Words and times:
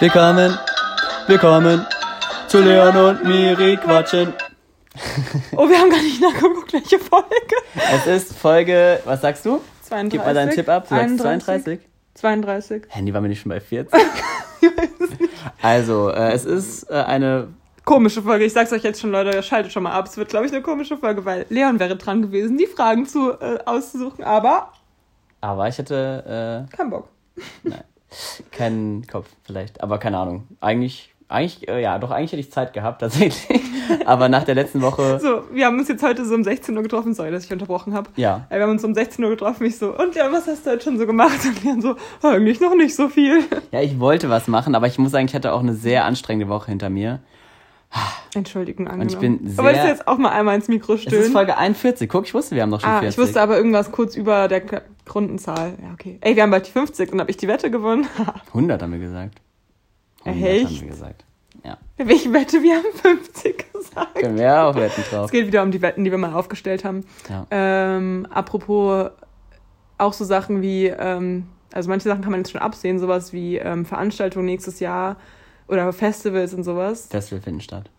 Willkommen, 0.00 0.58
willkommen 1.26 1.86
zu 2.48 2.60
Leon 2.60 2.96
und 2.96 3.24
Miri 3.24 3.76
quatschen. 3.76 4.32
Oh, 5.54 5.68
wir 5.68 5.78
haben 5.78 5.90
gar 5.90 6.00
nicht 6.02 6.20
nachgeguckt, 6.22 6.72
welche 6.72 6.98
Folge. 6.98 7.26
Es 7.92 8.06
ist 8.06 8.34
Folge, 8.36 9.00
was 9.04 9.20
sagst 9.20 9.44
du? 9.44 9.60
32. 9.82 10.10
Gib 10.10 10.24
mal 10.24 10.32
deinen 10.32 10.50
Tipp 10.52 10.68
ab. 10.70 10.88
Du 10.88 10.94
sagst 10.94 11.18
32. 11.18 11.80
32. 12.14 12.82
Handy 12.88 13.12
war 13.12 13.20
mir 13.20 13.28
nicht 13.28 13.42
schon 13.42 13.50
bei 13.50 13.60
40. 13.60 14.00
Also, 15.62 16.10
äh, 16.10 16.32
es 16.32 16.44
ist 16.46 16.90
äh, 16.90 16.94
eine. 16.94 17.48
Komische 17.84 18.22
Folge. 18.22 18.44
Ich 18.44 18.52
sag's 18.52 18.72
euch 18.72 18.82
jetzt 18.82 19.00
schon, 19.00 19.10
Leute, 19.10 19.42
schaltet 19.42 19.72
schon 19.72 19.82
mal 19.82 19.92
ab. 19.92 20.06
Es 20.06 20.16
wird, 20.16 20.28
glaube 20.30 20.46
ich, 20.46 20.52
eine 20.52 20.62
komische 20.62 20.96
Folge, 20.96 21.24
weil 21.24 21.44
Leon 21.50 21.78
wäre 21.78 21.96
dran 21.96 22.22
gewesen, 22.22 22.56
die 22.56 22.66
Fragen 22.66 23.06
zu, 23.06 23.32
äh, 23.32 23.58
auszusuchen, 23.66 24.24
aber 24.24 24.72
Aber 25.40 25.68
ich 25.68 25.76
hätte 25.78 26.66
kein 26.74 26.88
Bock. 26.90 27.08
äh, 27.64 27.70
keinen 28.52 29.06
Kopf, 29.06 29.26
vielleicht. 29.44 29.82
Aber 29.82 29.98
keine 29.98 30.18
Ahnung. 30.18 30.46
Eigentlich, 30.60 31.12
eigentlich, 31.28 31.68
äh, 31.68 31.80
ja, 31.82 31.98
doch, 31.98 32.10
eigentlich 32.10 32.32
hätte 32.32 32.40
ich 32.40 32.50
Zeit 32.52 32.72
gehabt, 32.72 33.00
tatsächlich. 33.02 33.60
Aber 34.06 34.28
nach 34.28 34.44
der 34.44 34.54
letzten 34.54 34.82
Woche. 34.82 35.18
So, 35.20 35.42
wir 35.52 35.66
haben 35.66 35.78
uns 35.78 35.88
jetzt 35.88 36.02
heute 36.02 36.24
so 36.24 36.34
um 36.34 36.44
16 36.44 36.76
Uhr 36.76 36.82
getroffen. 36.82 37.12
Sorry, 37.14 37.30
dass 37.30 37.44
ich 37.44 37.52
unterbrochen 37.52 37.92
habe. 37.94 38.08
Ja. 38.16 38.46
Wir 38.50 38.62
haben 38.62 38.70
uns 38.70 38.84
um 38.84 38.94
16 38.94 39.24
Uhr 39.24 39.30
getroffen. 39.30 39.64
Ich 39.66 39.78
so, 39.78 39.96
und 39.96 40.14
Leon, 40.14 40.32
was 40.32 40.46
hast 40.46 40.64
du 40.66 40.70
heute 40.70 40.84
schon 40.84 40.98
so 40.98 41.06
gemacht? 41.06 41.38
Und 41.44 41.64
Leon 41.64 41.82
so, 41.82 41.96
eigentlich 42.22 42.60
noch 42.60 42.74
nicht 42.76 42.94
so 42.94 43.08
viel. 43.08 43.40
Ja, 43.72 43.80
ich 43.80 43.98
wollte 43.98 44.30
was 44.30 44.46
machen, 44.48 44.74
aber 44.74 44.86
ich 44.86 44.98
muss 44.98 45.10
sagen, 45.12 45.26
ich 45.26 45.34
hatte 45.34 45.52
auch 45.52 45.60
eine 45.60 45.74
sehr 45.74 46.04
anstrengende 46.04 46.48
Woche 46.52 46.70
hinter 46.70 46.88
mir. 46.90 47.20
Entschuldigung, 48.34 48.86
angenommen. 48.86 49.08
Und 49.08 49.12
ich 49.12 49.18
bin 49.48 49.54
Aber 49.58 49.70
sehr- 49.74 49.82
das 49.82 49.90
jetzt 49.90 50.06
auch 50.08 50.16
mal 50.18 50.30
einmal 50.30 50.54
ins 50.54 50.68
Mikro 50.68 50.94
Es 50.94 51.00
ist 51.00 51.08
stöhnen. 51.08 51.32
Folge 51.32 51.56
41. 51.56 52.08
Guck, 52.08 52.24
ich 52.26 52.34
wusste, 52.34 52.54
wir 52.54 52.62
haben 52.62 52.70
noch 52.70 52.80
schon 52.80 52.88
Ah, 52.90 53.00
40. 53.00 53.18
ich 53.18 53.26
wusste 53.26 53.42
aber 53.42 53.56
irgendwas 53.56 53.90
kurz 53.90 54.14
über 54.14 54.46
der 54.46 54.62
Rundenzahl. 55.14 55.74
Ja, 55.82 55.92
okay. 55.92 56.18
Ey, 56.20 56.36
wir 56.36 56.42
haben 56.42 56.50
bald 56.50 56.66
die 56.66 56.70
50, 56.70 57.10
dann 57.10 57.20
habe 57.20 57.30
ich 57.30 57.36
die 57.36 57.48
Wette 57.48 57.70
gewonnen. 57.70 58.06
100 58.48 58.82
haben 58.82 58.92
wir 58.92 58.98
gesagt. 58.98 59.40
100 60.24 60.50
Echt? 60.50 60.66
haben 60.66 60.80
wir 60.80 60.88
gesagt. 60.88 61.24
Ja. 61.64 61.78
Welche 61.96 62.32
Wette? 62.32 62.62
Wir 62.62 62.76
haben 62.76 62.92
50 62.94 63.72
gesagt. 63.72 64.14
Können 64.14 64.36
wir 64.36 64.44
ja 64.44 64.68
auch 64.68 64.74
wetten 64.74 65.02
drauf. 65.10 65.26
Es 65.26 65.30
geht 65.30 65.46
wieder 65.46 65.62
um 65.62 65.70
die 65.70 65.82
Wetten, 65.82 66.04
die 66.04 66.10
wir 66.10 66.18
mal 66.18 66.32
aufgestellt 66.32 66.84
haben. 66.84 67.04
Ja. 67.28 67.46
Ähm, 67.50 68.26
apropos 68.30 69.10
auch 69.98 70.12
so 70.12 70.24
Sachen 70.24 70.62
wie, 70.62 70.86
ähm, 70.86 71.48
also 71.72 71.90
manche 71.90 72.08
Sachen 72.08 72.22
kann 72.22 72.30
man 72.30 72.40
jetzt 72.40 72.52
schon 72.52 72.60
absehen, 72.60 72.98
sowas 72.98 73.32
wie 73.32 73.56
ähm, 73.58 73.84
Veranstaltungen 73.84 74.46
nächstes 74.46 74.80
Jahr 74.80 75.16
oder 75.68 75.92
Festivals 75.92 76.54
und 76.54 76.64
sowas. 76.64 77.08
Festival 77.10 77.42
finden 77.42 77.60
statt. 77.60 77.90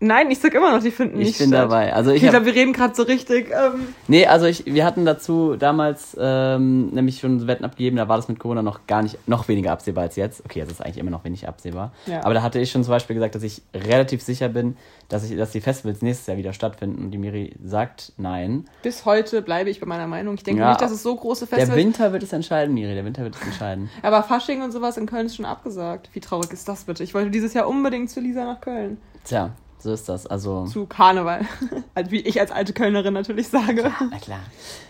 Nein, 0.00 0.30
ich 0.30 0.38
sag 0.38 0.54
immer 0.54 0.70
noch, 0.72 0.80
die 0.80 0.92
finden 0.92 1.20
Ich 1.20 1.26
nicht 1.26 1.38
bin 1.38 1.48
statt. 1.48 1.64
dabei. 1.64 1.92
Also 1.92 2.12
ich 2.12 2.22
Ich 2.22 2.30
glaube, 2.30 2.46
wir 2.46 2.54
reden 2.54 2.72
gerade 2.72 2.94
so 2.94 3.02
richtig. 3.02 3.50
Ähm, 3.50 3.88
Nee, 4.06 4.26
also 4.26 4.46
ich, 4.46 4.64
wir 4.66 4.84
hatten 4.84 5.04
dazu 5.04 5.56
damals 5.56 6.16
ähm, 6.20 6.90
nämlich 6.90 7.18
schon 7.18 7.46
Wetten 7.48 7.64
abgegeben, 7.64 7.96
da 7.96 8.08
war 8.08 8.16
das 8.16 8.28
mit 8.28 8.38
Corona 8.38 8.62
noch 8.62 8.86
gar 8.86 9.02
nicht, 9.02 9.18
noch 9.28 9.48
weniger 9.48 9.72
absehbar 9.72 10.04
als 10.04 10.14
jetzt. 10.14 10.44
Okay, 10.44 10.60
jetzt 10.60 10.70
ist 10.70 10.80
eigentlich 10.80 10.98
immer 10.98 11.10
noch 11.10 11.24
wenig 11.24 11.48
absehbar. 11.48 11.92
Ja. 12.06 12.24
Aber 12.24 12.32
da 12.34 12.42
hatte 12.42 12.60
ich 12.60 12.70
schon 12.70 12.84
zum 12.84 12.92
Beispiel 12.92 13.14
gesagt, 13.14 13.34
dass 13.34 13.42
ich 13.42 13.60
relativ 13.74 14.22
sicher 14.22 14.48
bin, 14.48 14.76
dass, 15.08 15.28
ich, 15.28 15.36
dass 15.36 15.50
die 15.50 15.60
Festivals 15.60 16.00
nächstes 16.00 16.28
Jahr 16.28 16.36
wieder 16.36 16.52
stattfinden 16.52 17.02
und 17.04 17.10
die 17.10 17.18
Miri 17.18 17.56
sagt 17.64 18.12
nein. 18.18 18.66
bis 18.82 19.04
heute 19.04 19.42
bleibe 19.42 19.68
ich 19.68 19.80
bei 19.80 19.86
meiner 19.86 20.06
Meinung. 20.06 20.34
Ich 20.34 20.44
denke 20.44 20.60
Ja. 20.60 20.68
nicht, 20.68 20.80
dass 20.80 20.92
es 20.92 21.02
so 21.02 21.16
große 21.16 21.46
Der 21.46 21.58
Festivals 21.58 21.76
Winter 21.84 22.12
wird 22.12 22.22
es 22.22 22.32
entscheiden, 22.32 22.72
Miri, 22.74 22.94
der 22.94 23.04
Winter 23.04 23.24
wird 23.24 23.34
es 23.34 23.42
entscheiden. 23.42 23.90
Aber 24.02 24.22
Fasching 24.22 24.62
und 24.62 24.70
sowas 24.70 24.96
in 24.96 25.06
Köln 25.06 25.26
ist 25.26 25.34
schon 25.34 25.44
abgesagt. 25.46 26.10
Wie 26.12 26.20
traurig 26.20 26.52
ist 26.52 26.68
das 26.68 26.84
bitte? 26.84 27.02
Ich 27.02 27.14
wollte 27.14 27.30
dieses 27.30 27.52
Jahr 27.54 27.66
unbedingt 27.68 28.10
zu 28.10 28.20
Lisa 28.20 28.44
nach 28.44 28.60
Köln. 28.60 28.98
Tja, 29.24 29.50
so 29.78 29.92
ist 29.92 30.08
das. 30.08 30.26
Also. 30.26 30.66
Zu 30.66 30.86
Karneval. 30.86 31.42
Also 31.94 32.12
Wie 32.12 32.20
ich 32.20 32.40
als 32.40 32.52
alte 32.52 32.72
Kölnerin 32.72 33.12
natürlich 33.12 33.48
sage. 33.48 33.90
Na 34.10 34.18
klar. 34.18 34.38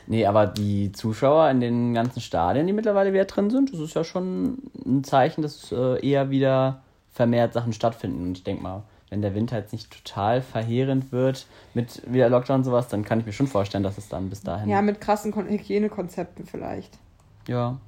Nee, 0.06 0.26
aber 0.26 0.46
die 0.46 0.92
Zuschauer 0.92 1.48
in 1.48 1.60
den 1.60 1.94
ganzen 1.94 2.20
Stadien, 2.20 2.66
die 2.66 2.74
mittlerweile 2.74 3.14
wieder 3.14 3.24
drin 3.24 3.48
sind, 3.48 3.72
das 3.72 3.80
ist 3.80 3.94
ja 3.94 4.04
schon 4.04 4.58
ein 4.84 5.04
Zeichen, 5.04 5.40
dass 5.40 5.72
äh, 5.72 6.06
eher 6.06 6.28
wieder 6.28 6.82
vermehrt 7.10 7.54
Sachen 7.54 7.72
stattfinden. 7.72 8.22
Und 8.24 8.36
ich 8.36 8.44
denke 8.44 8.62
mal, 8.62 8.82
wenn 9.10 9.22
der 9.22 9.34
Winter 9.34 9.56
jetzt 9.56 9.72
nicht 9.72 9.90
total 9.90 10.42
verheerend 10.42 11.12
wird 11.12 11.46
mit 11.72 12.02
wieder 12.06 12.28
Lockdown 12.28 12.58
und 12.58 12.64
sowas, 12.64 12.88
dann 12.88 13.04
kann 13.04 13.20
ich 13.20 13.26
mir 13.26 13.32
schon 13.32 13.46
vorstellen, 13.46 13.84
dass 13.84 13.96
es 13.96 14.08
dann 14.08 14.28
bis 14.28 14.42
dahin. 14.42 14.68
Ja, 14.68 14.82
mit 14.82 15.00
krassen 15.00 15.32
Kon 15.32 15.48
Hygienekonzepten 15.48 16.44
vielleicht. 16.44 16.98
Ja. 17.46 17.78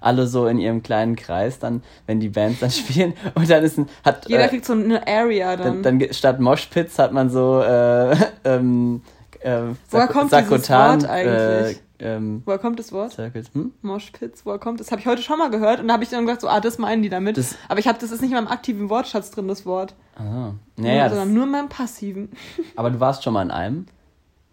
Alle 0.00 0.26
so 0.26 0.46
in 0.46 0.58
ihrem 0.58 0.82
kleinen 0.82 1.16
Kreis, 1.16 1.58
dann, 1.58 1.82
wenn 2.06 2.20
die 2.20 2.28
Bands 2.30 2.60
dann 2.60 2.70
spielen 2.82 3.14
und 3.34 3.48
dann 3.50 3.62
ist 3.64 3.78
ein, 3.78 3.88
hat 4.04 4.28
Jeder 4.28 4.44
äh, 4.44 4.48
kriegt 4.48 4.64
so 4.64 4.72
eine 4.72 5.06
Area 5.06 5.56
dann. 5.56 5.82
dann, 5.82 5.98
dann 5.98 6.12
statt 6.12 6.40
Moshpits 6.40 6.98
hat 6.98 7.12
man 7.12 7.28
so 7.30 7.60
äh, 7.62 8.16
ähm, 8.44 9.02
äh, 9.40 9.60
Woher 9.90 10.08
kommt 10.08 10.32
dieses 10.32 10.48
Sakotan, 10.48 11.02
Wort 11.02 11.10
eigentlich? 11.10 11.76
Äh, 11.76 11.80
ähm, 11.98 12.42
Woher 12.44 12.58
kommt 12.58 12.78
das 12.78 12.92
Wort? 12.92 13.12
Circles, 13.12 13.46
hm? 13.54 13.72
Moshpits, 13.80 14.44
woher 14.44 14.58
kommt 14.58 14.80
das? 14.80 14.90
Habe 14.90 15.00
ich 15.00 15.06
heute 15.06 15.22
schon 15.22 15.38
mal 15.38 15.48
gehört 15.48 15.80
und 15.80 15.88
da 15.88 15.94
habe 15.94 16.04
ich 16.04 16.10
dann 16.10 16.26
gedacht, 16.26 16.42
so, 16.42 16.48
ah, 16.48 16.60
das 16.60 16.76
meinen 16.76 17.02
die 17.02 17.08
damit. 17.08 17.38
Das- 17.38 17.56
Aber 17.68 17.78
ich 17.80 17.88
habe, 17.88 17.98
das 17.98 18.10
ist 18.12 18.20
nicht 18.20 18.32
in 18.32 18.36
meinem 18.36 18.48
aktiven 18.48 18.90
Wortschatz 18.90 19.30
drin, 19.30 19.48
das 19.48 19.64
Wort. 19.64 19.94
Aha. 20.16 20.54
Naja, 20.76 21.08
sondern 21.08 21.28
das, 21.28 21.34
nur 21.34 21.44
in 21.44 21.50
meinem 21.50 21.68
passiven. 21.70 22.30
aber 22.76 22.90
du 22.90 23.00
warst 23.00 23.24
schon 23.24 23.32
mal 23.32 23.42
in 23.42 23.50
einem. 23.50 23.86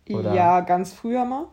Oder- 0.09 0.33
Ja, 0.33 0.61
ganz 0.61 0.93
früher 0.93 1.25
mal. 1.25 1.47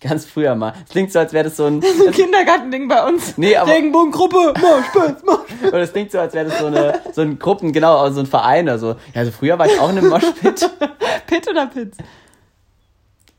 Ganz 0.00 0.24
früher 0.24 0.54
mal. 0.54 0.72
Es 0.84 0.90
klingt 0.90 1.12
so, 1.12 1.18
als 1.18 1.32
wäre 1.34 1.44
das 1.44 1.56
so 1.56 1.66
ein. 1.66 1.82
So 1.82 2.06
ein 2.06 2.12
Kindergartending 2.12 2.88
bei 2.88 3.06
uns. 3.06 3.36
Nee, 3.36 3.54
aber- 3.56 3.70
Regenbogengruppe, 3.70 4.54
Moshpits, 4.58 5.22
Moshpits. 5.24 5.68
Oder 5.68 5.80
es 5.82 5.92
klingt 5.92 6.10
so, 6.10 6.18
als 6.18 6.32
wäre 6.32 6.48
das 6.48 6.58
so 6.58 6.66
eine 6.66 7.00
so 7.12 7.20
ein 7.20 7.38
Gruppen, 7.38 7.72
genau, 7.72 7.98
also 7.98 8.14
so 8.14 8.20
ein 8.20 8.26
Verein 8.26 8.64
oder 8.64 8.78
so. 8.78 8.88
Ja, 8.88 8.96
also 9.16 9.30
früher 9.30 9.58
war 9.58 9.66
ich 9.66 9.78
auch 9.78 9.90
in 9.90 9.98
einem 9.98 10.08
Moshpit. 10.08 10.70
Pit 11.26 11.48
oder 11.48 11.66
Pits? 11.66 11.98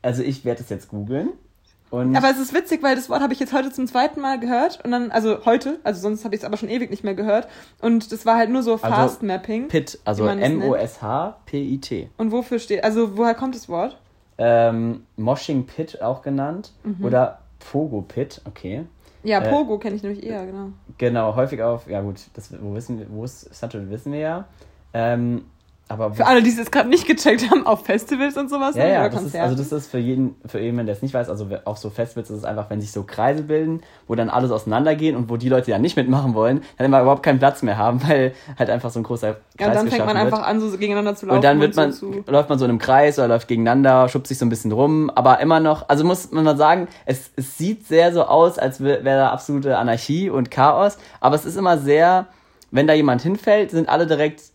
Also 0.02 0.22
ich 0.22 0.44
werde 0.44 0.62
es 0.62 0.68
jetzt 0.68 0.88
googeln. 0.88 1.30
Und 1.90 2.16
Aber 2.16 2.30
es 2.30 2.38
ist 2.38 2.54
witzig, 2.54 2.82
weil 2.82 2.96
das 2.96 3.10
Wort 3.10 3.20
habe 3.20 3.34
ich 3.34 3.40
jetzt 3.40 3.52
heute 3.52 3.70
zum 3.70 3.86
zweiten 3.86 4.20
Mal 4.22 4.40
gehört 4.40 4.80
und 4.82 4.92
dann, 4.92 5.10
also 5.10 5.44
heute, 5.44 5.78
also 5.84 6.00
sonst 6.00 6.24
habe 6.24 6.34
ich 6.34 6.40
es 6.40 6.44
aber 6.46 6.56
schon 6.56 6.70
ewig 6.70 6.90
nicht 6.90 7.04
mehr 7.04 7.12
gehört 7.14 7.48
und 7.82 8.10
das 8.12 8.24
war 8.24 8.38
halt 8.38 8.48
nur 8.48 8.62
so 8.62 8.78
Fast 8.78 9.22
Mapping. 9.22 9.68
Pit, 9.68 9.98
also 10.06 10.26
es 10.26 10.34
nennt. 10.36 10.62
M-O-S-H-P-I-T. 10.62 12.08
Und 12.16 12.32
wofür 12.32 12.58
steht, 12.60 12.82
also 12.82 13.18
woher 13.18 13.34
kommt 13.34 13.54
das 13.54 13.68
Wort? 13.68 13.98
Ähm, 14.44 15.06
Moshing 15.16 15.66
Pit 15.66 16.02
auch 16.02 16.22
genannt. 16.22 16.72
Mhm. 16.82 17.04
Oder 17.04 17.38
Pogo 17.60 18.02
Pit, 18.02 18.40
okay. 18.44 18.84
Ja, 19.22 19.38
Äh, 19.38 19.50
Pogo 19.50 19.78
kenne 19.78 19.94
ich 19.94 20.02
nämlich 20.02 20.24
eher, 20.24 20.44
genau. 20.44 20.70
Genau, 20.98 21.36
häufig 21.36 21.62
auf, 21.62 21.88
ja 21.88 22.00
gut, 22.00 22.16
das 22.34 22.52
wo 22.60 22.74
wissen 22.74 22.98
wir, 22.98 23.06
wo 23.08 23.22
es 23.22 23.44
ist 23.44 23.62
natürlich 23.62 23.88
wissen 23.88 24.12
wir 24.12 24.18
ja. 24.18 24.44
Ähm, 24.94 25.44
aber 25.88 26.14
Für 26.14 26.26
alle, 26.26 26.42
die 26.42 26.48
es 26.48 26.56
jetzt 26.56 26.72
gerade 26.72 26.88
nicht 26.88 27.06
gecheckt 27.06 27.50
haben, 27.50 27.66
auf 27.66 27.84
Festivals 27.84 28.36
und 28.38 28.48
sowas 28.48 28.76
Ja, 28.76 28.84
ne, 28.84 28.92
ja, 28.92 29.08
das 29.08 29.24
ist, 29.24 29.36
also 29.36 29.54
das 29.54 29.72
ist 29.72 29.90
für 29.90 29.98
jeden, 29.98 30.36
für 30.46 30.58
jemanden, 30.58 30.86
der 30.86 30.96
es 30.96 31.02
nicht 31.02 31.12
weiß, 31.12 31.28
also 31.28 31.46
auf 31.64 31.76
so 31.76 31.90
Festivals 31.90 32.30
ist 32.30 32.38
es 32.38 32.44
einfach, 32.44 32.70
wenn 32.70 32.80
sich 32.80 32.92
so 32.92 33.02
Kreise 33.02 33.42
bilden, 33.42 33.82
wo 34.06 34.14
dann 34.14 34.30
alles 34.30 34.50
auseinandergehen 34.50 35.16
und 35.16 35.28
wo 35.28 35.36
die 35.36 35.50
Leute, 35.50 35.66
die 35.66 35.70
da 35.72 35.78
nicht 35.78 35.96
mitmachen 35.96 36.34
wollen, 36.34 36.62
dann 36.78 36.86
immer 36.86 37.02
überhaupt 37.02 37.22
keinen 37.22 37.38
Platz 37.38 37.62
mehr 37.62 37.76
haben, 37.76 38.00
weil 38.08 38.32
halt 38.58 38.70
einfach 38.70 38.90
so 38.90 39.00
ein 39.00 39.02
großer 39.02 39.32
Kreis 39.32 39.42
ja, 39.60 39.66
und 39.66 39.74
dann 39.74 39.88
fängt 39.88 40.06
man 40.06 40.16
wird. 40.16 40.26
einfach 40.26 40.46
an, 40.46 40.60
so 40.60 40.70
gegeneinander 40.78 41.14
zu 41.14 41.26
laufen. 41.26 41.36
Und 41.36 41.44
dann 41.44 41.60
wird 41.60 41.76
man, 41.76 41.92
so 41.92 42.10
läuft 42.26 42.48
man 42.48 42.58
so 42.58 42.64
in 42.64 42.70
einem 42.70 42.78
Kreis 42.78 43.18
oder 43.18 43.28
läuft 43.28 43.48
gegeneinander, 43.48 44.08
schubst 44.08 44.28
sich 44.28 44.38
so 44.38 44.46
ein 44.46 44.50
bisschen 44.50 44.72
rum, 44.72 45.10
aber 45.10 45.40
immer 45.40 45.60
noch, 45.60 45.88
also 45.88 46.04
muss 46.04 46.30
man 46.32 46.44
mal 46.44 46.56
sagen, 46.56 46.88
es, 47.04 47.30
es 47.36 47.58
sieht 47.58 47.86
sehr 47.86 48.14
so 48.14 48.24
aus, 48.24 48.58
als 48.58 48.82
wäre 48.82 49.02
da 49.02 49.30
absolute 49.30 49.76
Anarchie 49.76 50.30
und 50.30 50.50
Chaos, 50.50 50.96
aber 51.20 51.34
es 51.36 51.44
ist 51.44 51.56
immer 51.56 51.76
sehr, 51.76 52.28
wenn 52.70 52.86
da 52.86 52.94
jemand 52.94 53.20
hinfällt, 53.20 53.72
sind 53.72 53.90
alle 53.90 54.06
direkt 54.06 54.51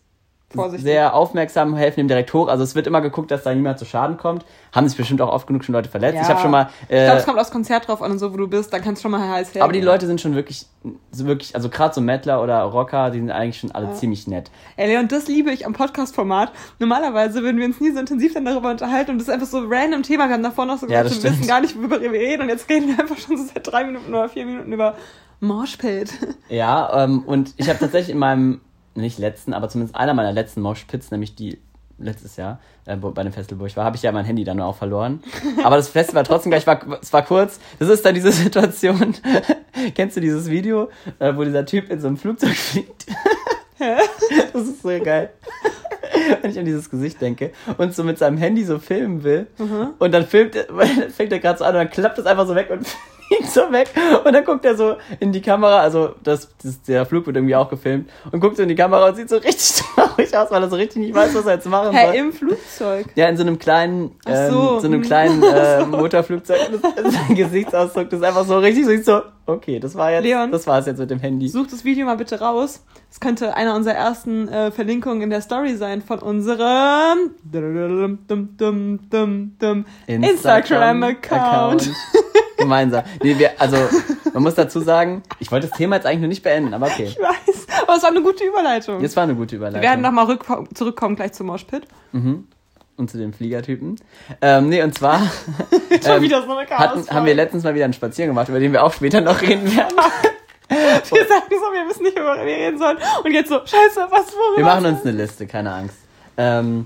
Vorsichtig. 0.54 0.84
sehr 0.84 1.14
aufmerksam, 1.14 1.74
helfen 1.76 2.00
ihm 2.00 2.08
direkt 2.08 2.32
hoch. 2.32 2.48
Also 2.48 2.64
es 2.64 2.74
wird 2.74 2.86
immer 2.86 3.02
geguckt, 3.02 3.30
dass 3.30 3.42
da 3.42 3.54
niemand 3.54 3.78
zu 3.78 3.84
Schaden 3.84 4.16
kommt. 4.16 4.46
Haben 4.72 4.88
sich 4.88 4.96
bestimmt 4.96 5.20
auch 5.20 5.30
oft 5.30 5.46
genug 5.46 5.62
schon 5.62 5.74
Leute 5.74 5.90
verletzt. 5.90 6.16
Ja. 6.16 6.22
Ich 6.22 6.28
habe 6.28 6.40
schon 6.40 6.50
mal. 6.50 6.70
ich 6.82 6.88
glaube, 6.88 7.02
Äh, 7.04 7.16
es 7.16 7.24
kommt 7.26 7.38
aufs 7.38 7.50
Konzert 7.50 7.86
drauf 7.86 8.00
an 8.00 8.12
und 8.12 8.18
so, 8.18 8.32
wo 8.32 8.36
du 8.38 8.48
bist, 8.48 8.72
dann 8.72 8.80
kannst 8.80 9.00
du 9.00 9.02
schon 9.02 9.10
mal 9.10 9.20
heiß 9.28 9.48
helfen. 9.48 9.60
aber 9.62 9.72
die 9.74 9.82
Leute 9.82 10.06
sind 10.06 10.20
schon 10.22 10.34
wirklich, 10.34 10.64
so 11.12 11.26
wirklich, 11.26 11.54
also 11.54 11.68
gerade 11.68 11.94
so 11.94 12.00
Mettler 12.00 12.42
oder 12.42 12.62
Rocker, 12.62 13.10
die 13.10 13.18
sind 13.18 13.30
eigentlich 13.30 13.58
schon 13.58 13.72
alle 13.72 13.92
ziemlich 13.92 14.26
nett. 14.26 14.50
Ey, 14.76 14.88
Leon, 14.88 15.08
das 15.08 15.28
liebe 15.28 15.50
ich 15.50 15.66
am 15.66 15.74
Podcast-Format. 15.74 16.50
Normalerweise 16.78 17.42
würden 17.42 17.58
wir 17.58 17.66
uns 17.66 17.78
nie 17.80 17.90
so 17.92 17.98
intensiv 18.00 18.32
dann 18.32 18.46
darüber 18.46 18.70
unterhalten 18.70 19.10
und 19.10 19.18
das 19.18 19.28
ist 19.28 19.34
einfach 19.34 19.46
so 19.46 19.58
ein 19.58 19.66
random 19.68 20.02
Thema. 20.02 20.28
Wir 20.28 20.34
haben 20.34 20.42
davor 20.42 20.64
noch 20.64 20.78
so 20.78 20.86
Ja, 20.88 21.02
gesagt, 21.02 21.22
wir 21.24 21.30
wissen 21.32 21.46
gar 21.46 21.60
nicht, 21.60 21.76
worüber 21.76 22.00
wir 22.00 22.10
reden 22.10 22.42
und 22.44 22.48
jetzt 22.48 22.70
reden 22.70 22.88
wir 22.88 22.98
einfach 22.98 23.18
schon 23.18 23.36
so 23.36 23.44
seit 23.44 23.66
drei 23.70 23.84
Minuten 23.84 24.08
oder 24.14 24.30
vier 24.30 24.46
Minuten 24.46 24.72
über 24.72 24.94
Moshpit. 25.40 26.10
Ja, 26.48 27.04
ähm, 27.04 27.22
und 27.26 27.52
ich 27.58 27.68
habe 27.68 27.78
tatsächlich 27.78 28.10
in 28.10 28.18
meinem, 28.18 28.60
nicht 28.94 29.18
letzten, 29.18 29.52
aber 29.54 29.68
zumindest 29.68 29.96
einer 29.96 30.14
meiner 30.14 30.32
letzten 30.32 30.60
Moshpits, 30.60 31.10
nämlich 31.10 31.34
die 31.34 31.58
letztes 32.00 32.36
Jahr, 32.36 32.60
äh, 32.86 32.96
bei 32.96 33.22
dem 33.24 33.32
Festival, 33.32 33.60
wo 33.60 33.66
ich 33.66 33.76
war, 33.76 33.84
habe 33.84 33.96
ich 33.96 34.02
ja 34.02 34.12
mein 34.12 34.24
Handy 34.24 34.44
dann 34.44 34.60
auch 34.60 34.76
verloren. 34.76 35.20
Aber 35.64 35.76
das 35.76 35.88
Festival 35.88 36.22
trotzdem 36.22 36.50
gleich 36.50 36.64
war, 36.66 36.80
es 37.02 37.12
war 37.12 37.22
kurz. 37.24 37.58
Das 37.80 37.88
ist 37.88 38.04
dann 38.04 38.14
diese 38.14 38.30
Situation. 38.44 39.14
Kennst 39.96 40.16
du 40.16 40.20
dieses 40.20 40.48
Video, 40.48 40.90
äh, 41.18 41.34
wo 41.34 41.42
dieser 41.42 41.66
Typ 41.66 41.90
in 41.90 42.00
so 42.00 42.06
einem 42.06 42.16
Flugzeug 42.16 42.54
fliegt? 42.54 43.06
das 44.52 44.62
ist 44.62 44.82
so 44.82 44.88
geil. 45.02 45.30
Wenn 46.42 46.50
ich 46.50 46.58
an 46.58 46.64
dieses 46.64 46.90
Gesicht 46.90 47.20
denke 47.20 47.52
und 47.76 47.94
so 47.94 48.02
mit 48.04 48.18
seinem 48.18 48.36
Handy 48.38 48.64
so 48.64 48.78
filmen 48.78 49.22
will 49.24 49.46
und 49.98 50.12
dann 50.12 50.26
filmt, 50.26 50.54
er- 50.56 50.66
fängt 51.10 51.32
er 51.32 51.38
gerade 51.38 51.58
so 51.58 51.64
an 51.64 51.70
und 51.74 51.78
dann 51.78 51.90
klappt 51.90 52.18
es 52.18 52.26
einfach 52.26 52.46
so 52.46 52.54
weg 52.54 52.70
und 52.70 52.86
fliegt 53.28 53.50
so 53.50 53.70
weg. 53.72 53.90
Und 54.24 54.32
dann 54.32 54.44
guckt 54.44 54.64
er 54.64 54.76
so 54.76 54.96
in 55.20 55.32
die 55.32 55.40
Kamera, 55.40 55.80
also 55.80 56.14
das, 56.22 56.48
das, 56.62 56.82
der 56.82 57.06
Flug 57.06 57.26
wird 57.26 57.36
irgendwie 57.36 57.54
auch 57.56 57.68
gefilmt 57.68 58.10
und 58.32 58.40
guckt 58.40 58.56
so 58.56 58.62
in 58.62 58.68
die 58.68 58.74
Kamera 58.74 59.08
und 59.08 59.16
sieht 59.16 59.28
so 59.28 59.36
richtig 59.36 59.84
traurig 60.18 60.36
aus, 60.36 60.50
weil 60.50 60.62
er 60.62 60.68
so 60.68 60.76
richtig 60.76 60.96
nicht 60.98 61.14
weiß, 61.14 61.34
was 61.34 61.46
er 61.46 61.54
jetzt 61.54 61.66
machen 61.66 61.92
soll. 61.92 62.12
Hä, 62.12 62.18
im 62.18 62.32
Flugzeug? 62.32 63.06
Ja, 63.14 63.28
in 63.28 63.36
so 63.36 63.42
einem 63.42 63.58
kleinen, 63.58 64.12
ähm, 64.26 64.50
so. 64.50 64.80
so 64.80 64.86
einem 64.86 65.02
kleinen 65.02 65.42
äh, 65.54 65.84
Motorflugzeug. 65.84 66.58
Das, 66.70 67.12
sein 67.12 67.34
Gesichtsausdruck 67.34 68.10
das 68.10 68.20
ist 68.20 68.26
einfach 68.26 68.44
so 68.44 68.58
richtig 68.58 69.04
so, 69.04 69.22
Okay, 69.46 69.80
das 69.80 69.94
war 69.94 70.12
jetzt, 70.12 70.24
Leon. 70.24 70.52
das 70.52 70.66
war 70.66 70.78
es 70.78 70.86
jetzt 70.86 70.98
mit 70.98 71.10
dem 71.10 71.20
Handy. 71.20 71.48
Such 71.48 71.68
das 71.70 71.84
Video 71.84 72.04
mal 72.04 72.16
bitte 72.16 72.38
raus. 72.38 72.84
Es 73.10 73.18
könnte 73.18 73.54
einer 73.54 73.74
unserer 73.74 73.94
ersten 73.94 74.46
äh, 74.48 74.70
Verlinkungen 74.70 75.22
in 75.22 75.30
der 75.30 75.40
Story 75.40 75.76
sein 75.76 76.02
von 76.02 76.18
unserem 76.18 77.30
dum, 77.42 78.18
dum, 78.28 78.58
dum, 78.58 78.98
dum, 79.08 79.56
dum, 79.58 79.84
Instagram-Account. 80.06 81.90
Gemeinsam. 82.58 83.04
Nee, 83.22 83.38
wir, 83.38 83.58
also, 83.58 83.76
man 84.34 84.42
muss 84.42 84.54
dazu 84.56 84.80
sagen, 84.80 85.22
ich 85.38 85.50
wollte 85.50 85.68
das 85.68 85.78
Thema 85.78 85.96
jetzt 85.96 86.04
eigentlich 86.04 86.20
noch 86.20 86.28
nicht 86.28 86.42
beenden, 86.42 86.74
aber 86.74 86.86
okay. 86.86 87.04
Ich 87.08 87.18
weiß, 87.18 87.57
aber 87.88 87.96
es 87.96 88.02
war 88.02 88.10
eine 88.10 88.22
gute 88.22 88.44
Überleitung. 88.44 89.00
Jetzt 89.00 89.16
war 89.16 89.22
eine 89.24 89.34
gute 89.34 89.52
Wir 89.52 89.56
Überleitung. 89.58 89.82
werden 89.82 90.00
nochmal 90.02 90.38
zurückkommen 90.74 91.16
gleich 91.16 91.32
zum 91.32 91.46
Moshpit. 91.46 91.84
und 92.12 93.10
zu 93.10 93.16
den 93.16 93.32
Fliegertypen. 93.32 93.96
Ähm, 94.42 94.68
nee, 94.68 94.82
und 94.82 94.94
zwar 94.94 95.22
ähm, 95.90 96.22
wieder 96.22 96.42
so 96.42 96.54
eine 96.54 96.68
hatten, 96.68 97.08
haben 97.08 97.24
wir 97.26 97.34
letztens 97.34 97.64
mal 97.64 97.74
wieder 97.74 97.84
einen 97.84 97.94
Spaziergang 97.94 98.34
gemacht, 98.34 98.48
über 98.50 98.60
den 98.60 98.72
wir 98.72 98.84
auch 98.84 98.92
später 98.92 99.20
noch 99.20 99.40
reden 99.40 99.64
werden. 99.74 99.96
Wir 100.68 101.26
sagen 101.26 101.44
so, 101.48 101.72
wir 101.72 101.88
wissen 101.88 102.02
nicht, 102.02 102.16
worüber 102.16 102.44
wir 102.44 102.54
reden 102.54 102.78
sollen. 102.78 102.98
Und 103.24 103.32
jetzt 103.32 103.48
so, 103.48 103.58
scheiße, 103.58 104.06
was, 104.10 104.26
worüber? 104.34 104.56
Wir 104.58 104.64
machen 104.66 104.84
uns 104.84 105.00
eine 105.00 105.12
Liste, 105.12 105.46
keine 105.46 105.72
Angst. 105.72 105.96
Ähm, 106.36 106.84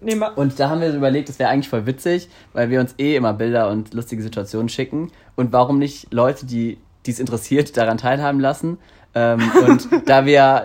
wir. 0.00 0.32
und 0.38 0.58
da 0.58 0.70
haben 0.70 0.80
wir 0.80 0.94
überlegt, 0.94 1.28
das 1.28 1.38
wäre 1.38 1.50
eigentlich 1.50 1.68
voll 1.68 1.84
witzig, 1.84 2.30
weil 2.54 2.70
wir 2.70 2.80
uns 2.80 2.94
eh 2.98 3.16
immer 3.16 3.34
Bilder 3.34 3.68
und 3.68 3.92
lustige 3.92 4.22
Situationen 4.22 4.70
schicken. 4.70 5.12
Und 5.36 5.52
warum 5.52 5.78
nicht 5.78 6.10
Leute, 6.10 6.46
die 6.46 6.78
es 7.06 7.18
interessiert, 7.20 7.76
daran 7.76 7.98
teilhaben 7.98 8.40
lassen? 8.40 8.78
Ähm, 9.18 9.40
und 9.66 9.88
da 10.08 10.24
wir 10.26 10.64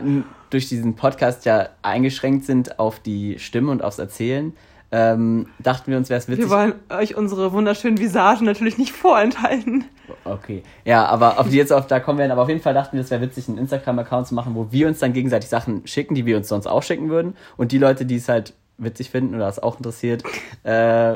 durch 0.49 0.69
diesen 0.69 0.95
Podcast 0.95 1.45
ja 1.45 1.69
eingeschränkt 1.81 2.45
sind 2.45 2.79
auf 2.79 2.99
die 2.99 3.39
Stimme 3.39 3.71
und 3.71 3.83
aufs 3.83 3.97
Erzählen, 3.97 4.53
ähm, 4.91 5.47
dachten 5.57 5.89
wir 5.89 5.97
uns, 5.97 6.09
wäre 6.11 6.19
es 6.19 6.27
witzig. 6.27 6.45
Wir 6.45 6.49
wollen 6.51 6.73
euch 6.89 7.17
unsere 7.17 7.51
wunderschönen 7.51 7.97
Visagen 7.97 8.45
natürlich 8.45 8.77
nicht 8.77 8.91
vorenthalten. 8.91 9.85
Okay. 10.23 10.61
Ja, 10.85 11.07
aber 11.07 11.39
auf 11.39 11.49
die 11.49 11.57
jetzt 11.57 11.73
auf, 11.73 11.87
da 11.87 11.99
kommen 11.99 12.19
wir 12.19 12.23
hin. 12.25 12.31
Aber 12.31 12.43
auf 12.43 12.49
jeden 12.49 12.61
Fall 12.61 12.75
dachten 12.75 12.95
wir, 12.95 13.01
es 13.01 13.09
wäre 13.09 13.21
witzig, 13.21 13.47
einen 13.47 13.57
Instagram-Account 13.57 14.27
zu 14.27 14.35
machen, 14.35 14.53
wo 14.53 14.67
wir 14.71 14.87
uns 14.87 14.99
dann 14.99 15.13
gegenseitig 15.13 15.49
Sachen 15.49 15.87
schicken, 15.87 16.13
die 16.13 16.27
wir 16.27 16.37
uns 16.37 16.47
sonst 16.47 16.67
auch 16.67 16.83
schicken 16.83 17.09
würden. 17.09 17.35
Und 17.57 17.71
die 17.71 17.79
Leute, 17.79 18.05
die 18.05 18.17
es 18.17 18.29
halt 18.29 18.53
witzig 18.77 19.09
finden 19.09 19.33
oder 19.33 19.47
es 19.47 19.57
auch 19.57 19.77
interessiert, 19.77 20.23
äh, 20.63 21.13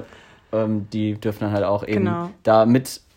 ähm, 0.51 0.88
die 0.92 1.13
dürfen 1.13 1.42
dann 1.42 1.51
halt 1.51 1.66
auch 1.66 1.83
eben 1.83 2.06
Genau. 2.06 2.30
da 2.42 2.66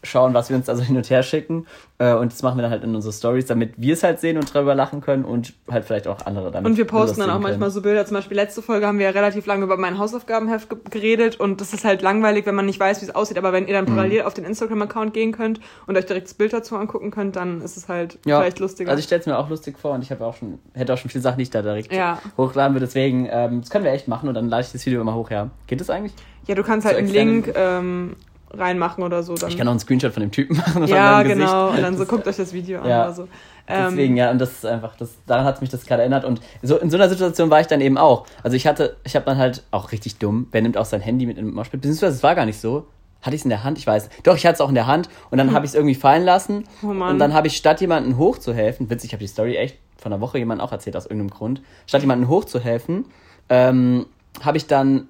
mitschauen, 0.03 0.35
was 0.35 0.49
wir 0.51 0.57
uns 0.57 0.69
also 0.69 0.83
hin 0.83 0.97
und 0.97 1.09
her 1.11 1.23
schicken. 1.23 1.67
Äh, 1.99 2.15
und 2.15 2.33
das 2.33 2.43
machen 2.43 2.57
wir 2.59 2.63
dann 2.63 2.71
halt 2.71 2.83
in 2.85 2.95
unsere 2.95 3.13
Stories, 3.13 3.47
damit 3.47 3.75
wir 3.77 3.93
es 3.95 4.03
halt 4.03 4.21
sehen 4.21 4.37
und 4.39 4.53
drüber 4.53 4.75
lachen 4.75 5.01
können 5.01 5.25
und 5.25 5.53
halt 5.71 5.85
vielleicht 5.85 6.07
auch 6.09 6.25
andere 6.25 6.51
damit 6.51 6.71
Und 6.71 6.79
wir 6.79 6.87
posten 6.87 7.21
dann 7.21 7.31
auch 7.31 7.35
manchmal 7.35 7.59
können. 7.69 7.71
so 7.73 7.83
Bilder. 7.83 8.07
Zum 8.07 8.17
Beispiel 8.17 8.37
letzte 8.37 8.63
Folge 8.63 8.87
haben 8.87 8.99
wir 8.99 9.07
ja 9.07 9.13
relativ 9.13 9.47
lange 9.47 9.65
über 9.65 9.77
mein 9.77 9.99
Hausaufgabenheft 9.99 10.71
ge 10.71 10.79
geredet 10.91 11.39
und 11.39 11.61
das 11.61 11.73
ist 11.75 11.85
halt 11.85 12.03
langweilig, 12.03 12.47
wenn 12.47 12.55
man 12.55 12.67
nicht 12.67 12.81
weiß, 12.81 13.01
wie 13.03 13.07
es 13.07 13.15
aussieht. 13.15 13.39
Aber 13.39 13.53
wenn 13.53 13.67
ihr 13.67 13.75
dann 13.75 13.85
Mhm. 13.85 13.89
parallel 13.97 14.23
auf 14.23 14.35
den 14.35 14.45
Instagram-Account 14.45 15.13
gehen 15.13 15.33
könnt 15.33 15.61
und 15.87 15.97
euch 15.97 16.07
direkt 16.07 16.27
das 16.29 16.35
Bild 16.35 16.53
dazu 16.53 16.77
angucken 16.77 17.11
könnt, 17.11 17.37
dann 17.37 17.61
ist 17.61 17.77
es 17.77 17.89
halt 17.89 18.19
Ja, 18.25 18.41
vielleicht 18.41 18.59
lustiger. 18.61 18.91
Also 18.91 19.01
ich 19.01 19.05
stelle 19.07 19.21
es 19.21 19.27
mir 19.27 19.39
auch 19.39 19.51
lustig 19.51 19.79
vor 19.79 19.93
und 19.93 20.03
ich 20.03 20.11
habe 20.11 20.25
auch 20.25 20.37
schon, 20.37 20.59
hätte 20.75 20.95
auch 20.95 20.99
schon 20.99 21.11
viele 21.11 21.23
Sachen, 21.23 21.37
die 21.39 21.43
ich 21.45 21.51
da 21.51 21.61
direkt 21.63 21.93
Ja. 21.93 22.19
hochladen 22.39 22.75
würde. 22.75 22.87
Deswegen, 22.87 23.29
ähm, 23.31 23.61
das 23.61 23.71
können 23.71 23.85
wir 23.85 23.93
echt 23.93 24.09
machen 24.09 24.29
und 24.29 24.35
dann 24.35 24.49
lade 24.49 24.63
ich 24.63 24.73
das 24.73 24.85
Video 24.87 25.01
immer 25.03 25.15
hoch, 25.15 25.31
ja. 25.31 25.51
Geht 25.67 25.81
das 25.81 25.91
eigentlich? 25.91 26.13
ja, 26.47 26.55
du 26.57 26.63
kannst 26.65 26.85
halt 26.87 26.97
so 26.97 27.01
einen 27.01 27.11
Link 27.13 27.53
ähm, 27.55 28.17
reinmachen 28.53 29.05
oder 29.05 29.23
so. 29.23 29.35
Dann. 29.35 29.49
Ich 29.51 29.57
kann 29.57 29.67
auch 29.69 29.73
einen 29.73 29.81
Screenshot 29.81 30.13
von 30.13 30.23
dem 30.23 30.31
Typen 30.33 30.57
machen. 30.57 30.87
ja, 30.87 31.17
seinem 31.19 31.29
Gesicht. 31.29 31.41
genau. 31.47 31.69
Und 31.71 31.83
dann 31.83 31.97
so 31.97 32.05
guckt 32.07 32.27
euch 32.27 32.37
das 32.37 32.53
Video 32.53 32.81
an 32.81 32.89
Ja. 32.89 33.05
oder 33.05 33.13
so. 33.15 33.23
Ähm, 33.69 33.87
Deswegen, 33.91 34.17
ja, 34.17 34.31
und 34.33 34.39
das 34.41 34.51
ist 34.51 34.67
einfach, 34.67 34.97
das, 34.97 35.11
daran 35.27 35.45
hat 35.45 35.61
mich 35.61 35.71
das 35.71 35.87
gerade 35.87 36.03
erinnert. 36.03 36.25
Und 36.25 36.41
so 36.63 36.77
in 36.79 36.91
so 36.91 36.97
einer 36.97 37.09
Situation 37.09 37.51
war 37.51 37.61
ich 37.61 37.69
dann 37.69 37.81
eben 37.81 37.99
auch. 37.99 38.27
Also 38.43 38.57
ich 38.57 38.67
hatte, 38.67 38.97
ich 39.05 39.15
habe 39.15 39.25
dann 39.27 39.39
halt 39.39 39.63
auch 39.71 39.93
richtig 39.93 40.17
dumm, 40.19 40.49
wer 40.51 40.63
nimmt 40.63 40.77
auch 40.77 40.85
sein 40.87 41.01
Handy 41.01 41.27
mit 41.27 41.39
in 41.39 41.47
den 41.47 41.55
Moshpit? 41.55 41.81
Beziehungsweise 41.81 42.17
es 42.17 42.23
war 42.23 42.35
gar 42.35 42.47
nicht 42.47 42.61
so. 42.61 42.87
Hatte 43.23 43.37
ich 43.37 43.43
es 43.43 43.45
in 43.45 43.51
der 43.51 43.63
Hand? 43.65 43.77
Ich 43.79 43.87
weiß. 43.87 44.09
Doch, 44.25 44.35
ich 44.35 44.47
hatte 44.47 44.55
es 44.55 44.61
auch 44.63 44.71
in 44.71 44.75
der 44.75 44.87
Hand 44.87 45.09
und 45.31 45.37
dann 45.39 45.53
habe 45.53 45.67
ich 45.67 45.71
es 45.73 45.75
irgendwie 45.75 45.95
fallen 45.95 46.25
lassen. 46.25 46.65
Oh 46.83 46.87
Mann. 46.87 47.13
Und 47.13 47.19
dann 47.19 47.35
habe 47.35 47.47
ich 47.49 47.57
statt 47.57 47.81
jemanden 47.83 48.17
hochzuhelfen, 48.17 48.89
witzig, 48.91 49.11
ich 49.11 49.13
habe 49.13 49.21
die 49.21 49.27
Story 49.29 49.57
echt 49.57 49.77
von 49.99 50.11
einer 50.13 50.23
Woche 50.23 50.39
jemand 50.39 50.63
auch 50.63 50.73
erzählt 50.73 50.97
aus 50.97 51.05
irgendeinem 51.05 51.31
Grund, 51.31 51.61
statt 51.87 52.01
jemanden 52.01 52.27
hochzuhelfen, 52.29 53.05
ähm, 53.51 54.07
habe 54.43 54.57
ich 54.57 54.67
dann 54.67 55.09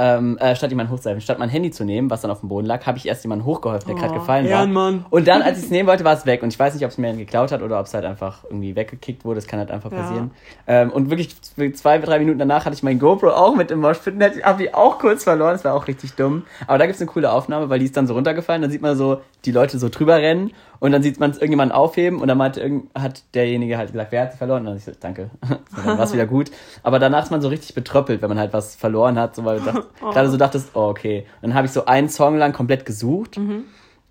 ähm, 0.00 0.38
äh, 0.38 0.54
statt 0.54 0.70
jemanden 0.70 0.92
hochzuhelfen, 0.92 1.20
statt 1.20 1.38
mein 1.40 1.48
Handy 1.48 1.72
zu 1.72 1.84
nehmen, 1.84 2.08
was 2.08 2.20
dann 2.20 2.30
auf 2.30 2.40
dem 2.40 2.48
Boden 2.48 2.66
lag, 2.66 2.86
habe 2.86 2.96
ich 2.98 3.06
erst 3.08 3.24
jemanden 3.24 3.44
hochgeholfen, 3.44 3.88
der 3.88 3.96
gerade 3.96 4.12
Oh, 4.12 4.18
gefallen 4.20 4.44
war. 4.48 4.60
Ehrenmann. 4.60 5.04
Und 5.10 5.26
dann, 5.26 5.42
als 5.42 5.58
ich 5.58 5.64
es 5.64 5.70
nehmen 5.70 5.88
wollte, 5.88 6.04
war 6.04 6.14
es 6.14 6.24
weg. 6.24 6.42
Und 6.44 6.52
ich 6.52 6.58
weiß 6.58 6.72
nicht, 6.74 6.84
ob 6.84 6.90
es 6.92 6.98
mir 6.98 7.12
geklaut 7.14 7.50
hat 7.50 7.62
oder 7.62 7.80
ob 7.80 7.86
es 7.86 7.94
halt 7.94 8.04
einfach 8.04 8.44
irgendwie 8.44 8.76
weggekickt 8.76 9.24
wurde. 9.24 9.34
Das 9.40 9.48
kann 9.48 9.58
halt 9.58 9.70
einfach 9.72 9.90
Ja. 9.90 9.98
passieren. 9.98 10.30
Ähm, 10.68 10.90
und 10.92 11.10
wirklich 11.10 11.34
zwei, 11.74 11.98
drei 11.98 12.20
Minuten 12.20 12.38
danach 12.38 12.64
hatte 12.64 12.74
ich 12.74 12.82
mein 12.84 12.98
GoPro 13.00 13.30
auch 13.30 13.56
mit 13.56 13.70
im 13.72 13.80
Moshpit 13.80 14.14
und 14.14 14.22
habe 14.44 14.62
die 14.62 14.72
auch 14.72 14.98
kurz 15.00 15.24
verloren. 15.24 15.52
Das 15.54 15.64
war 15.64 15.74
auch 15.74 15.88
richtig 15.88 16.12
dumm. 16.14 16.44
Aber 16.68 16.78
da 16.78 16.86
gibt's 16.86 17.00
eine 17.00 17.10
coole 17.10 17.32
Aufnahme, 17.32 17.68
weil 17.68 17.80
die 17.80 17.86
ist 17.86 17.96
dann 17.96 18.06
so 18.06 18.14
runtergefallen. 18.14 18.62
Dann 18.62 18.70
sieht 18.70 18.82
man 18.82 18.96
so 18.96 19.20
die 19.44 19.52
Leute 19.52 19.78
so 19.78 19.88
drüber 19.88 20.16
rennen 20.16 20.52
und 20.78 20.92
dann 20.92 21.02
sieht 21.02 21.18
man 21.18 21.30
es 21.30 21.38
irgendjemanden 21.38 21.76
aufheben 21.76 22.20
und 22.20 22.28
dann 22.28 22.38
meinte, 22.38 22.60
irgend- 22.60 22.88
hat 22.96 23.22
derjenige 23.34 23.76
halt 23.78 23.90
gesagt, 23.92 24.12
wer 24.12 24.22
hat 24.22 24.32
sie 24.32 24.38
verloren? 24.38 24.60
Und 24.60 24.66
dann 24.66 24.76
ich 24.76 24.84
so, 24.84 24.92
danke. 24.98 25.30
Und 25.76 25.86
dann 25.86 25.96
war 25.98 26.04
es 26.04 26.12
wieder 26.12 26.26
gut. 26.26 26.50
Aber 26.82 26.98
danach 26.98 27.22
ist 27.24 27.30
man 27.30 27.40
so 27.40 27.48
richtig 27.48 27.74
betröppelt, 27.74 28.20
wenn 28.22 28.28
man 28.28 28.38
halt 28.38 28.52
was 28.52 28.74
verloren 28.74 29.18
hat, 29.18 29.34
so 29.36 29.44
weil 29.44 29.60
du 29.60 29.84
dacht, 30.00 30.12
gerade 30.14 30.30
so 30.30 30.36
dachtest, 30.36 30.70
oh, 30.74 30.88
okay. 30.88 31.26
Und 31.40 31.50
dann 31.50 31.54
habe 31.54 31.66
ich 31.66 31.72
so 31.72 31.84
einen 31.86 32.08
Song 32.08 32.36
lang 32.36 32.52
komplett 32.52 32.84
gesucht. 32.86 33.38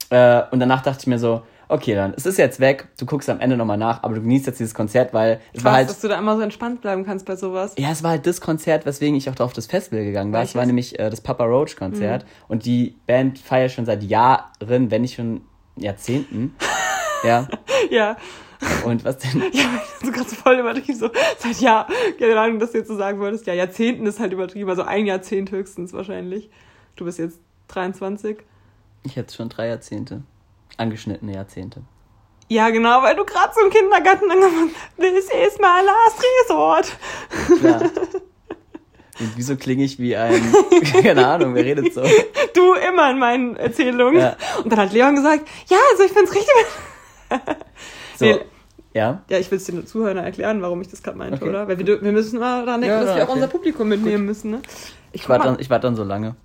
Äh, 0.10 0.44
und 0.52 0.60
danach 0.60 0.82
dachte 0.82 1.00
ich 1.02 1.08
mir 1.08 1.20
so, 1.20 1.42
okay, 1.70 1.96
dann, 1.96 2.14
es 2.16 2.26
ist 2.26 2.38
jetzt 2.38 2.60
weg, 2.60 2.88
du 2.98 3.06
guckst 3.06 3.30
am 3.30 3.40
Ende 3.40 3.58
nochmal 3.58 3.78
nach, 3.78 4.04
aber 4.04 4.16
du 4.16 4.22
genießt 4.22 4.48
jetzt 4.48 4.60
dieses 4.60 4.74
Konzert, 4.74 5.14
weil 5.14 5.42
es 5.54 5.64
war 5.64 5.72
Krass, 5.72 5.78
halt, 5.78 5.90
dass 5.90 6.00
du 6.00 6.08
da 6.08 6.18
immer 6.18 6.36
so 6.38 6.42
entspannt 6.42 6.82
bleiben 6.82 7.06
kannst 7.06 7.26
bei 7.26 7.36
sowas. 7.36 7.74
ja, 7.78 7.92
es 7.92 8.04
war 8.04 8.12
halt 8.12 8.26
das 8.26 8.40
Konzert, 8.40 8.86
weswegen 8.86 9.16
ich 9.16 9.30
auch 9.30 9.36
da 9.36 9.44
auf 9.44 9.54
das 9.54 9.66
Festival 9.66 10.06
gegangen 10.06 10.32
war. 10.32 10.44
Es 10.44 10.56
war 10.56 10.66
nämlich 10.66 10.98
äh, 10.98 11.10
das 11.10 11.22
Papa 11.22 11.44
Roach 11.44 11.76
Konzert 11.76 12.26
und 12.48 12.66
die 12.66 12.96
Band 13.06 13.40
feiert 13.40 13.72
schon 13.72 13.86
seit 13.86 14.04
Jahren, 14.04 14.44
wenn 14.60 15.02
nicht 15.02 15.16
schon 15.16 15.42
Jahrzehnten. 15.76 16.56
ja, 17.24 17.48
Ja. 17.90 18.18
Und 18.86 19.06
was 19.06 19.18
denn? 19.20 19.44
Ja, 19.52 19.66
so 20.04 20.12
gerade 20.12 20.30
so 20.30 20.36
voll 20.36 20.60
übertrieben, 20.60 20.98
so 20.98 21.10
seit 21.38 21.60
Jahr, 21.60 21.88
keine 22.20 22.40
Ahnung, 22.40 22.60
dass 22.60 22.72
du 22.72 22.80
jetzt 22.80 22.88
so 22.88 22.98
sagen 22.98 23.20
wolltest, 23.20 23.46
ja, 23.48 23.54
Jahrzehnten 23.54 24.06
ist 24.06 24.20
halt 24.20 24.34
übertrieben, 24.34 24.70
also 24.70 24.84
ein 24.84 25.06
Jahrzehnt 25.06 25.52
höchstens 25.52 25.94
wahrscheinlich. 25.94 26.50
Du 26.96 27.06
bist 27.06 27.20
jetzt 27.20 27.40
23. 27.70 28.38
Ich 29.04 29.16
hätte 29.16 29.36
schon 29.36 29.50
drei 29.50 29.68
Jahrzehnte. 29.68 30.24
Angeschnittene 30.78 31.34
Jahrzehnte. 31.34 31.82
Ja, 32.50 32.70
genau, 32.70 33.02
weil 33.04 33.16
du 33.16 33.26
gerade 33.26 33.52
so 33.54 33.62
im 33.62 33.70
Kindergarten 33.70 34.32
angefangen 34.32 34.72
hast. 34.74 34.98
This 34.98 35.26
is 35.26 35.60
my 35.60 35.82
last 35.84 36.24
resort. 36.44 36.98
Klar. 37.60 37.82
Und 39.20 39.32
wieso 39.36 39.56
klinge 39.56 39.84
ich 39.84 39.98
wie 40.00 40.16
ein, 40.16 40.42
keine 41.02 41.28
Ahnung, 41.28 41.56
wer 41.56 41.66
redet 41.66 41.94
so? 41.94 42.04
Du 42.54 42.74
immer 42.74 43.10
in 43.12 43.20
meinen 43.20 43.56
Erzählungen. 43.58 44.22
Ja. 44.22 44.38
Und 44.64 44.72
dann 44.72 44.80
hat 44.80 44.94
Leon 44.94 45.16
gesagt, 45.16 45.48
ja, 45.68 45.78
also 45.92 46.04
ich 46.04 46.12
find's 46.12 46.34
richtig. 46.34 46.54
So, 48.18 48.26
Nee. 48.26 48.40
Ja? 48.98 49.22
Ja, 49.30 49.38
ich 49.38 49.50
will 49.50 49.58
es 49.58 49.66
den 49.66 49.86
Zuhörern 49.86 50.18
erklären, 50.18 50.62
warum 50.62 50.82
ich 50.82 50.90
das 50.90 51.04
gerade 51.04 51.18
meinte, 51.18 51.36
Okay. 51.38 51.50
oder? 51.50 51.68
Weil 51.68 51.78
wir, 51.80 52.02
wir 52.02 52.12
müssen 52.12 52.40
mal 52.40 52.66
daran 52.66 52.82
denken, 52.82 52.96
Ja, 52.98 53.02
dass 53.02 53.10
ja, 53.12 53.16
wir 53.18 53.24
auch 53.24 53.30
okay. 53.30 53.36
unser 53.38 53.48
Publikum 53.48 53.88
mitnehmen 53.88 54.26
müssen, 54.26 54.52
ne? 54.52 54.60
Ich 55.14 55.30
warte 55.30 55.46
dann, 55.46 55.60
ich 55.60 55.70
warte 55.70 55.88
dann 55.88 55.96
so 55.96 56.04
lange. 56.04 56.36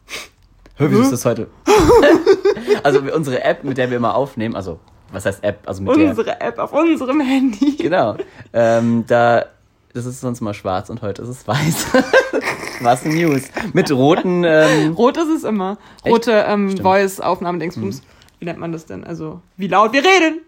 Hör, 0.77 0.91
wie 0.91 0.99
ist 0.99 1.13
das 1.13 1.25
heute? 1.25 1.49
also 2.83 3.01
unsere 3.01 3.43
App, 3.43 3.65
mit 3.65 3.79
der 3.79 3.91
wir 3.91 3.97
immer 3.97 4.15
aufnehmen, 4.15 4.55
also 4.55 4.79
was 5.13 5.27
heißt 5.27 5.45
App? 5.45 5.61
Also 5.67 5.83
mit 5.83 5.97
der. 5.97 6.11
unsere 6.11 6.41
App 6.41 6.59
auf 6.59 6.73
unserem 6.73 7.21
Handy. 7.21 7.77
Genau. 7.77 8.17
Ähm, 8.53 9.05
da, 9.07 9.45
das 9.93 10.07
ist 10.07 10.21
sonst 10.21 10.41
mal 10.41 10.55
schwarz 10.55 10.89
und 10.89 11.03
heute 11.03 11.23
ist 11.23 11.29
es 11.29 11.47
weiß. 11.47 11.87
Was 12.81 13.05
News. 13.05 13.43
Mit 13.75 13.93
roten, 13.93 14.43
ähm, 14.45 14.95
Rot 14.95 15.17
ist 15.17 15.29
es 15.29 15.45
immer. 15.45 15.79
Rote 16.05 16.33
ähm, 16.33 16.71
Stimmt. 16.71 16.83
Mhm. 17.77 18.01
Wie 18.43 18.47
nennt 18.47 18.59
man 18.59 18.73
das 18.73 18.87
denn? 18.87 19.05
Also, 19.05 19.41
wie 19.57 19.69
laut 19.69 19.93
wir 19.93 20.03
reden. 20.03 20.41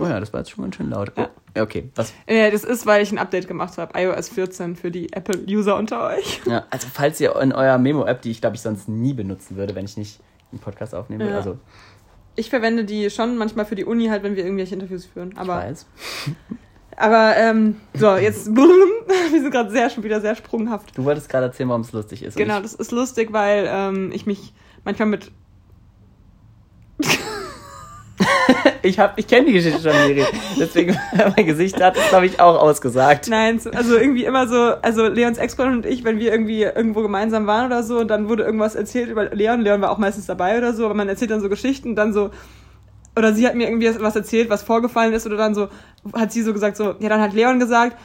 oh 0.00 0.04
ja, 0.04 0.18
das 0.18 0.32
war 0.32 0.40
jetzt 0.40 0.50
schon 0.50 0.64
ganz 0.64 0.74
schön 0.74 0.90
laut. 0.90 1.12
Oh, 1.14 1.26
okay, 1.60 1.88
was, 1.94 2.12
Äh, 2.26 2.50
das 2.50 2.64
ist, 2.64 2.86
weil 2.86 3.04
ich 3.04 3.12
ein 3.12 3.18
Update 3.18 3.46
gemacht 3.46 3.78
habe. 3.78 3.96
iOS 3.96 4.30
14 4.30 4.74
für 4.74 4.90
die 4.90 5.12
Apple-User 5.12 5.76
unter 5.76 6.08
euch. 6.08 6.40
ja, 6.44 6.64
also 6.70 6.88
falls 6.92 7.20
ihr 7.20 7.36
in 7.40 7.52
eurer 7.52 7.78
Memo-App, 7.78 8.20
die 8.22 8.32
ich 8.32 8.40
glaube 8.40 8.56
ich 8.56 8.62
sonst 8.62 8.88
nie 8.88 9.12
benutzen 9.14 9.56
würde, 9.56 9.76
wenn 9.76 9.84
ich 9.84 9.96
nicht 9.96 10.18
einen 10.50 10.58
Podcast 10.60 10.92
aufnehme, 10.92 11.30
Ja. 11.30 11.36
also 11.36 11.56
Ich 12.34 12.50
verwende 12.50 12.84
die 12.84 13.08
schon 13.10 13.36
manchmal 13.38 13.64
für 13.64 13.76
die 13.76 13.84
Uni 13.84 14.08
halt, 14.08 14.24
wenn 14.24 14.34
wir 14.34 14.42
irgendwelche 14.42 14.74
Interviews 14.74 15.06
führen. 15.06 15.30
ich 15.30 15.38
Aber, 15.38 15.54
weiß. 15.54 15.86
aber 16.96 17.36
ähm, 17.36 17.76
so, 17.94 18.16
jetzt, 18.16 18.48
wir 18.56 19.40
sind 19.40 19.52
gerade 19.52 19.70
sehr, 19.70 19.88
schon 19.90 20.02
wieder 20.02 20.20
sehr 20.20 20.34
sprunghaft. 20.34 20.98
Du 20.98 21.04
wolltest 21.04 21.28
gerade 21.28 21.46
erzählen, 21.46 21.68
warum 21.68 21.82
es 21.82 21.92
lustig 21.92 22.24
ist. 22.24 22.36
Genau, 22.36 22.60
das 22.60 22.74
ist 22.74 22.90
lustig, 22.90 23.32
weil 23.32 23.68
ähm, 23.70 24.10
ich 24.12 24.26
mich 24.26 24.52
manchmal 24.84 25.06
mit 25.08 25.30
Ich, 28.82 28.98
hab- 28.98 29.18
ich 29.18 29.26
kenne 29.26 29.46
die 29.46 29.52
Geschichte 29.52 29.80
schon, 29.80 29.92
Miri. 30.06 30.24
Deswegen, 30.58 30.98
mein 31.36 31.46
Gesicht 31.46 31.80
hat 31.82 31.96
es, 31.96 32.08
glaube 32.08 32.26
ich, 32.26 32.40
auch 32.40 32.58
ausgesagt. 32.60 33.28
Nein, 33.28 33.58
so- 33.58 33.70
also 33.70 33.96
irgendwie 33.96 34.24
immer 34.24 34.48
so, 34.48 34.56
also 34.82 35.06
Leons 35.06 35.38
Ex-Freundin 35.38 35.76
und 35.78 35.86
ich, 35.86 36.04
wenn 36.04 36.18
wir 36.18 36.32
irgendwie 36.32 36.62
irgendwo 36.62 37.02
gemeinsam 37.02 37.46
waren 37.46 37.66
oder 37.66 37.82
so, 37.82 37.98
und 38.00 38.08
dann 38.08 38.28
wurde 38.28 38.42
irgendwas 38.42 38.74
erzählt 38.74 39.08
über 39.10 39.26
Leon, 39.26 39.60
Leon 39.60 39.80
war 39.80 39.90
auch 39.90 39.98
meistens 39.98 40.26
dabei 40.26 40.58
oder 40.58 40.72
so, 40.74 40.84
aber 40.86 40.94
man 40.94 41.08
erzählt 41.08 41.30
dann 41.30 41.40
so 41.40 41.48
Geschichten, 41.48 41.94
dann 41.94 42.12
so, 42.12 42.30
oder 43.16 43.32
sie 43.34 43.46
hat 43.46 43.54
mir 43.54 43.68
irgendwie 43.68 43.90
was 44.00 44.16
erzählt, 44.16 44.50
was 44.50 44.62
vorgefallen 44.62 45.12
ist, 45.12 45.26
oder 45.26 45.36
dann 45.36 45.54
so, 45.54 45.68
hat 46.14 46.32
sie 46.32 46.42
so 46.42 46.52
gesagt, 46.52 46.76
so, 46.76 46.94
ja, 46.98 47.08
dann 47.08 47.20
hat 47.20 47.32
Leon 47.34 47.58
gesagt, 47.58 47.96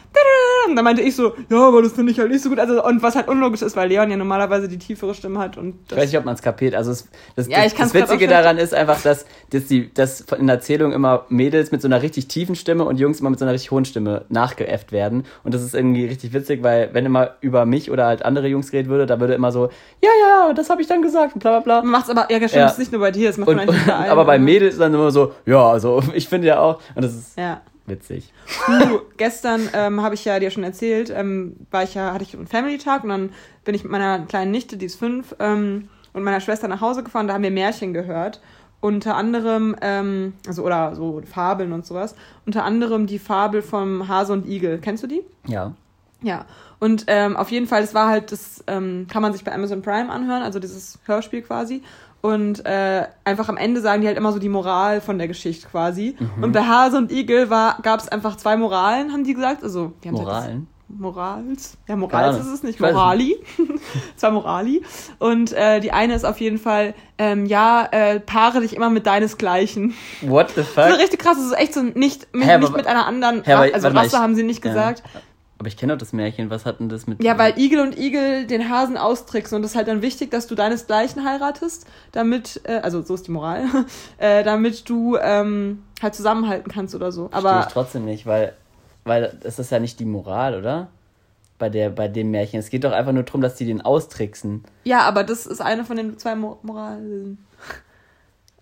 Und 0.67 0.75
dann 0.75 0.83
meinte 0.83 1.01
ich 1.01 1.15
so, 1.15 1.33
ja, 1.49 1.67
aber 1.67 1.81
das 1.83 1.93
finde 1.93 2.11
ich 2.11 2.19
halt 2.19 2.31
nicht 2.31 2.41
so 2.41 2.49
gut. 2.49 2.59
Also, 2.59 2.83
und 2.83 3.01
was 3.03 3.15
halt 3.15 3.27
unlogisch 3.27 3.61
ist, 3.61 3.75
weil 3.75 3.87
Leon 3.87 4.09
ja 4.09 4.17
normalerweise 4.17 4.67
die 4.67 4.77
tiefere 4.79 5.13
Stimme 5.13 5.39
hat. 5.39 5.57
Und 5.57 5.75
Ich 5.91 5.95
weiß 5.95 6.07
nicht, 6.09 6.17
ob 6.17 6.25
man 6.25 6.33
es 6.35 6.41
kapiert. 6.41 6.73
Also 6.75 6.91
es, 6.91 7.07
das, 7.35 7.47
Ja, 7.47 7.63
das, 7.63 7.73
das 7.75 7.93
Witzige 7.93 8.27
daran 8.27 8.57
ist 8.57 8.73
einfach, 8.73 8.99
dass, 9.01 9.25
dass, 9.51 9.67
die, 9.67 9.93
dass 9.93 10.21
in 10.37 10.47
der 10.47 10.55
Erzählung 10.55 10.91
immer 10.91 11.25
Mädels 11.29 11.71
mit 11.71 11.81
so 11.81 11.87
einer 11.87 12.01
richtig 12.01 12.27
tiefen 12.27 12.55
Stimme 12.55 12.83
und 12.85 12.97
Jungs 12.99 13.19
immer 13.19 13.29
mit 13.29 13.37
so 13.39 13.45
einer 13.45 13.53
richtig 13.53 13.71
hohen 13.71 13.85
Stimme 13.85 14.25
nachgeäfft 14.29 14.91
werden. 14.91 15.23
Und 15.43 15.53
das 15.53 15.61
ist 15.61 15.75
irgendwie 15.75 16.05
richtig 16.05 16.33
witzig, 16.33 16.63
weil 16.63 16.89
wenn 16.93 17.05
immer 17.05 17.35
über 17.41 17.65
mich 17.65 17.91
oder 17.91 18.07
halt 18.07 18.25
andere 18.25 18.47
Jungs 18.47 18.71
geredet 18.71 18.89
würde, 18.89 19.05
da 19.05 19.19
würde 19.19 19.35
immer 19.35 19.51
so, 19.51 19.69
ja, 20.03 20.09
ja, 20.21 20.53
das 20.53 20.69
habe 20.69 20.81
ich 20.81 20.87
dann 20.87 21.01
gesagt 21.03 21.35
und 21.35 21.39
bla 21.41 21.51
bla 21.51 21.59
bla. 21.59 21.81
man 21.83 21.91
macht's 21.91 22.09
aber, 22.09 22.29
ja, 22.31 22.37
stimmt, 22.37 22.53
Ja. 22.53 22.63
das 22.63 22.73
ist 22.73 22.79
nicht 22.79 22.91
nur 22.91 23.01
bei 23.01 23.11
dir, 23.11 23.29
das 23.29 23.37
macht 23.37 23.47
man 23.47 23.59
Und, 23.59 23.61
eigentlich 23.69 23.81
und, 23.81 23.85
überall. 23.87 24.09
aber 24.09 24.25
bei 24.25 24.39
Mädels 24.39 24.73
ist 24.73 24.79
dann 24.81 24.93
immer 24.93 25.11
so, 25.11 25.33
ja, 25.45 25.69
also 25.69 26.01
ich 26.13 26.27
finde 26.27 26.47
ja 26.47 26.59
auch. 26.59 26.79
Und 26.95 27.03
das 27.03 27.13
ist 27.13 27.37
Ja. 27.37 27.61
Witzig. 27.88 28.34
Du, 28.68 29.01
gestern 29.18 29.70
ähm, 29.74 30.01
habe 30.01 30.15
ich 30.15 30.25
ja 30.25 30.39
dir 30.39 30.51
schon 30.51 30.63
erzählt, 30.63 31.10
ähm, 31.10 31.56
war 31.72 31.84
ich 31.84 31.94
ja, 31.94 32.13
hatte 32.13 32.24
ich 32.24 32.36
einen 32.36 32.48
Family 32.48 32.77
Tag 32.77 33.04
und 33.04 33.10
dann 33.10 33.30
bin 33.63 33.75
ich 33.75 33.84
mit 33.84 33.92
meiner 33.92 34.25
kleinen 34.25 34.51
Nichte, 34.51 34.77
die 34.77 34.86
ist 34.86 34.96
fünf, 34.96 35.36
ähm, 35.39 35.89
und 36.15 36.24
meiner 36.24 36.39
Schwester 36.39 36.68
nach 36.68 36.82
Hause 36.82 37.04
gefahren, 37.04 37.27
da 37.27 37.34
haben 37.34 37.44
wir 37.44 37.51
Märchen 37.51 37.94
gehört. 37.94 38.42
Unter 38.80 39.15
anderem, 39.15 39.75
ähm, 39.82 40.34
also 40.48 40.63
oder 40.63 40.96
so 40.96 41.22
Fabeln 41.25 41.74
und 41.74 41.86
sowas. 41.86 42.15
Unter 42.46 42.63
anderem 42.63 43.08
die 43.08 43.20
Fabel 43.20 43.62
vom 43.62 44.08
Hase 44.08 44.32
und 44.32 44.48
Igel. 44.48 44.77
Kennst 44.80 45.04
du 45.04 45.08
die? 45.08 45.22
Ja. 45.48 45.74
Ja. 46.22 46.46
Und 46.80 47.06
ähm, 47.08 47.36
auf 47.36 47.51
jeden 47.51 47.68
Fall, 47.68 47.82
das 47.82 47.94
war 47.94 48.08
halt, 48.10 48.32
das 48.32 48.63
ähm, 48.68 49.08
kann 49.10 49.22
man 49.22 49.34
sich 49.34 49.44
bei 49.44 49.54
Amazon 49.54 49.82
Prime 49.82 50.10
anhören, 50.10 50.44
also 50.44 50.60
dieses 50.60 51.00
Hörspiel 51.06 51.42
quasi. 51.42 51.84
Und 52.25 52.65
äh, 52.65 53.05
einfach 53.24 53.50
am 53.50 53.58
Ende 53.58 53.82
sagen 53.82 54.01
die 54.01 54.08
halt 54.08 54.17
immer 54.17 54.32
so 54.32 54.39
die 54.39 54.50
Moral 54.50 55.00
von 55.01 55.17
der 55.17 55.27
Geschichte 55.27 55.67
quasi. 55.67 56.15
Mhm. 56.20 56.44
Und 56.44 56.51
bei 56.53 56.63
Hase 56.63 56.98
und 56.98 57.12
Igel 57.12 57.48
gab 57.48 58.00
es 58.00 58.08
einfach 58.08 58.36
zwei 58.38 58.58
Moralen, 58.58 59.12
haben 59.12 59.24
die 59.24 59.34
gesagt. 59.34 59.63
Also, 59.63 59.94
die 60.03 60.08
haben 60.10 60.15
Moralen. 60.15 60.67
Das, 60.67 60.75
Morals? 61.00 61.77
Ja, 61.88 61.96
Morals 61.96 62.39
ist 62.39 62.48
es 62.48 62.63
nicht, 62.63 62.79
Morali. 62.79 63.38
zwei 64.15 64.32
Morali. 64.32 64.84
Und 65.20 65.51
äh, 65.53 65.79
die 65.79 65.91
eine 65.91 66.13
ist 66.15 66.25
auf 66.25 66.39
jeden 66.39 66.58
Fall, 66.60 66.94
ähm, 67.17 67.46
ja, 67.48 67.88
äh, 67.91 68.20
paare 68.20 68.62
dich 68.62 68.75
immer 68.75 68.89
mit 68.89 69.05
deinesgleichen. 69.08 69.94
What 70.22 70.50
the 70.50 70.55
Das 70.58 70.67
ist 70.67 70.74
fuck? 70.74 71.00
richtig 71.00 71.20
krass, 71.20 71.38
das 71.38 71.46
ist 71.48 71.58
echt 71.60 71.74
so 71.74 71.82
nicht, 71.82 72.27
mit, 72.34 72.46
Hä, 72.46 72.53
aber- 72.53 72.60
nicht 72.62 72.75
mit 72.77 72.88
einer 72.88 73.05
anderen, 73.08 73.44
Hä, 73.44 73.53
aber- 73.53 73.74
also 73.74 73.89
mal, 73.89 74.03
Rasse 74.03 74.15
ich- 74.15 74.22
haben 74.22 74.36
sie 74.36 74.44
nicht 74.44 74.63
ja. 74.63 74.72
Aber 75.65 75.69
ich 75.69 75.77
kenne 75.77 75.93
doch 75.93 75.98
das 75.98 76.13
Märchen. 76.13 76.51
Was 76.51 76.63
hat 76.63 76.79
denn 76.79 76.89
das 76.89 77.07
mit. 77.07 77.24
Ja, 77.24 77.39
weil 77.39 77.57
Igel 77.57 77.79
und 77.79 77.98
Igel 77.98 78.45
den 78.45 78.69
Hasen 78.69 78.98
austricksen 78.98 79.55
und 79.55 79.63
es 79.63 79.72
ist 79.72 79.75
halt 79.75 79.88
dann 79.88 80.03
wichtig, 80.03 80.29
dass 80.29 80.45
du 80.45 80.53
deinesgleichen 80.53 81.25
heiratest, 81.25 81.88
damit, 82.12 82.62
äh, 82.65 82.81
also 82.84 83.01
so 83.01 83.15
ist 83.15 83.25
die 83.25 83.31
Moral, 83.31 83.65
äh, 84.19 84.43
damit 84.43 84.88
du 84.88 85.17
ähm, 85.17 85.81
halt 86.03 86.13
zusammenhalten 86.13 86.72
kannst 86.72 86.93
oder 86.93 87.12
so. 87.12 87.29
Verstehe 87.29 87.50
Aber 87.50 87.65
ich 87.65 87.74
trotzdem 87.74 88.05
nicht, 88.05 88.27
weil, 88.27 88.53
weil 89.05 89.39
es 89.41 89.57
ist 89.57 89.72
ja 89.72 89.79
nicht 89.79 90.00
die 90.00 90.05
Moral, 90.05 90.53
oder? 90.53 90.89
Bei, 91.57 91.69
der, 91.69 91.89
bei 91.89 92.10
dem 92.10 92.29
Märchen. 92.29 92.60
Es 92.60 92.69
geht 92.69 92.84
doch 92.84 92.91
einfach 92.91 93.13
nur 93.13 93.24
darum, 93.24 93.41
dass 93.41 93.55
die 93.55 93.65
den 93.65 93.81
austricksen. 93.81 94.65
ja, 94.84 95.00
aber 95.00 95.24
das 95.24 95.48
ist 95.48 95.62
eine 95.62 95.84
von 95.84 95.98
den 95.98 96.19
zwei 96.19 96.36
Mo 96.36 96.60
Moralen. 96.62 97.39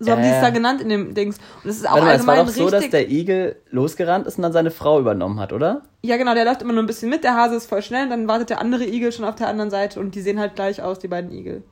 So 0.04 0.12
haben 0.12 0.22
die 0.22 0.28
Äh. 0.28 0.36
es 0.36 0.42
da 0.42 0.50
genannt 0.50 0.82
in 0.82 0.90
dem 0.90 1.14
Dings. 1.14 1.38
Und 1.64 1.70
es 1.70 1.78
ist 1.78 1.88
auch 1.88 1.94
Warte 1.94 2.06
mal, 2.06 2.16
es 2.16 2.28
war 2.28 2.36
doch 2.38 2.48
so, 2.50 2.70
dass 2.70 2.90
der 2.90 3.10
Igel 3.10 3.56
losgerannt 3.72 4.28
ist 4.28 4.38
und 4.38 4.44
dann 4.44 4.54
seine 4.54 4.72
Frau 4.72 5.00
übernommen 5.00 5.40
hat, 5.40 5.54
oder? 5.54 5.84
ja, 6.06 6.18
genau, 6.18 6.34
der 6.34 6.44
läuft 6.46 6.62
immer 6.62 6.74
nur 6.74 6.84
ein 6.84 6.88
bisschen 6.88 7.10
mit, 7.10 7.24
der 7.24 7.36
Hase 7.36 7.56
ist 7.56 7.68
voll 7.68 7.82
schnell 7.82 8.04
und 8.04 8.10
dann 8.10 8.28
wartet 8.28 8.50
der 8.50 8.60
andere 8.60 8.86
Igel 8.86 9.12
schon 9.14 9.24
auf 9.24 9.36
der 9.36 9.48
anderen 9.48 9.70
Seite 9.70 10.00
und 10.00 10.16
die 10.16 10.22
sehen 10.22 10.38
halt 10.40 10.56
gleich 10.56 10.82
aus, 10.82 11.00
die 11.00 11.08
beiden 11.08 11.32
Igel. 11.32 11.64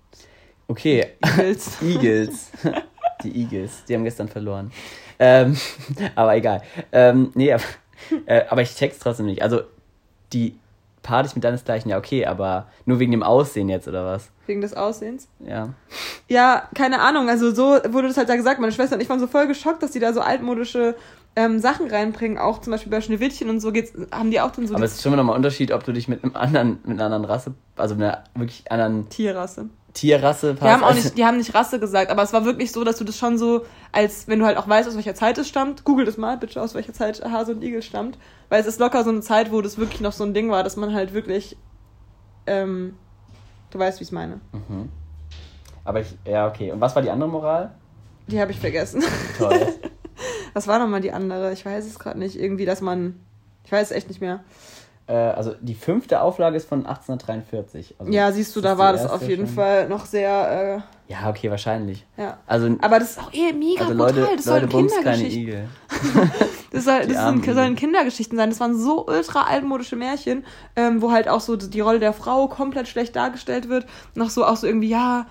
Okay, 0.70 1.08
Igels. 1.26 1.82
Eagles. 1.82 2.52
Die 3.24 3.42
Eagles, 3.42 3.84
die 3.88 3.94
haben 3.94 4.06
gestern 4.06 4.30
verloren. 4.30 4.72
Ähm, 5.20 5.58
aber 6.16 6.36
egal. 6.38 6.62
Ähm, 6.94 7.32
nee, 7.36 7.52
aber, 7.52 7.64
äh, 8.26 8.44
aber 8.50 8.62
ich 8.62 8.74
check's 8.74 9.00
trotzdem 9.00 9.26
nicht. 9.26 9.42
Also, 9.42 9.62
die 10.32 10.56
paar 11.02 11.24
dich 11.24 11.36
mit 11.36 11.44
deinesgleichen, 11.44 11.90
ja, 11.90 11.98
okay, 11.98 12.26
aber 12.26 12.68
nur 12.86 13.00
wegen 13.00 13.12
dem 13.12 13.24
Aussehen 13.24 13.70
jetzt, 13.70 13.88
oder 13.88 14.06
was? 14.06 14.30
Wegen 14.46 14.62
des 14.62 14.74
Aussehens. 14.74 15.28
Ja. 15.46 15.70
Ja, 16.28 16.68
keine 16.76 17.02
Ahnung. 17.02 17.30
Also 17.30 17.54
so 17.54 17.80
wurde 17.90 18.08
das 18.08 18.18
halt 18.18 18.30
da 18.30 18.36
gesagt. 18.36 18.60
Meine 18.60 18.72
Schwester 18.72 18.96
und 18.96 19.02
ich 19.02 19.10
waren 19.10 19.20
so 19.20 19.28
voll 19.28 19.48
geschockt, 19.48 19.82
dass 19.82 19.92
die 19.92 20.00
da 20.00 20.14
so 20.14 20.22
altmodische 20.22 20.96
ähm, 21.36 21.60
Sachen 21.60 21.90
reinbringen. 21.90 22.38
Auch 22.38 22.60
zum 22.60 22.72
Beispiel 22.72 22.92
bei 22.92 23.02
Schneewittchen 23.02 23.50
und 23.50 23.60
so 23.60 23.72
geht's, 23.72 23.94
haben 24.12 24.32
die 24.32 24.42
auch 24.42 24.52
dann 24.52 24.68
so 24.68 24.76
Aber 24.76 24.84
es 24.84 24.96
ist 24.96 25.04
schon 25.04 25.16
nochmal 25.16 25.36
ein 25.36 25.38
Unterschied, 25.38 25.72
ob 25.72 25.84
du 25.84 25.94
dich 25.94 26.08
mit 26.08 26.24
einem 26.24 26.36
anderen, 26.36 26.80
mit 26.84 26.98
einer 26.98 27.06
anderen 27.06 27.26
Rasse, 27.26 27.54
also 27.76 27.96
mit 27.96 28.06
einer 28.06 28.24
wirklich 28.36 28.70
anderen 28.72 29.10
Tierrasse. 29.10 29.70
Tierrasse 29.94 30.56
Die 30.56 30.62
haben 30.62 30.84
auch 30.84 30.90
passt. 30.90 31.04
nicht, 31.04 31.18
die 31.18 31.26
haben 31.26 31.38
nicht 31.38 31.54
Rasse 31.54 31.80
gesagt, 31.80 32.12
aber 32.12 32.24
es 32.24 32.34
war 32.34 32.46
wirklich 32.46 32.72
so, 32.72 32.84
dass 32.84 32.98
du 32.98 33.04
das 33.04 33.18
schon 33.18 33.38
so, 33.38 33.66
als 33.92 34.28
wenn 34.28 34.40
du 34.40 34.46
halt 34.46 34.58
auch 34.58 34.68
weißt, 34.68 34.88
aus 34.88 34.96
welcher 34.96 35.16
Zeit 35.16 35.38
es 35.38 35.48
stammt. 35.48 35.84
Google 35.84 36.06
das 36.06 36.18
mal 36.18 36.38
bitte, 36.38 36.62
aus 36.62 36.74
welcher 36.76 36.94
Zeit 36.94 37.22
Hase 37.24 37.54
und 37.54 37.64
Igel 37.64 37.82
stammt. 37.82 38.18
Weil 38.50 38.62
es 38.62 38.68
ist 38.68 38.80
locker 38.80 39.04
so 39.04 39.10
eine 39.10 39.22
Zeit, 39.22 39.52
wo 39.52 39.62
das 39.62 39.78
wirklich 39.78 40.02
noch 40.02 40.14
so 40.14 40.24
ein 40.24 40.34
Ding 40.34 40.50
war, 40.50 40.64
dass 40.64 40.78
man 40.78 40.94
halt 40.94 41.14
wirklich, 41.14 41.58
ähm, 42.48 42.96
du 43.72 43.80
weißt, 43.80 44.00
wie 44.00 44.04
ich 44.04 44.10
es 44.10 44.14
meine. 44.14 44.40
Mhm. 44.54 44.90
Aber 45.84 46.02
ich, 46.02 46.16
ja, 46.26 46.48
okay. 46.48 46.72
Und 46.72 46.80
was 46.80 46.96
war 46.96 47.02
die 47.02 47.10
andere 47.10 47.30
Moral? 47.30 47.72
Die 48.28 48.40
habe 48.40 48.52
ich 48.52 48.60
vergessen. 48.60 49.04
Toll. 49.38 49.68
Was 50.54 50.68
war 50.68 50.80
nochmal 50.80 51.02
die 51.02 51.12
andere? 51.12 51.54
Ich 51.54 51.66
weiß 51.66 51.86
es 51.86 51.98
gerade 51.98 52.20
nicht. 52.20 52.36
Irgendwie, 52.36 52.66
dass 52.66 52.82
man, 52.82 53.20
ich 53.66 53.72
weiß 53.72 53.90
es 53.90 53.96
echt 53.96 54.10
nicht 54.10 54.22
mehr. 54.22 54.44
Äh, 55.12 55.16
also 55.34 55.54
die 55.60 55.76
fünfte 55.76 56.22
Auflage 56.22 56.56
ist 56.56 56.70
von 56.70 56.86
1843. 56.86 57.96
Also 58.00 58.12
Ja, 58.12 58.32
siehst 58.32 58.56
du, 58.56 58.62
da 58.62 58.78
war 58.78 58.94
das 58.94 59.10
auf 59.10 59.28
jeden 59.28 59.46
schon. 59.48 59.56
Fall 59.56 59.90
noch 59.90 60.06
sehr, 60.06 60.84
Ja, 61.08 61.30
okay, 61.30 61.52
wahrscheinlich. 61.52 62.06
äh, 62.18 62.24
ja. 62.24 62.38
Also, 62.48 62.76
Aber 62.82 63.00
das 63.00 63.12
ist 63.12 63.20
auch 63.20 63.34
eh 63.34 63.52
mega 63.52 63.86
also 63.86 63.96
brutal. 63.96 64.20
Leute, 64.22 64.36
das 64.38 64.46
Leute 64.46 64.70
sollen 64.72 64.88
Kindergeschichten. 64.88 65.70
Das, 66.74 66.86
soll, 66.86 67.06
das 67.06 67.26
sind, 67.26 67.44
sollen. 67.44 67.76
Kindergeschichten 67.76 68.38
sein. 68.38 68.50
Das 68.50 68.62
waren 68.62 68.80
so 68.80 69.06
ultra 69.06 69.42
altmodische 69.44 69.98
Märchen, 69.98 70.46
ähm, 70.78 71.02
wo 71.02 71.12
halt 71.12 71.28
auch 71.28 71.42
so 71.42 71.58
die 71.58 71.82
Rolle 71.82 72.00
der 72.00 72.14
Frau 72.14 72.48
komplett 72.48 72.88
schlecht 72.88 73.14
dargestellt 73.18 73.68
wird. 73.68 73.86
Noch 74.16 74.30
so 74.30 74.46
auch 74.46 74.56
so 74.56 74.68
irgendwie, 74.68 74.88
ja, 74.88 75.26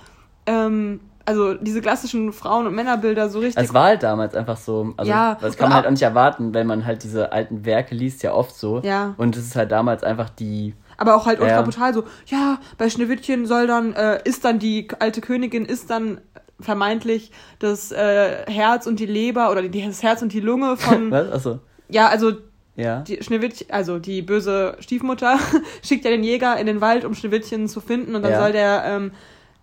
ähm, 0.45 1.01
also 1.31 1.55
diese 1.55 1.81
klassischen 1.81 2.33
Frauen- 2.33 2.67
und 2.67 2.75
Männerbilder 2.75 3.29
so 3.31 3.39
richtig. 3.39 3.63
Es 3.65 3.73
war 3.73 3.85
halt 3.85 4.03
damals 4.03 4.35
einfach 4.35 4.57
so. 4.57 4.93
Also, 4.97 5.11
Ja, 5.11 5.37
das 5.41 5.57
kann 5.57 5.69
man 5.69 5.75
halt 5.77 5.85
auch- 5.85 5.89
auch 5.89 5.93
nicht 5.93 6.03
erwarten, 6.03 6.53
wenn 6.55 6.67
man 6.67 6.85
halt 6.87 7.03
diese 7.05 7.33
alten 7.33 7.65
Werke 7.65 7.95
liest, 7.95 8.23
ja 8.23 8.33
oft 8.35 8.55
so. 8.57 8.81
Ja. 8.83 9.15
Und 9.17 9.37
es 9.37 9.45
ist 9.47 9.57
halt 9.57 9.71
damals 9.71 10.03
einfach 10.03 10.29
die. 10.31 10.75
Aber 10.97 11.15
auch 11.17 11.27
halt 11.27 11.41
ultra 11.41 11.57
Ja. 11.57 11.63
brutal 11.63 11.95
so, 11.95 12.05
ja, 12.27 12.59
bei 12.77 12.91
Schneewittchen 12.91 13.47
soll 13.47 13.67
dann, 13.67 13.95
äh, 13.95 14.21
ist 14.25 14.45
dann 14.45 14.59
die 14.59 14.89
alte 14.99 15.21
Königin, 15.21 15.65
ist 15.65 15.89
dann 15.91 16.21
vermeintlich 16.59 17.31
das 17.59 17.91
äh, 17.93 18.45
Herz 18.51 18.87
und 18.87 19.01
die 19.01 19.07
Leber 19.07 19.51
oder 19.51 19.63
die, 19.63 19.85
das 19.87 20.03
Herz 20.03 20.21
und 20.23 20.33
die 20.33 20.41
Lunge 20.41 20.77
von, 20.77 21.11
Was? 21.11 21.33
Achso. 21.33 21.59
ja, 21.89 22.09
also 22.09 22.33
Ja. 22.77 23.01
die 23.01 23.23
Schneewittchen, 23.23 23.69
also 23.71 23.99
die 23.99 24.21
böse 24.23 24.77
Stiefmutter 24.81 25.39
schickt 25.83 26.05
ja 26.05 26.11
den 26.11 26.23
Jäger 26.23 26.59
in 26.59 26.67
den 26.67 26.81
Wald, 26.83 27.05
um 27.07 27.15
Schneewittchen 27.15 27.67
zu 27.69 27.81
finden 27.81 28.15
und 28.15 28.23
dann 28.23 28.33
Ja. 28.33 28.41
soll 28.43 28.53
der 28.53 28.83
ähm, 28.87 29.13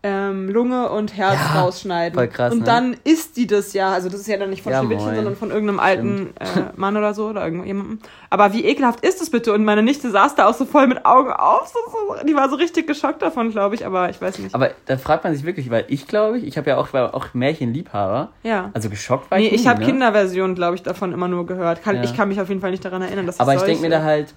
ähm, 0.04 0.48
Lunge 0.50 0.90
und 0.90 1.18
Herz 1.18 1.40
Ja, 1.54 1.62
rausschneiden. 1.62 2.16
voll 2.18 2.28
krass, 2.28 2.54
und 2.54 2.60
ne? 2.60 2.66
dann 2.66 2.96
isst 3.04 3.36
die 3.36 3.48
das 3.48 3.74
ja, 3.74 3.92
also 3.92 4.10
das 4.10 4.20
ist 4.22 4.28
ja 4.28 4.38
dann 4.38 4.52
nicht 4.52 4.62
von 4.62 4.72
Ja, 4.72 4.80
Schneewittchen, 4.80 5.16
sondern 5.16 5.36
von 5.36 5.50
irgendeinem 5.50 5.80
alten 5.80 6.30
äh, 6.40 6.46
Mann 6.76 6.96
oder 6.96 7.14
so 7.16 7.28
oder 7.28 7.44
irgendjemandem. 7.44 8.00
Aber 8.30 8.54
wie 8.54 8.64
ekelhaft 8.64 9.04
ist 9.04 9.22
es 9.22 9.32
bitte? 9.32 9.52
Und 9.54 9.66
meine 9.66 9.82
Nichte 9.82 10.12
saß 10.12 10.36
da 10.36 10.48
auch 10.48 10.54
so 10.54 10.66
voll 10.66 10.86
mit 10.88 11.04
Augen 11.06 11.32
auf, 11.32 11.68
so, 11.68 11.80
so, 11.92 12.26
die 12.26 12.36
war 12.36 12.48
so 12.50 12.56
richtig 12.58 12.86
geschockt 12.88 13.22
davon, 13.24 13.50
glaube 13.52 13.74
ich, 13.76 13.86
aber 13.86 14.10
ich 14.10 14.22
weiß 14.22 14.38
nicht. 14.40 14.54
Aber 14.54 14.70
da 14.86 14.98
fragt 14.98 15.24
man 15.24 15.34
sich 15.36 15.44
wirklich, 15.46 15.70
weil 15.72 15.86
ich 15.88 16.08
glaube, 16.08 16.38
ich, 16.38 16.46
ich 16.46 16.58
habe 16.58 16.70
ja 16.70 16.78
auch, 16.78 16.94
war 16.94 17.16
auch 17.16 17.34
Märchenliebhaber. 17.34 18.30
ja. 18.44 18.70
Also 18.74 18.90
geschockt 18.90 19.32
war 19.32 19.40
Nee, 19.40 19.48
ich 19.48 19.54
ich 19.54 19.62
nie, 19.64 19.68
habe 19.68 19.80
ne? 19.80 19.86
Kinderversionen, 19.88 20.56
glaube 20.56 20.76
ich, 20.76 20.84
davon 20.84 21.12
immer 21.12 21.28
nur 21.28 21.46
gehört. 21.48 21.82
Kann, 21.84 21.96
Ja. 21.98 22.04
Ich 22.04 22.16
kann 22.16 22.30
mich 22.30 22.40
auf 22.40 22.50
jeden 22.50 22.62
Fall 22.62 22.72
nicht 22.72 22.86
daran 22.86 23.02
erinnern, 23.02 23.26
dass 23.26 23.36
es 23.36 23.42
Aber 23.42 23.56
ich 23.56 23.62
denke 23.64 23.82
mir 23.82 23.90
da 23.90 24.04
halt, 24.04 24.34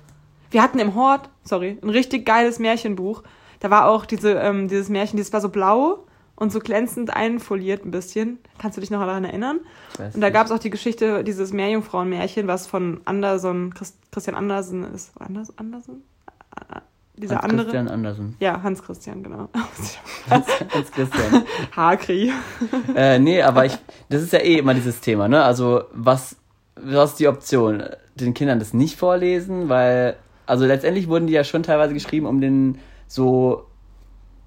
Wir 0.50 0.62
hatten 0.62 0.79
im 0.79 0.95
Hort, 0.95 1.29
sorry, 1.45 1.79
ein 1.83 1.90
richtig 1.90 2.25
geiles 2.26 2.59
Märchenbuch. 2.59 3.23
Da 3.61 3.71
war 3.71 3.87
auch 3.88 4.07
diese, 4.07 4.33
ähm, 4.33 4.69
dieses 4.69 4.88
Märchen, 4.88 5.17
dieses 5.17 5.33
war 5.33 5.40
so 5.40 5.50
blau 5.50 6.07
und 6.37 6.50
so 6.50 6.59
glänzend 6.59 7.14
einfoliert 7.14 7.85
ein 7.85 7.90
bisschen. 7.90 8.38
Kannst 8.59 8.76
du 8.76 8.81
dich 8.81 8.90
noch 8.90 9.00
daran 9.00 9.25
erinnern? 9.25 9.61
Und 10.14 10.21
da 10.23 10.31
gab 10.31 10.47
es 10.47 10.52
auch 10.52 10.59
die 10.59 10.71
Geschichte, 10.71 11.23
dieses 11.23 11.52
Meerjungfrauen-Märchen, 11.52 12.47
was 12.47 12.67
von 12.67 13.00
Anderson, 13.05 13.75
Christ, 13.75 13.97
Christian 14.11 14.35
Andersen 14.35 14.85
ist. 14.95 15.12
Anders, 15.21 15.52
Andersen? 15.59 16.02
Ah, 16.57 16.81
Dieser 17.17 17.37
Hans 17.37 17.45
andere. 17.45 17.64
Christian 17.64 17.88
Andersen. 17.88 18.37
Ja, 18.40 18.62
Hans 18.62 18.83
Christian, 18.83 19.23
genau. 19.23 19.50
Hans, 20.31 20.49
Hans 20.73 20.90
Christian. 20.90 21.43
Hakri. 21.76 22.33
äh, 22.97 23.19
nee, 23.19 23.43
aber 23.43 23.67
ich, 23.67 23.76
das 24.09 24.23
ist 24.23 24.33
ja 24.33 24.38
eh 24.38 24.57
immer 24.57 24.73
dieses 24.73 25.00
Thema, 25.00 25.29
ne? 25.29 25.45
Also, 25.45 25.83
was, 25.93 26.37
was 26.76 27.11
ist 27.11 27.21
die 27.21 27.29
Option? 27.29 27.83
Den 28.14 28.33
Kindern 28.33 28.59
das 28.59 28.73
nicht 28.73 28.97
vorlesen, 28.97 29.69
weil, 29.69 30.17
also 30.47 30.64
letztendlich 30.64 31.09
wurden 31.09 31.26
die 31.26 31.35
ja 31.35 31.45
schon 31.45 31.62
teilweise 31.62 31.93
geschrieben, 31.93 32.25
um 32.25 32.40
den 32.40 32.79
so, 33.11 33.64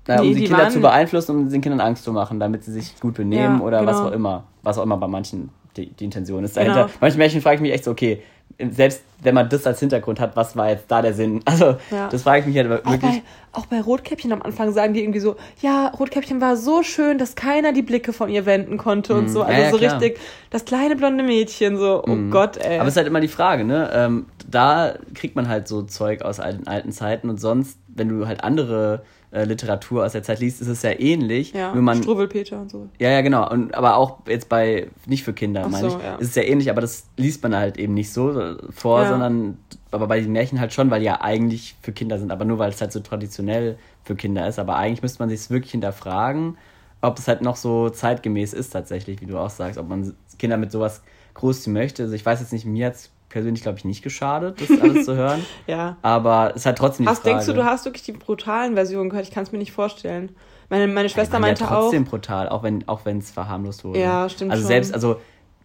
naja, 0.07 0.21
Nee, 0.21 0.29
um 0.29 0.35
die, 0.35 0.43
Kinder 0.45 0.57
waren- 0.63 0.71
zu 0.71 0.79
beeinflussen, 0.79 1.35
um 1.35 1.49
den 1.49 1.61
Kindern 1.61 1.81
Angst 1.81 2.03
zu 2.05 2.11
machen, 2.13 2.39
damit 2.39 2.63
sie 2.63 2.71
sich 2.71 2.97
gut 2.99 3.13
benehmen 3.15 3.59
Ja, 3.59 3.65
oder 3.65 3.85
was 3.85 3.97
genau. 3.97 4.09
auch 4.09 4.11
immer. 4.13 4.43
Was 4.63 4.77
auch 4.77 4.83
immer 4.83 4.97
bei 4.97 5.07
manchen 5.07 5.49
die, 5.75 5.87
die 5.89 6.05
Intention 6.05 6.43
ist 6.43 6.55
Genau. 6.55 6.73
dahinter. 6.73 6.93
Manche 7.01 7.17
Märchen 7.17 7.41
frage 7.41 7.55
ich 7.55 7.61
mich 7.61 7.73
echt 7.73 7.83
so, 7.83 7.91
okay, 7.91 8.21
selbst 8.69 9.01
wenn 9.23 9.33
man 9.33 9.49
das 9.49 9.65
als 9.65 9.79
Hintergrund 9.79 10.19
hat, 10.19 10.35
was 10.35 10.55
war 10.55 10.69
jetzt 10.69 10.85
da 10.91 11.01
der 11.01 11.13
Sinn? 11.15 11.41
Also, 11.45 11.77
Ja. 11.89 12.09
das 12.09 12.21
frage 12.23 12.41
ich 12.41 12.45
mich 12.45 12.55
halt 12.57 12.67
Auch 12.67 12.91
wirklich. 12.91 12.99
bei, 13.01 13.21
auch 13.53 13.65
bei 13.65 13.81
Rotkäppchen 13.81 14.31
am 14.31 14.41
Anfang 14.43 14.71
sagen 14.71 14.93
die 14.93 15.01
irgendwie 15.01 15.19
so, 15.19 15.35
ja, 15.61 15.87
Rotkäppchen 15.87 16.39
war 16.41 16.55
so 16.57 16.83
schön, 16.83 17.17
dass 17.17 17.35
keiner 17.35 17.73
die 17.73 17.81
Blicke 17.81 18.13
von 18.13 18.29
ihr 18.29 18.45
wenden 18.45 18.77
konnte 18.77 19.15
und 19.15 19.29
so. 19.29 19.41
Also 19.41 19.53
Mhm. 19.57 19.63
Ja, 19.63 19.71
so 19.71 19.77
klar. 19.77 19.99
richtig, 20.01 20.19
das 20.51 20.65
kleine 20.65 20.95
blonde 20.95 21.23
Mädchen, 21.23 21.77
so, 21.77 22.03
oh 22.05 22.15
Gott, 22.29 22.57
ey. 22.57 22.75
Aber 22.77 22.87
es 22.87 22.93
ist 22.93 22.97
halt 22.97 23.07
immer 23.07 23.21
die 23.21 23.27
Frage, 23.29 23.63
ne? 23.63 23.89
Ähm, 23.93 24.25
da 24.47 24.93
kriegt 25.15 25.35
man 25.35 25.47
halt 25.49 25.67
so 25.67 25.81
Zeug 25.81 26.21
aus 26.21 26.39
alten, 26.39 26.67
alten 26.67 26.91
Zeiten 26.91 27.29
und 27.31 27.39
sonst, 27.41 27.79
wenn 27.95 28.09
du 28.09 28.27
halt 28.27 28.43
andere 28.43 29.03
äh, 29.31 29.45
Literatur 29.45 30.05
aus 30.05 30.11
der 30.11 30.23
Zeit 30.23 30.39
liest, 30.39 30.61
ist 30.61 30.67
es 30.67 30.81
ja 30.83 30.91
ähnlich. 30.99 31.53
Ja, 31.53 31.73
man, 31.73 32.01
Struwwelpeter 32.03 32.61
und 32.61 32.69
so. 32.71 32.87
ja, 32.99 33.09
ja, 33.09 33.21
genau. 33.21 33.49
Und, 33.49 33.73
aber 33.73 33.95
auch 33.97 34.19
jetzt 34.27 34.49
bei, 34.49 34.89
nicht 35.05 35.23
für 35.23 35.33
Kinder, 35.33 35.63
Ach 35.65 35.69
meine 35.69 35.89
so, 35.89 35.97
ich, 35.97 36.03
ja. 36.03 36.15
ist 36.15 36.29
es 36.29 36.35
ja 36.35 36.43
ähnlich, 36.43 36.69
aber 36.69 36.81
das 36.81 37.07
liest 37.17 37.41
man 37.43 37.55
halt 37.55 37.77
eben 37.77 37.93
nicht 37.93 38.11
so 38.13 38.39
äh, 38.39 38.57
vor, 38.71 39.01
Ja. 39.03 39.09
sondern, 39.09 39.57
aber 39.91 40.07
bei 40.07 40.19
den 40.21 40.31
Märchen 40.31 40.59
halt 40.59 40.73
schon, 40.73 40.91
weil 40.91 40.99
die 40.99 41.07
ja 41.07 41.21
eigentlich 41.21 41.75
für 41.81 41.91
Kinder 41.91 42.19
sind, 42.19 42.31
aber 42.31 42.45
nur 42.45 42.59
weil 42.59 42.69
es 42.69 42.81
halt 42.81 42.91
so 42.91 42.99
traditionell 42.99 43.77
für 44.03 44.15
Kinder 44.15 44.47
ist. 44.47 44.59
Aber 44.59 44.75
eigentlich 44.75 45.01
müsste 45.01 45.19
man 45.19 45.29
sich 45.29 45.49
wirklich 45.49 45.71
hinterfragen, 45.71 46.57
ob 47.01 47.17
es 47.17 47.27
halt 47.27 47.41
noch 47.41 47.55
so 47.55 47.89
zeitgemäß 47.89 48.53
ist 48.53 48.69
tatsächlich, 48.69 49.19
wie 49.21 49.25
du 49.25 49.37
auch 49.37 49.49
sagst, 49.49 49.77
ob 49.77 49.89
man 49.89 50.15
Kinder 50.39 50.57
mit 50.57 50.71
sowas 50.71 51.01
großziehen 51.33 51.73
möchte. 51.73 52.03
Also 52.03 52.15
ich 52.15 52.25
weiß 52.25 52.39
jetzt 52.39 52.53
nicht, 52.53 52.65
mir 52.65 52.85
hat 52.87 52.95
es 52.95 53.09
persönlich, 53.33 53.63
glaube 53.63 53.79
ich, 53.79 53.83
nicht 53.85 54.03
geschadet, 54.03 54.61
das 54.61 54.79
alles 54.79 55.05
zu 55.05 55.15
hören. 55.15 55.43
Ja. 55.67 55.97
Aber 56.03 56.53
es 56.55 56.65
hat 56.65 56.77
trotzdem 56.77 57.05
die 57.05 57.11
Was 57.11 57.19
Frage. 57.19 57.31
denkst 57.31 57.47
du, 57.47 57.53
du 57.53 57.65
hast 57.65 57.83
wirklich 57.85 58.03
die 58.03 58.11
brutalen 58.11 58.75
Versionen 58.75 59.09
gehört? 59.09 59.27
Ich 59.27 59.33
kann 59.33 59.43
es 59.43 59.51
mir 59.51 59.57
nicht 59.57 59.71
vorstellen. 59.71 60.35
Meine, 60.69 60.87
meine 60.87 61.09
Schwester 61.09 61.39
meinte 61.39 61.63
ja 61.63 61.69
auch. 61.71 61.81
trotzdem 61.81 62.05
brutal, 62.05 62.47
auch 62.47 62.63
wenn 62.63 62.87
auch 62.87 63.05
es 63.05 63.31
verharmlost 63.31 63.83
wurde. 63.83 63.99
Ja, 63.99 64.29
stimmt 64.29 64.51
Also 64.51 64.61
schon. 64.61 64.67
selbst, 64.67 64.93
also 64.93 65.19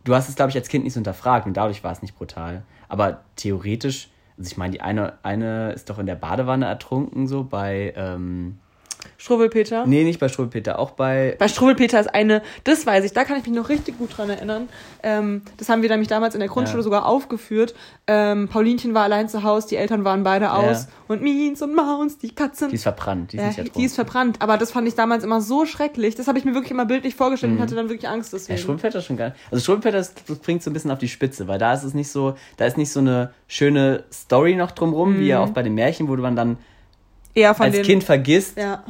du 0.04 0.14
hast 0.14 0.28
es 0.28 0.34
glaube 0.36 0.50
ich 0.50 0.56
als 0.56 0.68
Kind 0.68 0.84
nicht 0.84 0.94
so 0.94 0.98
hinterfragt 0.98 1.46
und 1.46 1.56
dadurch 1.56 1.84
war 1.84 1.92
es 1.92 2.00
nicht 2.02 2.16
brutal. 2.16 2.62
Aber 2.88 3.20
theoretisch, 3.36 4.08
also 4.38 4.50
ich 4.50 4.56
meine, 4.56 4.72
die 4.72 4.80
eine 4.80 5.18
eine 5.22 5.72
ist 5.72 5.90
doch 5.90 5.98
in 5.98 6.06
der 6.06 6.14
Badewanne 6.16 6.66
ertrunken 6.66 7.26
so 7.26 7.44
bei 7.44 7.92
ähm, 7.96 8.58
Struwwelpeter. 9.16 9.84
nee 9.86 10.04
nicht 10.04 10.20
bei 10.20 10.28
Struwwelpeter, 10.28 10.78
auch 10.78 10.92
bei 10.92 11.36
Bei 11.38 11.48
Struwwelpeter 11.48 12.00
ist 12.00 12.14
eine, 12.14 12.42
das 12.64 12.86
weiß 12.86 13.04
ich, 13.04 13.12
da 13.12 13.24
kann 13.24 13.36
ich 13.38 13.44
mich 13.46 13.54
noch 13.54 13.68
richtig 13.68 13.98
gut 13.98 14.16
dran 14.16 14.30
erinnern. 14.30 14.68
Ähm, 15.02 15.42
das 15.56 15.68
haben 15.68 15.82
wir 15.82 15.88
nämlich 15.88 16.08
damals 16.08 16.34
in 16.34 16.40
der 16.40 16.48
Grundschule 16.48 16.78
Ja. 16.80 16.84
sogar 16.84 17.06
aufgeführt. 17.06 17.74
Ähm, 18.06 18.48
Paulinchen 18.48 18.94
war 18.94 19.02
allein 19.04 19.28
zu 19.28 19.42
Hause, 19.42 19.68
die 19.68 19.76
Eltern 19.76 20.04
waren 20.04 20.22
beide 20.22 20.52
aus. 20.52 20.84
Ja. 20.84 20.88
Und 21.08 21.22
Miens 21.22 21.62
und 21.62 21.74
Maus, 21.74 22.18
die 22.18 22.34
Katzen. 22.34 22.68
die 22.68 22.76
ist 22.76 22.82
verbrannt, 22.84 23.32
die 23.32 23.36
ist 23.36 23.42
ja, 23.42 23.48
nicht 23.48 23.58
ertrunken. 23.58 23.80
die 23.80 23.86
ist 23.86 23.94
verbrannt. 23.94 24.36
Aber 24.40 24.56
das 24.56 24.70
fand 24.70 24.86
ich 24.88 24.94
damals 24.94 25.24
immer 25.24 25.40
so 25.40 25.66
schrecklich. 25.66 26.14
Das 26.14 26.28
habe 26.28 26.38
ich 26.38 26.44
mir 26.44 26.54
wirklich 26.54 26.70
immer 26.70 26.86
bildlich 26.86 27.14
vorgestellt 27.14 27.52
und 27.52 27.60
hatte 27.60 27.74
dann 27.74 27.88
wirklich 27.88 28.08
Angst 28.08 28.32
Mhm. 28.32 28.36
Ja, 28.36 28.38
deswegen. 28.40 28.58
Struwwelpeter 28.58 28.98
ist 28.98 29.04
schon 29.06 29.16
geil. 29.16 29.34
Also 29.50 29.62
Struwwelpeter 29.62 30.06
bringt 30.42 30.62
so 30.62 30.70
ein 30.70 30.74
bisschen 30.74 30.90
auf 30.90 30.98
die 30.98 31.08
Spitze, 31.08 31.48
weil 31.48 31.58
da 31.58 31.72
ist 31.74 31.82
es 31.84 31.94
nicht 31.94 32.10
so, 32.10 32.34
da 32.56 32.66
ist 32.66 32.76
nicht 32.76 32.92
so 32.92 33.00
eine 33.00 33.32
schöne 33.46 34.04
Story 34.12 34.54
noch 34.56 34.70
drumrum, 34.72 35.18
wie 35.18 35.26
ja 35.28 35.40
auch 35.40 35.50
bei 35.50 35.62
den 35.62 35.74
Märchen, 35.74 36.08
wo 36.08 36.16
du 36.16 36.22
man 36.22 36.36
dann 36.36 36.56
Eher 37.38 37.54
von 37.54 37.66
als 37.66 37.74
den, 37.74 37.84
Kind 37.84 38.04
vergisst, 38.04 38.58
Ja. 38.58 38.82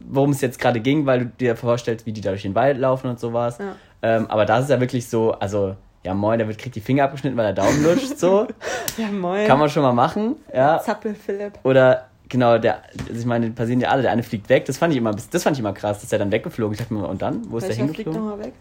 worum 0.00 0.30
es 0.30 0.40
jetzt 0.40 0.58
gerade 0.58 0.80
ging, 0.80 1.06
weil 1.06 1.20
du 1.20 1.26
dir 1.26 1.56
vorstellst, 1.56 2.04
wie 2.06 2.12
die 2.12 2.20
da 2.20 2.30
durch 2.30 2.42
den 2.42 2.54
Wald 2.54 2.78
laufen 2.78 3.08
und 3.08 3.20
sowas. 3.20 3.58
Ja. 3.58 3.76
Ähm, 4.02 4.26
aber 4.28 4.44
da 4.44 4.58
ist 4.58 4.64
es 4.64 4.70
ja 4.70 4.80
wirklich 4.80 5.08
so, 5.08 5.32
also, 5.32 5.76
ja 6.04 6.12
moin, 6.14 6.38
der 6.38 6.48
wird, 6.48 6.58
kriegt 6.58 6.74
die 6.74 6.80
Finger 6.80 7.04
abgeschnitten, 7.04 7.36
weil 7.36 7.46
er 7.46 7.52
Daumen 7.52 7.82
lutscht, 7.84 8.18
so. 8.18 8.46
ja, 8.98 9.06
moin. 9.08 9.46
Kann 9.46 9.58
man 9.58 9.68
schon 9.70 9.82
mal 9.82 9.92
machen, 9.92 10.36
ja. 10.52 10.80
Zappel 10.80 11.14
Philipp. 11.14 11.52
Oder, 11.62 12.08
genau, 12.28 12.58
der, 12.58 12.82
also 13.08 13.20
ich 13.20 13.26
meine, 13.26 13.50
passieren 13.50 13.80
ja 13.80 13.90
alle, 13.90 14.02
der 14.02 14.10
eine 14.10 14.24
fliegt 14.24 14.48
weg, 14.48 14.64
das 14.64 14.78
fand 14.78 14.92
ich 14.92 14.98
immer, 14.98 15.12
das 15.14 15.42
fand 15.42 15.56
ich 15.56 15.60
immer 15.60 15.72
krass, 15.72 16.00
dass 16.00 16.10
der 16.10 16.18
dann 16.18 16.32
weggeflogen 16.32 16.74
ist. 16.74 16.80
Ich 16.80 16.86
dachte 16.88 16.94
mir, 17.00 17.06
und 17.08 17.22
dann? 17.22 17.42
Wo 17.50 17.58
ist 17.58 17.68
der 17.68 17.76
Welcher 17.76 17.84
fliegt 17.84 17.96
hingeflogen? 18.08 18.28
nochmal 18.30 18.46
weg? 18.46 18.54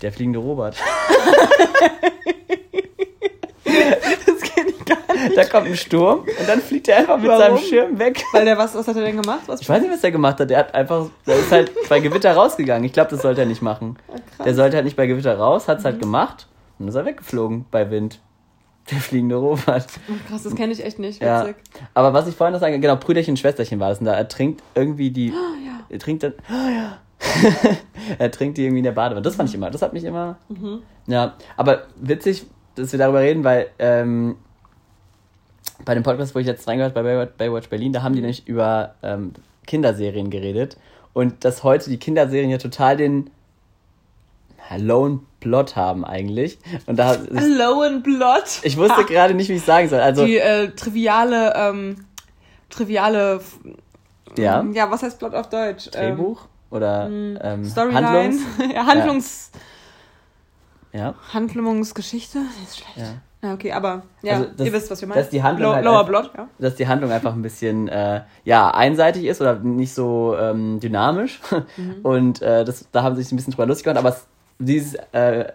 Der 0.00 0.12
fliegende 0.12 0.38
Robert. 0.38 0.76
Das 3.64 4.40
kenne 4.40 4.70
ich 4.70 4.84
gar 4.84 4.98
nicht. 5.14 5.21
Da 5.36 5.44
kommt 5.44 5.66
ein 5.66 5.76
Sturm 5.76 6.20
und 6.20 6.48
dann 6.48 6.60
fliegt 6.60 6.88
er 6.88 6.98
einfach 6.98 7.16
mit 7.18 7.28
Warum? 7.28 7.40
seinem 7.40 7.58
Schirm 7.58 7.98
weg. 7.98 8.22
Weil 8.32 8.44
der, 8.44 8.58
was, 8.58 8.74
was 8.74 8.86
hat 8.88 8.96
er 8.96 9.02
denn 9.02 9.20
gemacht? 9.20 9.40
Was 9.46 9.60
Ich 9.60 9.68
weiß 9.68 9.80
nicht, 9.82 9.92
was 9.92 10.00
der 10.00 10.10
gemacht 10.12 10.38
hat. 10.40 10.50
Der 10.50 10.58
hat 10.58 10.74
einfach, 10.74 11.06
der 11.26 11.36
ist 11.36 11.50
halt 11.52 11.70
bei 11.88 12.00
Gewitter 12.00 12.32
rausgegangen. 12.34 12.84
Ich 12.84 12.92
glaube, 12.92 13.10
das 13.10 13.22
sollte 13.22 13.40
er 13.42 13.46
nicht 13.46 13.62
machen. 13.62 13.96
Ah, 14.08 14.12
krass. 14.14 14.44
Der 14.44 14.54
sollte 14.54 14.76
halt 14.76 14.84
nicht 14.84 14.96
bei 14.96 15.06
Gewitter 15.06 15.36
raus, 15.38 15.68
hat 15.68 15.78
es 15.78 15.84
Mhm. 15.84 15.88
halt 15.88 16.00
gemacht 16.00 16.46
und 16.78 16.86
dann 16.86 16.88
ist 16.88 16.94
er 16.94 17.04
weggeflogen 17.04 17.66
bei 17.70 17.90
Wind. 17.90 18.20
Der 18.90 18.98
fliegende 18.98 19.36
Robert. 19.36 19.86
Oh, 20.08 20.12
krass, 20.28 20.42
das 20.42 20.56
kenne 20.56 20.72
ich 20.72 20.84
echt 20.84 20.98
nicht. 20.98 21.22
Ja. 21.22 21.42
Witzig. 21.42 21.56
Aber 21.94 22.12
was 22.12 22.26
ich 22.26 22.34
vorhin 22.34 22.52
noch 22.52 22.60
sagen, 22.60 22.80
genau, 22.80 22.96
Brüderchen, 22.96 23.36
Schwesterchen 23.36 23.78
war 23.78 23.90
das. 23.90 24.00
Und 24.00 24.06
da 24.06 24.14
ertrinkt 24.14 24.60
irgendwie 24.74 25.10
die. 25.12 25.28
ja. 25.28 25.34
Er 25.88 25.98
trinkt 26.00 26.24
dann. 26.24 26.32
Ah, 26.48 26.68
ja. 26.70 26.98
er 28.18 28.30
trinkt 28.32 28.58
die 28.58 28.62
irgendwie 28.64 28.78
in 28.78 28.84
der 28.84 28.90
Badewanne. 28.92 29.22
Das 29.22 29.36
fand 29.36 29.48
ich 29.48 29.54
immer. 29.54 29.70
Das 29.70 29.82
hat 29.82 29.92
mich 29.92 30.02
immer. 30.02 30.36
Mhm. 30.48 30.82
Ja, 31.06 31.34
aber 31.56 31.84
witzig, 31.96 32.44
dass 32.74 32.90
wir 32.90 32.98
darüber 32.98 33.20
reden, 33.20 33.44
weil 33.44 33.68
ähm, 33.78 34.36
bei 35.84 35.94
dem 35.94 36.02
Podcast, 36.02 36.34
wo 36.34 36.38
ich 36.38 36.46
jetzt 36.46 36.66
reingehört 36.66 36.94
bei 36.94 37.26
Baywatch, 37.26 37.68
Berlin, 37.68 37.92
da 37.92 38.02
haben 38.02 38.14
die 38.14 38.20
nämlich 38.20 38.46
über 38.46 38.94
ähm, 39.02 39.32
Kinderserien 39.66 40.30
geredet. 40.30 40.76
Und 41.12 41.44
dass 41.44 41.62
heute 41.62 41.90
die 41.90 41.98
Kinderserien 41.98 42.50
ja 42.50 42.58
total 42.58 42.96
den 42.96 43.30
Lone 44.78 45.20
Plot 45.40 45.76
haben 45.76 46.04
eigentlich. 46.04 46.58
Und 46.86 46.96
da 46.96 47.12
and 47.12 48.02
Blood. 48.04 48.44
ich 48.62 48.76
wusste 48.76 49.04
gerade 49.04 49.34
nicht, 49.34 49.48
wie 49.48 49.54
ich 49.54 49.64
sagen 49.64 49.88
soll. 49.88 50.00
Also 50.00 50.24
die 50.24 50.38
äh, 50.38 50.70
triviale, 50.70 51.52
ähm, 51.56 52.04
triviale, 52.70 53.40
ja, 54.38 54.64
ja, 54.72 54.90
was 54.90 55.02
heißt 55.02 55.18
Plot 55.18 55.34
auf 55.34 55.48
Deutsch? 55.48 55.90
Drehbuch 55.90 56.46
oder 56.70 57.06
ähm, 57.06 57.38
Ähm, 57.42 57.64
Storyline. 57.64 58.06
Handlungs, 58.06 58.42
ja, 58.74 58.86
Handlungs, 58.86 59.50
ja, 60.92 61.14
Handlungsgeschichte. 61.32 62.38
Das 62.38 62.68
ist 62.68 62.78
schlecht. 62.78 62.98
ja. 62.98 63.14
Ja, 63.44 63.54
okay, 63.54 63.72
aber 63.72 64.02
ja, 64.22 64.34
Also, 64.34 64.46
das- 64.56 64.66
ihr 64.66 64.72
wisst, 64.72 64.90
was 64.90 65.00
wir 65.00 65.08
meinen. 65.08 65.18
dass 65.18 65.28
die 65.30 65.42
Handlung 65.42 65.70
Low, 65.70 65.74
halt 65.74 65.84
Lower 65.84 65.98
einfach- 66.00 66.08
Blood, 66.08 66.30
ja. 66.36 66.48
dass 66.60 66.76
die 66.76 66.86
Handlung 66.86 67.10
einfach 67.10 67.32
ein 67.34 67.42
bisschen 67.42 67.88
äh, 67.88 68.20
ja 68.44 68.70
einseitig 68.70 69.24
ist 69.24 69.40
oder 69.40 69.56
nicht 69.58 69.92
so 69.92 70.36
ähm, 70.38 70.78
dynamisch 70.78 71.40
Mhm. 71.76 71.94
und 72.04 72.42
äh, 72.42 72.64
das 72.64 72.86
da 72.92 73.02
haben 73.02 73.16
sie 73.16 73.22
sich 73.22 73.32
ein 73.32 73.36
bisschen 73.36 73.52
drüber 73.52 73.66
lustig 73.66 73.84
gemacht 73.84 73.98
aber 73.98 74.10
es, 74.10 74.26
dieses 74.60 74.94
äh, 75.10 75.46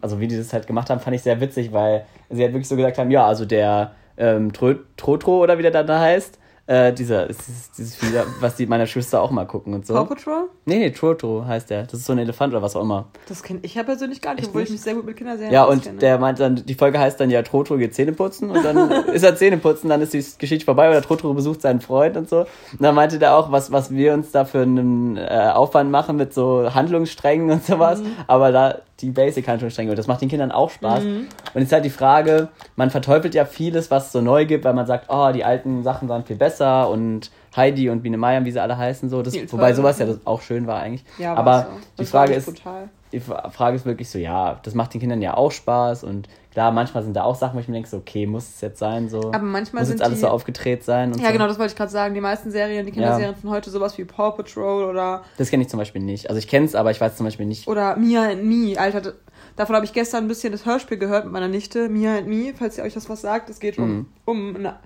also 0.00 0.20
wie 0.20 0.26
die 0.28 0.38
das 0.38 0.52
halt 0.54 0.66
gemacht 0.66 0.88
haben 0.88 1.00
fand 1.00 1.16
ich 1.16 1.22
sehr 1.22 1.38
witzig 1.40 1.70
weil 1.72 2.06
sie 2.30 2.42
halt 2.42 2.52
wirklich 2.54 2.68
so 2.68 2.76
gesagt 2.76 2.96
haben 2.96 3.10
ja 3.10 3.26
also 3.26 3.44
der 3.44 3.90
ähm, 4.16 4.52
Tro 4.54 4.74
Trotro 4.96 5.42
oder 5.42 5.58
wie 5.58 5.62
der 5.62 5.84
da 5.84 6.00
heißt 6.00 6.38
äh, 6.66 6.92
dieser 6.94 7.26
dieses, 7.26 7.70
dieses 7.72 7.94
Vieh, 7.96 8.06
was 8.40 8.56
die 8.56 8.66
meine 8.66 8.86
Schwester 8.86 9.20
auch 9.20 9.30
mal 9.30 9.44
gucken 9.46 9.74
und 9.74 9.86
so 9.86 9.92
Paw 9.94 10.06
Patrol? 10.06 10.48
nee 10.64 10.78
nee 10.78 10.90
Trotro 10.90 11.44
heißt 11.46 11.68
der 11.70 11.82
das 11.82 11.94
ist 12.00 12.06
so 12.06 12.12
ein 12.12 12.18
Elefant 12.18 12.54
oder 12.54 12.62
was 12.62 12.74
auch 12.74 12.80
immer 12.82 13.06
Das 13.28 13.42
kenne 13.42 13.60
ich 13.62 13.74
ja 13.74 13.82
persönlich 13.82 14.20
gar 14.22 14.32
nicht, 14.32 14.40
Echt 14.44 14.48
obwohl 14.48 14.62
ich 14.62 14.70
nicht? 14.70 14.78
mich 14.78 14.82
sehr 14.82 14.94
gut 14.94 15.04
mit 15.04 15.16
Kinderserien 15.16 15.52
ja, 15.52 15.64
und 15.64 15.78
auskenne. 15.80 15.98
der 15.98 16.18
meint 16.18 16.40
dann, 16.40 16.56
die 16.64 16.74
Folge 16.74 16.98
heißt 16.98 17.20
dann 17.20 17.28
ja 17.30 17.42
Trotro 17.42 17.76
geht 17.76 17.94
Zähne 17.94 18.12
putzen 18.12 18.50
und 18.50 18.64
dann 18.64 18.90
ist 19.12 19.22
er 19.22 19.36
Zähne 19.36 19.58
putzen, 19.58 19.88
dann 19.90 20.00
ist 20.00 20.14
die 20.14 20.24
Geschichte 20.38 20.64
vorbei 20.64 20.88
oder 20.88 21.02
Trotro 21.02 21.34
besucht 21.34 21.60
seinen 21.60 21.80
Freund 21.82 22.16
und 22.16 22.28
so. 22.30 22.40
Und 22.40 22.80
dann 22.80 22.94
meinte 22.94 23.18
der 23.18 23.36
auch, 23.36 23.52
was, 23.52 23.70
was 23.70 23.90
wir 23.90 24.14
uns 24.14 24.30
da 24.30 24.44
für 24.46 24.62
einen 24.62 25.16
äh, 25.18 25.50
Aufwand 25.54 25.90
machen 25.90 26.16
mit 26.16 26.32
so 26.32 26.72
Handlungssträngen 26.74 27.50
und 27.50 27.64
sowas, 27.64 28.00
Mhm. 28.00 28.06
aber 28.26 28.52
da 28.52 28.78
die 29.00 29.10
Basic-Handlungsstränge 29.10 29.90
und 29.90 29.98
das 29.98 30.06
macht 30.06 30.20
den 30.20 30.28
Kindern 30.28 30.52
auch 30.52 30.70
Spaß. 30.70 31.02
Mhm. 31.02 31.26
Und 31.52 31.60
jetzt 31.60 31.72
halt 31.72 31.84
die 31.84 31.90
Frage, 31.90 32.48
man 32.76 32.90
verteufelt 32.90 33.34
ja 33.34 33.44
vieles, 33.44 33.90
was 33.90 34.06
es 34.06 34.12
so 34.12 34.20
neu 34.20 34.46
gibt, 34.46 34.64
weil 34.64 34.74
man 34.74 34.86
sagt, 34.86 35.06
oh, 35.08 35.32
die 35.32 35.44
alten 35.44 35.82
Sachen 35.82 36.08
waren 36.08 36.24
viel 36.24 36.36
besser 36.36 36.88
und 36.88 37.30
Heidi 37.56 37.90
und 37.90 38.02
Biene 38.02 38.16
Meier, 38.16 38.44
wie 38.44 38.50
sie 38.50 38.60
alle 38.60 38.76
heißen, 38.76 39.08
so. 39.08 39.22
Das, 39.22 39.34
wobei 39.52 39.74
sowas 39.74 39.98
ja 39.98 40.06
das 40.06 40.18
auch 40.24 40.42
schön 40.42 40.66
war 40.66 40.80
eigentlich. 40.80 41.04
ja, 41.18 41.34
aber 41.34 41.68
so. 41.96 42.02
die 42.02 42.06
Frage 42.06 42.34
ist, 42.34 42.46
Brutal. 42.46 42.88
die 43.12 43.20
Frage 43.20 43.76
ist 43.76 43.86
wirklich 43.86 44.08
so, 44.10 44.18
ja, 44.18 44.58
das 44.62 44.74
macht 44.74 44.94
den 44.94 45.00
Kindern 45.00 45.22
ja 45.22 45.36
auch 45.36 45.52
Spaß 45.52 46.04
und 46.04 46.28
klar, 46.54 46.72
manchmal 46.72 47.02
sind 47.02 47.14
da 47.14 47.24
auch 47.24 47.34
Sachen, 47.34 47.56
wo 47.56 47.60
ich 47.60 47.68
mir 47.68 47.74
denke, 47.74 47.88
so, 47.90 47.98
okay, 47.98 48.26
muss 48.26 48.48
es 48.48 48.60
jetzt 48.62 48.78
sein, 48.78 49.10
so. 49.10 49.18
Aber 49.18 49.40
manchmal 49.40 49.82
muss 49.82 49.88
sind 49.88 49.98
jetzt 49.98 50.06
alles 50.06 50.18
die, 50.18 50.22
so 50.22 50.28
aufgedreht 50.28 50.82
sein 50.82 51.12
und 51.12 51.20
Ja, 51.20 51.26
so. 51.26 51.32
genau, 51.34 51.46
das 51.46 51.58
wollte 51.58 51.72
ich 51.72 51.76
gerade 51.76 51.90
sagen. 51.92 52.14
Die 52.14 52.20
meisten 52.22 52.50
Serien, 52.50 52.86
die 52.86 52.92
Kinderserien 52.92 53.34
von 53.36 53.50
heute, 53.50 53.68
sowas 53.70 53.98
wie 53.98 54.04
Paw 54.06 54.30
Patrol 54.34 54.84
oder, 54.84 55.22
Das 55.36 55.50
kenne 55.50 55.62
ich 55.64 55.68
zum 55.68 55.78
Beispiel 55.78 56.00
nicht. 56.00 56.30
Also 56.30 56.38
ich 56.38 56.48
kenne 56.48 56.64
es, 56.64 56.74
aber 56.74 56.90
ich 56.90 57.00
weiß 57.00 57.16
zum 57.16 57.26
Beispiel 57.26 57.44
nicht. 57.46 57.68
oder 57.68 57.96
Mia 57.96 58.22
and 58.30 58.44
Me. 58.44 58.78
Alter, 58.78 59.12
davon 59.56 59.76
habe 59.76 59.84
ich 59.84 59.92
gestern 59.92 60.24
ein 60.24 60.28
bisschen 60.28 60.52
das 60.52 60.64
Hörspiel 60.64 60.96
gehört 60.96 61.24
mit 61.24 61.32
meiner 61.34 61.48
Nichte. 61.48 61.88
Mia 61.90 62.16
and 62.16 62.28
Me, 62.28 62.54
falls 62.58 62.78
ihr 62.78 62.84
euch 62.84 62.94
das 62.94 63.08
was 63.10 63.20
sagt. 63.20 63.50
Es 63.50 63.60
geht 63.60 63.76
um, 63.78 63.84
Mhm. 63.90 64.06
um 64.24 64.56
eine, 64.56 64.76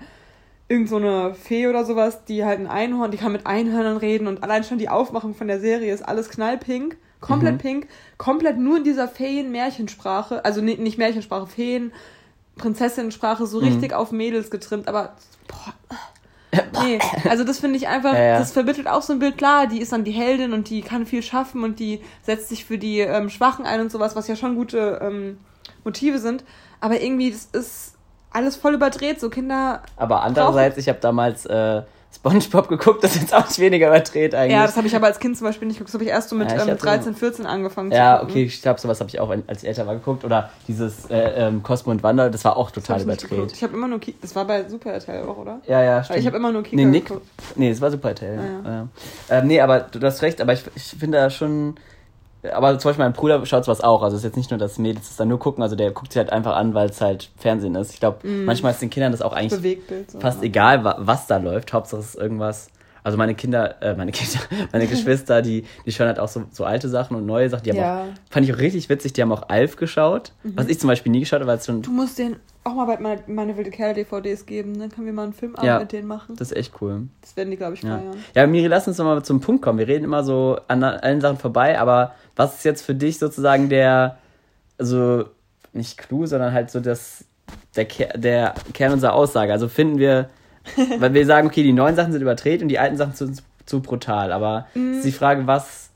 irgend 0.68 0.88
so 0.88 0.96
eine 0.96 1.35
Fee 1.35 1.66
oder 1.68 1.85
sowas, 1.85 2.24
die 2.24 2.44
halt 2.44 2.61
ein 2.61 2.66
Einhorn, 2.66 3.11
die 3.11 3.16
kann 3.18 3.33
mit 3.33 3.46
Einhörnern 3.46 3.96
reden 3.98 4.26
und 4.26 4.42
allein 4.42 4.64
schon 4.64 4.78
die 4.78 4.88
Aufmachung 4.88 5.35
von 5.35 5.46
der 5.48 5.61
Serie 5.61 5.92
ist 5.92 6.02
alles 6.02 6.28
knallpink. 6.31 6.96
Komplett 7.20 7.54
Mhm. 7.54 7.59
pink, 7.59 7.88
komplett 8.16 8.59
nur 8.59 8.76
in 8.78 8.85
dieser 8.85 9.09
Feen-Märchensprache, 9.09 10.44
also 10.44 10.61
ni- 10.61 10.76
nicht 10.76 10.98
Märchensprache, 10.98 11.46
Feen, 11.48 11.92
Prinzessinnensprache, 12.57 13.46
so 13.46 13.59
Mhm. 13.61 13.64
richtig 13.66 13.92
auf 13.94 14.12
Mädels 14.12 14.50
getrimmt, 14.50 14.88
aber 14.88 15.14
boah, 15.48 15.74
Nee, 16.83 16.98
also 17.28 17.44
das 17.44 17.61
finde 17.61 17.76
ich 17.76 17.88
einfach, 17.88 18.14
Ja, 18.14 18.22
ja. 18.22 18.38
das 18.38 18.52
vermittelt 18.52 18.88
auch 18.88 19.02
so 19.02 19.12
ein 19.12 19.18
Bild, 19.18 19.37
klar, 19.37 19.66
die 19.66 19.81
ist 19.81 19.92
dann 19.92 20.04
die 20.04 20.12
Heldin 20.12 20.52
und 20.54 20.70
die 20.70 20.81
kann 20.81 21.04
viel 21.07 21.22
schaffen 21.22 21.62
und 21.62 21.78
die 21.78 22.00
setzt 22.22 22.48
sich 22.48 22.64
für 22.64 22.78
die 22.78 23.00
ähm, 23.00 23.28
Schwachen 23.31 23.66
ein 23.66 23.81
und 23.83 23.92
sowas, 23.92 24.16
was 24.16 24.28
ja 24.28 24.35
schon 24.37 24.54
gute 24.54 24.98
ähm, 25.02 25.38
Motive 25.85 26.18
sind. 26.18 26.44
Aber 26.81 27.00
irgendwie, 27.00 27.31
das 27.31 27.46
ist 27.52 27.94
alles 28.31 28.57
voll 28.57 28.74
überdreht, 28.74 29.20
so 29.20 29.28
Kinder. 29.28 29.83
Aber 29.96 30.22
andererseits, 30.22 30.78
ich 30.78 30.88
habe 30.88 30.98
damals 31.00 31.44
äh, 31.46 31.83
Spongebob 32.20 32.68
geguckt, 32.68 33.04
das 33.04 33.14
ist 33.14 33.22
jetzt 33.22 33.35
auch 33.35 33.46
nicht 33.46 33.59
weniger 33.59 33.88
überdreht 33.88 34.35
eigentlich. 34.35 34.52
Ja, 34.57 34.66
das 34.66 34.76
habe 34.76 34.87
ich 34.87 34.94
aber 34.96 35.07
als 35.07 35.18
Kind 35.18 35.37
zum 35.37 35.46
Beispiel 35.46 35.68
nicht 35.68 35.76
geguckt. 35.78 35.88
Das 35.90 35.94
habe 35.94 36.04
ich 36.04 36.11
erst 36.11 36.28
so 36.31 36.37
mit 36.37 36.48
Ja, 36.50 36.57
ähm, 36.62 36.70
hatte- 36.70 36.76
13, 36.76 37.14
14 37.14 37.46
angefangen 37.46 37.92
Ja, 37.92 38.14
zu 38.16 38.20
gucken. 38.20 38.33
okay, 38.35 38.44
ich 38.44 38.61
glaube, 38.62 38.81
sowas 38.81 39.00
habe 39.00 39.09
ich 39.11 39.20
auch, 39.20 39.31
als 39.46 39.62
ich 39.62 39.68
älter 39.68 39.87
war, 39.87 39.94
geguckt. 39.94 40.24
Oder 40.24 40.50
dieses 40.66 41.09
äh, 41.11 41.46
ähm, 41.46 41.62
Cosmo 41.62 41.92
und 41.92 42.02
Wanda, 42.02 42.28
das 42.28 42.44
war 42.44 42.57
auch 42.57 42.70
total 42.70 43.00
überdreht. 43.02 43.52
Ich 43.52 43.62
habe 43.62 43.74
immer 43.74 43.88
nur 43.88 44.00
Kika, 44.00 44.18
das 44.20 44.35
war 44.35 44.44
bei 44.46 44.68
Super 44.68 44.92
RTL 44.92 45.24
auch, 45.26 45.37
oder? 45.38 45.61
Ja, 45.66 45.83
ja, 45.83 46.02
stimmt. 46.04 46.18
ich 46.18 46.26
habe 46.26 46.37
immer 46.37 46.50
nur 46.52 46.62
Kika 46.62 46.76
Nee, 46.76 46.85
Nick. 46.87 47.07
geguckt. 47.07 47.26
Nee, 47.57 47.70
es 47.70 47.81
war 47.81 47.90
Super 47.90 48.09
RTL. 48.11 48.38
Ah, 48.64 48.68
ja. 48.68 48.88
Ähm, 49.38 49.46
nee, 49.46 49.61
aber 49.61 49.81
du, 49.81 49.98
du 49.98 50.07
hast 50.07 50.20
recht, 50.22 50.40
aber 50.40 50.52
ich, 50.52 50.62
ich 50.74 50.96
finde 50.98 51.18
da 51.18 51.31
schon, 51.31 51.76
aber 52.53 52.79
zum 52.79 52.90
Beispiel 52.90 53.05
mein 53.05 53.12
Bruder 53.12 53.44
schaut 53.46 53.64
sowas 53.64 53.81
auch. 53.81 54.03
Also 54.03 54.16
es 54.16 54.20
ist 54.20 54.24
jetzt 54.24 54.37
nicht 54.37 54.51
nur, 54.51 54.59
dass 54.59 54.79
Mädels 54.79 55.11
es 55.11 55.16
dann 55.16 55.29
nur 55.29 55.38
gucken, 55.38 55.62
also 55.62 55.77
der 55.77 55.90
guckt 55.90 56.12
sich 56.12 56.18
halt 56.18 56.31
einfach 56.33 56.57
an, 56.57 56.74
weil 56.74 56.88
es 56.90 57.01
halt 57.01 57.31
Fernsehen 57.37 57.74
ist. 57.74 57.92
Ich 57.94 58.01
glaube, 58.01 58.27
Mhm. 58.27 58.44
manchmal 58.44 58.72
ist 58.72 58.81
den 58.83 58.90
Kindern 58.90 59.12
das 59.12 59.22
auch 59.22 59.33
eigentlich 59.33 59.61
fast 60.20 60.42
egal, 60.42 60.85
wa- 60.85 60.96
was 60.98 61.27
da 61.27 61.38
läuft. 61.38 61.72
Hauptsache 61.72 62.01
es 62.01 62.14
ist 62.14 62.20
irgendwas. 62.20 62.70
Also 63.09 63.16
meine 63.18 63.35
Kinder, 63.35 63.81
äh, 63.83 63.94
meine 63.94 64.12
Kinder, 64.12 64.38
meine 64.73 64.87
Geschwister, 64.87 65.40
die, 65.40 65.64
die 65.87 65.92
schauen 65.92 66.07
halt 66.09 66.21
auch 66.21 66.29
so, 66.29 66.44
so 66.53 66.64
alte 66.64 66.88
Sachen 66.88 67.16
und 67.16 67.25
neue 67.27 67.49
Sachen. 67.49 67.62
Die 67.64 67.71
haben 67.71 67.79
Ja. 67.79 68.03
auch, 68.03 68.07
fand 68.31 68.47
ich 68.47 68.55
auch 68.55 68.59
richtig 68.59 68.88
witzig, 68.90 69.14
die 69.14 69.23
haben 69.23 69.33
auch 69.33 69.49
Alf 69.49 69.77
geschaut. 69.77 70.33
Was 70.44 70.68
ich 70.68 70.79
zum 70.79 70.88
Beispiel 70.88 71.11
nie 71.11 71.21
geschaut 71.21 71.40
habe, 71.40 71.49
weil 71.51 71.57
es 71.59 71.64
schon, 71.66 71.81
Du 71.83 71.90
musst 71.90 72.18
denen 72.18 72.37
auch 72.64 72.75
mal 72.75 72.85
bald 72.85 73.01
meine, 73.01 73.23
meine 73.29 73.57
wilde 73.57 73.71
Kerl-DVDs 73.71 74.44
geben. 74.44 74.79
Dann 74.79 74.90
können 74.90 75.07
wir 75.07 75.12
mal 75.14 75.23
einen 75.23 75.33
Filmabend 75.33 75.64
Ja. 75.66 75.79
mit 75.79 75.90
denen 75.92 76.07
machen. 76.07 76.37
das 76.37 76.51
ist 76.53 76.57
echt 76.59 76.75
cool. 76.83 77.09
Das 77.23 77.35
werden 77.35 77.51
die, 77.51 77.57
glaube 77.57 77.75
ich, 77.75 77.83
Ja, 77.83 77.97
feiern. 77.99 78.16
ja 78.35 78.47
Miri, 78.47 78.66
lass 78.66 78.87
uns 78.87 78.99
nochmal 78.99 79.23
zum 79.25 79.40
Punkt 79.40 79.62
kommen. 79.62 79.79
Wir 79.79 79.88
reden 79.88 80.05
immer 80.05 80.23
so 80.23 80.59
an 80.68 80.85
allen 80.85 81.23
Sachen 81.23 81.38
vorbei, 81.38 81.79
aber 81.81 82.12
was 82.37 82.57
ist 82.57 82.64
jetzt 82.64 82.83
für 82.83 82.94
dich 82.94 83.18
sozusagen 83.18 83.71
der, 83.71 84.18
also 84.77 85.25
nicht 85.73 85.97
Clou, 85.99 86.27
sondern 86.27 86.53
halt 86.53 86.71
so 86.71 86.81
das, 86.81 87.25
der, 87.75 87.87
Ker 87.87 88.09
der 88.18 88.55
Kern 88.75 88.92
unserer 88.92 89.14
Aussage? 89.14 89.53
Also 89.53 89.68
finden 89.68 89.99
wir, 89.99 90.29
weil 90.98 91.14
wir 91.14 91.26
sagen, 91.26 91.46
okay, 91.48 91.62
die 91.62 91.72
neuen 91.72 91.96
Sachen 91.96 92.12
sind 92.12 92.22
überdreht 92.22 92.62
und 92.62 92.68
die 92.68 92.78
alten 92.78 92.96
Sachen 92.96 93.14
zu, 93.14 93.33
zu 93.66 93.81
brutal, 93.81 94.33
aber 94.33 94.66
ist 94.74 95.04
die 95.04 95.12
Frage, 95.12 95.46
was, 95.46 95.90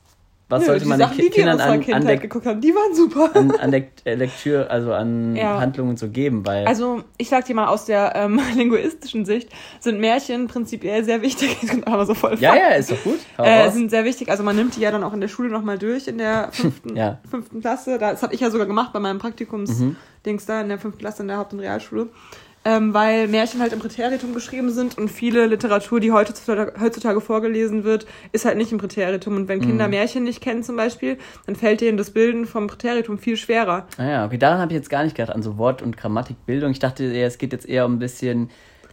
was 0.49 0.61
Nö, 0.61 0.65
sollte 0.67 0.85
man 0.87 0.99
Sachen, 0.99 1.17
den 1.17 1.25
Ki 1.31 1.31
Kindern 1.31 1.59
an, 1.59 1.83
an, 1.91 2.05
der, 2.05 2.17
geguckt 2.17 2.45
haben, 2.45 2.61
die 2.61 2.69
waren 2.75 2.93
super. 2.93 3.31
an, 3.33 3.51
an 3.51 3.71
der 3.71 3.85
äh, 4.05 4.13
Lektüre, 4.13 4.69
also 4.69 4.93
an 4.93 5.35
Ja. 5.35 5.59
Handlungen 5.59 5.97
zu 5.97 6.09
geben? 6.09 6.45
Weil, 6.45 6.67
Also, 6.67 7.03
ich 7.17 7.29
sag 7.29 7.45
dir 7.45 7.55
mal, 7.55 7.67
aus 7.67 7.85
der 7.85 8.13
ähm, 8.15 8.39
linguistischen 8.55 9.25
Sicht 9.25 9.49
sind 9.79 9.99
Märchen 9.99 10.47
prinzipiell 10.47 11.03
sehr 11.03 11.23
wichtig. 11.23 11.57
Aber 11.85 12.05
so 12.05 12.13
voll 12.13 12.35
ja, 12.39 12.55
ja, 12.55 12.67
ist 12.75 12.91
doch 12.91 13.01
gut. 13.03 13.17
Äh, 13.39 13.71
sind 13.71 13.89
sehr 13.89 14.03
wichtig. 14.05 14.29
Also 14.29 14.43
man 14.43 14.55
nimmt 14.55 14.75
die 14.75 14.81
ja 14.81 14.91
dann 14.91 15.03
auch 15.03 15.13
in 15.13 15.21
der 15.21 15.27
Schule 15.29 15.49
nochmal 15.49 15.79
durch, 15.79 16.07
in 16.07 16.19
der 16.19 16.49
fünften, 16.51 16.95
Ja. 16.95 17.17
fünften 17.27 17.61
Klasse. 17.61 17.97
Das 17.97 18.21
habe 18.21 18.35
ich 18.35 18.41
ja 18.41 18.51
sogar 18.51 18.67
gemacht 18.67 18.93
bei 18.93 18.99
meinem 18.99 19.17
Praktikums-Dings 19.17 20.43
Mhm. 20.43 20.47
da 20.47 20.61
in 20.61 20.69
der 20.69 20.77
fünften 20.77 20.99
Klasse 20.99 21.23
in 21.23 21.29
der 21.29 21.37
Haupt- 21.37 21.53
und 21.53 21.61
Realschule. 21.61 22.09
Ähm, 22.65 22.93
weil 22.93 23.27
Märchen 23.27 23.59
halt 23.59 23.73
im 23.73 23.79
Präteritum 23.79 24.33
geschrieben 24.33 24.69
sind 24.71 24.97
und 24.97 25.09
viele 25.09 25.47
Literatur, 25.47 25.99
die 25.99 26.13
heutzutage, 26.13 26.73
heutzutage 26.79 27.19
vorgelesen 27.19 27.83
wird, 27.83 28.05
ist 28.31 28.45
halt 28.45 28.55
nicht 28.55 28.71
im 28.71 28.77
Präteritum. 28.77 29.35
Und 29.35 29.47
wenn 29.49 29.59
Mhm. 29.59 29.63
Kinder 29.63 29.87
Märchen 29.89 30.23
nicht 30.23 30.39
kennen 30.39 30.63
zum 30.63 30.77
Beispiel, 30.77 31.17
dann 31.45 31.55
fällt 31.57 31.81
denen 31.81 31.97
das 31.97 32.11
Bilden 32.11 32.45
vom 32.45 32.67
Präteritum 32.67 33.17
viel 33.17 33.35
schwerer. 33.35 33.85
Ah 33.97 34.05
ja, 34.05 34.25
okay, 34.25 34.37
daran 34.37 34.59
habe 34.59 34.71
ich 34.71 34.77
jetzt 34.77 34.89
gar 34.89 35.03
nicht 35.03 35.15
gedacht, 35.15 35.35
an 35.35 35.43
so 35.43 35.57
Wort- 35.57 35.81
und 35.81 35.97
Grammatikbildung. 35.97 36.71
Ich 36.71 36.79
dachte 36.79 37.03
eher, 37.03 37.27
es 37.27 37.37
geht 37.37 37.51
jetzt 37.51 37.67
eher 37.67 37.85
um 37.85 37.95
ein 37.95 37.99
bisschen 37.99 38.49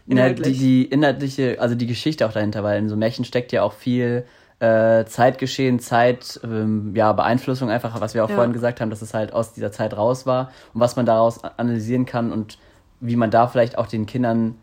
inhalt, 0.09 0.39
die, 0.39 0.43
Inhaltlich. 0.43 0.59
die 0.59 0.85
inhaltliche, 0.87 1.61
also 1.61 1.77
die 1.77 1.87
Geschichte 1.87 2.27
auch 2.27 2.33
dahinter, 2.33 2.65
weil 2.65 2.79
in 2.81 2.89
so 2.89 2.97
Märchen 2.97 3.25
steckt 3.25 3.53
ja 3.53 3.63
auch 3.63 3.73
viel 3.73 4.25
äh, 4.59 5.05
Zeitgeschehen, 5.05 5.79
Zeit, 5.79 6.41
ähm, 6.43 6.93
ja, 6.97 7.13
Beeinflussung 7.13 7.71
einfach, 7.71 8.01
was 8.01 8.15
wir 8.15 8.25
auch 8.25 8.29
Ja. 8.29 8.35
vorhin 8.35 8.53
gesagt 8.53 8.81
haben, 8.81 8.91
dass 8.91 9.01
es 9.01 9.15
halt 9.15 9.33
aus 9.33 9.53
dieser 9.53 9.71
Zeit 9.73 9.97
raus 9.97 10.27
war 10.27 10.51
und 10.75 10.81
was 10.81 10.97
man 10.97 11.07
daraus 11.07 11.43
analysieren 11.45 12.05
kann 12.05 12.33
und 12.33 12.59
wie 13.01 13.17
man 13.17 13.31
da 13.31 13.47
vielleicht 13.49 13.79
auch 13.79 13.87
den 13.87 14.07
Kindern 14.07 14.57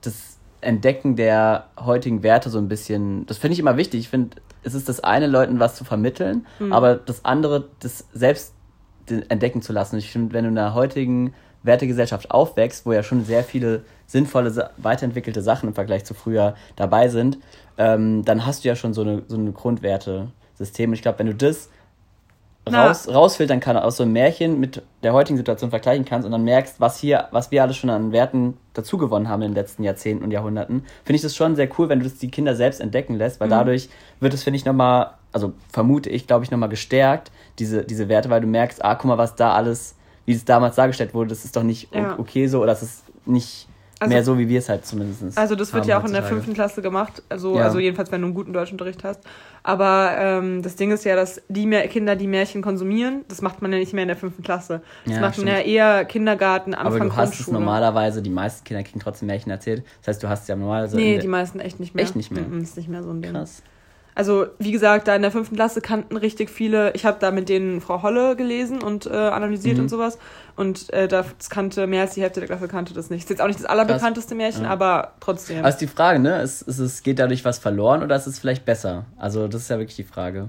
das 0.00 0.38
Entdecken 0.60 1.16
der 1.16 1.66
heutigen 1.78 2.22
Werte 2.22 2.50
so 2.50 2.58
ein 2.58 2.68
bisschen, 2.68 3.26
das 3.26 3.38
finde 3.38 3.52
ich 3.54 3.58
immer 3.60 3.76
wichtig. 3.76 4.00
Ich 4.00 4.08
finde, 4.08 4.36
es 4.64 4.74
ist 4.74 4.88
das 4.88 5.00
eine, 5.00 5.26
Leuten 5.26 5.60
was 5.60 5.76
zu 5.76 5.84
vermitteln, 5.84 6.46
aber 6.72 6.96
das 6.96 7.24
andere, 7.24 7.68
das 7.80 8.06
selbst 8.12 8.54
de- 9.08 9.24
entdecken 9.28 9.62
zu 9.62 9.72
lassen. 9.72 9.96
Ich 9.98 10.10
finde, 10.10 10.32
wenn 10.34 10.44
du 10.44 10.48
in 10.50 10.56
der 10.56 10.74
heutigen 10.74 11.32
Wertegesellschaft 11.62 12.30
aufwächst, 12.30 12.86
wo 12.86 12.92
ja 12.92 13.02
schon 13.02 13.24
sehr 13.24 13.44
viele 13.44 13.82
sinnvolle, 14.06 14.70
weiterentwickelte 14.78 15.42
Sachen 15.42 15.68
im 15.68 15.74
Vergleich 15.74 16.04
zu 16.04 16.14
früher 16.14 16.54
dabei 16.76 17.08
sind, 17.08 17.38
ähm, 17.76 18.24
dann 18.24 18.44
hast 18.46 18.64
du 18.64 18.68
ja 18.68 18.76
schon 18.76 18.94
so 18.94 19.02
eine, 19.02 19.22
so 19.28 19.36
eine 19.36 19.52
Grundwertesystem. 19.52 20.90
Und 20.90 20.94
ich 20.94 21.02
glaube, 21.02 21.18
wenn 21.20 21.26
du 21.26 21.34
das 21.34 21.70
Na. 22.72 22.86
raus, 22.86 23.08
rausfiltern 23.08 23.60
kann 23.60 23.76
aus 23.76 23.96
so 23.96 24.02
einem 24.02 24.12
Märchen 24.12 24.58
mit 24.60 24.82
der 25.02 25.12
heutigen 25.12 25.36
Situation 25.36 25.70
vergleichen 25.70 26.04
kannst 26.04 26.26
und 26.26 26.32
dann 26.32 26.44
merkst, 26.44 26.80
was 26.80 26.98
hier, 26.98 27.28
was 27.30 27.50
wir 27.50 27.62
alles 27.62 27.76
schon 27.76 27.90
an 27.90 28.12
Werten 28.12 28.56
dazugewonnen 28.74 29.28
haben 29.28 29.42
in 29.42 29.50
den 29.50 29.54
letzten 29.54 29.82
Jahrzehnten 29.82 30.24
und 30.24 30.30
Jahrhunderten, 30.30 30.84
finde 31.04 31.16
ich 31.16 31.22
das 31.22 31.34
schon 31.36 31.56
sehr 31.56 31.68
cool, 31.78 31.88
wenn 31.88 31.98
du 32.00 32.04
das 32.04 32.18
die 32.18 32.30
Kinder 32.30 32.54
selbst 32.56 32.80
entdecken 32.80 33.14
lässt, 33.14 33.40
weil 33.40 33.48
dadurch 33.48 33.88
wird 34.20 34.34
es, 34.34 34.42
finde 34.42 34.56
ich, 34.56 34.64
nochmal, 34.64 35.10
also 35.32 35.52
vermute 35.70 36.10
ich, 36.10 36.26
glaube 36.26 36.44
ich, 36.44 36.50
nochmal 36.50 36.68
gestärkt, 36.68 37.30
diese, 37.58 37.84
diese 37.84 38.08
Werte, 38.08 38.30
weil 38.30 38.40
du 38.40 38.46
merkst, 38.46 38.84
ah, 38.84 38.94
guck 38.94 39.06
mal, 39.06 39.18
was 39.18 39.34
da 39.34 39.52
alles, 39.52 39.96
wie 40.26 40.32
es 40.32 40.44
damals 40.44 40.76
dargestellt 40.76 41.14
wurde, 41.14 41.30
das 41.30 41.44
ist 41.44 41.56
doch 41.56 41.62
nicht 41.62 41.94
Ja. 41.94 42.18
okay 42.18 42.46
so 42.46 42.58
oder 42.58 42.68
das 42.68 42.82
ist 42.82 43.04
nicht 43.26 43.68
Also- 44.00 44.12
mehr 44.14 44.22
so, 44.24 44.38
wie 44.38 44.48
wir 44.48 44.58
es 44.60 44.68
halt 44.68 44.86
zumindest 44.86 45.36
Also 45.36 45.54
das 45.56 45.72
wird 45.72 45.86
ja 45.86 45.98
auch 46.00 46.04
in 46.04 46.12
der 46.12 46.22
fünften 46.22 46.54
Klasse 46.54 46.82
gemacht, 46.82 47.22
also, 47.28 47.56
Ja. 47.56 47.64
also 47.64 47.78
jedenfalls, 47.78 48.12
wenn 48.12 48.20
du 48.20 48.26
einen 48.26 48.34
guten 48.34 48.52
Deutschunterricht 48.52 49.02
hast. 49.04 49.20
Aber 49.64 50.12
ähm, 50.18 50.62
das 50.62 50.76
Ding 50.76 50.92
ist 50.92 51.04
ja, 51.04 51.16
dass 51.16 51.42
die 51.48 51.66
Mer 51.66 51.88
Kinder, 51.88 52.14
die 52.16 52.26
Märchen 52.28 52.62
konsumieren, 52.62 53.24
das 53.28 53.42
macht 53.42 53.60
man 53.60 53.72
ja 53.72 53.78
nicht 53.78 53.92
mehr 53.92 54.02
in 54.02 54.08
der 54.08 54.16
fünften 54.16 54.42
Klasse. 54.42 54.82
Das 55.04 55.14
Ja, 55.14 55.20
macht 55.20 55.36
man 55.38 55.48
stimmt. 55.48 55.48
ja 55.48 55.58
eher 55.98 56.04
Kindergarten, 56.04 56.74
Anfang 56.74 56.94
Aber 57.00 57.04
du 57.10 57.16
hast 57.16 57.40
es 57.40 57.48
normalerweise, 57.50 58.22
die 58.22 58.30
meisten 58.30 58.64
Kinder 58.64 58.82
kriegen 58.84 59.00
trotzdem 59.00 59.26
Märchen 59.26 59.50
erzählt. 59.50 59.82
Das 60.00 60.08
heißt, 60.14 60.22
du 60.22 60.28
hast 60.28 60.48
ja 60.48 60.56
normalerweise. 60.56 60.96
in 61.00 61.02
Nee, 61.04 61.18
die 61.18 61.26
meisten 61.28 61.58
echt 61.60 61.80
nicht 61.80 61.94
mehr. 61.94 62.04
Echt 62.04 62.14
nicht 62.16 62.30
mehr? 62.30 62.44
Mhm, 62.44 62.62
ist 62.62 62.76
nicht 62.76 62.88
mehr 62.88 63.02
so 63.02 63.10
ein 63.10 63.20
Ding. 63.20 63.32
Krass. 63.32 63.62
Also, 64.14 64.46
wie 64.58 64.72
gesagt, 64.72 65.06
da 65.06 65.14
in 65.14 65.22
der 65.22 65.30
fünften 65.30 65.54
Klasse 65.54 65.80
kannten 65.80 66.16
richtig 66.16 66.50
viele, 66.50 66.92
ich 66.94 67.04
habe 67.04 67.18
da 67.20 67.30
mit 67.30 67.48
denen 67.48 67.80
Frau 67.80 68.02
Holle 68.02 68.34
gelesen 68.34 68.82
und 68.82 69.06
äh, 69.06 69.10
analysiert 69.10 69.76
Mhm. 69.76 69.84
und 69.84 69.88
sowas. 69.90 70.18
Und 70.58 70.92
äh, 70.92 71.06
das 71.06 71.50
kannte 71.50 71.86
mehr 71.86 72.02
als 72.02 72.14
die 72.14 72.22
Hälfte 72.22 72.40
der 72.40 72.48
Klasse 72.48 72.66
kannte 72.66 72.92
das 72.92 73.10
nicht. 73.10 73.22
Ist 73.22 73.30
jetzt 73.30 73.40
auch 73.40 73.46
nicht 73.46 73.60
das 73.60 73.66
allerbekannteste 73.66 74.34
Märchen, 74.34 74.64
Ja. 74.64 74.70
aber 74.70 75.12
trotzdem. 75.20 75.64
Ist 75.64 75.76
die 75.78 75.86
Frage, 75.86 76.18
ne? 76.18 76.42
Ist, 76.42 76.62
ist 76.62 76.80
es, 76.80 77.04
geht 77.04 77.20
dadurch 77.20 77.44
was 77.44 77.58
verloren 77.58 78.02
oder 78.02 78.16
ist 78.16 78.26
es 78.26 78.40
vielleicht 78.40 78.64
besser? 78.64 79.04
Also, 79.16 79.46
das 79.46 79.62
ist 79.62 79.70
ja 79.70 79.78
wirklich 79.78 79.94
die 79.96 80.02
Frage. 80.04 80.48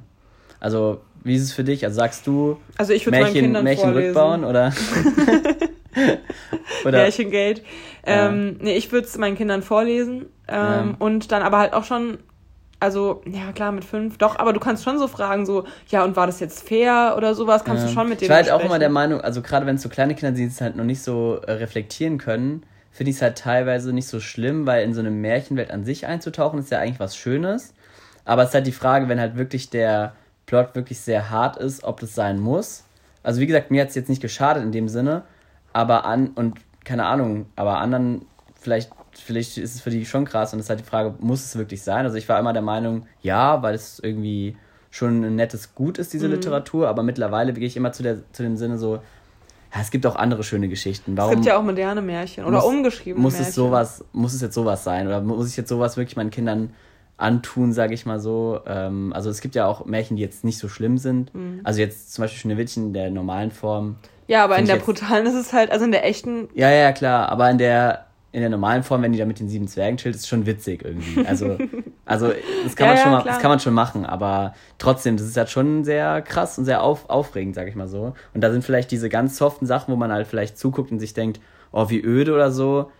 Also, 0.59 1.01
wie 1.23 1.35
ist 1.35 1.43
es 1.43 1.53
für 1.53 1.63
dich? 1.63 1.85
Also, 1.85 1.97
sagst 1.97 2.25
du 2.25 2.57
Also 2.77 2.91
ich 2.91 3.05
Märchen, 3.05 3.51
Märchen 3.51 3.83
vorlesen. 3.91 4.07
rückbauen 4.07 4.45
oder? 4.45 4.73
oder 6.85 6.97
Märchengeld. 6.99 7.63
Ähm, 8.03 8.57
nee, 8.61 8.75
ich 8.77 8.91
würde 8.91 9.07
es 9.07 9.17
meinen 9.17 9.35
Kindern 9.37 9.61
vorlesen. 9.61 10.25
Ähm, 10.47 10.55
Ja. 10.57 10.95
Und 10.99 11.31
dann 11.31 11.41
aber 11.43 11.59
halt 11.59 11.73
auch 11.73 11.83
schon, 11.83 12.17
also, 12.79 13.21
ja 13.25 13.51
klar, 13.51 13.71
mit 13.71 13.83
fünf, 13.85 14.17
doch, 14.17 14.37
aber 14.39 14.53
du 14.53 14.59
kannst 14.59 14.83
schon 14.83 14.97
so 14.99 15.07
fragen, 15.07 15.45
so, 15.45 15.65
ja, 15.89 16.03
und 16.03 16.15
war 16.15 16.27
das 16.27 16.39
jetzt 16.39 16.67
fair 16.67 17.15
oder 17.17 17.35
sowas, 17.35 17.63
kannst 17.65 17.83
du 17.83 17.87
Ja. 17.87 17.93
schon 17.93 18.09
mit 18.09 18.21
denen 18.21 18.25
Ich 18.25 18.29
war 18.29 18.37
halt 18.37 18.51
auch 18.51 18.65
immer 18.65 18.79
der 18.79 18.89
Meinung, 18.89 19.21
also 19.21 19.41
gerade 19.41 19.65
wenn 19.65 19.75
es 19.75 19.81
so 19.81 19.89
kleine 19.89 20.15
Kinder 20.15 20.35
sind, 20.35 20.45
die 20.45 20.51
es 20.51 20.61
halt 20.61 20.75
noch 20.75 20.85
nicht 20.85 21.01
so 21.01 21.39
äh, 21.45 21.51
reflektieren 21.53 22.17
können, 22.17 22.63
finde 22.91 23.11
ich 23.11 23.17
es 23.17 23.21
halt 23.21 23.37
teilweise 23.37 23.93
nicht 23.93 24.07
so 24.07 24.19
schlimm, 24.19 24.65
weil 24.65 24.83
in 24.83 24.93
so 24.93 24.99
eine 24.99 25.11
Märchenwelt 25.11 25.71
an 25.71 25.83
sich 25.85 26.05
einzutauchen 26.07 26.59
ist 26.59 26.71
ja 26.71 26.79
eigentlich 26.79 26.99
was 26.99 27.15
Schönes. 27.15 27.73
Aber 28.25 28.43
es 28.43 28.49
ist 28.49 28.55
halt 28.55 28.67
die 28.67 28.71
Frage, 28.71 29.07
wenn 29.09 29.19
halt 29.19 29.37
wirklich 29.37 29.69
der 29.69 30.13
Plot 30.45 30.75
wirklich 30.75 30.99
sehr 30.99 31.29
hart 31.29 31.57
ist, 31.57 31.83
ob 31.83 31.99
das 31.99 32.15
sein 32.15 32.39
muss. 32.39 32.83
Also 33.23 33.41
wie 33.41 33.47
gesagt, 33.47 33.71
mir 33.71 33.81
hat 33.81 33.89
es 33.89 33.95
jetzt 33.95 34.09
nicht 34.09 34.21
geschadet 34.21 34.63
in 34.63 34.71
dem 34.71 34.87
Sinne, 34.89 35.23
aber 35.73 36.05
an 36.05 36.29
und 36.35 36.57
keine 36.83 37.05
Ahnung, 37.05 37.45
aber 37.55 37.77
anderen 37.77 38.25
vielleicht 38.59 38.91
vielleicht 39.19 39.57
ist 39.57 39.75
es 39.75 39.81
für 39.81 39.89
die 39.89 40.05
schon 40.05 40.25
krass 40.25 40.53
und 40.53 40.59
es 40.59 40.65
ist 40.65 40.69
halt 40.69 40.79
die 40.79 40.85
Frage, 40.85 41.13
muss 41.19 41.43
es 41.43 41.57
wirklich 41.57 41.81
sein? 41.83 42.05
Also 42.05 42.17
ich 42.17 42.27
war 42.29 42.39
immer 42.39 42.53
der 42.53 42.61
Meinung, 42.61 43.05
ja, 43.21 43.61
weil 43.61 43.75
es 43.75 43.99
irgendwie 43.99 44.55
schon 44.91 45.23
ein 45.23 45.35
nettes 45.35 45.75
Gut 45.75 45.97
ist, 45.97 46.13
diese 46.13 46.27
Literatur, 46.27 46.87
aber 46.87 47.03
mittlerweile 47.03 47.53
gehe 47.53 47.67
ich 47.67 47.77
immer 47.77 47.91
zu, 47.91 48.01
der, 48.03 48.17
zu 48.33 48.43
dem 48.43 48.57
Sinne 48.57 48.77
so, 48.77 48.95
ja, 48.95 49.81
es 49.81 49.91
gibt 49.91 50.05
auch 50.07 50.15
andere 50.15 50.43
schöne 50.43 50.67
Geschichten. 50.67 51.11
es 51.11 51.17
Warum 51.17 51.35
gibt 51.35 51.45
ja 51.45 51.57
auch 51.57 51.63
moderne 51.63 52.01
Märchen 52.01 52.43
oder 52.45 52.57
muss- 52.57 52.65
umgeschriebene 52.65 53.21
muss 53.21 53.33
Märchen. 53.33 53.49
es 53.49 53.55
sowas, 53.55 54.03
muss 54.13 54.33
es 54.33 54.41
jetzt 54.41 54.55
sowas 54.55 54.83
sein? 54.83 55.05
Oder 55.05 55.21
muss 55.21 55.47
ich 55.47 55.57
jetzt 55.57 55.69
sowas 55.69 55.95
wirklich 55.95 56.15
meinen 56.17 56.31
Kindern 56.31 56.73
antun, 57.17 57.71
sage 57.73 57.93
ich 57.93 58.05
mal 58.07 58.19
so? 58.19 58.61
Ähm, 58.65 59.13
also 59.13 59.29
es 59.29 59.41
gibt 59.41 59.53
ja 59.53 59.67
auch 59.67 59.85
Märchen, 59.85 60.17
die 60.17 60.23
jetzt 60.23 60.43
nicht 60.43 60.57
so 60.57 60.69
schlimm 60.69 60.97
sind. 60.97 61.33
Mhm. 61.35 61.59
Also 61.63 61.81
jetzt 61.81 62.13
zum 62.13 62.23
Beispiel 62.23 62.39
Schneewittchen 62.39 62.87
in 62.87 62.93
der 62.93 63.11
normalen 63.11 63.51
Form. 63.51 63.97
Ja, 64.27 64.43
aber 64.43 64.57
in 64.57 64.65
der 64.65 64.77
brutalen 64.77 65.27
ist 65.27 65.35
es 65.35 65.53
halt, 65.53 65.71
also 65.71 65.85
in 65.85 65.91
der 65.91 66.03
echten, 66.05 66.49
Ja, 66.55 66.71
ja, 66.71 66.91
klar, 66.91 67.29
aber 67.29 67.47
in 67.51 67.57
der 67.59 68.05
in 68.31 68.41
der 68.41 68.49
normalen 68.49 68.83
Form, 68.83 69.01
wenn 69.01 69.11
die 69.11 69.17
da 69.17 69.25
mit 69.25 69.39
den 69.39 69.49
sieben 69.49 69.67
Zwergen 69.67 69.97
chillt, 69.97 70.15
ist 70.15 70.27
schon 70.27 70.45
witzig 70.45 70.83
irgendwie. 70.85 71.25
Also, 71.25 71.57
also 72.05 72.31
das 72.63 72.75
kann 72.75 72.87
Ja, 72.87 72.93
man 72.93 72.97
schon 73.01 73.11
ja, 73.11 73.17
mal, 73.17 73.21
klar. 73.23 73.33
das 73.33 73.41
kann 73.41 73.49
man 73.49 73.59
schon 73.59 73.73
machen, 73.73 74.05
aber 74.05 74.53
trotzdem, 74.77 75.17
das 75.17 75.25
ist 75.25 75.37
halt 75.37 75.49
schon 75.49 75.83
sehr 75.83 76.21
krass 76.21 76.57
und 76.57 76.65
sehr 76.65 76.83
auf, 76.83 77.09
aufregend, 77.09 77.55
sag 77.55 77.67
ich 77.67 77.75
mal 77.75 77.87
so. 77.87 78.13
Und 78.33 78.41
da 78.41 78.51
sind 78.51 78.63
vielleicht 78.63 78.91
diese 78.91 79.09
ganz 79.09 79.37
soften 79.37 79.65
Sachen, 79.65 79.91
wo 79.91 79.97
man 79.97 80.11
halt 80.11 80.27
vielleicht 80.27 80.57
zuguckt 80.57 80.91
und 80.91 80.99
sich 80.99 81.13
denkt, 81.13 81.39
oh, 81.71 81.89
wie 81.89 82.01
öde 82.01 82.33
oder 82.33 82.51
so, 82.51 82.91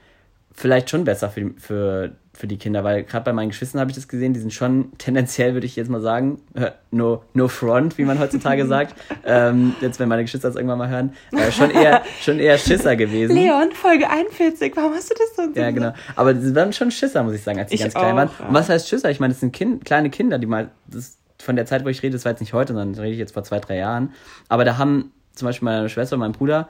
vielleicht 0.54 0.90
schon 0.90 1.04
besser 1.06 1.30
für, 1.30 1.42
die- 1.42 1.60
für, 1.60 2.12
für 2.34 2.48
die 2.48 2.58
Kinder, 2.58 2.84
weil 2.84 3.04
gerade 3.04 3.24
bei 3.26 3.34
meinen 3.34 3.50
Geschwistern 3.50 3.80
habe 3.82 3.92
ich 3.92 3.96
das 3.96 4.08
gesehen, 4.08 4.34
die 4.34 4.40
sind 4.40 4.54
schon 4.54 4.92
tendenziell, 4.98 5.54
würde 5.54 5.66
ich 5.66 5.76
jetzt 5.76 5.90
mal 5.90 6.02
sagen, 6.02 6.42
äh, 6.54 6.72
no, 6.92 7.24
no 7.34 7.48
front, 7.48 7.98
wie 7.98 8.04
man 8.06 8.20
heutzutage 8.20 8.66
sagt. 8.68 8.96
Ähm, 9.26 9.76
jetzt, 9.82 10.00
wenn 10.00 10.10
meine 10.10 10.24
Geschwister 10.24 10.48
das 10.50 10.56
irgendwann 10.56 10.78
mal 10.80 10.90
hören, 10.90 11.14
äh, 11.32 11.52
schon 11.52 11.70
eher, 11.72 12.02
schon 12.22 12.40
eher 12.40 12.58
Schisser 12.58 12.96
gewesen. 12.96 13.36
Leon, 13.36 13.72
Folge 13.74 14.10
41, 14.10 14.76
warum 14.76 14.94
hast 14.94 15.10
du 15.12 15.16
das 15.16 15.36
so? 15.54 15.60
Ja, 15.60 15.72
genau. 15.72 15.94
Aber 16.16 16.36
sie 16.36 16.54
waren 16.56 16.74
schon 16.74 16.92
Schisser, 16.92 17.24
muss 17.24 17.34
ich 17.36 17.44
sagen, 17.44 17.60
als 17.60 17.70
sie 17.70 17.76
Ich 17.76 17.82
ganz 17.82 17.94
klein 17.94 18.14
auch, 18.14 18.18
waren. 18.18 18.30
ja. 18.40 18.48
Und 18.48 18.54
was 18.54 18.70
heißt 18.70 18.88
Schisser? 18.90 19.10
Ich 19.12 19.20
meine, 19.20 19.34
das 19.34 19.40
sind 19.42 19.54
kind, 19.54 19.86
kleine 19.86 20.10
Kinder, 20.10 20.40
die 20.40 20.46
mal, 20.48 20.70
das, 20.88 21.18
von 21.42 21.56
der 21.56 21.66
Zeit, 21.66 21.86
wo 21.86 21.90
ich 21.90 22.04
rede, 22.04 22.14
das 22.14 22.26
war 22.26 22.32
jetzt 22.34 22.42
nicht 22.42 22.54
heute, 22.54 22.74
sondern 22.74 22.94
das 22.94 23.02
rede 23.02 23.14
ich 23.14 23.20
jetzt 23.20 23.34
vor 23.34 23.44
zwei, 23.44 23.60
drei 23.60 23.78
Jahren. 23.78 24.12
Aber 24.50 24.66
da 24.66 24.78
haben 24.78 25.12
zum 25.34 25.46
Beispiel 25.46 25.66
meine 25.66 25.88
Schwester 25.90 26.16
und 26.16 26.20
mein 26.20 26.34
Bruder 26.34 26.68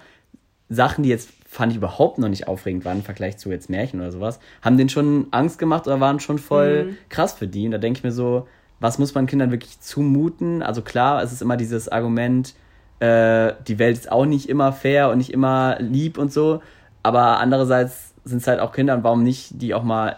Sachen, 0.70 1.04
die 1.04 1.10
jetzt 1.10 1.30
fand 1.51 1.71
ich 1.71 1.77
überhaupt 1.79 2.19
noch 2.19 2.29
nicht 2.29 2.47
aufregend 2.47 2.85
waren 2.85 2.97
im 2.97 3.03
Vergleich 3.03 3.39
zu 3.39 3.49
jetzt 3.49 3.71
Märchen 3.71 3.99
oder 3.99 4.12
sowas, 4.12 4.39
haben 4.62 4.77
denen 4.77 4.89
schon 4.89 5.27
Angst 5.31 5.57
gemacht 5.57 5.88
oder 5.88 5.99
waren 5.99 6.19
schon 6.19 6.38
voll 6.38 6.83
Mhm. 6.85 6.97
krass 7.09 7.33
für 7.33 7.47
die. 7.47 7.65
Und 7.65 7.71
da 7.71 7.79
denke 7.79 7.97
ich 7.97 8.03
mir 8.03 8.12
so, 8.12 8.47
was 8.79 8.99
muss 8.99 9.15
man 9.15 9.25
Kindern 9.25 9.49
wirklich 9.49 9.79
zumuten? 9.81 10.62
Also 10.62 10.83
klar, 10.83 11.23
es 11.23 11.31
ist 11.33 11.41
immer 11.41 11.57
dieses 11.57 11.89
Argument, 11.89 12.53
äh, 12.99 13.53
die 13.67 13.79
Welt 13.79 13.97
ist 13.97 14.12
auch 14.12 14.25
nicht 14.25 14.47
immer 14.47 14.71
fair 14.71 15.09
und 15.09 15.17
nicht 15.17 15.31
immer 15.33 15.77
lieb 15.79 16.17
und 16.19 16.31
so, 16.31 16.62
aber 17.01 17.39
andererseits 17.39 18.13
sind 18.25 18.38
es 18.43 18.47
halt 18.47 18.59
auch 18.59 18.71
Kinder 18.71 18.93
und 18.93 19.03
warum 19.03 19.23
nicht 19.23 19.62
die 19.62 19.73
auch 19.73 19.83
mal 19.83 20.17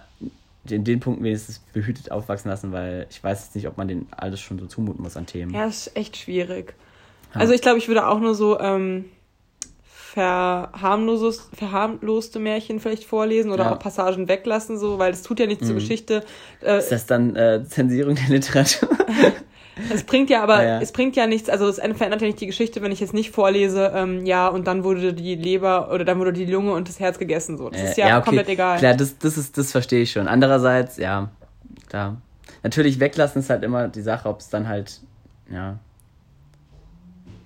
in 0.70 0.84
den 0.84 1.00
Punkten 1.00 1.24
wenigstens 1.24 1.60
behütet 1.74 2.12
aufwachsen 2.12 2.50
lassen, 2.52 2.72
weil 2.74 3.08
ich 3.10 3.24
weiß 3.24 3.46
jetzt 3.46 3.56
nicht, 3.56 3.68
ob 3.68 3.78
man 3.78 3.88
denen 3.88 4.08
alles 4.12 4.42
schon 4.42 4.60
so 4.60 4.66
zumuten 4.66 5.02
muss 5.02 5.16
an 5.16 5.26
Themen. 5.26 5.54
Ja, 5.54 5.66
ist 5.66 5.96
echt 5.96 6.18
schwierig. 6.18 6.74
Ja. 7.34 7.40
Also 7.40 7.54
ich 7.54 7.62
glaube, 7.62 7.78
ich 7.78 7.88
würde 7.88 8.06
auch 8.06 8.20
nur 8.20 8.36
so 8.36 8.60
ähm, 8.60 9.06
verharmloste 10.14 12.40
Märchen 12.40 12.80
vielleicht 12.80 13.06
vorlesen 13.06 13.52
oder 13.52 13.66
ja. 13.66 13.74
auch 13.74 13.80
Passagen 13.80 14.28
weglassen, 14.28 14.78
so, 14.78 15.00
weil 15.00 15.14
es 15.14 15.24
tut 15.24 15.40
ja 15.40 15.46
nichts 15.46 15.64
mhm. 15.64 15.68
zur 15.68 15.76
Geschichte. 15.76 16.26
Äh, 16.62 16.80
ist 16.80 16.92
das 16.92 17.06
dann 17.06 17.34
äh, 17.36 17.64
Zensierung 17.66 18.16
der 18.16 18.28
Literatur? 18.28 18.90
es 19.94 20.04
bringt 20.04 20.30
ja 20.30 20.44
aber, 20.44 20.64
ja, 20.64 20.70
ja. 20.70 20.82
es 20.82 20.92
bringt 20.92 21.16
ja 21.16 21.28
nichts, 21.28 21.50
also 21.50 21.70
es 21.70 21.78
verändert 21.78 22.20
ja 22.22 22.28
nicht 22.28 22.42
die 22.42 22.48
Geschichte, 22.48 22.82
wenn 22.82 22.92
ich 22.92 23.00
jetzt 23.00 23.14
nicht 23.14 23.32
vorlese, 23.32 23.94
ähm, 23.96 24.26
ja, 24.26 24.50
und 24.50 24.68
dann 24.68 24.84
wurde 24.84 25.14
die 25.14 25.36
Leber 25.36 25.94
oder 25.94 26.04
dann 26.04 26.20
wurde 26.20 26.34
die 26.34 26.46
Lunge 26.46 26.74
und 26.74 26.90
das 26.90 27.00
Herz 27.00 27.18
gegessen, 27.18 27.58
so. 27.58 27.70
Das 27.70 27.82
äh, 27.82 27.92
ist 27.92 27.98
ja, 27.98 28.18
okay. 28.18 28.26
komplett 28.26 28.50
egal. 28.50 28.80
Klar, 28.80 28.96
das, 28.96 29.18
das 29.18 29.38
ist, 29.38 29.58
das 29.58 29.72
verstehe 29.72 30.02
ich 30.02 30.12
schon. 30.12 30.28
Andererseits, 30.28 30.98
ja, 30.98 31.30
klar. 31.88 32.18
Natürlich 32.64 33.00
weglassen 33.00 33.42
ist 33.42 33.50
halt 33.50 33.64
immer 33.64 33.88
die 33.88 34.02
Sache, 34.02 34.28
ob 34.28 34.42
es 34.42 34.50
dann 34.50 34.68
halt, 34.68 35.00
ja, 35.52 35.80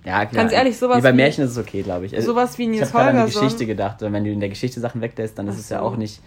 ja, 0.06 0.24
klar. 0.24 0.44
Ganz 0.44 0.52
ehrlich, 0.52 0.78
sowas. 0.78 0.98
Wie 0.98 1.02
bei 1.02 1.12
Märchen 1.12 1.42
wie, 1.42 1.46
ist 1.46 1.52
es 1.52 1.58
okay, 1.58 1.82
glaube 1.82 2.06
ich. 2.06 2.14
Also, 2.14 2.28
sowas 2.28 2.56
wie 2.58 2.68
Nils 2.68 2.88
Ich 2.88 2.94
habe 2.94 3.18
an 3.18 3.26
die 3.26 3.32
Geschichte 3.32 3.66
gedacht. 3.66 3.96
Wenn 4.00 4.24
du 4.24 4.30
in 4.30 4.40
der 4.40 4.48
Geschichte 4.48 4.78
Sachen 4.78 5.00
weglässt, 5.00 5.36
dann 5.38 5.48
ist 5.48 5.58
es 5.58 5.68
ja 5.68 5.80
auch 5.80 5.96
nicht. 5.96 6.20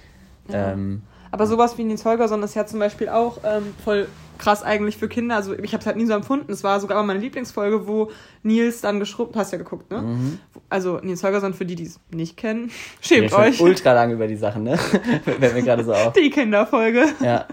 Ja. 0.50 0.74
Ähm, 0.74 1.04
aber 1.32 1.48
sowas 1.48 1.78
wie 1.78 1.84
Nils 1.84 2.04
Holgersson 2.04 2.44
ist 2.44 2.56
ja 2.56 2.66
zum 2.66 2.80
Beispiel 2.80 3.08
auch 3.08 3.38
ähm, 3.46 3.74
voll 3.84 4.08
krass 4.38 4.64
eigentlich 4.64 4.98
für 4.98 5.08
Kinder. 5.08 5.36
Also 5.36 5.58
ich 5.58 5.74
habe 5.74 5.82
es 5.82 5.86
halt 5.86 5.96
nie 5.96 6.06
so 6.06 6.14
empfunden. 6.14 6.52
Es 6.52 6.64
war 6.64 6.80
sogar 6.80 7.02
meine 7.04 7.20
Lieblingsfolge, 7.20 7.88
wo 7.88 8.12
Nils 8.44 8.82
dann 8.82 9.00
geschrumpft, 9.00 9.36
hast 9.36 9.52
ja 9.52 9.58
geguckt, 9.58 9.92
ne? 9.92 10.02
Mhm. 10.02 10.40
Also 10.70 11.00
Nils 11.02 11.24
Holgersson, 11.24 11.54
für 11.54 11.66
die, 11.66 11.76
die 11.76 11.86
es 11.86 12.00
nicht 12.12 12.36
kennen, 12.36 12.72
schämt 13.02 13.32
euch. 13.34 13.62
ultra 13.62 13.94
lang 13.94 14.12
über 14.12 14.28
die 14.28 14.38
Sachen, 14.38 14.64
ne? 14.64 14.78
Fällt 15.24 15.54
mir 15.54 15.64
gerade 15.64 15.84
so 15.84 15.94
auf. 15.94 16.14
Die 16.14 16.30
Kinderfolge. 16.30 17.06
Ja. 17.22 17.46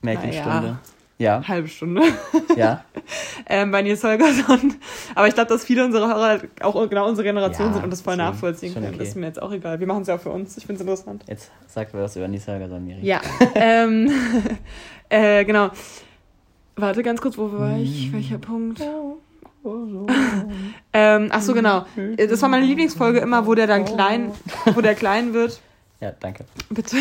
Märchenstunde. 0.00 0.48
Naja. 0.48 0.78
Ja. 1.18 1.42
Halbe 1.46 1.68
Stunde. 1.68 2.02
Ja. 2.56 2.84
ähm, 3.46 3.70
bei 3.70 3.82
Nils 3.82 4.02
Holgersson. 4.02 4.76
Aber 5.14 5.28
ich 5.28 5.34
glaube, 5.34 5.48
dass 5.48 5.62
viele 5.62 5.84
unserer 5.84 6.08
Hörer 6.08 6.40
auch 6.62 6.88
genau 6.88 7.06
unsere 7.06 7.26
Generation 7.26 7.68
ja, 7.68 7.74
sind 7.74 7.84
und 7.84 7.90
das 7.90 8.00
voll 8.00 8.16
nachvollziehen 8.16 8.72
können. 8.72 8.86
Okay. 8.86 8.98
Das 8.98 9.08
ist 9.08 9.16
mir 9.16 9.26
jetzt 9.26 9.42
auch 9.42 9.52
egal. 9.52 9.78
Wir 9.78 9.86
machen 9.86 10.02
es 10.02 10.08
ja 10.08 10.14
auch 10.14 10.20
für 10.20 10.30
uns. 10.30 10.56
Ich 10.56 10.64
finde 10.64 10.82
es 10.82 10.88
interessant. 10.88 11.22
Jetzt 11.28 11.50
sag 11.66 11.92
mir 11.92 12.00
was 12.00 12.16
über 12.16 12.28
Nils 12.28 12.48
Holgersson, 12.48 12.82
Miri. 12.82 13.06
Ja. 13.06 13.20
ähm, 13.54 14.10
äh, 15.10 15.44
genau. 15.44 15.70
Warte 16.76 17.02
ganz 17.02 17.20
kurz, 17.20 17.36
wo 17.36 17.52
war 17.52 17.76
ich? 17.76 18.10
Welcher 18.12 18.38
Punkt? 18.38 18.82
ähm, 20.92 21.28
ach 21.30 21.42
so, 21.42 21.52
genau. 21.52 21.84
Das 22.16 22.40
war 22.40 22.48
meine 22.48 22.64
Lieblingsfolge 22.64 23.18
immer, 23.18 23.46
wo 23.46 23.54
der 23.54 23.66
dann 23.66 23.84
klein, 23.84 24.30
wo 24.74 24.80
der 24.80 24.94
klein 24.94 25.34
wird 25.34 25.60
ja, 26.00 26.12
danke. 26.20 26.44
Bitte. 26.68 26.96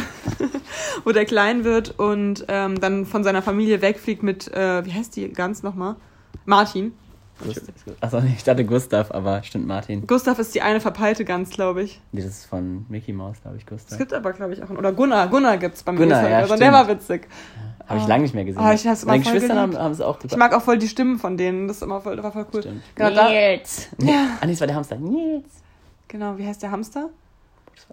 Wo 1.04 1.12
der 1.12 1.26
klein 1.26 1.64
wird 1.64 2.00
und 2.00 2.46
ähm, 2.48 2.80
dann 2.80 3.06
von 3.06 3.24
seiner 3.24 3.42
Familie 3.42 3.82
wegfliegt 3.82 4.24
mit, 4.24 4.52
äh, 4.54 4.86
wie 4.86 4.94
heißt 4.94 5.16
die 5.16 5.30
ganz 5.32 5.64
nochmal? 5.64 5.96
Martin. 6.46 6.94
Achso, 8.00 8.22
ich 8.34 8.44
dachte 8.44 8.64
Gustav, 8.64 9.12
aber 9.12 9.44
stimmt 9.44 9.68
Martin. 9.68 10.08
Gustav 10.08 10.40
ist 10.40 10.56
die 10.56 10.62
eine 10.62 10.80
verpeilte 10.80 11.26
Gans, 11.26 11.50
glaube 11.50 11.84
ich. 11.84 12.00
Nee, 12.14 12.22
das 12.22 12.32
ist 12.32 12.46
von 12.46 12.86
Mickey 12.88 13.12
Mouse, 13.12 13.42
glaube 13.42 13.58
ich, 13.58 13.66
Gustav. 13.66 13.92
Es 13.92 13.98
gibt 13.98 14.14
aber, 14.14 14.32
glaube 14.32 14.54
ich, 14.54 14.64
auch 14.64 14.70
einen. 14.70 14.78
Oder 14.78 14.94
Gunnar. 14.94 15.28
Gunnar 15.28 15.58
gibt 15.58 15.76
es 15.76 15.84
beim 15.84 15.98
Gunnar, 15.98 16.30
ja, 16.30 16.40
also, 16.40 16.56
Der 16.56 16.72
war 16.72 16.88
witzig. 16.88 17.28
Ja, 17.80 17.90
Habe 17.90 18.00
ich 18.00 18.08
lange 18.08 18.24
nicht 18.24 18.34
mehr 18.34 18.46
gesehen. 18.46 18.62
Oh, 18.66 18.72
ich 18.72 19.06
Meine 19.06 19.22
Geschwister 19.22 19.56
haben, 19.56 19.78
haben 19.78 19.92
es 19.92 20.00
auch 20.00 20.18
Ich 20.24 20.38
mag 20.38 20.54
auch 20.54 20.62
voll 20.62 20.78
die 20.78 20.88
Stimmen 20.88 21.20
von 21.20 21.36
denen. 21.36 21.68
Das 21.68 21.78
ist 21.78 21.84
immer 21.84 22.00
voll, 22.00 22.16
das 22.16 22.24
war 22.24 22.32
voll 22.32 22.46
cool. 22.54 22.62
Stimmt. 22.62 22.84
Genau, 22.96 23.30
Nils. 23.30 23.90
Da, 23.98 24.06
ja. 24.06 24.28
Ah, 24.40 24.46
nee, 24.46 24.54
das 24.54 24.62
war 24.62 24.68
der 24.68 24.76
Hamster. 24.78 24.96
Nils. 24.96 25.50
Genau, 26.08 26.38
wie 26.38 26.48
heißt 26.48 26.64
der 26.64 26.72
Hamster? 26.72 27.10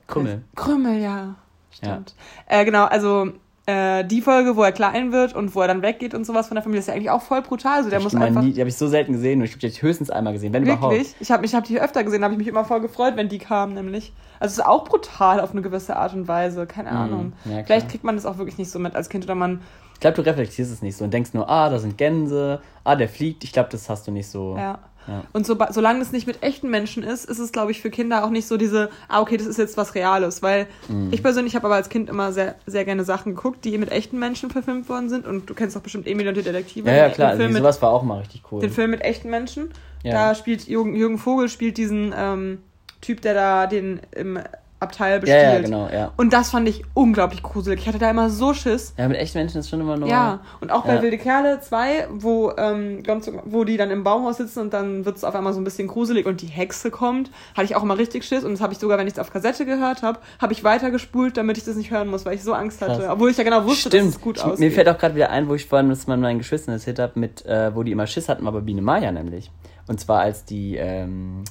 Krümmel. 0.06 0.42
Krümmel, 0.54 1.00
ja. 1.00 1.34
Stimmt. 1.70 2.14
Ja. 2.50 2.60
Äh, 2.60 2.64
genau, 2.64 2.84
also 2.84 3.32
äh, 3.64 4.04
die 4.04 4.20
Folge, 4.20 4.56
wo 4.56 4.62
er 4.62 4.72
klein 4.72 5.12
wird 5.12 5.34
und 5.34 5.54
wo 5.54 5.60
er 5.60 5.68
dann 5.68 5.82
weggeht 5.82 6.14
und 6.14 6.24
sowas 6.24 6.48
von 6.48 6.56
der 6.56 6.62
Familie, 6.62 6.80
ist 6.80 6.88
ja 6.88 6.94
eigentlich 6.94 7.10
auch 7.10 7.22
voll 7.22 7.42
brutal. 7.42 7.78
Also 7.78 7.90
der 7.90 7.98
ich 7.98 8.04
muss 8.04 8.14
einfach. 8.14 8.42
Nie, 8.42 8.52
die 8.52 8.60
habe 8.60 8.68
ich 8.68 8.76
so 8.76 8.88
selten 8.88 9.12
gesehen 9.12 9.38
und 9.40 9.44
ich 9.44 9.52
habe 9.52 9.60
die 9.60 9.82
höchstens 9.82 10.10
einmal 10.10 10.32
gesehen, 10.32 10.52
wenn 10.52 10.66
Wirklich? 10.66 10.78
überhaupt. 10.78 11.16
Ich 11.20 11.30
habe 11.30 11.46
ich 11.46 11.54
hab 11.54 11.64
die 11.64 11.80
öfter 11.80 12.02
gesehen, 12.02 12.24
habe 12.24 12.34
ich 12.34 12.38
mich 12.38 12.48
immer 12.48 12.64
voll 12.64 12.80
gefreut, 12.80 13.16
wenn 13.16 13.28
die 13.28 13.38
kamen, 13.38 13.74
nämlich. 13.74 14.12
Also 14.40 14.52
es 14.54 14.58
ist 14.58 14.66
auch 14.66 14.84
brutal 14.84 15.38
auf 15.38 15.52
eine 15.52 15.62
gewisse 15.62 15.96
Art 15.96 16.12
und 16.12 16.26
Weise, 16.26 16.66
keine 16.66 16.90
mm, 16.90 16.96
Ahnung. 16.96 17.32
Ja, 17.44 17.62
Vielleicht 17.62 17.88
kriegt 17.88 18.02
man 18.02 18.16
das 18.16 18.26
auch 18.26 18.38
wirklich 18.38 18.58
nicht 18.58 18.70
so 18.70 18.80
mit 18.80 18.96
als 18.96 19.08
Kind 19.08 19.24
oder 19.24 19.36
man. 19.36 19.60
Ich 19.94 20.00
glaube, 20.00 20.16
du 20.16 20.22
reflektierst 20.22 20.72
es 20.72 20.82
nicht 20.82 20.96
so 20.96 21.04
und 21.04 21.14
denkst 21.14 21.32
nur, 21.32 21.48
ah, 21.48 21.70
da 21.70 21.78
sind 21.78 21.96
Gänse, 21.96 22.60
ah, 22.82 22.96
der 22.96 23.08
fliegt. 23.08 23.44
Ich 23.44 23.52
glaube, 23.52 23.68
das 23.70 23.88
hast 23.88 24.08
du 24.08 24.10
nicht 24.10 24.28
so. 24.28 24.56
Ja. 24.56 24.80
Ja. 25.06 25.24
Und 25.32 25.46
so, 25.46 25.56
solange 25.70 26.00
es 26.00 26.12
nicht 26.12 26.26
mit 26.26 26.42
echten 26.42 26.70
Menschen 26.70 27.02
ist, 27.02 27.24
ist 27.24 27.38
es, 27.38 27.52
glaube 27.52 27.70
ich, 27.72 27.80
für 27.80 27.90
Kinder 27.90 28.24
auch 28.24 28.30
nicht 28.30 28.46
so 28.46 28.56
diese, 28.56 28.90
ah, 29.08 29.20
okay, 29.20 29.36
das 29.36 29.46
ist 29.46 29.58
jetzt 29.58 29.76
was 29.76 29.94
Reales. 29.94 30.42
Weil 30.42 30.66
mhm. 30.88 31.08
ich 31.12 31.22
persönlich 31.22 31.54
habe 31.56 31.66
aber 31.66 31.76
als 31.76 31.88
Kind 31.88 32.08
immer 32.08 32.32
sehr, 32.32 32.54
sehr 32.66 32.84
gerne 32.84 33.04
Sachen 33.04 33.34
geguckt, 33.34 33.64
die 33.64 33.76
mit 33.78 33.90
echten 33.90 34.18
Menschen 34.18 34.50
verfilmt 34.50 34.88
worden 34.88 35.08
sind. 35.08 35.26
Und 35.26 35.50
du 35.50 35.54
kennst 35.54 35.76
doch 35.76 35.82
bestimmt 35.82 36.06
Emil 36.06 36.28
und 36.28 36.36
die 36.36 36.42
Detektive. 36.42 36.88
Ja, 36.88 36.96
ja 36.96 37.08
klar, 37.08 37.30
also 37.30 37.48
sowas 37.48 37.82
war 37.82 37.90
auch 37.90 38.02
mal 38.02 38.20
richtig 38.20 38.42
cool. 38.50 38.60
Den 38.60 38.70
Film 38.70 38.90
mit 38.90 39.02
echten 39.02 39.30
Menschen. 39.30 39.70
Ja. 40.02 40.12
Da 40.12 40.34
spielt 40.34 40.66
Jürgen, 40.66 40.96
Jürgen 40.96 41.18
Vogel 41.18 41.48
spielt 41.48 41.76
diesen 41.76 42.12
ähm, 42.16 42.58
Typ, 43.00 43.20
der 43.20 43.34
da 43.34 43.66
den 43.66 44.00
im 44.12 44.38
Abteil 44.82 45.20
bestiehlt. 45.20 45.42
Ja, 45.42 45.52
ja, 45.54 45.60
genau, 45.60 45.88
ja. 45.92 46.12
Und 46.16 46.32
das 46.32 46.50
fand 46.50 46.68
ich 46.68 46.84
unglaublich 46.94 47.42
gruselig. 47.42 47.80
Ich 47.80 47.88
hatte 47.88 47.98
da 47.98 48.10
immer 48.10 48.28
so 48.28 48.52
Schiss. 48.52 48.94
Ja, 48.98 49.08
mit 49.08 49.16
echten 49.16 49.38
Menschen 49.38 49.58
ist 49.58 49.70
schon 49.70 49.80
immer 49.80 49.96
nur. 49.96 50.08
Ja, 50.08 50.40
und 50.60 50.70
auch 50.70 50.84
bei 50.84 50.96
ja. 50.96 51.02
Wilde 51.02 51.18
Kerle 51.18 51.60
2, 51.60 52.08
wo, 52.10 52.52
ähm, 52.58 53.02
wo 53.44 53.64
die 53.64 53.76
dann 53.76 53.90
im 53.90 54.04
Baumhaus 54.04 54.36
sitzen 54.36 54.60
und 54.60 54.74
dann 54.74 55.04
wird 55.04 55.16
es 55.16 55.24
auf 55.24 55.34
einmal 55.34 55.52
so 55.52 55.60
ein 55.60 55.64
bisschen 55.64 55.88
gruselig 55.88 56.26
und 56.26 56.42
die 56.42 56.46
Hexe 56.46 56.90
kommt, 56.90 57.30
hatte 57.54 57.64
ich 57.64 57.76
auch 57.76 57.82
immer 57.82 57.96
richtig 57.96 58.24
Schiss. 58.24 58.44
Und 58.44 58.52
das 58.52 58.60
habe 58.60 58.72
ich 58.72 58.78
sogar, 58.78 58.98
wenn 58.98 59.06
ich 59.06 59.14
es 59.14 59.18
auf 59.18 59.32
Kassette 59.32 59.64
gehört 59.64 60.02
habe, 60.02 60.18
habe 60.40 60.52
ich 60.52 60.64
weitergespult, 60.64 61.36
damit 61.36 61.58
ich 61.58 61.64
das 61.64 61.76
nicht 61.76 61.90
hören 61.90 62.08
muss, 62.08 62.26
weil 62.26 62.34
ich 62.34 62.42
so 62.42 62.52
Angst 62.52 62.82
hatte. 62.82 63.00
Krass. 63.00 63.10
Obwohl 63.10 63.30
ich 63.30 63.36
ja 63.36 63.44
genau 63.44 63.64
wusste, 63.64 63.88
Stimmt. 63.88 64.08
dass 64.08 64.16
es 64.16 64.20
gut 64.20 64.40
aussieht. 64.40 64.58
Mir 64.58 64.72
fällt 64.72 64.88
auch 64.88 64.98
gerade 64.98 65.14
wieder 65.14 65.30
ein, 65.30 65.48
wo 65.48 65.54
ich 65.54 65.66
vorhin 65.66 65.88
das 65.88 66.06
mal 66.06 66.16
meinen 66.16 66.38
Geschwistern 66.38 66.74
erzählt 66.74 66.98
habe, 66.98 67.18
mit, 67.18 67.46
äh, 67.46 67.74
wo 67.74 67.82
die 67.82 67.92
immer 67.92 68.06
Schiss 68.06 68.28
hatten, 68.28 68.46
aber 68.46 68.60
Biene 68.60 68.82
Maya 68.82 69.12
nämlich. 69.12 69.50
Und 69.86 70.00
zwar 70.00 70.20
als 70.20 70.44
die, 70.44 70.76
ähm, 70.76 71.44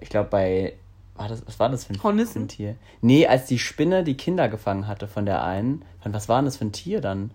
ich 0.00 0.08
glaube 0.08 0.28
bei 0.30 0.74
war 1.18 1.28
das, 1.28 1.46
was 1.46 1.58
war 1.58 1.68
das 1.68 1.84
für 1.84 1.94
ein, 1.94 2.02
Hornissen? 2.02 2.42
ein 2.42 2.48
Tier? 2.48 2.76
Nee, 3.00 3.26
als 3.26 3.46
die 3.46 3.58
Spinne 3.58 4.04
die 4.04 4.16
Kinder 4.16 4.48
gefangen 4.48 4.86
hatte 4.86 5.08
von 5.08 5.26
der 5.26 5.44
einen. 5.44 5.84
Was 6.04 6.28
war 6.28 6.38
denn 6.38 6.46
das 6.46 6.56
für 6.56 6.64
ein 6.64 6.72
Tier 6.72 7.00
dann? 7.00 7.30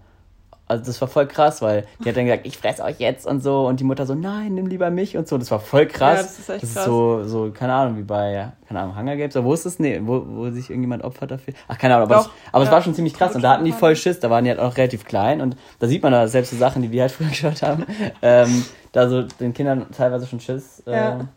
Also 0.65 0.85
das 0.85 1.01
war 1.01 1.09
voll 1.09 1.27
krass, 1.27 1.61
weil 1.61 1.85
die 2.03 2.09
hat 2.09 2.15
dann 2.15 2.25
gesagt, 2.25 2.47
ich 2.47 2.57
fress 2.57 2.79
euch 2.79 2.97
jetzt 2.99 3.27
und 3.27 3.43
so 3.43 3.67
und 3.67 3.81
die 3.81 3.83
Mutter 3.83 4.05
so, 4.05 4.15
nein, 4.15 4.53
nimm 4.53 4.67
lieber 4.67 4.89
mich 4.89 5.17
und 5.17 5.27
so. 5.27 5.37
Das 5.37 5.51
war 5.51 5.59
voll 5.59 5.87
krass. 5.87 6.17
Ja, 6.17 6.23
das 6.23 6.39
ist 6.39 6.49
echt 6.49 6.63
das 6.63 6.73
krass. 6.73 6.83
Ist 6.83 6.89
so, 6.89 7.23
so, 7.25 7.51
keine 7.51 7.73
Ahnung, 7.73 7.97
wie 7.97 8.03
bei, 8.03 8.53
keine 8.67 8.79
Ahnung, 8.79 8.97
Hunger 8.97 9.17
Games, 9.17 9.35
oder 9.35 9.45
wo 9.45 9.53
ist 9.53 9.65
das? 9.65 9.77
Nee, 9.79 9.99
wo, 10.03 10.23
wo 10.25 10.49
sich 10.51 10.69
irgendjemand 10.69 11.03
opfert 11.03 11.31
dafür. 11.31 11.53
Ach, 11.67 11.77
keine 11.77 11.95
Ahnung, 11.95 12.09
aber, 12.09 12.15
Doch, 12.15 12.27
das, 12.27 12.53
aber 12.53 12.63
ja. 12.63 12.69
es 12.69 12.73
war 12.73 12.81
schon 12.81 12.95
ziemlich 12.95 13.13
krass 13.13 13.35
und 13.35 13.41
da 13.41 13.51
hatten 13.51 13.65
die 13.65 13.73
voll 13.73 13.95
Schiss, 13.97 14.21
da 14.21 14.29
waren 14.29 14.45
die 14.45 14.51
halt 14.51 14.59
auch 14.59 14.77
relativ 14.77 15.03
klein 15.03 15.41
und 15.41 15.57
da 15.79 15.87
sieht 15.87 16.01
man 16.01 16.13
da 16.13 16.29
selbst 16.29 16.51
so 16.51 16.57
Sachen, 16.57 16.81
die 16.81 16.91
wir 16.91 17.01
halt 17.01 17.11
früher 17.17 17.27
geschaut 17.27 17.61
haben, 17.61 17.85
ähm, 18.21 18.65
da 18.93 19.09
so 19.09 19.23
den 19.23 19.53
Kindern 19.53 19.87
teilweise 19.91 20.25
schon 20.27 20.39
Schiss 20.39 20.81
äh, 20.87 20.95
ja. 20.95 21.27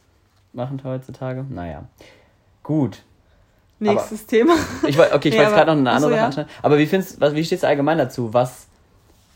machen 0.52 0.80
heutzutage. 0.84 1.44
Naja. 1.48 1.82
Gut. 2.66 3.04
Nächstes 3.78 4.22
aber 4.22 4.28
Thema. 4.28 4.54
Ich, 4.88 4.98
okay, 4.98 5.28
ich 5.28 5.34
ja, 5.34 5.42
wollte 5.42 5.54
gerade 5.54 5.70
noch 5.70 5.78
eine 5.78 5.90
andere 5.92 6.10
Sache 6.10 6.16
ja. 6.16 6.26
anschauen. 6.26 6.46
Aber 6.62 6.78
wie, 6.78 6.86
findest, 6.86 7.20
was, 7.20 7.32
wie 7.34 7.44
stehst 7.44 7.62
du 7.62 7.68
allgemein 7.68 7.96
dazu? 7.96 8.34
Was 8.34 8.66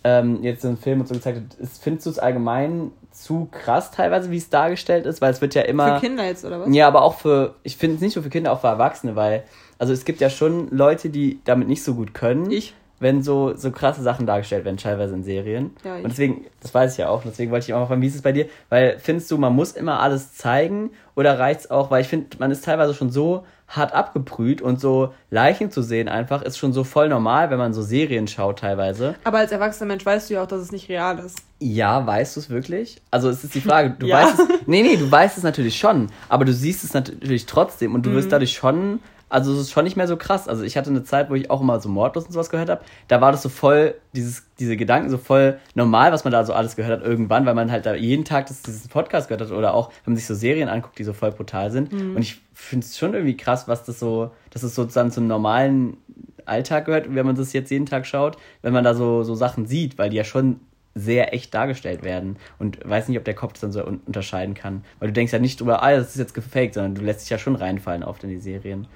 ähm, 0.02 0.42
jetzt 0.42 0.64
in 0.64 0.76
Film 0.76 1.00
und 1.00 1.06
so 1.06 1.14
gezeigt 1.14 1.38
hat, 1.38 1.60
ist, 1.60 1.80
findest 1.80 2.06
du 2.06 2.10
es 2.10 2.18
allgemein 2.18 2.90
zu 3.12 3.48
krass 3.52 3.92
teilweise, 3.92 4.32
wie 4.32 4.36
es 4.36 4.50
dargestellt 4.50 5.06
ist? 5.06 5.20
Weil 5.20 5.32
es 5.32 5.40
wird 5.40 5.54
ja 5.54 5.62
immer. 5.62 5.94
Für 5.94 6.00
Kinder 6.00 6.24
jetzt, 6.24 6.44
oder 6.44 6.60
was? 6.60 6.74
Ja, 6.74 6.88
aber 6.88 7.02
auch 7.02 7.18
für. 7.18 7.54
Ich 7.62 7.76
finde 7.76 7.96
es 7.96 8.02
nicht 8.02 8.16
nur 8.16 8.24
für 8.24 8.30
Kinder, 8.30 8.50
auch 8.50 8.62
für 8.62 8.66
Erwachsene, 8.66 9.14
weil. 9.14 9.44
Also 9.78 9.92
es 9.92 10.04
gibt 10.04 10.20
ja 10.20 10.28
schon 10.28 10.68
Leute, 10.70 11.08
die 11.08 11.40
damit 11.44 11.68
nicht 11.68 11.84
so 11.84 11.94
gut 11.94 12.14
können. 12.14 12.50
Ich 12.50 12.74
wenn 13.00 13.22
so, 13.22 13.56
so 13.56 13.70
krasse 13.70 14.02
Sachen 14.02 14.26
dargestellt 14.26 14.64
werden, 14.64 14.76
teilweise 14.76 15.14
in 15.14 15.24
Serien. 15.24 15.70
Ja, 15.84 15.96
und 15.96 16.04
deswegen, 16.08 16.44
das 16.60 16.72
weiß 16.72 16.92
ich 16.92 16.98
ja 16.98 17.08
auch, 17.08 17.22
deswegen 17.24 17.50
wollte 17.50 17.66
ich 17.66 17.74
auch 17.74 17.80
mal 17.80 17.86
fragen, 17.86 18.02
wie 18.02 18.06
ist 18.06 18.14
es 18.14 18.22
bei 18.22 18.32
dir? 18.32 18.46
Weil 18.68 18.98
findest 18.98 19.30
du, 19.30 19.38
man 19.38 19.54
muss 19.54 19.72
immer 19.72 20.00
alles 20.00 20.34
zeigen 20.34 20.90
oder 21.16 21.38
reicht 21.38 21.60
es 21.60 21.70
auch, 21.70 21.90
weil 21.90 22.02
ich 22.02 22.08
finde, 22.08 22.36
man 22.38 22.50
ist 22.50 22.64
teilweise 22.64 22.94
schon 22.94 23.10
so 23.10 23.44
hart 23.70 23.92
abgebrüht 23.92 24.60
und 24.60 24.80
so 24.80 25.14
Leichen 25.30 25.70
zu 25.70 25.82
sehen 25.82 26.08
einfach 26.08 26.42
ist 26.42 26.58
schon 26.58 26.72
so 26.72 26.82
voll 26.82 27.08
normal, 27.08 27.50
wenn 27.50 27.58
man 27.58 27.72
so 27.72 27.82
Serien 27.82 28.26
schaut 28.26 28.58
teilweise. 28.58 29.14
Aber 29.22 29.38
als 29.38 29.52
erwachsener 29.52 29.86
Mensch 29.86 30.04
weißt 30.04 30.28
du 30.28 30.34
ja 30.34 30.42
auch, 30.42 30.48
dass 30.48 30.60
es 30.60 30.72
nicht 30.72 30.88
real 30.88 31.18
ist. 31.20 31.38
Ja, 31.60 32.04
weißt 32.04 32.34
du 32.34 32.40
es 32.40 32.50
wirklich? 32.50 33.00
Also 33.12 33.28
es 33.28 33.44
ist 33.44 33.54
die 33.54 33.60
Frage, 33.60 33.94
du 33.96 34.06
ja. 34.08 34.24
weißt 34.24 34.40
es, 34.40 34.48
nee, 34.66 34.82
nee, 34.82 34.96
du 34.96 35.10
weißt 35.10 35.38
es 35.38 35.44
natürlich 35.44 35.78
schon, 35.78 36.08
aber 36.28 36.44
du 36.44 36.52
siehst 36.52 36.82
es 36.82 36.94
natürlich 36.94 37.46
trotzdem 37.46 37.94
und 37.94 38.04
du 38.04 38.10
mhm. 38.10 38.14
wirst 38.16 38.32
dadurch 38.32 38.52
schon 38.52 38.98
also 39.30 39.52
es 39.52 39.60
ist 39.60 39.70
schon 39.70 39.84
nicht 39.84 39.96
mehr 39.96 40.08
so 40.08 40.16
krass. 40.16 40.48
Also 40.48 40.64
ich 40.64 40.76
hatte 40.76 40.90
eine 40.90 41.04
Zeit, 41.04 41.30
wo 41.30 41.34
ich 41.34 41.50
auch 41.50 41.60
immer 41.60 41.80
so 41.80 41.88
Mordlos 41.88 42.26
und 42.26 42.32
sowas 42.32 42.50
gehört 42.50 42.68
habe. 42.68 42.82
Da 43.08 43.20
war 43.20 43.32
das 43.32 43.42
so 43.42 43.48
voll, 43.48 43.94
dieses, 44.14 44.44
diese 44.58 44.76
Gedanken 44.76 45.08
so 45.08 45.18
voll 45.18 45.58
normal, 45.74 46.12
was 46.12 46.24
man 46.24 46.32
da 46.32 46.44
so 46.44 46.52
alles 46.52 46.76
gehört 46.76 47.00
hat 47.00 47.06
irgendwann, 47.06 47.46
weil 47.46 47.54
man 47.54 47.70
halt 47.70 47.86
da 47.86 47.94
jeden 47.94 48.24
Tag 48.24 48.46
das, 48.46 48.62
dieses 48.62 48.88
Podcast 48.88 49.28
gehört 49.28 49.48
hat 49.48 49.56
oder 49.56 49.72
auch, 49.72 49.90
wenn 50.04 50.12
man 50.12 50.16
sich 50.16 50.26
so 50.26 50.34
Serien 50.34 50.68
anguckt, 50.68 50.98
die 50.98 51.04
so 51.04 51.12
voll 51.12 51.30
brutal 51.30 51.70
sind. 51.70 51.92
Mhm. 51.92 52.16
Und 52.16 52.22
ich 52.22 52.40
finde 52.52 52.84
es 52.84 52.98
schon 52.98 53.14
irgendwie 53.14 53.36
krass, 53.36 53.68
was 53.68 53.84
das 53.84 54.00
so, 54.00 54.32
dass 54.50 54.64
es 54.64 54.74
sozusagen 54.74 55.10
zum 55.12 55.26
normalen 55.26 55.96
Alltag 56.44 56.86
gehört, 56.86 57.14
wenn 57.14 57.24
man 57.24 57.36
das 57.36 57.52
jetzt 57.52 57.70
jeden 57.70 57.86
Tag 57.86 58.06
schaut, 58.06 58.36
wenn 58.62 58.72
man 58.72 58.84
da 58.84 58.94
so, 58.94 59.22
so 59.22 59.34
Sachen 59.34 59.66
sieht, 59.66 59.96
weil 59.96 60.10
die 60.10 60.16
ja 60.16 60.24
schon 60.24 60.60
sehr 60.94 61.32
echt 61.32 61.54
dargestellt 61.54 62.02
werden 62.02 62.36
und 62.58 62.78
weiß 62.88 63.08
nicht, 63.08 63.18
ob 63.18 63.24
der 63.24 63.34
Kopf 63.34 63.52
das 63.52 63.60
dann 63.60 63.72
so 63.72 63.84
un 63.84 64.00
unterscheiden 64.06 64.54
kann. 64.54 64.84
Weil 64.98 65.08
du 65.08 65.12
denkst 65.12 65.32
ja 65.32 65.38
nicht 65.38 65.60
drüber, 65.60 65.82
ah, 65.82 65.92
das 65.92 66.10
ist 66.10 66.18
jetzt 66.18 66.34
gefaked, 66.34 66.74
sondern 66.74 66.94
du 66.94 67.02
lässt 67.02 67.22
dich 67.22 67.30
ja 67.30 67.38
schon 67.38 67.54
reinfallen 67.54 68.02
oft 68.02 68.24
in 68.24 68.30
die 68.30 68.38
Serien. 68.38 68.88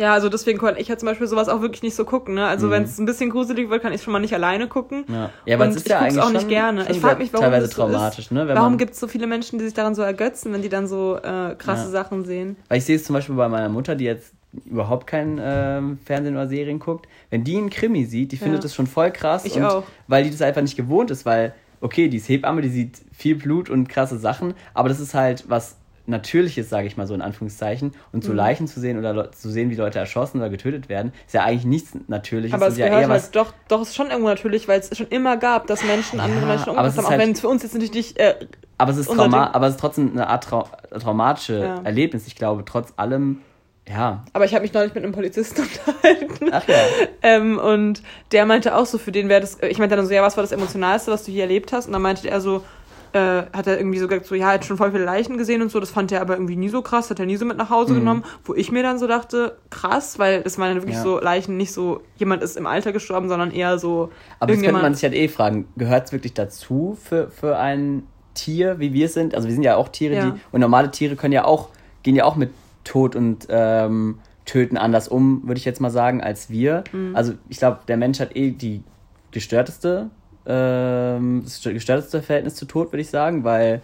Ja, 0.00 0.14
also 0.14 0.30
deswegen 0.30 0.58
konnte 0.58 0.80
ich 0.80 0.88
ja 0.88 0.96
zum 0.96 1.08
Beispiel 1.08 1.26
sowas 1.26 1.50
auch 1.50 1.60
wirklich 1.60 1.82
nicht 1.82 1.94
so 1.94 2.06
gucken. 2.06 2.34
Ne? 2.34 2.46
Also 2.46 2.68
mhm. 2.68 2.70
wenn 2.70 2.82
es 2.84 2.98
ein 2.98 3.04
bisschen 3.04 3.28
gruselig 3.28 3.68
wird, 3.68 3.82
kann 3.82 3.92
ich 3.92 4.02
schon 4.02 4.14
mal 4.14 4.18
nicht 4.18 4.32
alleine 4.32 4.66
gucken. 4.66 5.04
Ja, 5.08 5.30
ja 5.44 5.56
aber 5.56 5.68
es 5.68 5.76
ist 5.76 5.84
ich 5.84 5.92
ja 5.92 5.98
eigentlich 5.98 6.22
auch 6.22 6.32
nicht 6.32 6.48
gerne. 6.48 6.90
Ich 6.90 7.00
frage 7.00 7.18
mich, 7.18 7.30
warum 7.34 7.44
teilweise 7.44 7.66
das 7.66 7.76
so 7.76 7.82
traumatisch, 7.82 8.18
ist. 8.26 8.32
Ne? 8.32 8.48
Wenn 8.48 8.56
warum 8.56 8.78
gibt 8.78 8.94
es 8.94 9.00
so 9.00 9.08
viele 9.08 9.26
Menschen, 9.26 9.58
die 9.58 9.66
sich 9.66 9.74
daran 9.74 9.94
so 9.94 10.00
ergötzen, 10.00 10.54
wenn 10.54 10.62
die 10.62 10.70
dann 10.70 10.86
so 10.86 11.16
äh, 11.18 11.54
krasse 11.54 11.84
ja. 11.84 11.90
Sachen 11.90 12.24
sehen? 12.24 12.56
Weil 12.68 12.78
ich 12.78 12.86
sehe 12.86 12.96
es 12.96 13.04
zum 13.04 13.12
Beispiel 13.12 13.34
bei 13.34 13.50
meiner 13.50 13.68
Mutter, 13.68 13.94
die 13.94 14.06
jetzt 14.06 14.32
überhaupt 14.64 15.06
kein 15.06 15.38
äh, 15.38 15.82
Fernsehen 16.06 16.34
oder 16.34 16.48
Serien 16.48 16.78
guckt. 16.78 17.06
Wenn 17.28 17.44
die 17.44 17.58
einen 17.58 17.68
Krimi 17.68 18.06
sieht, 18.06 18.32
die 18.32 18.36
ja. 18.36 18.42
findet 18.42 18.64
das 18.64 18.74
schon 18.74 18.86
voll 18.86 19.10
krass. 19.10 19.44
Ich 19.44 19.56
und 19.56 19.64
auch. 19.64 19.82
Weil 20.08 20.24
die 20.24 20.30
das 20.30 20.40
einfach 20.40 20.62
nicht 20.62 20.78
gewohnt 20.78 21.10
ist, 21.10 21.26
weil 21.26 21.52
okay, 21.82 22.08
die 22.08 22.16
ist 22.16 22.28
Hebamme, 22.30 22.62
die 22.62 22.70
sieht 22.70 23.02
viel 23.12 23.34
Blut 23.34 23.68
und 23.68 23.88
krasse 23.90 24.18
Sachen, 24.18 24.54
aber 24.72 24.88
das 24.88 24.98
ist 24.98 25.12
halt 25.12 25.44
was 25.48 25.76
Natürliches, 26.10 26.68
sage 26.68 26.86
ich 26.86 26.96
mal 26.96 27.06
so 27.06 27.14
in 27.14 27.22
Anführungszeichen. 27.22 27.92
Und 28.12 28.24
so 28.24 28.30
mhm. 28.30 28.36
Leichen 28.36 28.66
zu 28.66 28.80
sehen 28.80 28.98
oder 28.98 29.32
zu 29.32 29.50
sehen, 29.50 29.70
wie 29.70 29.74
Leute 29.74 29.98
erschossen 29.98 30.38
oder 30.38 30.50
getötet 30.50 30.88
werden, 30.88 31.12
ist 31.26 31.34
ja 31.34 31.44
eigentlich 31.44 31.64
nichts 31.64 31.96
Natürliches. 32.08 32.54
Aber 32.54 32.68
es 32.68 32.76
ja 32.76 32.88
gehört 32.88 33.08
halt 33.08 33.36
doch, 33.36 33.54
doch, 33.68 33.82
ist 33.82 33.96
schon 33.96 34.08
irgendwo 34.08 34.28
natürlich, 34.28 34.68
weil 34.68 34.80
es 34.80 34.96
schon 34.96 35.08
immer 35.08 35.36
gab, 35.36 35.66
dass 35.66 35.84
Menschen 35.84 36.18
ja, 36.18 36.24
andere 36.24 36.46
Menschen 36.46 36.70
umgebracht 36.70 36.96
haben, 36.96 37.04
auch 37.04 37.10
halt, 37.10 37.20
wenn 37.20 37.32
es 37.32 37.40
für 37.40 37.48
uns 37.48 37.62
jetzt 37.62 37.72
natürlich 37.72 37.94
nicht. 37.94 38.18
Äh, 38.18 38.34
aber, 38.78 38.92
es 38.92 38.98
ist 38.98 39.10
Trauma 39.10 39.50
aber 39.52 39.66
es 39.66 39.74
ist 39.74 39.80
trotzdem 39.80 40.12
eine 40.12 40.28
Art 40.28 40.44
trau 40.44 40.68
traumatische 40.90 41.60
ja. 41.60 41.80
Erlebnis. 41.82 42.26
Ich 42.26 42.34
glaube, 42.34 42.64
trotz 42.64 42.92
allem 42.96 43.40
ja. 43.88 44.24
Aber 44.32 44.44
ich 44.44 44.54
habe 44.54 44.62
mich 44.62 44.72
neulich 44.72 44.94
mit 44.94 45.02
einem 45.02 45.12
Polizisten 45.12 45.62
unterhalten. 45.86 46.50
Ach 46.52 46.66
ja. 46.68 46.76
ähm, 47.22 47.58
und 47.58 48.02
der 48.32 48.46
meinte 48.46 48.76
auch 48.76 48.86
so, 48.86 48.98
für 48.98 49.10
den 49.10 49.28
wäre 49.28 49.40
das, 49.40 49.58
ich 49.62 49.78
meinte 49.78 49.96
dann 49.96 50.06
so, 50.06 50.12
ja, 50.12 50.22
was 50.22 50.36
war 50.36 50.42
das 50.42 50.52
Emotionalste, 50.52 51.10
was 51.10 51.24
du 51.24 51.32
hier 51.32 51.42
erlebt 51.42 51.72
hast? 51.72 51.86
Und 51.86 51.92
dann 51.92 52.02
meinte 52.02 52.28
er 52.28 52.40
so, 52.40 52.62
äh, 53.12 53.42
hat 53.52 53.66
er 53.66 53.78
irgendwie 53.78 53.98
so 53.98 54.08
gesagt, 54.08 54.26
so, 54.26 54.34
ja, 54.34 54.48
er 54.48 54.54
hat 54.54 54.64
schon 54.64 54.76
voll 54.76 54.92
viele 54.92 55.04
Leichen 55.04 55.36
gesehen 55.36 55.62
und 55.62 55.70
so, 55.70 55.80
das 55.80 55.90
fand 55.90 56.12
er 56.12 56.20
aber 56.20 56.34
irgendwie 56.34 56.56
nie 56.56 56.68
so 56.68 56.82
krass, 56.82 57.10
hat 57.10 57.18
er 57.18 57.26
nie 57.26 57.36
so 57.36 57.44
mit 57.44 57.56
nach 57.56 57.70
Hause 57.70 57.94
mhm. 57.94 57.98
genommen, 58.00 58.24
wo 58.44 58.54
ich 58.54 58.70
mir 58.70 58.82
dann 58.82 58.98
so 58.98 59.06
dachte, 59.06 59.56
krass, 59.70 60.18
weil 60.18 60.42
das 60.42 60.58
waren 60.58 60.68
dann 60.68 60.76
wirklich 60.78 60.96
ja. 60.96 61.02
so 61.02 61.20
Leichen, 61.20 61.56
nicht 61.56 61.72
so, 61.72 62.02
jemand 62.16 62.42
ist 62.42 62.56
im 62.56 62.66
Alter 62.66 62.92
gestorben, 62.92 63.28
sondern 63.28 63.50
eher 63.50 63.78
so. 63.78 64.10
Aber 64.38 64.52
das 64.52 64.62
könnte 64.62 64.80
man 64.80 64.94
sich 64.94 65.02
halt 65.02 65.14
eh 65.14 65.28
fragen, 65.28 65.66
gehört 65.76 66.06
es 66.06 66.12
wirklich 66.12 66.34
dazu 66.34 66.96
für, 67.02 67.30
für 67.30 67.58
ein 67.58 68.04
Tier, 68.34 68.78
wie 68.78 68.92
wir 68.92 69.08
sind? 69.08 69.34
Also 69.34 69.48
wir 69.48 69.54
sind 69.54 69.64
ja 69.64 69.76
auch 69.76 69.88
Tiere, 69.88 70.14
ja. 70.14 70.30
die, 70.30 70.40
und 70.52 70.60
normale 70.60 70.90
Tiere 70.90 71.16
können 71.16 71.32
ja 71.32 71.44
auch, 71.44 71.70
gehen 72.02 72.14
ja 72.14 72.24
auch 72.24 72.36
mit 72.36 72.50
Tod 72.84 73.16
und 73.16 73.46
ähm, 73.50 74.20
Töten 74.44 74.76
anders 74.76 75.08
um, 75.08 75.42
würde 75.46 75.58
ich 75.58 75.64
jetzt 75.64 75.80
mal 75.80 75.90
sagen, 75.90 76.22
als 76.22 76.50
wir. 76.50 76.84
Mhm. 76.92 77.14
Also 77.14 77.34
ich 77.48 77.58
glaube, 77.58 77.80
der 77.88 77.96
Mensch 77.96 78.20
hat 78.20 78.36
eh 78.36 78.50
die 78.50 78.82
gestörteste 79.30 80.10
ähm, 80.46 81.42
das 81.44 81.62
gestörteste 81.62 82.22
Verhältnis 82.22 82.54
zu 82.54 82.64
Tod, 82.64 82.92
würde 82.92 83.02
ich 83.02 83.10
sagen, 83.10 83.44
weil 83.44 83.82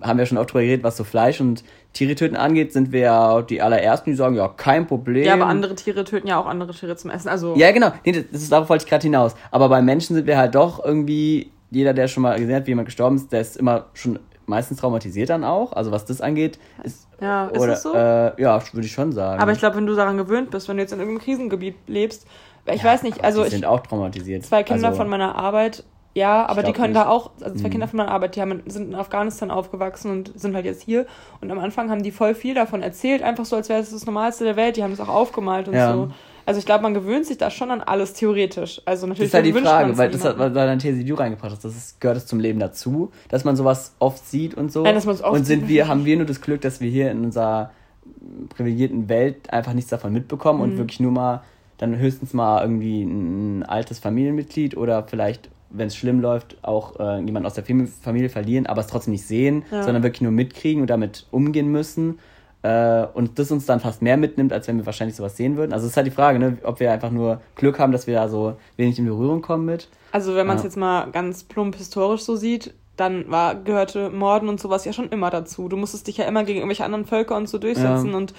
haben 0.00 0.18
wir 0.18 0.26
schon 0.26 0.38
oft 0.38 0.52
drüber 0.52 0.62
geredet, 0.62 0.84
was 0.84 0.96
so 0.96 1.04
Fleisch 1.04 1.40
und 1.40 1.64
Tiere 1.92 2.14
töten 2.14 2.36
angeht, 2.36 2.72
sind 2.72 2.92
wir 2.92 3.00
ja 3.00 3.42
die 3.42 3.60
allerersten, 3.60 4.10
die 4.10 4.16
sagen, 4.16 4.36
ja, 4.36 4.48
kein 4.48 4.86
Problem. 4.86 5.24
Ja, 5.24 5.34
aber 5.34 5.46
andere 5.46 5.74
Tiere 5.74 6.04
töten 6.04 6.28
ja 6.28 6.38
auch 6.38 6.46
andere 6.46 6.72
Tiere 6.72 6.96
zum 6.96 7.10
Essen. 7.10 7.28
Also 7.28 7.56
ja, 7.56 7.72
genau. 7.72 7.92
Nee, 8.04 8.24
das 8.30 8.42
ist, 8.42 8.52
darauf 8.52 8.68
wollte 8.68 8.84
ich 8.84 8.90
gerade 8.90 9.02
hinaus. 9.02 9.34
Aber 9.50 9.68
bei 9.68 9.82
Menschen 9.82 10.14
sind 10.14 10.26
wir 10.26 10.38
halt 10.38 10.54
doch 10.54 10.84
irgendwie, 10.84 11.50
jeder, 11.70 11.94
der 11.94 12.06
schon 12.06 12.22
mal 12.22 12.38
gesehen 12.38 12.54
hat, 12.54 12.66
wie 12.66 12.70
jemand 12.70 12.86
gestorben 12.86 13.16
ist, 13.16 13.32
der 13.32 13.40
ist 13.40 13.56
immer 13.56 13.86
schon 13.94 14.18
meistens 14.46 14.78
traumatisiert 14.78 15.30
dann 15.30 15.44
auch. 15.44 15.72
Also 15.72 15.90
was 15.90 16.04
das 16.04 16.20
angeht, 16.20 16.58
ist. 16.84 17.08
Ja, 17.20 17.48
ist 17.48 17.58
oder, 17.58 17.66
das 17.72 17.82
so? 17.82 17.94
Äh, 17.94 18.40
ja, 18.40 18.62
würde 18.72 18.86
ich 18.86 18.92
schon 18.92 19.12
sagen. 19.12 19.42
Aber 19.42 19.52
ich 19.52 19.58
glaube, 19.58 19.76
wenn 19.76 19.86
du 19.86 19.96
daran 19.96 20.16
gewöhnt 20.16 20.50
bist, 20.50 20.68
wenn 20.68 20.76
du 20.76 20.82
jetzt 20.82 20.92
in 20.92 21.00
irgendeinem 21.00 21.24
Krisengebiet 21.24 21.74
lebst, 21.86 22.26
ich 22.66 22.82
ja, 22.82 22.90
weiß 22.90 23.02
nicht, 23.02 23.24
also. 23.24 23.44
Die 23.44 23.50
sind 23.50 23.64
auch 23.64 23.80
traumatisiert. 23.80 24.44
Zwei 24.44 24.62
Kinder 24.62 24.88
also, 24.88 24.98
von 24.98 25.08
meiner 25.08 25.34
Arbeit 25.36 25.84
ja, 26.18 26.46
aber 26.46 26.62
die 26.62 26.72
können 26.72 26.92
nicht. 26.92 27.04
da 27.04 27.08
auch, 27.08 27.30
also 27.40 27.56
zwei 27.56 27.68
mhm. 27.68 27.72
Kinder 27.72 27.88
von 27.88 27.96
meiner 27.98 28.10
Arbeit, 28.10 28.36
die 28.36 28.40
haben, 28.40 28.62
sind 28.66 28.88
in 28.88 28.94
Afghanistan 28.94 29.50
aufgewachsen 29.50 30.10
und 30.10 30.38
sind 30.38 30.54
halt 30.54 30.64
jetzt 30.64 30.82
hier. 30.82 31.06
Und 31.40 31.50
am 31.50 31.58
Anfang 31.58 31.90
haben 31.90 32.02
die 32.02 32.10
voll 32.10 32.34
viel 32.34 32.54
davon 32.54 32.82
erzählt, 32.82 33.22
einfach 33.22 33.44
so, 33.44 33.56
als 33.56 33.68
wäre 33.68 33.80
es 33.80 33.90
das, 33.90 34.00
das 34.00 34.06
Normalste 34.06 34.44
der 34.44 34.56
Welt. 34.56 34.76
Die 34.76 34.82
haben 34.82 34.92
es 34.92 35.00
auch 35.00 35.08
aufgemalt 35.08 35.68
und 35.68 35.74
ja. 35.74 35.92
so. 35.92 36.10
Also 36.44 36.60
ich 36.60 36.66
glaube, 36.66 36.82
man 36.82 36.94
gewöhnt 36.94 37.26
sich 37.26 37.36
da 37.36 37.50
schon 37.50 37.70
an 37.70 37.82
alles 37.82 38.14
theoretisch. 38.14 38.80
Also 38.86 39.06
natürlich. 39.06 39.30
Das 39.30 39.40
ist 39.40 39.44
halt 39.44 39.56
die 39.56 39.60
Frage, 39.60 39.98
weil 39.98 40.10
das 40.10 40.24
hat, 40.24 40.38
weil 40.38 40.50
deine 40.50 40.78
These, 40.78 40.98
die 40.98 41.04
du 41.04 41.14
reingebracht 41.14 41.52
hast, 41.52 41.64
das 41.64 41.76
ist, 41.76 42.00
gehört 42.00 42.16
es 42.16 42.26
zum 42.26 42.40
Leben 42.40 42.58
dazu, 42.58 43.12
dass 43.28 43.44
man 43.44 43.54
sowas 43.54 43.94
oft 43.98 44.26
sieht 44.26 44.54
und 44.54 44.72
so. 44.72 44.82
Nein, 44.82 44.94
dass 44.94 45.04
man 45.04 45.14
es 45.14 45.22
oft 45.22 45.36
und 45.36 45.44
sind 45.44 45.68
wir, 45.68 45.88
haben 45.88 46.04
wir 46.04 46.16
nur 46.16 46.26
das 46.26 46.40
Glück, 46.40 46.62
dass 46.62 46.80
wir 46.80 46.90
hier 46.90 47.10
in 47.10 47.22
unserer 47.22 47.70
privilegierten 48.48 49.08
Welt 49.08 49.52
einfach 49.52 49.74
nichts 49.74 49.90
davon 49.90 50.12
mitbekommen 50.12 50.60
mhm. 50.60 50.64
und 50.64 50.78
wirklich 50.78 51.00
nur 51.00 51.12
mal 51.12 51.42
dann 51.76 51.96
höchstens 51.96 52.34
mal 52.34 52.62
irgendwie 52.62 53.02
ein 53.02 53.62
altes 53.62 53.98
Familienmitglied 53.98 54.76
oder 54.76 55.04
vielleicht 55.04 55.48
wenn 55.70 55.88
es 55.88 55.96
schlimm 55.96 56.20
läuft, 56.20 56.56
auch 56.62 56.98
äh, 56.98 57.20
jemanden 57.20 57.46
aus 57.46 57.54
der 57.54 57.64
Familie 57.64 58.28
verlieren, 58.28 58.66
aber 58.66 58.80
es 58.80 58.86
trotzdem 58.86 59.12
nicht 59.12 59.26
sehen, 59.26 59.64
ja. 59.70 59.82
sondern 59.82 60.02
wirklich 60.02 60.22
nur 60.22 60.32
mitkriegen 60.32 60.80
und 60.80 60.88
damit 60.88 61.26
umgehen 61.30 61.70
müssen. 61.70 62.18
Äh, 62.62 63.06
und 63.14 63.38
das 63.38 63.50
uns 63.52 63.66
dann 63.66 63.80
fast 63.80 64.02
mehr 64.02 64.16
mitnimmt, 64.16 64.52
als 64.52 64.66
wenn 64.66 64.78
wir 64.78 64.86
wahrscheinlich 64.86 65.16
sowas 65.16 65.36
sehen 65.36 65.56
würden. 65.56 65.72
Also 65.72 65.86
es 65.86 65.92
ist 65.92 65.96
halt 65.96 66.06
die 66.06 66.12
Frage, 66.12 66.38
ne, 66.38 66.58
ob 66.64 66.80
wir 66.80 66.90
einfach 66.90 67.10
nur 67.10 67.40
Glück 67.54 67.78
haben, 67.78 67.92
dass 67.92 68.06
wir 68.06 68.14
da 68.14 68.28
so 68.28 68.56
wenig 68.76 68.98
in 68.98 69.04
Berührung 69.04 69.42
kommen 69.42 69.64
mit. 69.64 69.88
Also 70.10 70.34
wenn 70.34 70.46
man 70.46 70.56
es 70.56 70.62
ja. 70.62 70.68
jetzt 70.68 70.76
mal 70.76 71.10
ganz 71.12 71.44
plump 71.44 71.76
historisch 71.76 72.22
so 72.22 72.34
sieht, 72.34 72.74
dann 72.96 73.30
war, 73.30 73.54
gehörte 73.54 74.10
Morden 74.10 74.48
und 74.48 74.58
sowas 74.58 74.84
ja 74.84 74.92
schon 74.92 75.10
immer 75.10 75.30
dazu. 75.30 75.68
Du 75.68 75.76
musstest 75.76 76.08
dich 76.08 76.16
ja 76.16 76.24
immer 76.24 76.42
gegen 76.44 76.58
irgendwelche 76.58 76.84
anderen 76.84 77.04
Völker 77.04 77.36
und 77.36 77.48
so 77.48 77.58
durchsetzen 77.58 78.10
ja. 78.10 78.16
und 78.16 78.32
äh, 78.32 78.34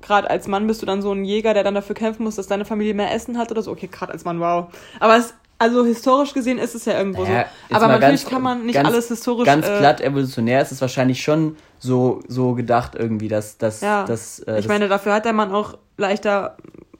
gerade 0.00 0.30
als 0.30 0.46
Mann 0.46 0.68
bist 0.68 0.80
du 0.80 0.86
dann 0.86 1.02
so 1.02 1.10
ein 1.10 1.24
Jäger, 1.24 1.54
der 1.54 1.64
dann 1.64 1.74
dafür 1.74 1.96
kämpfen 1.96 2.22
muss, 2.22 2.36
dass 2.36 2.46
deine 2.46 2.64
Familie 2.64 2.94
mehr 2.94 3.12
Essen 3.12 3.38
hat 3.38 3.50
oder 3.50 3.62
so. 3.62 3.72
Okay, 3.72 3.88
gerade 3.90 4.12
als 4.12 4.24
Mann, 4.24 4.38
wow. 4.38 4.66
Aber 5.00 5.16
es 5.16 5.34
also 5.58 5.84
historisch 5.84 6.32
gesehen 6.32 6.58
ist 6.58 6.74
es 6.74 6.84
ja 6.84 6.96
irgendwo 6.98 7.24
naja, 7.24 7.46
so. 7.68 7.76
Aber 7.76 7.88
natürlich 7.88 8.22
ganz, 8.22 8.30
kann 8.30 8.42
man 8.42 8.66
nicht 8.66 8.74
ganz, 8.74 8.88
alles 8.88 9.08
historisch. 9.08 9.46
Ganz 9.46 9.66
äh, 9.66 9.78
glatt 9.78 10.00
evolutionär 10.00 10.62
ist 10.62 10.72
es 10.72 10.80
wahrscheinlich 10.80 11.22
schon 11.22 11.56
so, 11.78 12.20
so 12.28 12.54
gedacht 12.54 12.94
irgendwie, 12.94 13.28
dass, 13.28 13.58
dass, 13.58 13.80
ja. 13.80 14.04
dass 14.04 14.40
äh, 14.40 14.60
Ich 14.60 14.68
meine, 14.68 14.88
dafür 14.88 15.14
hat 15.14 15.24
der 15.24 15.32
Mann 15.32 15.52
auch 15.52 15.76
leichter, 15.96 16.56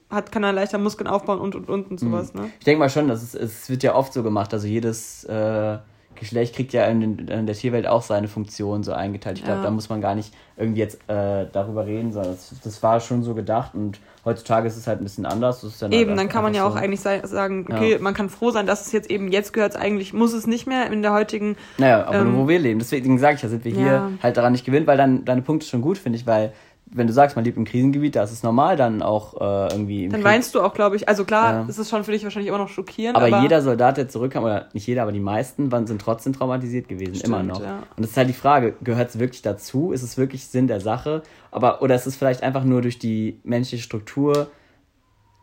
hat, 0.09 0.31
kann 0.31 0.43
er 0.43 0.51
leichter 0.51 0.77
Muskeln 0.77 1.07
aufbauen 1.07 1.39
und 1.39 1.55
und 1.55 1.69
und 1.69 1.91
und 1.91 1.99
sowas, 1.99 2.33
mhm. 2.33 2.41
ne? 2.41 2.51
Ich 2.59 2.65
denke 2.65 2.79
mal 2.79 2.89
schon, 2.89 3.07
dass 3.07 3.23
es, 3.23 3.33
es 3.33 3.69
wird 3.69 3.83
ja 3.83 3.95
oft 3.95 4.11
so 4.11 4.23
gemacht, 4.23 4.53
also 4.53 4.67
jedes 4.67 5.23
äh, 5.23 5.77
Geschlecht 6.19 6.55
kriegt 6.55 6.73
ja 6.73 6.85
in, 6.85 7.27
in, 7.27 7.45
der 7.45 7.55
Tierwelt 7.55 7.87
auch 7.87 8.01
seine 8.01 8.27
Funktion 8.27 8.83
so 8.83 8.93
eingeteilt. 8.93 9.39
Ich 9.39 9.43
glaube, 9.43 9.59
ja. 9.59 9.65
da 9.65 9.71
muss 9.71 9.89
man 9.89 10.01
gar 10.01 10.15
nicht 10.15 10.33
irgendwie 10.57 10.79
jetzt 10.79 10.99
äh, 11.07 11.45
darüber 11.51 11.85
reden, 11.85 12.11
sondern 12.11 12.33
das, 12.33 12.53
das, 12.63 12.83
war 12.83 12.99
schon 12.99 13.23
so 13.23 13.33
gedacht 13.33 13.73
und 13.75 13.99
heutzutage 14.25 14.67
ist 14.67 14.75
es 14.75 14.87
halt 14.87 14.99
ein 14.99 15.05
bisschen 15.05 15.25
anders. 15.25 15.61
dann 15.79 15.91
eben, 15.91 16.09
halt 16.09 16.19
dann 16.19 16.29
kann 16.29 16.43
man 16.43 16.53
ja 16.53 16.65
auch 16.65 16.75
eigentlich 16.75 16.99
sagen, 16.99 17.65
okay, 17.71 17.93
ja. 17.93 17.99
man 17.99 18.13
kann 18.13 18.29
froh 18.29 18.51
sein, 18.51 18.67
dass 18.67 18.85
es 18.85 18.91
jetzt 18.91 19.09
eben, 19.09 19.31
jetzt 19.31 19.53
gehört 19.53 19.77
eigentlich, 19.77 20.13
muss 20.13 20.33
es 20.33 20.47
nicht 20.47 20.67
mehr 20.67 20.91
in 20.91 21.01
der 21.01 21.13
heutigen... 21.13 21.55
Naja, 21.77 22.05
aber 22.05 22.19
ähm, 22.19 22.37
wo 22.37 22.47
wir 22.47 22.59
leben. 22.59 22.79
Deswegen 22.79 23.17
sage 23.19 23.35
ich 23.37 23.41
ja, 23.41 23.49
sind 23.49 23.63
wir 23.63 23.71
hier 23.71 23.85
ja. 23.85 24.11
halt 24.21 24.35
daran 24.35 24.51
nicht 24.51 24.65
gewinnt, 24.65 24.85
weil 24.85 24.97
dann 24.97 25.23
deine 25.23 25.41
Punkte 25.41 25.65
schon 25.65 25.81
gut, 25.81 25.97
finde 25.97 26.17
ich, 26.17 26.27
weil 26.27 26.51
wenn 26.91 27.05
du 27.05 27.13
sagst, 27.13 27.35
man 27.35 27.45
lebt 27.45 27.57
im 27.57 27.65
Krisengebiet, 27.65 28.15
da 28.15 28.23
ist 28.23 28.31
es 28.31 28.41
normal, 28.41 28.75
dann 28.75 29.03
auch 29.03 29.39
äh, 29.39 29.71
irgendwie. 29.71 30.07
dann 30.07 30.21
Krieg. 30.21 30.23
weinst 30.23 30.55
du 30.55 30.61
auch, 30.61 30.73
glaube 30.73 30.95
ich. 30.95 31.07
Also 31.07 31.23
klar, 31.23 31.53
ja. 31.53 31.65
ist 31.67 31.77
es 31.77 31.89
schon 31.89 32.03
für 32.03 32.11
dich 32.11 32.23
wahrscheinlich 32.23 32.49
immer 32.49 32.57
noch 32.57 32.69
schockierend. 32.69 33.15
Aber, 33.15 33.27
aber, 33.27 33.41
jeder 33.41 33.61
Soldat, 33.61 33.97
der 33.97 34.09
zurückkam, 34.09 34.43
oder 34.43 34.67
nicht 34.73 34.87
jeder, 34.87 35.03
aber 35.03 35.11
die 35.11 35.19
meisten, 35.19 35.71
waren, 35.71 35.85
sind 35.85 36.01
trotzdem 36.01 36.33
traumatisiert 36.33 36.87
gewesen, 36.87 37.15
Stimmt, 37.15 37.27
immer 37.27 37.43
noch. 37.43 37.61
Ja. 37.61 37.83
Und 37.95 37.99
das 37.99 38.11
ist 38.11 38.17
halt 38.17 38.29
die 38.29 38.33
Frage, 38.33 38.73
gehört 38.81 39.09
es 39.09 39.19
wirklich 39.19 39.43
dazu? 39.43 39.91
Ist 39.91 40.01
es 40.01 40.17
wirklich 40.17 40.47
Sinn 40.47 40.67
der 40.67 40.81
Sache? 40.81 41.21
Aber, 41.51 41.81
oder 41.83 41.93
ist 41.93 42.07
es 42.07 42.15
vielleicht 42.15 42.41
einfach 42.41 42.63
nur 42.63 42.81
durch 42.81 42.97
die 42.97 43.39
menschliche 43.43 43.83
Struktur 43.83 44.47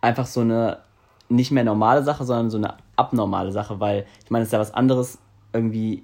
einfach 0.01 0.27
so 0.27 0.41
eine 0.41 0.79
nicht 1.29 1.53
mehr 1.53 1.65
normale 1.65 2.03
Sache, 2.03 2.25
sondern 2.25 2.51
so 2.51 2.59
eine 2.59 2.75
abnormale 2.97 3.53
Sache? 3.53 3.79
Weil, 3.79 4.07
ich 4.25 4.31
meine, 4.31 4.43
es 4.43 4.49
ist 4.49 4.53
ja 4.53 4.59
was 4.59 4.75
anderes, 4.75 5.19
irgendwie 5.53 6.03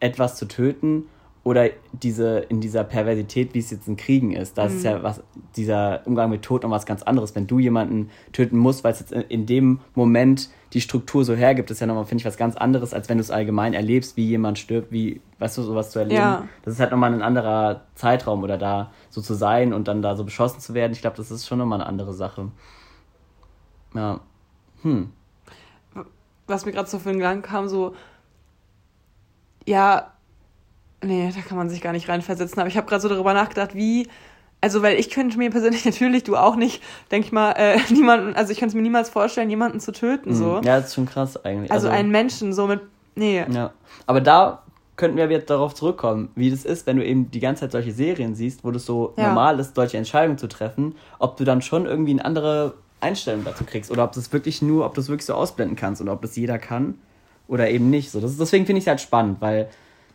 etwas 0.00 0.34
zu 0.34 0.48
töten 0.48 1.04
oder 1.42 1.70
diese 1.92 2.40
in 2.40 2.60
dieser 2.60 2.84
Perversität, 2.84 3.54
wie 3.54 3.60
es 3.60 3.70
jetzt 3.70 3.88
in 3.88 3.96
Kriegen 3.96 4.32
ist, 4.32 4.58
das 4.58 4.72
mhm. 4.72 4.76
ist 4.76 4.84
ja 4.84 5.02
was 5.02 5.22
dieser 5.56 6.02
Umgang 6.04 6.28
mit 6.30 6.42
Tod 6.42 6.64
noch 6.64 6.70
was 6.70 6.84
ganz 6.84 7.02
anderes. 7.02 7.34
Wenn 7.34 7.46
du 7.46 7.58
jemanden 7.58 8.10
töten 8.32 8.58
musst, 8.58 8.84
weil 8.84 8.92
es 8.92 9.00
jetzt 9.00 9.12
in 9.12 9.46
dem 9.46 9.80
Moment 9.94 10.50
die 10.74 10.82
Struktur 10.82 11.24
so 11.24 11.34
hergibt, 11.34 11.70
ist 11.70 11.80
ja 11.80 11.86
nochmal 11.86 12.04
finde 12.04 12.20
ich 12.20 12.26
was 12.26 12.36
ganz 12.36 12.56
anderes, 12.56 12.92
als 12.92 13.08
wenn 13.08 13.16
du 13.16 13.22
es 13.22 13.30
allgemein 13.30 13.72
erlebst, 13.72 14.18
wie 14.18 14.26
jemand 14.26 14.58
stirbt, 14.58 14.92
wie 14.92 15.22
weißt 15.38 15.56
du 15.56 15.62
sowas 15.62 15.90
zu 15.90 15.98
erleben. 15.98 16.20
Ja. 16.20 16.48
Das 16.62 16.74
ist 16.74 16.80
halt 16.80 16.90
nochmal 16.90 17.12
ein 17.12 17.22
anderer 17.22 17.86
Zeitraum 17.94 18.42
oder 18.42 18.58
da 18.58 18.92
so 19.08 19.22
zu 19.22 19.32
sein 19.32 19.72
und 19.72 19.88
dann 19.88 20.02
da 20.02 20.16
so 20.16 20.24
beschossen 20.24 20.60
zu 20.60 20.74
werden. 20.74 20.92
Ich 20.92 21.00
glaube, 21.00 21.16
das 21.16 21.30
ist 21.30 21.46
schon 21.46 21.58
nochmal 21.58 21.80
eine 21.80 21.88
andere 21.88 22.12
Sache. 22.12 22.50
Ja. 23.94 24.20
Hm. 24.82 25.10
Was 26.46 26.66
mir 26.66 26.72
gerade 26.72 26.88
so 26.88 26.98
für 26.98 27.10
den 27.10 27.20
Gang 27.20 27.44
kam, 27.44 27.66
so 27.66 27.94
ja 29.66 30.12
Nee, 31.02 31.32
da 31.34 31.40
kann 31.40 31.56
man 31.56 31.70
sich 31.70 31.80
gar 31.80 31.92
nicht 31.92 32.08
reinversetzen. 32.08 32.58
Aber 32.58 32.68
ich 32.68 32.76
habe 32.76 32.86
gerade 32.86 33.00
so 33.00 33.08
darüber 33.08 33.34
nachgedacht, 33.34 33.74
wie. 33.74 34.08
Also, 34.62 34.82
weil 34.82 34.98
ich 34.98 35.08
könnte 35.08 35.38
mir 35.38 35.50
persönlich 35.50 35.84
natürlich, 35.86 36.24
du 36.24 36.36
auch 36.36 36.56
nicht, 36.56 36.82
denke 37.10 37.26
ich 37.26 37.32
mal, 37.32 37.52
äh, 37.52 37.78
niemanden, 37.90 38.34
also 38.34 38.52
ich 38.52 38.58
könnte 38.58 38.72
es 38.72 38.74
mir 38.74 38.82
niemals 38.82 39.08
vorstellen, 39.08 39.48
jemanden 39.48 39.80
zu 39.80 39.92
töten, 39.92 40.34
so. 40.34 40.58
Mhm. 40.58 40.64
Ja, 40.64 40.76
das 40.76 40.88
ist 40.88 40.94
schon 40.94 41.06
krass 41.06 41.42
eigentlich. 41.44 41.72
Also, 41.72 41.88
also 41.88 41.98
einen 41.98 42.10
Menschen, 42.10 42.52
so 42.52 42.66
mit, 42.66 42.80
nee. 43.14 43.44
Ja, 43.50 43.72
aber 44.06 44.20
da 44.20 44.62
könnten 45.00 45.16
wir 45.16 45.30
wieder 45.30 45.40
darauf 45.40 45.74
zurückkommen, 45.74 46.28
wie 46.34 46.50
das 46.50 46.66
ist, 46.66 46.86
wenn 46.86 46.98
du 46.98 47.04
eben 47.04 47.30
die 47.30 47.40
ganze 47.40 47.62
Zeit 47.62 47.72
solche 47.72 47.92
Serien 47.92 48.34
siehst, 48.34 48.62
wo 48.64 48.70
das 48.70 48.84
so 48.84 49.14
ja. 49.16 49.28
normal 49.28 49.58
ist, 49.58 49.74
solche 49.74 49.96
Entscheidungen 49.96 50.36
zu 50.36 50.46
treffen, 50.46 50.94
ob 51.18 51.38
du 51.38 51.44
dann 51.44 51.62
schon 51.62 51.86
irgendwie 51.86 52.12
eine 52.12 52.24
andere 52.26 52.74
Einstellung 53.00 53.42
dazu 53.44 53.64
kriegst 53.64 53.90
oder 53.90 54.04
ob 54.04 54.12
das 54.12 54.30
wirklich 54.30 54.60
nur, 54.60 54.84
ob 54.84 54.94
du 54.94 55.00
es 55.00 55.08
wirklich 55.08 55.24
so 55.24 55.32
ausblenden 55.32 55.74
kannst 55.74 56.02
oder 56.02 56.12
ob 56.12 56.20
das 56.20 56.36
jeder 56.36 56.58
kann 56.58 56.98
oder 57.48 57.70
eben 57.70 57.88
nicht. 57.88 58.10
So, 58.10 58.20
das, 58.20 58.36
deswegen 58.36 58.66
finde 58.66 58.78
ich 58.78 58.84
es 58.84 58.88
halt 58.88 59.00
spannend, 59.00 59.40
weil, 59.40 59.70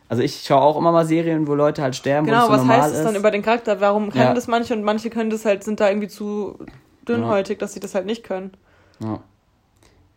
also 0.08 0.22
ich 0.22 0.42
schaue 0.44 0.62
auch 0.62 0.76
immer 0.76 0.92
mal 0.92 1.04
Serien, 1.04 1.46
wo 1.46 1.54
Leute 1.54 1.82
halt 1.82 1.96
sterben. 1.96 2.26
Genau, 2.26 2.48
was 2.48 2.62
so 2.62 2.68
heißt 2.68 2.94
es 2.94 3.02
dann 3.02 3.16
über 3.16 3.30
den 3.30 3.42
Charakter? 3.42 3.80
Warum 3.80 4.10
können 4.10 4.24
Ja. 4.24 4.34
das 4.34 4.46
manche 4.46 4.74
und 4.74 4.82
manche 4.82 5.10
können 5.10 5.30
das 5.30 5.44
halt, 5.44 5.64
sind 5.64 5.80
da 5.80 5.88
irgendwie 5.88 6.08
zu 6.08 6.58
dünnhäutig, 7.08 7.58
dass 7.58 7.72
sie 7.72 7.80
das 7.80 7.94
halt 7.94 8.06
nicht 8.06 8.22
können. 8.24 8.52
Ja. 9.00 9.20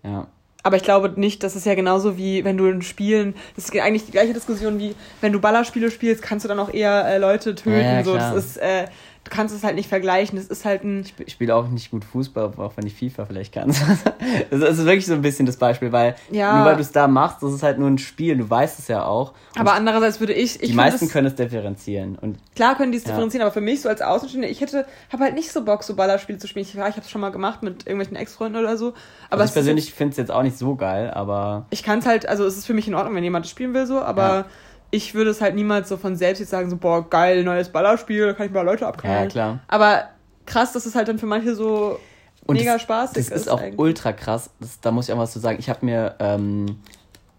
ja. 0.03 0.27
Aber 0.61 0.75
ich 0.75 0.83
glaube 0.83 1.13
nicht, 1.15 1.41
das 1.43 1.55
ist 1.55 1.65
ja 1.65 1.73
genauso 1.73 2.17
wie 2.17 2.43
wenn 2.43 2.57
du 2.57 2.67
in 2.67 2.81
Spielen, 2.81 3.33
das 3.55 3.65
ist 3.65 3.79
eigentlich 3.79 4.05
die 4.05 4.11
gleiche 4.11 4.33
Diskussion 4.33 4.77
wie 4.77 4.93
wenn 5.21 5.31
du 5.31 5.39
Ballerspiele 5.39 5.89
spielst, 5.89 6.21
kannst 6.21 6.43
du 6.43 6.49
dann 6.49 6.59
auch 6.59 6.73
eher 6.73 7.05
äh, 7.07 7.17
Leute 7.17 7.55
töten. 7.55 7.71
Ja, 7.71 7.93
ja, 7.93 8.03
so, 8.03 8.15
das 8.15 8.35
ist, 8.35 8.57
äh, 8.57 8.85
du 9.29 9.35
kannst 9.35 9.55
es 9.55 9.63
halt 9.63 9.75
nicht 9.75 9.87
vergleichen. 9.89 10.37
Das 10.37 10.47
ist 10.47 10.65
halt 10.65 10.83
ein. 10.83 11.05
Ich 11.25 11.33
spiele 11.33 11.55
auch 11.55 11.67
nicht 11.67 11.91
gut 11.91 12.03
Fußball, 12.03 12.51
auch 12.57 12.73
wenn 12.75 12.85
ich 12.87 12.95
FIFA 12.95 13.25
vielleicht 13.25 13.53
kann. 13.53 13.73
Das 14.49 14.61
ist 14.61 14.85
wirklich 14.85 15.05
so 15.05 15.13
ein 15.13 15.21
bisschen 15.21 15.45
das 15.45 15.57
Beispiel, 15.57 15.91
weil 15.91 16.15
Ja. 16.31 16.55
nur 16.55 16.65
weil 16.65 16.75
du 16.75 16.81
es 16.81 16.91
da 16.91 17.07
machst, 17.07 17.41
das 17.41 17.53
ist 17.53 17.63
halt 17.63 17.79
nur 17.79 17.89
ein 17.89 17.97
Spiel, 17.97 18.37
du 18.37 18.49
weißt 18.49 18.79
es 18.79 18.87
ja 18.87 19.05
auch. 19.05 19.33
Und 19.55 19.61
Aber 19.61 19.73
andererseits 19.73 20.19
würde 20.19 20.33
ich. 20.33 20.61
ich 20.61 20.69
die 20.69 20.75
meisten 20.75 21.05
das, 21.05 21.13
können 21.13 21.27
es 21.27 21.35
differenzieren. 21.35 22.17
Und 22.19 22.37
Klar 22.55 22.75
können 22.75 22.91
die 22.91 22.97
es 22.97 23.03
Ja. 23.05 23.11
differenzieren, 23.11 23.43
aber 23.43 23.51
für 23.53 23.61
mich 23.61 23.81
so 23.81 23.89
als 23.89 24.01
Außenstehende, 24.01 24.47
ich 24.47 24.61
hätte, 24.61 24.85
habe 25.11 25.23
halt 25.23 25.35
nicht 25.35 25.51
so 25.51 25.63
Bock, 25.63 25.83
so 25.83 25.95
Ballerspiele 25.95 26.37
zu 26.37 26.47
spielen. 26.47 26.65
Ich, 26.65 26.73
ja, 26.73 26.87
ich 26.87 26.95
habe 26.95 27.01
es 27.05 27.09
schon 27.09 27.21
mal 27.21 27.31
gemacht 27.31 27.63
mit 27.63 27.85
irgendwelchen 27.87 28.15
Ex-Freunden 28.15 28.59
oder 28.59 28.77
so. 28.77 28.89
Aber 29.29 29.41
also 29.41 29.43
es 29.45 29.49
ich 29.51 29.53
persönlich 29.53 29.93
finde 29.93 30.11
es 30.11 30.17
jetzt 30.17 30.31
auch 30.31 30.43
nicht 30.43 30.57
so 30.57 30.75
geil, 30.75 31.11
aber 31.11 31.65
ich 31.69 31.83
kann 31.83 31.99
es 31.99 32.05
halt, 32.05 32.27
also 32.27 32.45
es 32.45 32.57
ist 32.57 32.65
für 32.65 32.73
mich 32.73 32.87
in 32.87 32.95
Ordnung, 32.95 33.15
wenn 33.15 33.23
jemand 33.23 33.45
das 33.45 33.51
spielen 33.51 33.73
will, 33.73 33.85
so, 33.85 33.99
aber 34.01 34.21
Ja. 34.23 34.45
Ich 34.91 35.13
würde 35.13 35.29
es 35.29 35.41
halt 35.41 35.55
niemals 35.55 35.89
so 35.89 35.97
von 35.97 36.15
selbst 36.15 36.39
jetzt 36.39 36.49
sagen, 36.49 36.69
so, 36.69 36.77
boah, 36.77 37.07
geil, 37.09 37.43
neues 37.43 37.69
Ballerspiel, 37.69 38.33
kann 38.33 38.47
ich 38.47 38.51
mal 38.51 38.61
Leute 38.61 38.87
abknallen. 38.87 39.23
Ja, 39.23 39.27
klar. 39.29 39.59
Aber 39.67 40.03
krass, 40.45 40.73
dass 40.73 40.85
es 40.85 40.95
halt 40.95 41.07
dann 41.07 41.19
für 41.19 41.25
manche 41.27 41.53
so 41.55 41.99
Und 42.47 42.55
mega 42.57 42.73
das, 42.73 42.81
spaßig 42.81 43.27
Das 43.29 43.29
ist 43.41 43.49
auch 43.49 43.61
eigentlich. 43.61 43.79
ultra 43.79 44.13
krass. 44.13 44.49
Das, 44.59 44.79
da 44.81 44.91
muss 44.91 45.07
ich 45.07 45.13
auch 45.13 45.19
was 45.19 45.31
zu 45.31 45.39
sagen. 45.39 45.57
Ich 45.59 45.69
habe 45.69 45.85
mir 45.85 46.15
ähm, 46.19 46.77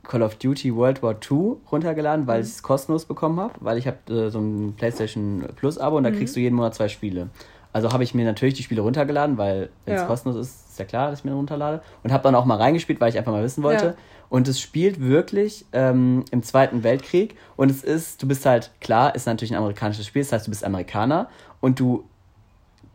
Call 0.05 0.23
of 0.23 0.37
Duty 0.37 0.75
World 0.75 1.03
War 1.03 1.15
II 1.15 1.57
runtergeladen, 1.71 2.25
Mhm. 2.25 2.29
weil 2.29 2.41
ich 2.43 2.49
es 2.49 2.63
kostenlos 2.63 3.05
bekommen 3.05 3.41
habe, 3.41 3.55
weil 3.61 3.79
ich 3.79 3.87
habe 3.87 3.99
äh, 4.13 4.31
so 4.31 4.39
ein 4.41 4.75
PlayStation 4.77 5.45
Plus 5.57 5.79
Abo 5.79 5.97
und 5.97 6.05
da 6.05 6.11
Mhm. 6.11 6.17
kriegst 6.17 6.37
du 6.37 6.41
jeden 6.41 6.55
Monat 6.57 6.75
zwei 6.75 6.89
Spiele. 6.89 7.29
Also 7.73 7.93
habe 7.93 8.03
ich 8.03 8.15
mir 8.15 8.25
natürlich 8.25 8.55
die 8.55 8.63
Spiele 8.65 8.81
runtergeladen, 8.81 9.39
weil 9.39 9.71
wenn 9.85 9.95
es 9.95 10.01
Ja. 10.03 10.07
kostenlos 10.07 10.37
ist, 10.41 10.71
ist 10.71 10.79
ja 10.79 10.85
klar, 10.85 11.11
dass 11.11 11.21
ich 11.21 11.25
mir 11.25 11.33
runterlade. 11.33 11.83
Und 12.03 12.13
habe 12.13 12.23
dann 12.25 12.35
auch 12.35 12.45
mal 12.45 12.57
reingespielt, 12.57 13.01
weil 13.01 13.11
ich 13.11 13.19
einfach 13.19 13.31
mal 13.33 13.45
wissen 13.45 13.63
wollte. 13.63 13.87
Ja. 13.87 13.95
Und 14.31 14.49
es 14.49 14.59
spielt 14.61 15.01
wirklich 15.01 15.67
ähm, 15.73 16.25
im 16.31 16.43
Zweiten 16.43 16.83
Weltkrieg. 16.83 17.37
Und 17.57 17.71
es 17.71 17.85
ist, 17.85 18.23
du 18.23 18.29
bist 18.29 18.47
halt, 18.47 18.71
klar, 18.81 19.15
ist 19.15 19.27
natürlich 19.27 19.53
ein 19.53 19.59
amerikanisches 19.59 20.07
Spiel, 20.07 20.23
das 20.23 20.33
heißt, 20.33 20.47
du 20.47 20.51
bist 20.51 20.65
Amerikaner 20.65 21.29
und 21.61 21.79
du 21.79 22.05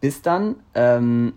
bist 0.01 0.25
dann 0.25 0.55
ähm, 0.73 1.33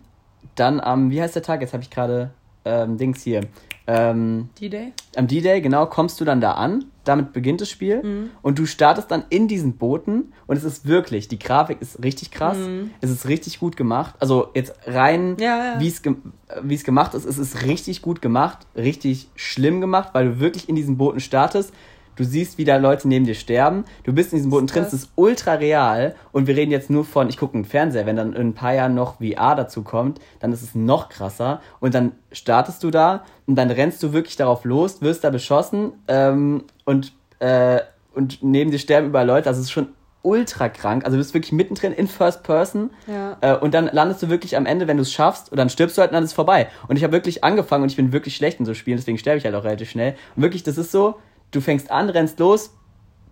dann 0.54 0.80
am, 0.80 1.10
wie 1.10 1.20
heißt 1.20 1.34
der 1.34 1.42
Tag? 1.42 1.60
Jetzt 1.60 1.72
habe 1.72 1.82
ich 1.82 1.90
gerade 1.90 2.30
ähm, 2.64 2.96
Dings 2.96 3.22
hier. 3.22 3.42
Ähm, 3.86 4.50
D-Day? 4.60 4.92
am 5.16 5.26
D-Day, 5.26 5.60
genau, 5.60 5.86
kommst 5.86 6.20
du 6.20 6.24
dann 6.24 6.40
da 6.40 6.52
an. 6.52 6.84
Damit 7.08 7.32
beginnt 7.32 7.60
das 7.60 7.70
Spiel. 7.70 8.02
Mhm. 8.02 8.30
Und 8.42 8.58
du 8.58 8.66
startest 8.66 9.10
dann 9.10 9.24
in 9.30 9.48
diesen 9.48 9.78
Booten. 9.78 10.32
Und 10.46 10.56
es 10.56 10.64
ist 10.64 10.86
wirklich, 10.86 11.28
die 11.28 11.38
Grafik 11.38 11.78
ist 11.80 12.02
richtig 12.04 12.30
krass. 12.30 12.58
Mhm. 12.58 12.90
Es 13.00 13.10
ist 13.10 13.26
richtig 13.28 13.58
gut 13.60 13.76
gemacht. 13.76 14.14
Also 14.18 14.48
jetzt 14.54 14.74
rein, 14.86 15.36
Ja, 15.40 15.74
ja. 15.74 15.80
wie 15.80 15.88
es 15.88 16.02
gem- 16.02 16.32
äh, 16.48 16.74
es 16.74 16.84
gemacht 16.84 17.14
ist, 17.14 17.24
es 17.24 17.38
ist 17.38 17.64
richtig 17.64 18.02
gut 18.02 18.20
gemacht. 18.20 18.58
Richtig 18.76 19.28
schlimm 19.34 19.80
gemacht, 19.80 20.10
weil 20.12 20.26
du 20.26 20.40
wirklich 20.40 20.68
in 20.68 20.76
diesen 20.76 20.96
Booten 20.98 21.20
startest. 21.20 21.72
Du 22.16 22.24
siehst, 22.24 22.58
wie 22.58 22.64
da 22.64 22.78
Leute 22.78 23.06
neben 23.06 23.26
dir 23.26 23.36
sterben. 23.36 23.84
Du 24.02 24.12
bist 24.12 24.32
in 24.32 24.38
diesen 24.38 24.50
Booten 24.50 24.66
drin. 24.66 24.82
Es 24.82 24.92
ist 24.92 25.10
ultra 25.14 25.52
real. 25.52 26.16
Und 26.32 26.48
wir 26.48 26.56
reden 26.56 26.72
jetzt 26.72 26.90
nur 26.90 27.04
von, 27.04 27.28
ich 27.28 27.36
gucke 27.36 27.54
einen 27.54 27.64
Fernseher. 27.64 28.06
Wenn 28.06 28.16
dann 28.16 28.32
in 28.32 28.48
ein 28.48 28.54
paar 28.54 28.74
Jahren 28.74 28.96
noch 28.96 29.18
VR 29.20 29.54
dazu 29.54 29.82
kommt, 29.84 30.18
dann 30.40 30.52
ist 30.52 30.62
es 30.62 30.74
noch 30.74 31.10
krasser. 31.10 31.60
Und 31.78 31.94
dann 31.94 32.10
startest 32.32 32.82
du 32.82 32.90
da 32.90 33.22
und 33.46 33.54
dann 33.54 33.70
rennst 33.70 34.02
du 34.02 34.12
wirklich 34.12 34.34
darauf 34.36 34.64
los, 34.64 35.00
wirst 35.00 35.22
da 35.22 35.30
beschossen 35.30 35.92
ähm, 36.08 36.64
und, 36.88 37.12
äh, 37.40 37.80
und 38.14 38.42
neben 38.42 38.70
dir 38.70 38.78
sterben 38.78 39.08
überall 39.08 39.26
Leute. 39.26 39.46
Also 39.46 39.60
es 39.60 39.66
ist 39.66 39.72
schon 39.72 39.88
ultra 40.22 40.70
krank. 40.70 41.04
Also 41.04 41.18
du 41.18 41.20
bist 41.20 41.34
wirklich 41.34 41.52
mittendrin 41.52 41.92
in 41.92 42.08
First 42.08 42.44
Person. 42.44 42.88
Ja. 43.06 43.36
Äh, 43.42 43.58
und 43.58 43.74
dann 43.74 43.90
landest 43.92 44.22
du 44.22 44.30
wirklich 44.30 44.56
am 44.56 44.64
Ende, 44.64 44.88
wenn 44.88 44.96
du 44.96 45.02
es 45.02 45.12
schaffst, 45.12 45.52
und 45.52 45.58
dann 45.58 45.68
stirbst 45.68 45.98
du 45.98 46.00
halt 46.00 46.12
und 46.12 46.14
dann 46.14 46.24
ist 46.24 46.30
es 46.30 46.34
vorbei. 46.34 46.68
Und 46.88 46.96
ich 46.96 47.04
habe 47.04 47.12
wirklich 47.12 47.44
angefangen 47.44 47.82
und 47.82 47.90
ich 47.90 47.96
bin 47.96 48.12
wirklich 48.12 48.36
schlecht 48.36 48.58
in 48.58 48.64
so 48.64 48.72
Spielen, 48.72 48.96
deswegen 48.96 49.18
sterbe 49.18 49.36
ich 49.36 49.44
halt 49.44 49.54
auch 49.54 49.64
relativ 49.64 49.90
schnell. 49.90 50.16
Und 50.34 50.42
wirklich, 50.42 50.62
das 50.62 50.78
ist 50.78 50.90
so, 50.90 51.16
du 51.50 51.60
fängst 51.60 51.90
an, 51.90 52.08
rennst 52.08 52.38
los, 52.38 52.70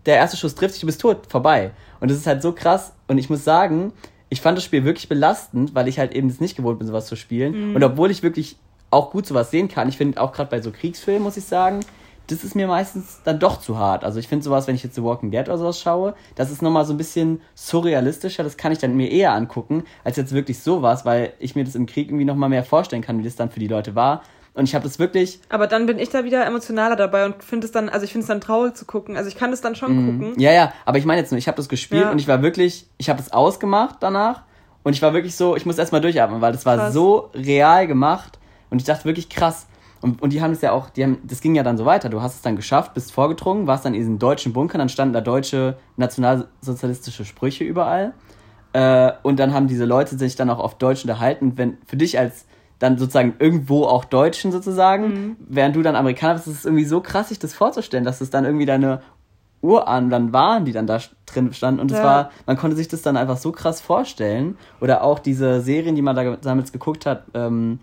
der 0.04 0.16
erste 0.16 0.36
Schuss 0.36 0.54
trifft 0.54 0.74
dich, 0.74 0.82
du 0.82 0.86
bist 0.86 1.00
tot, 1.00 1.26
vorbei. 1.26 1.70
Und 2.00 2.11
das 2.11 2.18
ist 2.18 2.26
halt 2.26 2.42
so 2.42 2.52
krass. 2.52 2.92
Und 3.09 3.16
ich 3.16 3.30
muss 3.30 3.42
sagen, 3.42 3.94
ich 4.28 4.42
fand 4.42 4.59
das 4.59 4.64
Spiel 4.64 4.84
wirklich 4.84 5.09
belastend, 5.09 5.74
weil 5.74 5.88
ich 5.88 5.98
halt 5.98 6.14
eben 6.14 6.28
es 6.28 6.40
nicht 6.40 6.57
gewohnt 6.57 6.78
bin, 6.78 6.86
sowas 6.86 7.07
zu 7.07 7.16
spielen. 7.16 7.74
Und 7.74 7.82
obwohl 7.82 8.11
ich 8.11 8.22
wirklich 8.22 8.57
auch 8.90 9.11
gut 9.11 9.26
sowas 9.26 9.50
sehen 9.50 9.68
kann, 9.68 9.88
ich 9.88 9.96
finde 9.96 10.20
auch 10.20 10.32
gerade 10.32 10.50
bei 10.50 10.61
so 10.61 10.70
Kriegsfilmen, 10.70 11.22
muss 11.22 11.38
ich 11.38 11.44
sagen, 11.46 11.80
das 12.28 12.42
ist 12.44 12.54
mir 12.56 12.66
meistens 12.66 13.20
dann 13.24 13.38
doch 13.38 13.60
zu 13.60 13.78
hart. 13.78 14.04
Also 14.04 14.18
ich 14.18 14.28
finde 14.28 14.44
sowas, 14.44 14.66
wenn 14.66 14.74
ich 14.74 14.82
jetzt 14.82 14.94
The 14.96 15.02
Walking 15.02 15.30
Dead 15.30 15.42
oder 15.48 15.58
sowas 15.58 15.80
schaue, 15.80 16.14
das 16.34 16.50
ist 16.50 16.60
nochmal 16.62 16.84
so 16.84 16.92
ein 16.92 16.96
bisschen 16.96 17.40
surrealistischer, 17.54 18.42
das 18.42 18.56
kann 18.56 18.72
ich 18.72 18.78
dann 18.78 18.96
mir 18.96 19.10
eher 19.10 19.32
angucken, 19.32 19.84
als 20.04 20.16
jetzt 20.16 20.32
wirklich 20.32 20.58
sowas, 20.60 21.04
weil 21.04 21.32
ich 21.38 21.54
mir 21.54 21.64
das 21.64 21.74
im 21.74 21.86
Krieg 21.86 22.08
irgendwie 22.08 22.24
nochmal 22.24 22.48
mehr 22.48 22.64
vorstellen 22.64 23.02
kann, 23.02 23.18
wie 23.18 23.22
das 23.24 23.36
dann 23.36 23.50
für 23.50 23.60
die 23.60 23.68
Leute 23.68 23.94
war. 23.94 24.22
Und 24.54 24.64
ich 24.64 24.74
habe 24.74 24.84
das 24.84 24.98
wirklich, 24.98 25.40
Aber 25.50 25.66
dann 25.66 25.84
bin 25.84 25.98
ich 25.98 26.08
da 26.08 26.24
wieder 26.24 26.46
emotionaler 26.46 26.96
dabei 26.96 27.26
und 27.26 27.44
finde 27.44 27.66
es 27.66 27.72
dann, 27.72 27.90
also 27.90 28.04
ich 28.04 28.12
finde 28.12 28.22
es 28.22 28.28
dann 28.28 28.40
traurig 28.40 28.74
zu 28.74 28.86
gucken. 28.86 29.16
Also 29.16 29.28
ich 29.28 29.36
kann 29.36 29.52
es 29.52 29.60
dann 29.60 29.74
schon 29.74 30.06
gucken. 30.18 30.40
Ja, 30.40 30.50
ja, 30.50 30.72
aber 30.86 30.96
ich 30.96 31.04
meine 31.04 31.20
jetzt 31.20 31.30
nur, 31.30 31.38
ich 31.38 31.46
habe 31.46 31.56
das 31.58 31.68
gespielt 31.68 32.04
Ja. 32.04 32.10
und 32.10 32.18
ich 32.18 32.26
war 32.26 32.40
wirklich, 32.40 32.86
ich 32.96 33.10
habe 33.10 33.18
das 33.22 33.32
ausgemacht 33.32 33.96
danach 34.00 34.42
und 34.82 34.94
ich 34.94 35.02
war 35.02 35.12
wirklich 35.12 35.36
so, 35.36 35.56
ich 35.56 35.66
muss 35.66 35.76
erstmal 35.76 36.00
durchatmen, 36.00 36.40
weil 36.40 36.52
das 36.52 36.64
war 36.64 36.76
Krass. 36.76 36.94
so 36.94 37.30
real 37.34 37.86
gemacht 37.86 38.38
und 38.70 38.78
ich 38.80 38.86
dachte 38.86 39.04
wirklich 39.04 39.28
krass. 39.28 39.66
Und, 40.07 40.22
und 40.22 40.32
die 40.32 40.40
haben 40.40 40.52
es 40.52 40.61
ja 40.61 40.70
auch, 40.70 40.88
die 40.88 41.02
haben, 41.02 41.18
das 41.24 41.40
ging 41.40 41.57
ja 41.57 41.64
dann 41.64 41.76
so 41.76 41.84
weiter. 41.84 42.09
Du 42.09 42.22
hast 42.22 42.36
es 42.36 42.42
dann 42.42 42.54
geschafft, 42.54 42.94
bist 42.94 43.11
vorgedrungen, 43.11 43.66
warst 43.66 43.84
dann 43.84 43.92
in 43.92 43.98
diesen 44.00 44.18
deutschen 44.20 44.52
Bunkern, 44.52 44.78
dann 44.78 44.88
standen 44.88 45.12
da 45.12 45.20
deutsche 45.20 45.76
nationalsozialistische 45.96 47.24
Sprüche 47.24 47.64
überall. 47.64 48.12
Äh, 48.72 49.12
und 49.24 49.40
dann 49.40 49.52
haben 49.52 49.66
diese 49.66 49.84
Leute 49.84 50.16
sich 50.16 50.36
dann 50.36 50.48
auch 50.48 50.61
auf 50.61 50.78
Deutsch 50.78 51.02
unterhalten. 51.02 51.46
Und 51.46 51.59
wenn 51.59 51.78
für 51.86 51.96
dich 51.96 52.20
als 52.20 52.46
dann 52.78 52.98
sozusagen 52.98 53.34
irgendwo 53.40 53.84
auch 53.84 54.04
Deutschen 54.04 54.52
sozusagen, 54.52 55.36
während 55.48 55.74
du 55.74 55.82
dann 55.82 55.96
Amerikaner 55.96 56.34
bist, 56.34 56.46
ist 56.46 56.59
es 56.59 56.64
irgendwie 56.66 56.84
so 56.84 57.00
krass, 57.00 57.30
sich 57.30 57.40
das 57.40 57.52
vorzustellen, 57.52 58.04
dass 58.04 58.20
es 58.20 58.30
dann 58.30 58.44
irgendwie 58.44 58.66
deine 58.66 59.00
Urahnen 59.62 60.09
dann 60.11 60.32
waren, 60.32 60.64
die 60.66 60.72
dann 60.72 60.86
da 60.86 61.00
drin 61.24 61.52
standen. 61.52 61.80
Und 61.80 61.90
es 61.90 61.98
Ja. 61.98 62.04
war, 62.04 62.30
man 62.46 62.57
konnte 62.57 62.76
sich 62.76 62.86
das 62.86 63.02
dann 63.02 63.16
einfach 63.16 63.38
so 63.38 63.50
krass 63.50 63.80
vorstellen. 63.80 64.57
Oder 64.80 65.02
auch 65.02 65.18
diese 65.18 65.62
Serien, 65.62 65.96
die 65.96 66.02
man 66.02 66.14
da 66.14 66.36
damals 66.36 66.70
geguckt 66.70 67.07
hat, 67.07 67.24
ähm, 67.34 67.80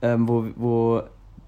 ähm, 0.00 0.26
wo, 0.28 0.46
wo 0.56 1.02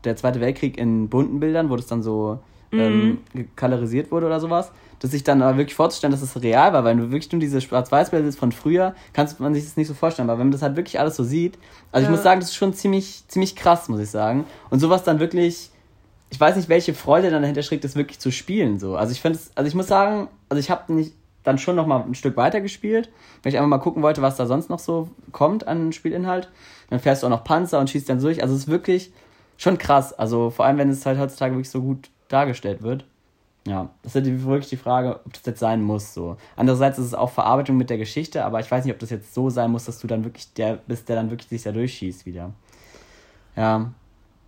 der 0.05 0.16
Zweite 0.16 0.40
Weltkrieg 0.40 0.78
in 0.78 1.09
bunten 1.09 1.40
Bildern, 1.40 1.70
wo 1.70 1.76
das 1.76 1.86
dann 1.86 2.03
so 2.03 2.38
ähm, 2.72 3.18
kolorisiert 3.57 4.11
wurde 4.11 4.26
oder 4.26 4.40
sowas, 4.40 4.72
dass 5.00 5.11
sich 5.11 5.24
dann 5.24 5.42
aber 5.42 5.59
wirklich 5.59 5.74
vorzustellen, 5.74 6.12
dass 6.12 6.22
es 6.22 6.40
real 6.42 6.72
war, 6.72 6.84
weil 6.84 6.96
du 6.96 7.11
wirklich 7.11 7.30
nur 7.32 7.40
diese 7.40 7.61
Schwarz-Weiß-Bilder 7.61 8.24
siehst 8.24 8.38
von 8.38 8.53
früher, 8.53 8.94
kannst 9.12 9.40
man 9.40 9.53
sich 9.53 9.64
das 9.64 9.76
nicht 9.76 9.88
so 9.88 9.94
vorstellen. 9.94 10.30
Aber 10.30 10.38
wenn 10.38 10.46
man 10.46 10.53
das 10.53 10.62
halt 10.62 10.76
wirklich 10.76 10.98
alles 10.98 11.16
so 11.16 11.24
sieht, 11.24 11.59
also 11.90 12.05
ich 12.05 12.09
Ja. 12.09 12.12
muss 12.12 12.22
sagen, 12.22 12.40
das 12.40 12.50
ist 12.50 12.57
schon 12.57 12.72
ziemlich, 12.72 13.24
ziemlich 13.28 13.57
krass, 13.57 13.88
muss 13.88 14.00
ich 14.00 14.11
sagen. 14.11 14.46
Und 14.70 14.78
sowas 14.78 15.03
dann 15.05 15.18
wirklich, 15.20 15.70
ich 16.30 16.40
weiß 16.40 16.57
nicht, 16.57 16.68
welche 16.70 16.94
Freude 16.94 17.30
dann 17.30 17.42
dahinter 17.42 17.62
steckt, 17.62 17.84
das 17.84 17.94
wirklich 17.96 18.20
zu 18.20 18.30
spielen. 18.30 18.78
So. 18.78 18.96
Also 18.96 19.12
ich 19.12 19.20
finde 19.20 19.38
es, 19.38 19.50
also 19.55 19.68
ich 19.68 19.74
muss 19.74 19.88
sagen, 19.88 20.28
also 20.48 20.59
ich 20.59 20.70
habe 20.70 20.92
nicht 20.94 21.12
dann 21.44 21.59
schon 21.59 21.74
noch 21.76 21.86
mal 21.86 22.00
ein 22.03 22.14
Stück 22.14 22.36
weiter 22.36 22.61
gespielt, 22.61 23.11
weil 23.42 23.53
ich 23.53 23.59
einfach 23.59 23.68
mal 23.68 23.78
gucken 23.78 24.03
wollte, 24.03 24.22
was 24.22 24.36
da 24.36 24.46
sonst 24.46 24.70
noch 24.70 24.78
so 24.78 25.09
kommt 25.32 25.66
an 25.66 25.92
Spielinhalt. 25.92 26.48
Dann 26.88 27.00
fährst 27.00 27.22
du 27.22 27.26
auch 27.26 27.30
noch 27.30 27.42
Panzer 27.44 27.80
und 27.80 27.90
schießt 27.90 28.09
dann 28.09 28.20
durch. 28.20 28.42
Also 28.42 28.55
es 28.55 28.62
ist 28.62 28.68
wirklich 28.68 29.12
schon 29.62 29.78
krass. 29.78 30.12
Also 30.12 30.50
vor 30.50 30.64
allem, 30.64 30.78
wenn 30.78 30.90
es 30.90 31.06
halt 31.06 31.18
heutzutage 31.18 31.54
wirklich 31.54 31.70
so 31.70 31.80
gut 31.80 32.10
dargestellt 32.28 32.82
wird. 32.82 33.04
Ja, 33.64 33.90
das 34.02 34.16
ist 34.16 34.26
halt 34.26 34.44
wirklich 34.44 34.70
die 34.70 34.76
Frage, 34.76 35.20
ob 35.24 35.32
das 35.32 35.46
jetzt 35.46 35.60
sein 35.60 35.82
muss. 35.82 36.14
So. 36.14 36.36
Andererseits 36.56 36.98
ist 36.98 37.06
es 37.06 37.14
auch 37.14 37.30
Verarbeitung 37.30 37.76
mit 37.76 37.90
der 37.90 37.98
Geschichte, 37.98 38.44
aber 38.44 38.58
ich 38.58 38.68
weiß 38.68 38.84
nicht, 38.84 38.92
ob 38.92 38.98
das 38.98 39.10
jetzt 39.10 39.34
so 39.34 39.50
sein 39.50 39.70
muss, 39.70 39.84
dass 39.84 40.00
du 40.00 40.08
dann 40.08 40.24
wirklich 40.24 40.52
der 40.54 40.78
bist, 40.88 41.08
der 41.08 41.16
dann 41.16 41.30
wirklich 41.30 41.48
sich 41.48 41.62
da 41.62 41.70
durchschießt 41.70 42.26
wieder. 42.26 42.52
Ja, 43.54 43.92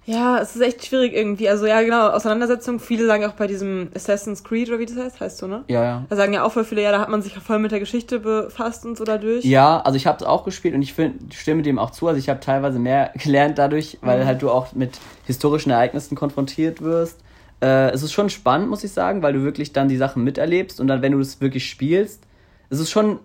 Ja, 0.06 0.38
es 0.38 0.54
ist 0.54 0.60
echt 0.60 0.84
schwierig 0.84 1.14
irgendwie. 1.14 1.48
Also 1.48 1.64
ja, 1.66 1.80
genau, 1.80 2.08
Auseinandersetzung. 2.10 2.78
Viele 2.78 3.06
sagen 3.06 3.24
auch 3.24 3.32
bei 3.32 3.46
diesem 3.46 3.88
Assassin's 3.94 4.44
Creed 4.44 4.68
oder 4.68 4.78
wie 4.78 4.86
das 4.86 4.96
heißt, 4.96 5.20
heißt 5.20 5.38
so, 5.38 5.46
ne? 5.46 5.64
ja, 5.68 5.82
ja. 5.82 6.04
Da 6.10 6.16
sagen 6.16 6.34
ja 6.34 6.44
auch 6.44 6.52
voll 6.52 6.64
viele, 6.64 6.82
ja, 6.82 6.92
da 6.92 7.00
hat 7.00 7.08
man 7.08 7.22
sich 7.22 7.32
voll 7.34 7.58
mit 7.58 7.72
der 7.72 7.80
Geschichte 7.80 8.20
befasst 8.20 8.84
und 8.84 8.98
so 8.98 9.04
dadurch. 9.04 9.44
Ja, 9.44 9.80
also 9.80 9.96
ich 9.96 10.06
habe 10.06 10.18
es 10.18 10.24
auch 10.24 10.44
gespielt 10.44 10.74
und 10.74 10.82
ich 10.82 10.92
find, 10.92 11.32
stimme 11.32 11.62
dem 11.62 11.78
auch 11.78 11.90
zu. 11.90 12.06
Also 12.06 12.18
ich 12.18 12.28
habe 12.28 12.40
teilweise 12.40 12.78
mehr 12.78 13.12
gelernt 13.22 13.56
dadurch, 13.58 13.98
weil 14.02 14.20
Mhm. 14.20 14.26
halt 14.26 14.42
du 14.42 14.50
auch 14.50 14.72
mit 14.74 14.98
historischen 15.24 15.70
Ereignissen 15.70 16.16
konfrontiert 16.16 16.82
wirst. 16.82 17.20
Äh, 17.62 17.90
es 17.92 18.02
ist 18.02 18.12
schon 18.12 18.28
spannend, 18.28 18.68
muss 18.68 18.84
ich 18.84 18.92
sagen, 18.92 19.22
weil 19.22 19.32
du 19.32 19.42
wirklich 19.42 19.72
dann 19.72 19.88
die 19.88 19.96
Sachen 19.96 20.22
miterlebst 20.22 20.80
und 20.80 20.86
dann, 20.88 21.00
wenn 21.00 21.12
du 21.12 21.18
das 21.18 21.40
wirklich 21.40 21.66
spielst, 21.70 22.20
es 22.68 22.78
ist 22.78 22.90
schon 22.90 23.20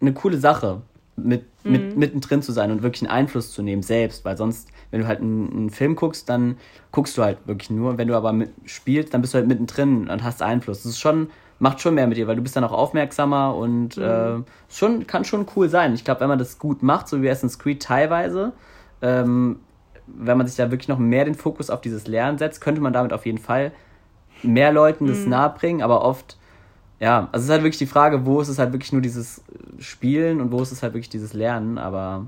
eine 0.00 0.12
coole 0.12 0.36
Sache, 0.38 0.82
mit, 1.24 1.46
mit 1.66 1.94
Mhm. 1.94 2.00
mittendrin 2.00 2.42
zu 2.42 2.52
sein 2.52 2.70
und 2.70 2.82
wirklich 2.82 3.02
einen 3.02 3.10
Einfluss 3.10 3.52
zu 3.52 3.62
nehmen 3.62 3.82
selbst, 3.82 4.24
weil 4.24 4.36
sonst, 4.36 4.68
wenn 4.90 5.00
du 5.00 5.06
halt 5.06 5.20
einen, 5.20 5.50
einen 5.52 5.70
Film 5.70 5.96
guckst, 5.96 6.28
dann 6.28 6.56
guckst 6.92 7.16
du 7.18 7.22
halt 7.22 7.38
wirklich 7.46 7.70
nur. 7.70 7.98
Wenn 7.98 8.08
du 8.08 8.14
aber 8.16 8.32
mit, 8.32 8.50
spielst, 8.64 9.12
dann 9.14 9.20
bist 9.20 9.34
du 9.34 9.38
halt 9.38 9.48
mittendrin 9.48 10.08
und 10.08 10.22
hast 10.24 10.42
Einfluss. 10.42 10.78
Das 10.82 10.92
ist 10.92 10.98
schon, 11.00 11.30
macht 11.58 11.80
schon 11.80 11.94
mehr 11.94 12.06
mit 12.06 12.16
dir, 12.16 12.26
weil 12.26 12.36
du 12.36 12.42
bist 12.42 12.56
dann 12.56 12.64
auch 12.64 12.72
aufmerksamer 12.72 13.54
und 13.54 13.96
Mhm. 13.96 14.02
äh, 14.02 14.42
schon, 14.68 15.06
kann 15.06 15.24
schon 15.24 15.46
cool 15.56 15.68
sein. 15.68 15.94
Ich 15.94 16.04
glaube, 16.04 16.20
wenn 16.20 16.28
man 16.28 16.38
das 16.38 16.58
gut 16.58 16.82
macht, 16.82 17.08
so 17.08 17.20
wie 17.22 17.28
Assassin's 17.30 17.58
Creed 17.58 17.82
teilweise, 17.82 18.52
ähm, 19.02 19.60
wenn 20.06 20.38
man 20.38 20.46
sich 20.46 20.56
da 20.56 20.70
wirklich 20.70 20.88
noch 20.88 20.98
mehr 20.98 21.24
den 21.24 21.34
Fokus 21.34 21.68
auf 21.70 21.80
dieses 21.82 22.06
Lernen 22.06 22.38
setzt, 22.38 22.60
könnte 22.60 22.80
man 22.80 22.92
damit 22.92 23.12
auf 23.12 23.26
jeden 23.26 23.38
Fall 23.38 23.72
mehr 24.42 24.72
Leuten 24.72 25.06
das 25.06 25.26
Mhm. 25.26 25.30
nahebringen, 25.32 25.82
aber 25.82 26.02
oft, 26.02 26.37
ja, 27.00 27.28
also 27.32 27.38
es 27.38 27.44
ist 27.44 27.50
halt 27.50 27.62
wirklich 27.62 27.78
die 27.78 27.86
Frage, 27.86 28.26
wo 28.26 28.40
ist 28.40 28.48
es 28.48 28.58
halt 28.58 28.72
wirklich 28.72 28.92
nur 28.92 29.02
dieses 29.02 29.42
Spielen 29.78 30.40
und 30.40 30.50
wo 30.52 30.60
ist 30.62 30.72
es 30.72 30.82
halt 30.82 30.94
wirklich 30.94 31.08
dieses 31.10 31.32
Lernen, 31.32 31.78
aber 31.78 32.26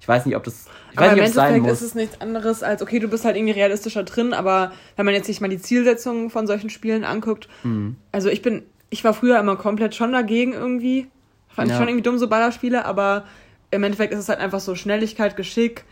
ich 0.00 0.06
weiß 0.08 0.26
nicht, 0.26 0.36
ob 0.36 0.44
das, 0.44 0.66
ich 0.92 0.98
aber 0.98 1.06
weiß 1.06 1.12
im 1.12 1.18
nicht, 1.18 1.22
ob 1.22 1.28
es 1.28 1.34
sein 1.34 1.46
Endeffekt 1.54 1.70
muss. 1.72 1.80
ist 1.82 1.88
es 1.88 1.94
nichts 1.94 2.20
anderes 2.20 2.62
als, 2.62 2.82
okay, 2.82 2.98
du 2.98 3.08
bist 3.08 3.24
halt 3.24 3.36
irgendwie 3.36 3.54
realistischer 3.54 4.02
drin, 4.04 4.32
aber 4.34 4.72
wenn 4.96 5.04
man 5.06 5.14
jetzt 5.14 5.26
sich 5.26 5.40
mal 5.40 5.48
die 5.48 5.58
Zielsetzungen 5.60 6.30
von 6.30 6.46
solchen 6.46 6.70
Spielen 6.70 7.04
anguckt, 7.04 7.48
Mhm. 7.62 7.96
also 8.12 8.28
ich 8.28 8.42
bin, 8.42 8.62
ich 8.90 9.02
war 9.02 9.14
früher 9.14 9.38
immer 9.40 9.56
komplett 9.56 9.94
schon 9.94 10.12
dagegen 10.12 10.52
irgendwie. 10.52 11.08
Fand 11.48 11.68
ich 11.68 11.72
Ja. 11.74 11.78
schon 11.78 11.88
irgendwie 11.88 12.02
dumm, 12.02 12.18
so 12.18 12.28
Ballerspiele, 12.28 12.84
aber 12.84 13.24
im 13.70 13.82
Endeffekt 13.82 14.12
ist 14.12 14.20
es 14.20 14.28
halt 14.28 14.38
einfach 14.40 14.60
so 14.60 14.74
Schnelligkeit, 14.74 15.36
Geschick. 15.36 15.84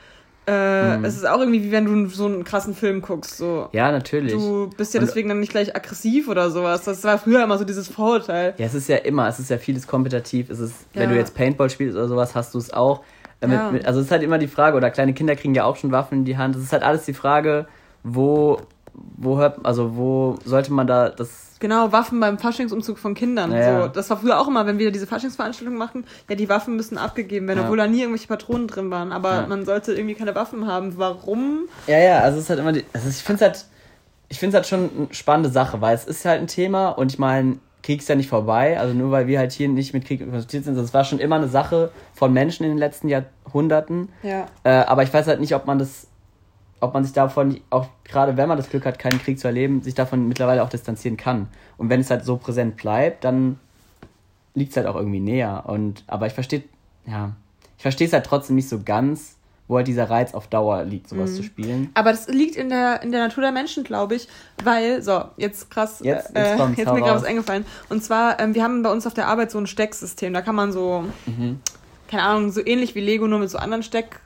Äh, 0.46 0.96
Es 1.04 1.16
ist 1.16 1.26
auch 1.26 1.38
irgendwie 1.38 1.62
wie 1.62 1.70
wenn 1.72 1.84
du 1.84 2.06
so 2.08 2.26
einen 2.26 2.42
krassen 2.44 2.74
Film 2.74 3.00
guckst. 3.00 3.36
So. 3.36 3.68
Mhm. 3.72 3.76
Ja, 3.76 3.92
natürlich. 3.92 4.32
Du 4.32 4.70
bist 4.76 4.92
ja 4.94 5.00
Und- 5.00 5.06
deswegen 5.06 5.28
dann 5.28 5.38
nicht 5.40 5.52
gleich 5.52 5.74
aggressiv 5.76 6.28
oder 6.28 6.50
sowas. 6.50 6.82
Das 6.84 7.04
war 7.04 7.18
früher 7.18 7.44
immer 7.44 7.58
so 7.58 7.64
dieses 7.64 7.86
Vorurteil. 7.88 8.54
Ja, 8.58 8.66
es 8.66 8.74
ist 8.74 8.88
ja 8.88 8.96
immer, 8.96 9.28
es 9.28 9.38
ist 9.38 9.50
ja 9.50 9.58
vieles 9.58 9.86
kompetitiv. 9.86 10.50
Es 10.50 10.58
ist, 10.58 10.74
wenn 10.94 11.04
Ja. 11.04 11.08
du 11.10 11.16
jetzt 11.16 11.34
Paintball 11.36 11.70
spielst 11.70 11.96
oder 11.96 12.08
sowas, 12.08 12.34
hast 12.34 12.54
du 12.54 12.58
es 12.58 12.72
auch. 12.72 13.02
Äh, 13.40 13.46
mit- 13.46 13.56
Ja. 13.56 13.70
mit, 13.70 13.86
also 13.86 14.00
es 14.00 14.06
ist 14.06 14.12
halt 14.12 14.22
immer 14.24 14.38
die 14.38 14.48
Frage, 14.48 14.76
oder 14.76 14.90
kleine 14.90 15.14
Kinder 15.14 15.36
kriegen 15.36 15.54
ja 15.54 15.64
auch 15.64 15.76
schon 15.76 15.92
Waffen 15.92 16.18
in 16.18 16.24
die 16.24 16.36
Hand. 16.36 16.56
Es 16.56 16.62
ist 16.62 16.72
halt 16.72 16.82
alles 16.82 17.04
die 17.04 17.14
Frage, 17.14 17.66
wo, 18.02 18.58
wo 18.94 19.38
hört, 19.38 19.64
also 19.64 19.96
wo 19.96 20.36
sollte 20.44 20.72
man 20.72 20.86
da 20.86 21.08
das. 21.08 21.51
Genau, 21.62 21.92
Waffen 21.92 22.18
beim 22.18 22.38
Faschingsumzug 22.38 22.98
von 22.98 23.14
Kindern. 23.14 23.52
Ja. 23.52 23.82
So, 23.82 23.88
das 23.88 24.10
war 24.10 24.16
früher 24.16 24.40
auch 24.40 24.48
immer, 24.48 24.66
wenn 24.66 24.78
wir 24.80 24.90
diese 24.90 25.06
Faschingsveranstaltung 25.06 25.76
machen, 25.76 26.04
ja, 26.28 26.34
die 26.34 26.48
Waffen 26.48 26.74
müssen 26.74 26.98
abgegeben 26.98 27.46
werden, 27.46 27.60
Ja. 27.60 27.64
obwohl 27.66 27.76
da 27.76 27.86
nie 27.86 28.00
irgendwelche 28.00 28.26
Patronen 28.26 28.66
drin 28.66 28.90
waren. 28.90 29.12
Aber 29.12 29.32
Ja. 29.32 29.46
man 29.46 29.64
sollte 29.64 29.92
irgendwie 29.92 30.16
keine 30.16 30.34
Waffen 30.34 30.66
haben. 30.66 30.98
Warum? 30.98 31.68
Ja, 31.86 31.98
ja, 32.00 32.18
also 32.18 32.38
es 32.38 32.44
ist 32.44 32.50
halt 32.50 32.58
immer 32.58 32.72
die. 32.72 32.84
Also 32.92 33.08
ich 33.08 33.22
finde 33.22 33.36
es 33.36 33.42
halt, 33.48 33.64
ich 34.28 34.40
finde 34.40 34.48
es 34.50 34.54
halt 34.56 34.66
schon 34.66 34.90
eine 34.96 35.14
spannende 35.14 35.50
Sache, 35.50 35.80
weil 35.80 35.94
es 35.94 36.04
ist 36.04 36.24
halt 36.24 36.40
ein 36.40 36.48
Thema 36.48 36.88
und 36.88 37.12
ich 37.12 37.20
meine, 37.20 37.58
Krieg 37.84 38.00
ist 38.00 38.08
ja 38.08 38.16
nicht 38.16 38.28
vorbei, 38.28 38.78
also 38.80 38.92
nur 38.94 39.12
weil 39.12 39.28
wir 39.28 39.38
halt 39.38 39.52
hier 39.52 39.68
nicht 39.68 39.92
mit 39.94 40.04
Krieg 40.04 40.20
konfrontiert 40.20 40.64
sind, 40.64 40.76
das 40.76 40.92
war 40.94 41.04
schon 41.04 41.18
immer 41.20 41.36
eine 41.36 41.48
Sache 41.48 41.90
von 42.14 42.32
Menschen 42.32 42.64
in 42.64 42.70
den 42.70 42.78
letzten 42.78 43.08
Jahrhunderten. 43.08 44.08
Ja. 44.24 44.46
Äh, 44.64 44.70
aber 44.70 45.02
ich 45.04 45.12
weiß 45.14 45.26
halt 45.28 45.40
nicht, 45.40 45.54
ob 45.54 45.66
man 45.66 45.78
das, 45.78 46.06
ob 46.82 46.94
man 46.94 47.04
sich 47.04 47.12
davon, 47.12 47.60
auch 47.70 47.86
gerade 48.04 48.36
wenn 48.36 48.48
man 48.48 48.56
das 48.58 48.68
Glück 48.68 48.84
hat, 48.84 48.98
keinen 48.98 49.20
Krieg 49.22 49.38
zu 49.38 49.46
erleben, 49.46 49.82
sich 49.82 49.94
davon 49.94 50.26
mittlerweile 50.28 50.62
auch 50.62 50.68
distanzieren 50.68 51.16
kann. 51.16 51.48
Und 51.78 51.88
wenn 51.88 52.00
es 52.00 52.10
halt 52.10 52.24
so 52.24 52.36
präsent 52.36 52.76
bleibt, 52.76 53.24
dann 53.24 53.58
liegt 54.54 54.70
es 54.72 54.76
halt 54.76 54.86
auch 54.86 54.96
irgendwie 54.96 55.20
näher. 55.20 55.62
Und, 55.66 56.04
aber 56.06 56.26
ich 56.26 56.32
verstehe, 56.34 56.64
ja, 57.06 57.32
ich 57.76 57.82
verstehe 57.82 58.06
es 58.06 58.12
halt 58.12 58.26
trotzdem 58.26 58.56
nicht 58.56 58.68
so 58.68 58.80
ganz, 58.84 59.36
wo 59.68 59.76
halt 59.76 59.86
dieser 59.86 60.10
Reiz 60.10 60.34
auf 60.34 60.48
Dauer 60.48 60.82
liegt, 60.84 61.08
sowas 61.08 61.34
zu 61.36 61.42
spielen. 61.42 61.90
Aber 61.94 62.10
das 62.10 62.28
liegt 62.28 62.56
in 62.56 62.68
der, 62.68 63.02
in 63.02 63.12
der 63.12 63.22
Natur 63.28 63.42
der 63.42 63.52
Menschen, 63.52 63.84
glaube 63.84 64.16
ich, 64.16 64.28
weil, 64.64 65.00
so, 65.02 65.22
jetzt 65.36 65.70
krass, 65.70 66.00
Jetzt- 66.02 66.32
jetzt 66.34 66.36
äh, 66.36 66.56
jetzt 66.76 66.92
mir 66.92 67.00
gerade 67.00 67.14
was 67.14 67.24
eingefallen. 67.24 67.64
Und 67.88 68.02
zwar, 68.04 68.38
ähm, 68.40 68.54
wir 68.54 68.62
haben 68.64 68.82
bei 68.82 68.90
uns 68.90 69.06
auf 69.06 69.14
der 69.14 69.28
Arbeit 69.28 69.50
so 69.50 69.58
ein 69.58 69.66
Stecksystem, 69.66 70.34
da 70.34 70.42
kann 70.42 70.56
man 70.56 70.72
so, 70.72 71.04
Mhm. 71.26 71.60
keine 72.08 72.24
Ahnung, 72.24 72.50
so 72.52 72.60
ähnlich 72.66 72.94
wie 72.94 73.00
Lego, 73.00 73.26
nur 73.28 73.38
mit 73.38 73.48
so 73.50 73.56
anderen 73.58 73.82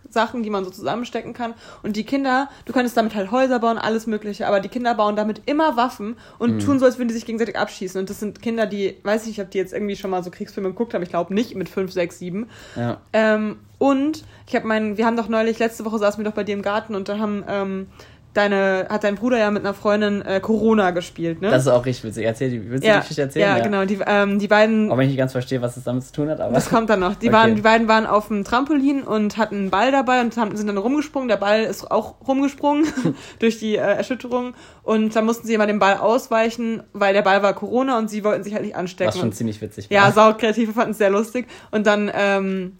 Stecksachen, 0.06 0.42
die 0.42 0.50
man 0.50 0.64
so 0.64 0.70
zusammenstecken 0.70 1.32
kann. 1.34 1.54
Und 1.82 1.96
die 1.96 2.04
Kinder, 2.04 2.48
du 2.64 2.72
könntest 2.72 2.96
damit 2.96 3.14
halt 3.14 3.30
Häuser 3.30 3.58
bauen, 3.58 3.78
alles 3.78 4.06
mögliche, 4.06 4.46
aber 4.46 4.60
die 4.60 4.68
Kinder 4.68 4.94
bauen 4.94 5.16
damit 5.16 5.42
immer 5.46 5.76
Waffen 5.76 6.16
und 6.38 6.54
Mhm. 6.54 6.58
tun 6.60 6.78
so, 6.78 6.86
als 6.86 6.98
würden 6.98 7.08
die 7.08 7.14
sich 7.14 7.26
gegenseitig 7.26 7.56
abschießen. 7.58 7.98
Und 8.00 8.08
das 8.10 8.20
sind 8.20 8.40
Kinder, 8.42 8.66
die, 8.66 8.96
weiß 9.02 9.22
ich 9.22 9.28
nicht, 9.28 9.40
ob 9.40 9.50
die 9.50 9.58
jetzt 9.58 9.72
irgendwie 9.72 9.96
schon 9.96 10.10
mal 10.10 10.22
so 10.22 10.30
Kriegsfilme 10.30 10.70
geguckt 10.70 10.94
haben, 10.94 11.02
ich 11.02 11.08
glaube 11.10 11.34
nicht, 11.34 11.54
mit 11.54 11.68
5, 11.68 11.92
6, 11.92 12.18
7. 12.18 12.48
Ja. 12.76 12.98
Ähm, 13.12 13.58
und 13.78 14.24
ich 14.46 14.54
habe 14.56 14.66
meinen, 14.66 14.96
wir 14.96 15.04
haben 15.04 15.16
doch 15.16 15.28
neulich, 15.28 15.58
letzte 15.58 15.84
Woche 15.84 15.98
saßen 15.98 16.22
wir 16.22 16.28
doch 16.30 16.34
bei 16.36 16.44
dir 16.44 16.54
im 16.54 16.62
Garten 16.62 16.94
und 16.94 17.08
da 17.08 17.18
haben 17.18 17.44
ähm, 17.48 17.86
deine, 18.36 18.86
hat 18.88 19.04
dein 19.04 19.14
Bruder 19.16 19.38
ja 19.38 19.50
mit 19.50 19.64
einer 19.64 19.74
Freundin 19.74 20.22
äh, 20.22 20.40
Corona 20.40 20.90
gespielt, 20.90 21.40
ne? 21.40 21.50
Das 21.50 21.62
ist 21.62 21.68
auch 21.68 21.84
richtig 21.86 22.04
witzig. 22.04 22.24
Erzähl 22.26 22.50
die, 22.50 22.58
willst 22.70 22.82
du 22.84 22.86
die 22.86 22.86
ja, 22.86 23.00
Geschichte 23.00 23.22
erzählen? 23.22 23.56
ja, 23.56 23.62
genau. 23.62 23.84
Die, 23.84 23.98
ähm, 24.06 24.38
die 24.38 24.48
beiden, 24.48 24.90
Auch 24.90 24.96
wenn 24.96 25.04
ich 25.04 25.10
nicht 25.10 25.18
ganz 25.18 25.32
verstehe, 25.32 25.60
was 25.62 25.74
das 25.76 25.84
damit 25.84 26.04
zu 26.04 26.12
tun 26.12 26.28
hat, 26.28 26.40
aber. 26.40 26.54
das 26.54 26.68
kommt 26.68 26.90
dann 26.90 27.00
noch. 27.00 27.14
Die, 27.14 27.26
Okay. 27.28 27.34
waren, 27.36 27.54
die 27.56 27.62
beiden 27.62 27.88
waren 27.88 28.06
auf 28.06 28.28
dem 28.28 28.44
Trampolin 28.44 29.02
und 29.02 29.36
hatten 29.36 29.56
einen 29.56 29.70
Ball 29.70 29.90
dabei 29.92 30.20
und 30.20 30.36
haben, 30.36 30.56
sind 30.56 30.66
dann 30.66 30.78
rumgesprungen. 30.78 31.28
Der 31.28 31.36
Ball 31.36 31.62
ist 31.64 31.90
auch 31.90 32.14
rumgesprungen 32.26 32.86
durch 33.38 33.58
die 33.58 33.76
äh, 33.76 33.80
Erschütterung 33.80 34.54
und 34.82 35.14
dann 35.16 35.24
mussten 35.24 35.46
sie 35.46 35.54
immer 35.54 35.66
den 35.66 35.78
Ball 35.78 35.96
ausweichen, 35.96 36.82
weil 36.92 37.14
der 37.14 37.22
Ball 37.22 37.42
war 37.42 37.52
Corona 37.54 37.98
und 37.98 38.08
sie 38.10 38.24
wollten 38.24 38.44
sich 38.44 38.54
halt 38.54 38.64
nicht 38.64 38.76
anstecken. 38.76 39.08
was 39.14 39.18
schon 39.20 39.32
ziemlich 39.32 39.60
witzig 39.60 39.88
Ja, 39.90 40.02
war. 40.04 40.12
saukreativ, 40.12 40.68
wir 40.68 40.74
fanden 40.74 40.92
es 40.92 40.98
sehr 40.98 41.10
lustig. 41.10 41.46
Und 41.70 41.86
dann 41.86 42.10
ähm, 42.14 42.78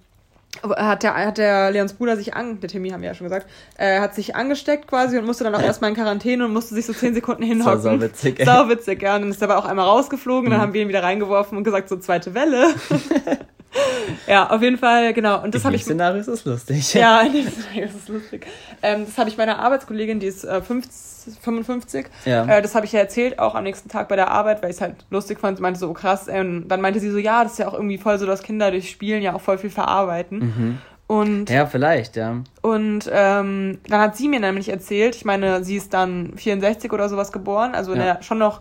hat, 0.62 1.02
der, 1.02 1.14
hat 1.14 1.38
der 1.38 1.70
Leons 1.70 1.94
Bruder 1.94 2.16
sich 2.16 2.34
an, 2.34 2.60
der 2.60 2.68
Timmy 2.68 2.90
haben 2.90 3.02
wir 3.02 3.08
ja 3.08 3.14
schon 3.14 3.26
gesagt, 3.26 3.46
äh, 3.78 4.00
hat 4.00 4.14
sich 4.14 4.34
angesteckt 4.36 4.86
quasi 4.88 5.18
und 5.18 5.24
musste 5.26 5.44
dann 5.44 5.54
auch 5.54 5.62
erstmal 5.62 5.90
in 5.90 5.96
Quarantäne 5.96 6.44
und 6.44 6.52
musste 6.52 6.74
sich 6.74 6.86
so 6.86 6.92
zehn 6.92 7.14
Sekunden 7.14 7.42
hinhocken. 7.42 7.80
sau 7.80 8.00
witzig, 8.00 8.40
ey. 8.40 8.46
Sau 8.46 8.68
witzig, 8.68 9.02
ja. 9.02 9.14
Und 9.16 9.22
dann 9.22 9.30
ist 9.30 9.42
er 9.42 9.50
aber 9.50 9.58
auch 9.58 9.66
einmal 9.68 9.86
rausgeflogen, 9.86 10.46
Mhm. 10.48 10.50
dann 10.52 10.60
haben 10.60 10.72
wir 10.74 10.82
ihn 10.82 10.88
wieder 10.88 11.02
reingeworfen 11.02 11.56
und 11.58 11.64
gesagt, 11.64 11.88
so 11.88 11.96
zweite 11.96 12.34
Welle. 12.34 12.68
ja, 14.26 14.50
auf 14.50 14.62
jeden 14.62 14.78
Fall, 14.78 15.12
genau. 15.12 15.42
Und 15.42 15.54
das 15.54 15.64
habe 15.64 15.76
ich. 15.76 15.84
Szenario 15.84 16.20
ist 16.20 16.44
lustig. 16.44 16.94
Ja, 16.94 17.20
in 17.26 17.32
dem 17.32 17.48
Szenario 17.48 17.84
ist 17.84 17.94
es 18.02 18.08
lustig. 18.08 18.46
Ähm, 18.82 19.04
das 19.06 19.16
habe 19.18 19.28
ich 19.28 19.36
meiner 19.36 19.58
Arbeitskollegin, 19.58 20.20
die 20.20 20.26
ist 20.26 20.44
äh, 20.44 20.60
50, 20.62 21.38
55. 21.40 22.06
Ja. 22.24 22.44
Äh, 22.46 22.62
das 22.62 22.74
habe 22.74 22.86
ich 22.86 22.92
ja 22.92 23.00
erzählt, 23.00 23.38
auch 23.38 23.54
am 23.54 23.64
nächsten 23.64 23.88
Tag 23.88 24.08
bei 24.08 24.16
der 24.16 24.30
Arbeit, 24.30 24.62
weil 24.62 24.70
ich 24.70 24.76
es 24.76 24.80
halt 24.82 24.94
lustig 25.10 25.40
fand. 25.40 25.56
Sie 25.58 25.62
meinte 25.62 25.78
so, 25.80 25.88
oh, 25.90 25.92
krass. 25.94 26.28
Und 26.28 26.68
dann 26.68 26.80
meinte 26.80 27.00
sie 27.00 27.10
so, 27.10 27.18
ja, 27.18 27.42
das 27.42 27.52
ist 27.52 27.58
ja 27.58 27.68
auch 27.68 27.74
irgendwie 27.74 27.98
voll 27.98 28.18
so, 28.18 28.26
dass 28.26 28.42
Kinder 28.42 28.70
durch 28.70 28.90
Spielen 28.90 29.22
ja 29.22 29.34
auch 29.34 29.40
voll 29.40 29.58
viel 29.58 29.70
verarbeiten. 29.70 30.78
Und, 31.08 31.48
Mhm. 31.50 31.54
Ja, 31.54 31.66
vielleicht, 31.66 32.16
ja. 32.16 32.42
und 32.62 33.08
ähm, 33.12 33.78
dann 33.88 34.00
hat 34.00 34.16
sie 34.16 34.26
mir 34.28 34.40
nämlich 34.40 34.68
erzählt, 34.70 35.14
ich 35.14 35.24
meine, 35.24 35.62
sie 35.62 35.76
ist 35.76 35.94
dann 35.94 36.32
64 36.36 36.92
oder 36.92 37.08
sowas 37.08 37.30
geboren, 37.30 37.76
also 37.76 37.92
in 37.92 38.00
Ja. 38.00 38.14
der, 38.14 38.22
schon 38.24 38.38
noch 38.38 38.60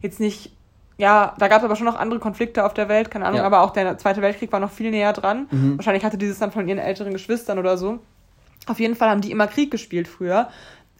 jetzt 0.00 0.18
nicht, 0.18 0.52
ja, 1.02 1.34
da 1.36 1.48
gab 1.48 1.58
es 1.58 1.64
aber 1.64 1.74
schon 1.74 1.86
noch 1.86 1.96
andere 1.98 2.20
Konflikte 2.20 2.64
auf 2.64 2.74
der 2.74 2.88
Welt, 2.88 3.10
keine 3.10 3.24
Ahnung, 3.26 3.38
Ja. 3.40 3.44
aber 3.44 3.62
auch 3.62 3.70
der 3.70 3.98
Zweite 3.98 4.22
Weltkrieg 4.22 4.52
war 4.52 4.60
noch 4.60 4.70
viel 4.70 4.92
näher 4.92 5.12
dran. 5.12 5.48
Mhm. 5.50 5.76
Wahrscheinlich 5.76 6.04
hatte 6.04 6.16
dieses 6.16 6.38
dann 6.38 6.52
von 6.52 6.68
ihren 6.68 6.78
älteren 6.78 7.12
Geschwistern 7.12 7.58
oder 7.58 7.76
so. 7.76 7.98
Auf 8.68 8.78
jeden 8.78 8.94
Fall 8.94 9.10
haben 9.10 9.20
die 9.20 9.32
immer 9.32 9.48
Krieg 9.48 9.72
gespielt 9.72 10.06
früher. 10.06 10.48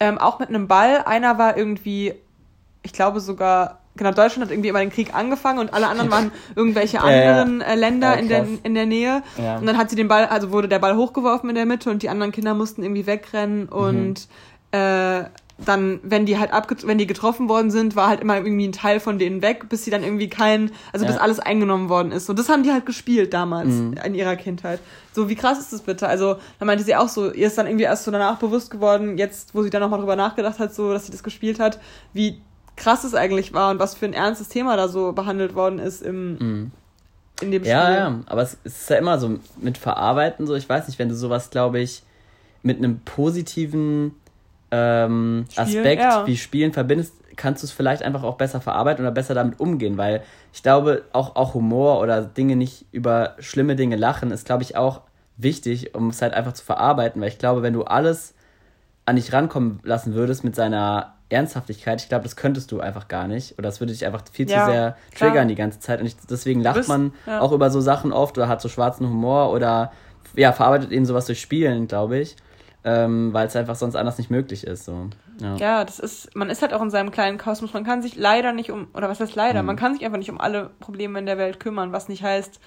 Ähm, 0.00 0.18
auch 0.18 0.40
mit 0.40 0.48
einem 0.48 0.66
Ball. 0.66 1.02
Einer 1.06 1.38
war 1.38 1.56
irgendwie, 1.56 2.14
ich 2.82 2.92
glaube 2.92 3.20
sogar, 3.20 3.78
genau, 3.94 4.10
Deutschland 4.10 4.46
hat 4.46 4.50
irgendwie 4.50 4.70
immer 4.70 4.80
den 4.80 4.90
Krieg 4.90 5.14
angefangen 5.14 5.60
und 5.60 5.72
alle 5.72 5.86
anderen 5.86 6.10
waren 6.10 6.32
irgendwelche 6.56 7.00
anderen 7.02 7.60
äh, 7.60 7.76
Länder 7.76 8.14
Ja, 8.14 8.18
in, 8.18 8.28
der, 8.28 8.46
in 8.64 8.74
der 8.74 8.86
Nähe. 8.86 9.22
Ja. 9.38 9.58
Und 9.58 9.66
dann 9.66 9.78
hat 9.78 9.88
sie 9.88 9.94
den 9.94 10.08
Ball, 10.08 10.26
also 10.26 10.50
wurde 10.50 10.66
der 10.66 10.80
Ball 10.80 10.96
hochgeworfen 10.96 11.48
in 11.48 11.54
der 11.54 11.66
Mitte 11.66 11.90
und 11.90 12.02
die 12.02 12.08
anderen 12.08 12.32
Kinder 12.32 12.54
mussten 12.54 12.82
irgendwie 12.82 13.06
wegrennen 13.06 13.68
und 13.68 14.26
äh, 14.72 15.22
dann, 15.64 16.00
wenn 16.02 16.26
die 16.26 16.38
halt 16.38 16.52
abge 16.52 16.76
wenn 16.84 16.98
die 16.98 17.06
getroffen 17.06 17.48
worden 17.48 17.70
sind, 17.70 17.96
war 17.96 18.08
halt 18.08 18.20
immer 18.20 18.36
irgendwie 18.36 18.66
ein 18.68 18.72
Teil 18.72 19.00
von 19.00 19.18
denen 19.18 19.42
weg, 19.42 19.68
bis 19.68 19.84
sie 19.84 19.90
dann 19.90 20.02
irgendwie 20.02 20.28
kein, 20.28 20.70
also 20.92 21.06
bis 21.06 21.16
Ja. 21.16 21.20
alles 21.20 21.38
eingenommen 21.40 21.88
worden 21.88 22.12
ist. 22.12 22.28
Und 22.30 22.38
das 22.38 22.48
haben 22.48 22.62
die 22.62 22.70
halt 22.72 22.86
gespielt 22.86 23.32
damals 23.34 23.68
in 24.04 24.14
ihrer 24.14 24.36
Kindheit. 24.36 24.80
So, 25.12 25.28
wie 25.28 25.34
krass 25.34 25.58
ist 25.58 25.72
das 25.72 25.82
bitte? 25.82 26.08
Also, 26.08 26.36
da 26.58 26.64
meinte 26.64 26.84
sie 26.84 26.96
auch 26.96 27.08
so, 27.08 27.30
ihr 27.32 27.46
ist 27.46 27.58
dann 27.58 27.66
irgendwie 27.66 27.84
erst 27.84 28.04
so 28.04 28.10
danach 28.10 28.38
bewusst 28.38 28.70
geworden, 28.70 29.18
jetzt, 29.18 29.54
wo 29.54 29.62
sie 29.62 29.70
dann 29.70 29.82
nochmal 29.82 29.98
drüber 30.00 30.16
nachgedacht 30.16 30.58
hat, 30.58 30.74
so, 30.74 30.92
dass 30.92 31.06
sie 31.06 31.12
das 31.12 31.22
gespielt 31.22 31.60
hat, 31.60 31.78
wie 32.12 32.40
krass 32.76 33.04
es 33.04 33.14
eigentlich 33.14 33.52
war 33.52 33.70
und 33.70 33.78
was 33.78 33.94
für 33.94 34.06
ein 34.06 34.14
ernstes 34.14 34.48
Thema 34.48 34.76
da 34.76 34.88
so 34.88 35.12
behandelt 35.12 35.54
worden 35.54 35.78
ist 35.78 36.00
im, 36.02 36.70
in 37.42 37.50
dem 37.50 37.62
Ja, 37.64 37.82
Spiel. 37.84 37.94
ja, 37.96 38.20
aber 38.26 38.40
es 38.42 38.56
ist 38.64 38.88
ja 38.88 38.96
immer 38.96 39.18
so 39.18 39.38
mit 39.60 39.76
Verarbeiten 39.76 40.46
so. 40.46 40.54
Ich 40.54 40.66
weiß 40.68 40.88
nicht, 40.88 40.98
wenn 40.98 41.10
du 41.10 41.14
sowas, 41.14 41.50
glaube 41.50 41.80
ich, 41.80 42.02
mit 42.62 42.78
einem 42.78 43.00
positiven 43.00 44.14
ähm, 44.72 45.44
Spielen, 45.50 45.66
Aspekt 45.68 46.02
ja. 46.02 46.26
wie 46.26 46.36
Spielen 46.36 46.72
verbindest, 46.72 47.14
kannst 47.36 47.62
du 47.62 47.66
es 47.66 47.72
vielleicht 47.72 48.02
einfach 48.02 48.22
auch 48.24 48.36
besser 48.36 48.60
verarbeiten 48.60 49.04
oder 49.04 49.12
besser 49.12 49.34
damit 49.34 49.60
umgehen, 49.60 49.96
weil 49.98 50.22
ich 50.52 50.62
glaube, 50.62 51.02
auch, 51.12 51.36
auch 51.36 51.54
Humor 51.54 52.00
oder 52.00 52.22
Dinge 52.22 52.56
nicht 52.56 52.86
über 52.90 53.36
schlimme 53.38 53.76
Dinge 53.76 53.96
lachen, 53.96 54.30
ist, 54.30 54.46
glaube 54.46 54.62
ich, 54.62 54.76
auch 54.76 55.02
wichtig, 55.36 55.94
um 55.94 56.08
es 56.08 56.20
halt 56.22 56.34
einfach 56.34 56.52
zu 56.52 56.64
verarbeiten, 56.64 57.20
weil 57.20 57.28
ich 57.28 57.38
glaube, 57.38 57.62
wenn 57.62 57.72
du 57.74 57.84
alles 57.84 58.34
an 59.06 59.16
dich 59.16 59.32
rankommen 59.32 59.80
lassen 59.82 60.14
würdest 60.14 60.44
mit 60.44 60.54
seiner 60.54 61.14
Ernsthaftigkeit, 61.28 62.00
ich 62.02 62.08
glaube, 62.08 62.24
das 62.24 62.36
könntest 62.36 62.70
du 62.72 62.80
einfach 62.80 63.08
gar 63.08 63.26
nicht. 63.26 63.58
Oder 63.58 63.68
das 63.68 63.80
würde 63.80 63.92
dich 63.92 64.04
einfach 64.06 64.22
viel 64.30 64.48
Ja, 64.48 64.64
zu 64.66 64.70
sehr 64.70 64.96
klar. 65.14 65.30
triggern 65.30 65.48
die 65.48 65.54
ganze 65.54 65.80
Zeit. 65.80 66.00
Und 66.00 66.06
ich, 66.06 66.16
deswegen 66.30 66.60
lacht 66.60 66.76
bist- 66.76 66.88
man 66.88 67.12
ja. 67.26 67.40
auch 67.40 67.52
über 67.52 67.70
so 67.70 67.80
Sachen 67.80 68.12
oft 68.12 68.36
oder 68.38 68.48
hat 68.48 68.60
so 68.60 68.68
schwarzen 68.68 69.08
Humor 69.08 69.50
oder 69.50 69.92
ja, 70.36 70.52
verarbeitet 70.52 70.92
eben 70.92 71.04
sowas 71.06 71.26
durch 71.26 71.40
Spielen, 71.40 71.88
glaube 71.88 72.18
ich. 72.18 72.36
Ähm, 72.84 73.32
weil 73.32 73.46
es 73.46 73.54
einfach 73.54 73.76
sonst 73.76 73.94
anders 73.94 74.18
nicht 74.18 74.30
möglich 74.30 74.66
ist. 74.66 74.84
So. 74.84 75.08
Ja. 75.40 75.56
Ja, 75.56 75.84
das 75.84 76.00
ist, 76.00 76.34
man 76.34 76.50
ist 76.50 76.62
halt 76.62 76.72
auch 76.74 76.82
in 76.82 76.90
seinem 76.90 77.12
kleinen 77.12 77.38
Kosmos. 77.38 77.72
Man 77.72 77.84
kann 77.84 78.02
sich 78.02 78.16
leider 78.16 78.52
nicht 78.52 78.72
um, 78.72 78.88
oder 78.94 79.08
was 79.08 79.20
heißt 79.20 79.36
leider, 79.36 79.62
man 79.62 79.76
kann 79.76 79.94
sich 79.94 80.04
einfach 80.04 80.18
nicht 80.18 80.30
um 80.30 80.40
alle 80.40 80.70
Probleme 80.80 81.18
in 81.18 81.26
der 81.26 81.38
Welt 81.38 81.60
kümmern, 81.60 81.92
was 81.92 82.08
nicht 82.08 82.24
heißt, 82.24 82.58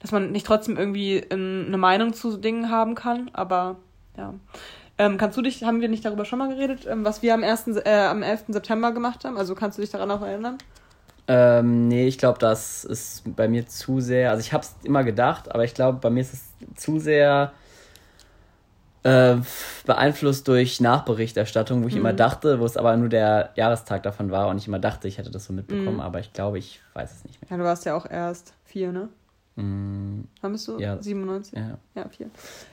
dass 0.00 0.12
man 0.12 0.30
nicht 0.30 0.46
trotzdem 0.46 0.76
irgendwie 0.76 1.16
ähm, 1.16 1.64
eine 1.66 1.78
Meinung 1.78 2.12
zu 2.12 2.36
Dingen 2.36 2.70
haben 2.70 2.94
kann, 2.94 3.30
aber 3.32 3.76
ja. 4.16 4.34
Ähm, 4.98 5.16
kannst 5.16 5.36
du 5.36 5.42
dich, 5.42 5.64
haben 5.64 5.80
wir 5.80 5.88
nicht 5.88 6.04
darüber 6.04 6.24
schon 6.24 6.38
mal 6.38 6.48
geredet, 6.48 6.86
ähm, 6.86 7.04
was 7.04 7.22
wir 7.22 7.34
am, 7.34 7.42
1., 7.42 7.66
äh, 7.84 8.06
am 8.08 8.22
11. 8.22 8.44
September 8.48 8.92
gemacht 8.92 9.24
haben? 9.24 9.36
Also 9.36 9.54
kannst 9.54 9.78
du 9.78 9.82
dich 9.82 9.90
daran 9.90 10.10
auch 10.10 10.22
erinnern? 10.22 10.58
Ähm, 11.28 11.88
nee, 11.88 12.06
ich 12.06 12.18
glaube, 12.18 12.38
das 12.38 12.84
ist 12.84 13.22
bei 13.36 13.48
mir 13.48 13.66
zu 13.66 14.00
sehr. 14.00 14.30
Also 14.30 14.40
ich 14.40 14.52
habe 14.52 14.64
es 14.64 14.74
immer 14.82 15.02
gedacht, 15.02 15.52
aber 15.52 15.64
ich 15.64 15.74
glaube, 15.74 15.98
bei 15.98 16.10
mir 16.10 16.20
ist 16.20 16.34
es 16.34 16.50
zu 16.76 16.98
sehr 16.98 17.52
Äh, 19.04 19.36
beeinflusst 19.84 20.46
durch 20.46 20.80
Nachberichterstattung, 20.80 21.82
wo 21.82 21.88
ich 21.88 21.94
Mhm. 21.94 22.00
immer 22.00 22.12
dachte, 22.12 22.60
wo 22.60 22.64
es 22.64 22.76
aber 22.76 22.96
nur 22.96 23.08
der 23.08 23.50
Jahrestag 23.56 24.02
davon 24.04 24.30
war 24.30 24.46
und 24.48 24.58
ich 24.58 24.68
immer 24.68 24.78
dachte, 24.78 25.08
ich 25.08 25.18
hätte 25.18 25.30
das 25.30 25.44
so 25.46 25.52
mitbekommen, 25.52 25.94
Mhm. 25.96 26.00
aber 26.00 26.20
ich 26.20 26.32
glaube, 26.32 26.58
ich 26.58 26.80
weiß 26.94 27.10
es 27.12 27.24
nicht 27.24 27.40
mehr. 27.42 27.50
Ja, 27.50 27.56
du 27.56 27.64
warst 27.64 27.84
ja 27.84 27.96
auch 27.96 28.08
erst 28.08 28.54
vier, 28.64 28.92
ne? 28.92 29.08
Mm, 29.56 30.22
Wann 30.40 30.52
bist 30.52 30.66
du? 30.66 30.78
Ja. 30.78 30.96
97? 31.02 31.58
ja. 31.58 31.76
Ja, 31.94 32.08
vier. 32.08 32.30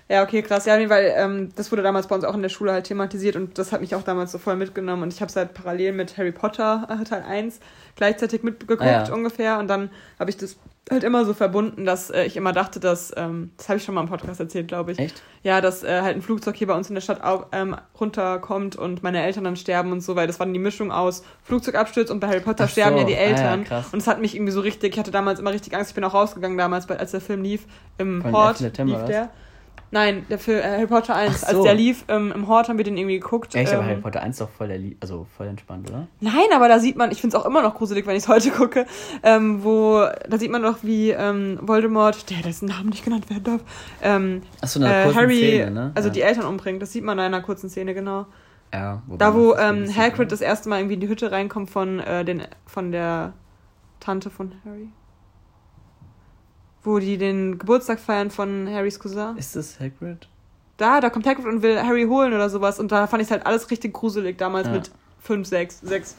Ja, 0.08 0.24
okay, 0.24 0.42
krass. 0.42 0.66
Ja, 0.66 0.78
nee, 0.78 0.88
weil 0.90 1.12
ähm, 1.18 1.50
das 1.56 1.72
wurde 1.74 1.82
damals 1.82 2.08
bei 2.08 2.16
uns 2.16 2.24
auch 2.24 2.36
in 2.36 2.42
der 2.42 2.48
Schule 2.50 2.72
halt 2.72 2.86
thematisiert 2.86 3.36
und 3.36 3.58
das 3.58 3.72
hat 3.74 3.82
mich 3.82 3.96
auch 3.96 4.04
damals 4.04 4.32
so 4.32 4.38
voll 4.38 4.56
mitgenommen 4.56 5.04
und 5.04 5.14
ich 5.14 5.20
habe 5.20 5.30
es 5.30 5.36
halt 5.36 5.54
parallel 5.54 5.92
mit 5.92 6.18
Harry 6.18 6.32
Potter 6.32 6.88
äh, 6.90 7.04
Teil 7.04 7.24
1 7.24 7.60
gleichzeitig 7.98 8.44
mitgeguckt 8.44 8.82
Ah, 8.82 9.04
ja. 9.08 9.14
ungefähr 9.14 9.60
und 9.60 9.68
dann 9.68 9.90
habe 10.20 10.30
ich 10.30 10.38
das 10.38 10.56
halt 10.90 11.04
immer 11.04 11.26
so 11.26 11.34
verbunden, 11.34 11.86
dass 11.86 12.10
äh, 12.10 12.24
ich 12.26 12.36
immer 12.38 12.52
dachte, 12.54 12.80
dass, 12.80 13.14
ähm, 13.18 13.52
das 13.58 13.70
habe 13.70 13.78
ich 13.78 13.84
schon 13.86 13.96
mal 13.96 14.02
im 14.02 14.08
Podcast 14.10 14.40
erzählt, 14.40 14.68
glaube 14.68 14.92
ich, 14.92 15.00
Echt? 15.00 15.22
ja, 15.44 15.62
dass 15.62 15.84
äh, 15.84 16.02
halt 16.02 16.16
ein 16.16 16.22
Flugzeug 16.22 16.56
hier 16.56 16.68
bei 16.68 16.74
uns 16.76 16.90
in 16.90 16.96
der 16.96 17.02
Stadt 17.02 17.24
au- 17.24 17.46
ähm, 17.52 17.76
runterkommt 18.00 18.76
und 18.76 19.04
meine 19.04 19.22
Eltern 19.24 19.44
dann 19.44 19.56
sterben 19.56 19.92
und 19.92 20.02
so, 20.02 20.16
weil 20.16 20.28
das 20.28 20.40
war 20.40 20.46
dann 20.46 20.54
die 20.54 20.60
Mischung 20.60 20.92
aus 20.92 21.24
Flugzeugabsturz 21.44 22.10
und 22.10 22.20
bei 22.20 22.28
Harry 22.28 22.40
Potter 22.42 22.64
Ach 22.66 22.70
so, 22.70 22.74
sterben 22.74 22.98
ja 22.98 23.04
die 23.04 23.16
ah 23.16 23.20
ja, 23.20 23.26
Eltern. 23.26 23.66
und 23.92 24.00
es 24.00 24.08
hat 24.08 24.20
mich 24.22 24.36
irgendwie 24.36 24.52
so 24.52 24.62
richtig, 24.62 24.94
ich 24.94 25.00
hatte 25.00 25.12
damals 25.12 25.40
immer 25.40 25.52
richtig 25.52 25.76
Angst, 25.76 25.92
ich 25.92 25.96
bin 25.96 26.04
auch 26.04 26.14
rausgegangen 26.14 26.58
damals, 26.58 26.90
als 26.90 27.12
der 27.12 27.22
Film 27.22 27.42
lief, 27.44 27.66
im 27.98 28.22
Von 28.22 28.32
Hort 28.34 28.50
11. 28.56 28.58
September, 28.60 28.94
lief 28.94 29.04
was? 29.04 29.10
Nein, 29.92 30.26
der 30.30 30.38
Film, 30.38 30.60
äh, 30.60 30.64
Harry 30.64 30.88
Potter 30.88 31.16
1, 31.16 31.44
Ach 31.44 31.50
so. 31.50 31.58
als 31.58 31.64
der 31.64 31.74
lief, 31.74 32.06
ähm, 32.08 32.32
im 32.34 32.48
Hort 32.48 32.70
haben 32.70 32.78
wir 32.78 32.86
den 32.86 32.96
irgendwie 32.96 33.20
geguckt. 33.20 33.56
Echt, 33.56 33.74
aber 33.74 33.84
ähm, 33.84 33.90
Harry 33.90 34.02
Potter 34.02 34.22
1 34.22 34.36
ist 34.36 34.42
doch 34.42 34.50
voll, 34.50 34.68
der 34.68 34.80
also 35.00 35.26
voll 35.36 35.48
entspannt, 35.48 35.90
oder? 35.90 36.08
Nein, 36.20 36.48
aber 36.54 36.68
da 36.68 36.80
sieht 36.80 36.96
man, 36.96 37.12
ich 37.12 37.22
finde 37.22 37.36
es 37.36 37.42
auch 37.42 37.48
immer 37.48 37.62
noch 37.62 37.76
gruselig, 37.76 38.06
wenn 38.06 38.16
ich 38.16 38.24
es 38.24 38.30
heute 38.30 38.52
gucke, 38.52 38.86
ähm, 39.24 39.64
wo, 39.64 40.06
da 40.28 40.38
sieht 40.38 40.52
man 40.52 40.62
doch, 40.62 40.78
wie 40.84 41.10
ähm, 41.12 41.60
Voldemort, 41.62 42.30
der 42.30 42.44
dessen 42.44 42.68
Namen 42.68 42.90
nicht 42.90 43.04
genannt 43.04 43.30
werden 43.30 43.44
darf, 43.44 43.62
ähm, 44.04 44.44
Achso, 44.62 44.80
eine 44.80 45.10
äh, 45.10 45.14
Harry, 45.14 45.38
Szene, 45.38 45.72
ne? 45.72 45.92
also 45.96 46.10
ja. 46.10 46.14
die 46.14 46.22
Eltern 46.22 46.46
umbringt, 46.46 46.82
das 46.82 46.92
sieht 46.92 47.04
man 47.04 47.18
in 47.18 47.26
einer 47.26 47.42
kurzen 47.42 47.70
Szene, 47.70 47.94
genau. 47.94 48.28
ja, 48.72 49.02
Da, 49.18 49.34
wo 49.34 49.56
ähm, 49.56 49.90
Hagrid 49.96 50.20
ne? 50.20 50.28
das 50.28 50.42
erste 50.42 50.70
Mal 50.70 50.80
irgendwie 50.80 50.96
in 50.96 51.02
die 51.02 51.10
Hütte 51.10 51.32
reinkommt 51.32 51.72
von, 51.72 52.00
äh, 52.00 52.24
den, 52.24 52.44
von 52.68 52.92
der 52.92 53.34
Tante 54.00 54.30
von 54.30 54.54
Harry. 54.66 54.90
Wo 56.84 57.00
die 57.00 57.18
den 57.18 57.58
Geburtstag 57.60 58.00
feiern 58.00 58.32
von 58.32 58.68
Harrys 58.72 59.00
Cousin. 59.00 59.36
Ist 59.38 59.56
das 59.56 59.80
Hagrid? 59.80 60.28
Da, 60.78 61.02
da 61.02 61.10
kommt 61.10 61.28
Hagrid 61.28 61.46
und 61.46 61.62
will 61.62 61.78
Harry 61.82 62.06
holen 62.06 62.34
oder 62.34 62.50
sowas. 62.50 62.80
Und 62.80 62.92
da 62.92 63.06
fand 63.08 63.22
ich 63.22 63.30
halt 63.32 63.46
alles 63.46 63.70
richtig 63.70 63.94
gruselig 63.94 64.38
damals 64.38 64.68
Ja. 64.68 64.74
mit 64.74 64.92
5, 65.22 65.46
6, 65.48 65.82
6. 65.82 66.16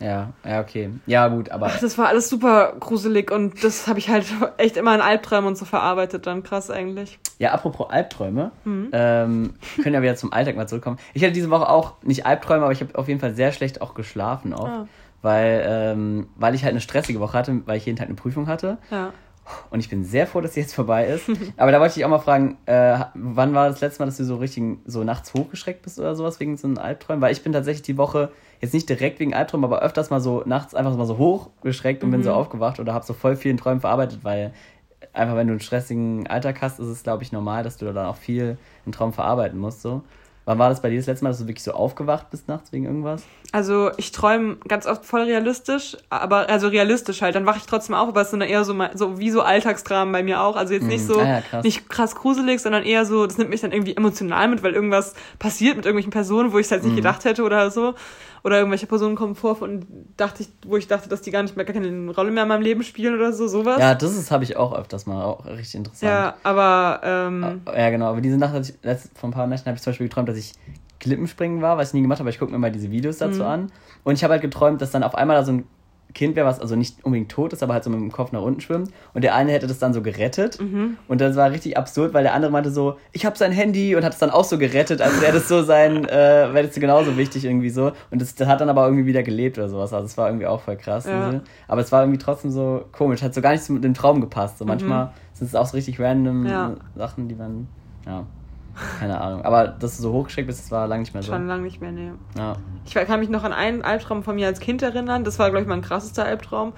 Ja, 0.00 0.28
ja, 0.44 0.60
okay. 0.60 0.90
Ja, 1.06 1.28
gut, 1.28 1.48
aber 1.48 1.66
Ach, 1.68 1.80
das 1.80 1.96
war 1.96 2.08
alles 2.08 2.28
super 2.28 2.74
gruselig 2.78 3.30
und 3.30 3.64
das 3.64 3.86
habe 3.86 3.98
ich 3.98 4.10
halt 4.10 4.26
echt 4.58 4.76
immer 4.76 4.94
in 4.94 5.00
Albträumen 5.00 5.46
und 5.48 5.56
so 5.56 5.64
verarbeitet 5.64 6.26
dann. 6.26 6.42
Krass 6.42 6.70
eigentlich. 6.70 7.18
Ja, 7.38 7.52
apropos 7.52 7.88
Albträume, 7.88 8.50
Mhm. 8.64 8.88
ähm, 8.92 9.54
können 9.82 9.94
ja 9.94 10.02
wieder 10.02 10.16
zum 10.16 10.34
Alltag 10.34 10.56
mal 10.56 10.68
zurückkommen. 10.68 10.98
Ich 11.14 11.22
hatte 11.22 11.32
diese 11.32 11.48
Woche 11.48 11.66
auch 11.70 11.94
nicht 12.02 12.26
Albträume, 12.26 12.64
aber 12.64 12.72
ich 12.72 12.80
habe 12.82 12.94
auf 12.98 13.08
jeden 13.08 13.20
Fall 13.20 13.34
sehr 13.34 13.52
schlecht 13.52 13.80
auch 13.80 13.94
geschlafen 13.94 14.52
oft, 14.52 14.70
Ah. 14.70 14.86
weil, 15.22 15.64
ähm, 15.66 16.28
weil 16.36 16.54
ich 16.54 16.64
halt 16.64 16.72
eine 16.72 16.82
stressige 16.82 17.20
Woche 17.20 17.38
hatte, 17.38 17.62
weil 17.64 17.78
ich 17.78 17.86
jeden 17.86 17.96
Tag 17.96 18.08
eine 18.08 18.16
Prüfung 18.16 18.48
hatte. 18.48 18.76
Ja. 18.90 19.14
Und 19.70 19.80
ich 19.80 19.90
bin 19.90 20.04
sehr 20.04 20.26
froh, 20.26 20.40
dass 20.40 20.54
sie 20.54 20.60
jetzt 20.60 20.74
vorbei 20.74 21.06
ist. 21.06 21.28
aber 21.56 21.70
da 21.72 21.80
wollte 21.80 21.98
ich 21.98 22.04
auch 22.04 22.08
mal 22.10 22.18
fragen, 22.18 22.56
äh, 22.66 22.98
wann 23.14 23.54
war 23.54 23.68
das 23.68 23.80
letzte 23.80 24.02
Mal, 24.02 24.06
dass 24.06 24.16
du 24.16 24.24
so 24.24 24.36
richtig 24.36 24.78
so 24.86 25.04
nachts 25.04 25.34
hochgeschreckt 25.34 25.82
bist 25.82 25.98
oder 25.98 26.14
sowas 26.14 26.40
wegen 26.40 26.56
so 26.56 26.66
einem 26.66 26.78
Albträumen? 26.78 27.20
Weil 27.20 27.32
ich 27.32 27.42
bin 27.42 27.52
tatsächlich 27.52 27.82
die 27.82 27.96
Woche 27.98 28.30
jetzt 28.60 28.72
nicht 28.72 28.88
direkt 28.88 29.20
wegen 29.20 29.34
Albträumen, 29.34 29.64
aber 29.64 29.82
öfters 29.82 30.10
mal 30.10 30.20
so 30.20 30.42
nachts 30.46 30.74
einfach 30.74 30.96
mal 30.96 31.06
so 31.06 31.18
hochgeschreckt 31.18 32.02
und 32.02 32.10
bin 32.10 32.20
Mhm. 32.20 32.24
so 32.24 32.32
aufgewacht 32.32 32.80
oder 32.80 32.94
habe 32.94 33.04
so 33.04 33.12
voll 33.12 33.36
vielen 33.36 33.56
Träumen 33.58 33.80
verarbeitet, 33.80 34.20
weil 34.22 34.52
einfach 35.12 35.36
wenn 35.36 35.46
du 35.48 35.52
einen 35.52 35.60
stressigen 35.60 36.26
Alltag 36.26 36.62
hast, 36.62 36.80
ist 36.80 36.86
es 36.86 37.02
glaube 37.02 37.22
ich 37.22 37.30
normal, 37.30 37.62
dass 37.62 37.76
du 37.76 37.84
dann 37.92 38.06
auch 38.06 38.16
viel 38.16 38.56
im 38.86 38.92
Traum 38.92 39.12
verarbeiten 39.12 39.58
musst. 39.58 39.82
So. 39.82 40.02
Wann 40.46 40.58
war 40.58 40.68
das 40.70 40.80
bei 40.82 40.90
dir 40.90 40.96
das 40.98 41.06
letzte 41.06 41.24
Mal, 41.24 41.30
dass 41.30 41.38
du 41.38 41.46
wirklich 41.46 41.62
so 41.64 41.72
aufgewacht 41.72 42.30
bist 42.30 42.48
nachts 42.48 42.72
wegen 42.72 42.84
irgendwas? 42.86 43.24
Also 43.54 43.92
ich 43.98 44.10
träume 44.10 44.56
ganz 44.66 44.84
oft 44.84 45.04
voll 45.04 45.20
realistisch, 45.20 45.96
aber 46.10 46.48
also 46.48 46.66
realistisch 46.66 47.22
halt. 47.22 47.36
Dann 47.36 47.46
wache 47.46 47.58
ich 47.58 47.66
trotzdem 47.66 47.94
auf, 47.94 48.08
aber 48.08 48.22
es 48.22 48.30
sind 48.30 48.40
dann 48.40 48.48
eher 48.48 48.64
so, 48.64 48.74
so 48.94 49.20
wie 49.20 49.30
so 49.30 49.42
Alltagsdramen 49.42 50.10
bei 50.10 50.24
mir 50.24 50.40
auch. 50.42 50.56
Also 50.56 50.74
jetzt 50.74 50.88
nicht 50.88 51.04
Mhm. 51.04 51.12
so, 51.12 51.20
Ah 51.20 51.24
ja, 51.28 51.40
krass. 51.40 51.62
nicht 51.62 51.88
krass 51.88 52.16
gruselig, 52.16 52.60
sondern 52.60 52.82
eher 52.82 53.06
so, 53.06 53.26
das 53.26 53.38
nimmt 53.38 53.50
mich 53.50 53.60
dann 53.60 53.70
irgendwie 53.70 53.96
emotional 53.96 54.48
mit, 54.48 54.64
weil 54.64 54.72
irgendwas 54.72 55.14
passiert 55.38 55.76
mit 55.76 55.84
irgendwelchen 55.86 56.10
Personen, 56.10 56.52
wo 56.52 56.58
ich 56.58 56.66
es 56.66 56.72
halt 56.72 56.82
nicht 56.82 56.94
Mhm. 56.94 56.96
gedacht 56.96 57.24
hätte 57.24 57.44
oder 57.44 57.70
so. 57.70 57.94
Oder 58.42 58.56
irgendwelche 58.58 58.86
Personen 58.88 59.14
kommen 59.14 59.36
vor, 59.36 59.54
von 59.54 59.86
dachte 60.16 60.42
ich, 60.42 60.48
wo 60.66 60.76
ich 60.76 60.88
dachte, 60.88 61.08
dass 61.08 61.22
die 61.22 61.30
gar 61.30 61.44
nicht 61.44 61.54
mehr 61.56 61.64
gar 61.64 61.74
keine 61.74 62.10
Rolle 62.12 62.32
mehr 62.32 62.42
in 62.42 62.48
meinem 62.48 62.60
Leben 62.62 62.82
spielen 62.82 63.14
oder 63.14 63.32
so, 63.32 63.46
sowas. 63.46 63.78
Ja, 63.78 63.94
das 63.94 64.16
ist 64.16 64.32
habe 64.32 64.42
ich 64.42 64.56
auch 64.56 64.76
öfters 64.76 65.06
mal, 65.06 65.22
auch 65.22 65.46
richtig 65.46 65.76
interessant. 65.76 66.10
Ja, 66.12 66.34
aber 66.42 67.00
ähm, 67.04 67.62
Ja, 67.72 67.90
genau. 67.90 68.06
Aber 68.06 68.20
diese 68.20 68.36
Nacht, 68.36 68.54
ich, 68.60 68.74
vor 69.14 69.28
ein 69.28 69.32
paar 69.32 69.46
Nächten 69.46 69.66
habe 69.66 69.76
ich 69.76 69.82
zum 69.82 69.92
Beispiel 69.92 70.08
geträumt, 70.08 70.28
dass 70.28 70.36
ich 70.38 70.54
Klippenspringen 71.00 71.60
war, 71.62 71.76
was 71.76 71.88
ich 71.88 71.94
nie 71.94 72.02
gemacht 72.02 72.18
habe, 72.18 72.24
aber 72.28 72.30
ich 72.34 72.38
gucke 72.38 72.52
mir 72.52 72.58
mal 72.58 72.72
diese 72.72 72.90
Videos 72.90 73.18
dazu 73.18 73.40
Mhm. 73.42 73.46
an. 73.48 73.72
Und 74.04 74.14
ich 74.14 74.24
habe 74.24 74.32
halt 74.32 74.42
geträumt, 74.42 74.80
dass 74.80 74.90
dann 74.90 75.02
auf 75.02 75.14
einmal 75.14 75.36
da 75.36 75.44
so 75.44 75.52
ein 75.52 75.64
Kind 76.12 76.36
wäre, 76.36 76.46
was 76.46 76.60
also 76.60 76.76
nicht 76.76 77.04
unbedingt 77.04 77.28
tot 77.32 77.52
ist, 77.52 77.64
aber 77.64 77.72
halt 77.72 77.82
so 77.82 77.90
mit 77.90 77.98
dem 77.98 78.12
Kopf 78.12 78.30
nach 78.30 78.40
unten 78.42 78.60
schwimmt. 78.60 78.90
Und 79.14 79.24
der 79.24 79.34
eine 79.34 79.50
hätte 79.50 79.66
das 79.66 79.80
dann 79.80 79.92
so 79.92 80.00
gerettet. 80.00 80.60
Mhm. 80.60 80.96
Und 81.08 81.20
das 81.20 81.34
war 81.34 81.50
richtig 81.50 81.76
absurd, 81.76 82.14
weil 82.14 82.22
der 82.22 82.34
andere 82.34 82.52
meinte 82.52 82.70
so, 82.70 82.98
ich 83.10 83.26
habe 83.26 83.36
sein 83.36 83.50
Handy 83.50 83.96
und 83.96 84.04
hat 84.04 84.12
es 84.12 84.20
dann 84.20 84.30
auch 84.30 84.44
so 84.44 84.56
gerettet, 84.56 85.02
als 85.02 85.20
wäre 85.20 85.32
das 85.32 85.48
so 85.48 85.64
sein, 85.64 86.04
äh, 86.08 86.54
wäre 86.54 86.66
das 86.66 86.74
so 86.76 86.80
genauso 86.80 87.16
wichtig 87.16 87.44
irgendwie 87.44 87.70
so. 87.70 87.90
Und 88.12 88.22
das, 88.22 88.36
das 88.36 88.46
hat 88.46 88.60
dann 88.60 88.68
aber 88.68 88.84
irgendwie 88.84 89.06
wieder 89.06 89.24
gelebt 89.24 89.58
oder 89.58 89.68
sowas. 89.68 89.92
Also 89.92 90.06
es 90.06 90.16
war 90.16 90.28
irgendwie 90.28 90.46
auch 90.46 90.60
voll 90.60 90.76
krass. 90.76 91.04
Ja. 91.06 91.40
Aber 91.66 91.80
es 91.80 91.90
war 91.90 92.02
irgendwie 92.02 92.18
trotzdem 92.20 92.52
so 92.52 92.84
komisch, 92.92 93.20
hat 93.20 93.34
so 93.34 93.40
gar 93.40 93.50
nicht 93.50 93.68
mit 93.68 93.82
dem 93.82 93.94
Traum 93.94 94.20
gepasst. 94.20 94.58
So 94.58 94.64
manchmal 94.64 95.10
sind 95.32 95.48
es 95.48 95.56
auch 95.56 95.66
so 95.66 95.76
richtig 95.76 95.98
random 95.98 96.42
Mhm. 96.42 96.46
Ja. 96.46 96.74
Sachen, 96.94 97.26
die 97.26 97.34
man, 97.34 97.66
ja, 98.06 98.24
keine 98.98 99.20
Ahnung. 99.20 99.42
Aber 99.44 99.68
dass 99.68 99.96
du 99.96 100.02
so 100.02 100.12
hochgeschreckt 100.12 100.46
bist, 100.46 100.60
das 100.64 100.70
war 100.70 100.86
lange 100.86 101.00
nicht 101.02 101.14
mehr 101.14 101.22
so. 101.22 101.32
schon 101.32 101.46
lange 101.46 101.62
nicht 101.62 101.80
mehr, 101.80 101.92
nee. 101.92 102.10
Ja. 102.36 102.54
Ich 102.86 102.94
kann 102.94 103.20
mich 103.20 103.28
noch 103.28 103.44
an 103.44 103.52
einen 103.52 103.82
Albtraum 103.82 104.22
von 104.22 104.34
mir 104.36 104.46
als 104.46 104.60
Kind 104.60 104.82
erinnern. 104.82 105.24
Das 105.24 105.38
war, 105.38 105.50
glaube 105.50 105.62
ich, 105.62 105.68
mein 105.68 105.82
krassester 105.82 106.24
Albtraum. 106.24 106.72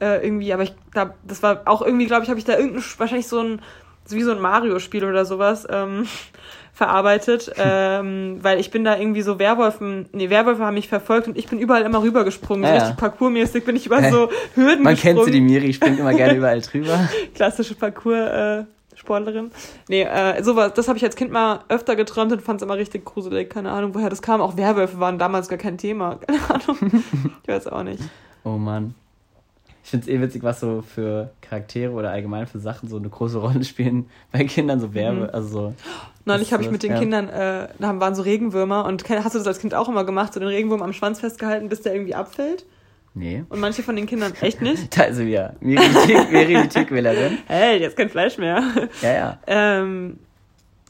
Äh, 0.00 0.24
irgendwie, 0.24 0.52
aber 0.52 0.62
ich 0.64 0.74
glaube, 0.90 1.14
das 1.26 1.42
war 1.42 1.62
auch 1.66 1.82
irgendwie, 1.82 2.06
glaube 2.06 2.24
ich, 2.24 2.28
habe 2.30 2.38
ich 2.38 2.44
da 2.44 2.56
irgendein, 2.56 2.82
wahrscheinlich 2.98 3.28
so 3.28 3.40
ein, 3.40 3.60
so 4.04 4.16
wie 4.16 4.22
so 4.22 4.32
ein 4.32 4.40
Mario-Spiel 4.40 5.04
oder 5.04 5.24
sowas 5.24 5.66
ähm, 5.70 6.06
verarbeitet. 6.72 7.52
ähm, 7.56 8.38
weil 8.42 8.58
ich 8.58 8.70
bin 8.70 8.82
da 8.84 8.96
irgendwie 8.96 9.22
so 9.22 9.38
Werwolfen, 9.38 10.08
nee, 10.12 10.30
Werwölfe 10.30 10.64
haben 10.64 10.74
mich 10.74 10.88
verfolgt 10.88 11.28
und 11.28 11.36
ich 11.36 11.46
bin 11.46 11.58
überall 11.58 11.82
immer 11.82 12.02
rübergesprungen. 12.02 12.64
So 12.64 12.68
Ja, 12.68 12.74
ja. 12.74 12.80
richtig 12.82 12.96
parkourmäßig 12.98 13.64
bin 13.64 13.76
ich 13.76 13.86
über 13.86 14.02
so 14.10 14.30
Hürden 14.54 14.82
Man 14.82 14.94
gesprungen. 14.94 15.16
kennt 15.16 15.24
sie, 15.26 15.30
die 15.32 15.40
Miri 15.40 15.72
springt 15.72 16.00
immer 16.00 16.14
gerne 16.14 16.34
überall 16.34 16.60
drüber. 16.60 17.08
Klassische 17.34 17.74
Parcours- 17.74 18.60
äh, 18.60 18.64
Sportlerin. 19.02 19.50
Nee, 19.88 20.02
äh, 20.02 20.42
sowas, 20.44 20.72
das 20.74 20.86
habe 20.86 20.96
ich 20.96 21.04
als 21.04 21.16
Kind 21.16 21.32
mal 21.32 21.64
öfter 21.68 21.96
geträumt 21.96 22.30
und 22.30 22.40
fand 22.40 22.60
es 22.60 22.64
immer 22.64 22.76
richtig 22.76 23.04
gruselig. 23.04 23.50
Keine 23.50 23.72
Ahnung, 23.72 23.94
woher 23.94 24.08
das 24.08 24.22
kam. 24.22 24.40
Auch 24.40 24.56
Werwölfe 24.56 25.00
waren 25.00 25.18
damals 25.18 25.48
gar 25.48 25.58
kein 25.58 25.76
Thema. 25.76 26.16
Keine 26.26 26.38
Ahnung. 26.48 27.02
ich 27.42 27.48
weiß 27.48 27.66
auch 27.66 27.82
nicht. 27.82 28.00
Oh 28.44 28.50
Mann. 28.58 28.94
Ich 29.82 29.90
finde 29.90 30.06
es 30.06 30.12
eh 30.16 30.20
witzig, 30.20 30.44
was 30.44 30.60
so 30.60 30.82
für 30.82 31.30
Charaktere 31.40 31.90
oder 31.92 32.12
allgemein 32.12 32.46
für 32.46 32.60
Sachen 32.60 32.88
so 32.88 32.96
eine 32.96 33.08
große 33.08 33.38
Rolle 33.40 33.64
spielen 33.64 34.08
bei 34.30 34.44
Kindern, 34.44 34.78
so 34.78 34.94
Werbe, 34.94 35.22
Mhm. 35.22 35.30
also 35.32 35.48
so. 35.48 35.74
Neulich 36.24 36.52
habe 36.52 36.62
ich 36.62 36.70
mit 36.70 36.84
den 36.84 36.92
ja. 36.92 36.98
Kindern, 37.00 37.28
äh, 37.28 37.66
da 37.80 37.98
waren 37.98 38.14
so 38.14 38.22
Regenwürmer 38.22 38.84
und 38.84 39.02
hast 39.10 39.34
du 39.34 39.38
das 39.38 39.46
als 39.48 39.58
Kind 39.58 39.74
auch 39.74 39.88
immer 39.88 40.04
gemacht, 40.04 40.32
so 40.32 40.38
den 40.38 40.48
Regenwurm 40.48 40.80
am 40.82 40.92
Schwanz 40.92 41.18
festgehalten, 41.18 41.68
bis 41.68 41.82
der 41.82 41.92
irgendwie 41.94 42.14
abfällt? 42.14 42.64
Nee. 43.14 43.44
Und 43.48 43.60
manche 43.60 43.82
von 43.82 43.94
den 43.96 44.06
Kindern 44.06 44.32
echt 44.40 44.62
nicht. 44.62 44.96
Da 44.98 45.10
Miri 45.60 46.62
die 46.62 46.68
Tickwählerin. 46.68 47.38
Hey, 47.46 47.78
jetzt 47.80 47.96
kein 47.96 48.08
Fleisch 48.08 48.38
mehr. 48.38 48.62
Ja, 49.02 49.12
ja. 49.12 49.38
ähm, 49.46 50.18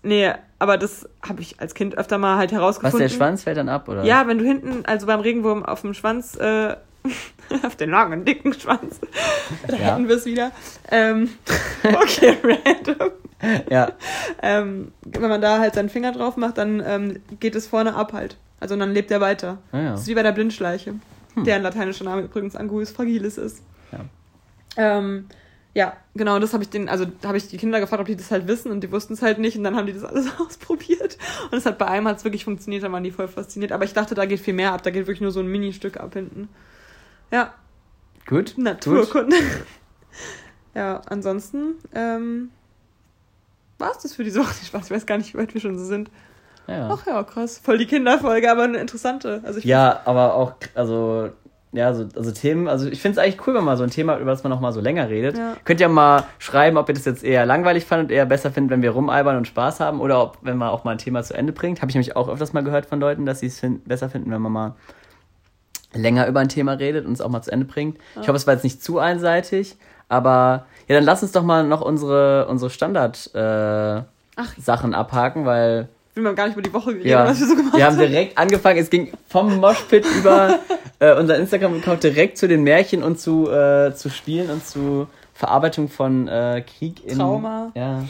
nee, 0.02 0.30
aber 0.58 0.78
das 0.78 1.08
habe 1.26 1.40
ich 1.42 1.58
als 1.60 1.74
Kind 1.74 1.98
öfter 1.98 2.18
mal 2.18 2.36
halt 2.36 2.50
Was, 2.52 2.58
herausgefunden. 2.58 3.00
der 3.00 3.08
Schwanz 3.08 3.42
fällt 3.42 3.56
dann 3.56 3.68
ab, 3.68 3.88
oder? 3.88 4.04
Ja, 4.04 4.28
wenn 4.28 4.38
du 4.38 4.44
hinten, 4.44 4.84
also 4.86 5.06
beim 5.06 5.18
Regenwurm 5.20 5.64
auf 5.64 5.80
dem 5.80 5.94
Schwanz, 5.94 6.36
äh, 6.36 6.76
auf 7.66 7.74
den 7.74 7.90
langen, 7.90 8.24
dicken 8.24 8.52
Schwanz, 8.52 9.00
da 9.66 9.76
Ja. 9.76 9.82
hätten 9.94 10.08
wir 10.08 10.16
es 10.16 10.24
wieder. 10.24 10.52
Ähm, 10.92 11.30
okay, 11.82 12.36
random. 12.44 13.10
Ja. 13.68 13.90
Ähm, 14.40 14.92
wenn 15.04 15.28
man 15.28 15.40
da 15.40 15.58
halt 15.58 15.74
seinen 15.74 15.88
Finger 15.88 16.12
drauf 16.12 16.36
macht, 16.36 16.58
dann 16.58 16.80
ähm, 16.86 17.20
geht 17.40 17.56
es 17.56 17.66
vorne 17.66 17.96
ab 17.96 18.12
halt. 18.12 18.36
Also 18.60 18.76
dann 18.76 18.92
lebt 18.92 19.10
er 19.10 19.20
weiter. 19.20 19.58
Ah, 19.72 19.78
ja. 19.80 19.90
Das 19.90 20.02
ist 20.02 20.06
wie 20.06 20.14
bei 20.14 20.22
der 20.22 20.30
Blindschleiche, 20.30 20.94
deren 21.36 21.62
lateinischer 21.62 22.04
Name 22.04 22.22
übrigens 22.22 22.56
Anguis 22.56 22.90
fragilis 22.90 23.38
ist. 23.38 23.62
Ja. 23.92 24.00
Ähm, 24.76 25.26
ja, 25.74 25.96
genau, 26.14 26.38
das 26.38 26.52
habe 26.52 26.62
ich 26.64 26.70
den, 26.70 26.88
also 26.88 27.06
habe 27.24 27.38
ich 27.38 27.48
die 27.48 27.56
Kinder 27.56 27.80
gefragt, 27.80 28.00
ob 28.00 28.06
die 28.06 28.16
das 28.16 28.30
halt 28.30 28.46
wissen 28.46 28.70
und 28.70 28.82
die 28.82 28.92
wussten 28.92 29.14
es 29.14 29.22
halt 29.22 29.38
nicht 29.38 29.56
und 29.56 29.64
dann 29.64 29.74
haben 29.76 29.86
die 29.86 29.94
das 29.94 30.04
alles 30.04 30.28
ausprobiert. 30.38 31.16
Und 31.50 31.58
es 31.58 31.66
hat 31.66 31.78
bei 31.78 31.86
einem 31.86 32.08
hat's 32.08 32.24
wirklich 32.24 32.44
funktioniert, 32.44 32.82
dann 32.82 32.92
waren 32.92 33.04
die 33.04 33.10
voll 33.10 33.28
fasziniert. 33.28 33.72
Aber 33.72 33.84
ich 33.84 33.94
dachte, 33.94 34.14
da 34.14 34.26
geht 34.26 34.40
viel 34.40 34.54
mehr 34.54 34.72
ab, 34.72 34.82
da 34.82 34.90
geht 34.90 35.06
wirklich 35.06 35.20
nur 35.20 35.30
so 35.30 35.40
ein 35.40 35.46
Ministück 35.46 35.98
ab 35.98 36.12
hinten. 36.14 36.48
Ja, 37.30 37.54
Gut. 38.26 38.54
Gut. 38.54 38.64
Naturkunde. 38.64 39.36
ja, 40.74 41.02
ansonsten, 41.06 41.74
ähm, 41.94 42.50
war 43.78 43.90
es 43.92 43.98
das 43.98 44.14
für 44.14 44.24
diese 44.24 44.40
Woche? 44.40 44.54
Ich 44.62 44.72
weiß 44.72 45.06
gar 45.06 45.18
nicht, 45.18 45.34
wie 45.34 45.38
weit 45.38 45.54
wir 45.54 45.60
schon 45.60 45.78
so 45.78 45.84
sind. 45.84 46.10
Ja. 46.66 46.88
Ach 46.92 47.06
ja, 47.06 47.22
krass. 47.22 47.60
Voll 47.62 47.78
die 47.78 47.86
Kinderfolge, 47.86 48.50
aber 48.50 48.62
eine 48.64 48.78
interessante. 48.78 49.40
Also 49.44 49.60
Ja, 49.62 50.00
aber 50.04 50.34
auch, 50.34 50.54
also, 50.74 51.30
ja, 51.72 51.94
so, 51.94 52.06
also 52.14 52.30
Themen, 52.32 52.68
also 52.68 52.88
ich 52.88 53.00
finde 53.00 53.18
es 53.18 53.24
eigentlich 53.24 53.46
cool, 53.46 53.54
wenn 53.54 53.64
man 53.64 53.76
so 53.76 53.82
ein 53.82 53.90
Thema, 53.90 54.18
über 54.18 54.30
das 54.30 54.44
man 54.44 54.50
noch 54.50 54.60
mal 54.60 54.72
so 54.72 54.80
länger 54.80 55.08
redet. 55.08 55.38
Ja. 55.38 55.56
Könnt 55.64 55.80
ihr 55.80 55.88
mal 55.88 56.24
schreiben, 56.38 56.76
ob 56.76 56.88
ihr 56.88 56.94
das 56.94 57.04
jetzt 57.04 57.24
eher 57.24 57.46
langweilig 57.46 57.86
fandet, 57.86 58.10
eher 58.10 58.26
besser 58.26 58.50
findet, 58.50 58.70
wenn 58.70 58.82
wir 58.82 58.90
rumalbern 58.90 59.36
und 59.36 59.46
Spaß 59.46 59.80
haben 59.80 60.00
oder 60.00 60.22
ob, 60.22 60.38
wenn 60.42 60.58
man 60.58 60.68
auch 60.68 60.84
mal 60.84 60.92
ein 60.92 60.98
Thema 60.98 61.22
zu 61.22 61.34
Ende 61.34 61.52
bringt. 61.52 61.80
Habe 61.80 61.90
ich 61.90 61.94
nämlich 61.94 62.14
auch 62.14 62.28
öfters 62.28 62.52
mal 62.52 62.62
gehört 62.62 62.86
von 62.86 63.00
Leuten, 63.00 63.24
dass 63.24 63.40
sie 63.40 63.46
es 63.46 63.58
find, 63.58 63.88
besser 63.88 64.10
finden, 64.10 64.30
wenn 64.30 64.42
man 64.42 64.52
mal 64.52 64.74
länger 65.94 66.26
über 66.26 66.40
ein 66.40 66.48
Thema 66.48 66.72
redet 66.72 67.06
und 67.06 67.12
es 67.12 67.20
auch 67.20 67.28
mal 67.28 67.42
zu 67.42 67.50
Ende 67.50 67.66
bringt. 67.66 67.98
Ja. 68.14 68.22
Ich 68.22 68.28
hoffe, 68.28 68.36
es 68.36 68.46
war 68.46 68.54
jetzt 68.54 68.64
nicht 68.64 68.82
zu 68.82 68.98
einseitig, 68.98 69.76
aber 70.08 70.66
ja, 70.88 70.96
dann 70.96 71.04
lass 71.04 71.22
uns 71.22 71.32
doch 71.32 71.42
mal 71.42 71.64
noch 71.64 71.80
unsere, 71.80 72.46
unsere 72.48 72.70
Standard 72.70 73.34
äh, 73.34 74.02
Sachen 74.58 74.94
abhaken, 74.94 75.46
weil 75.46 75.88
will 76.14 76.22
man 76.22 76.34
gar 76.34 76.46
nicht 76.46 76.54
über 76.54 76.62
die 76.62 76.72
Woche 76.72 76.90
reden, 76.90 77.08
ja. 77.08 77.26
was 77.26 77.40
wir 77.40 77.46
so 77.46 77.56
gemacht 77.56 77.72
haben. 77.72 77.78
Wir 77.78 77.86
haben 77.86 77.98
direkt 77.98 78.38
angefangen, 78.38 78.78
es 78.78 78.90
ging 78.90 79.12
vom 79.28 79.58
Moshpit 79.58 80.04
über 80.18 80.58
äh, 80.98 81.14
unser 81.14 81.36
Instagram-Account 81.36 82.02
direkt 82.02 82.38
zu 82.38 82.48
den 82.48 82.62
Märchen 82.62 83.02
und 83.02 83.18
zu, 83.18 83.50
äh, 83.50 83.94
zu 83.94 84.10
Spielen 84.10 84.50
und 84.50 84.66
zu 84.66 85.08
Verarbeitung 85.34 85.88
von 85.88 86.28
äh, 86.28 86.62
Krieg 86.66 87.04
in 87.04 87.18
Trauma. 87.18 87.72
Ja. 87.74 88.04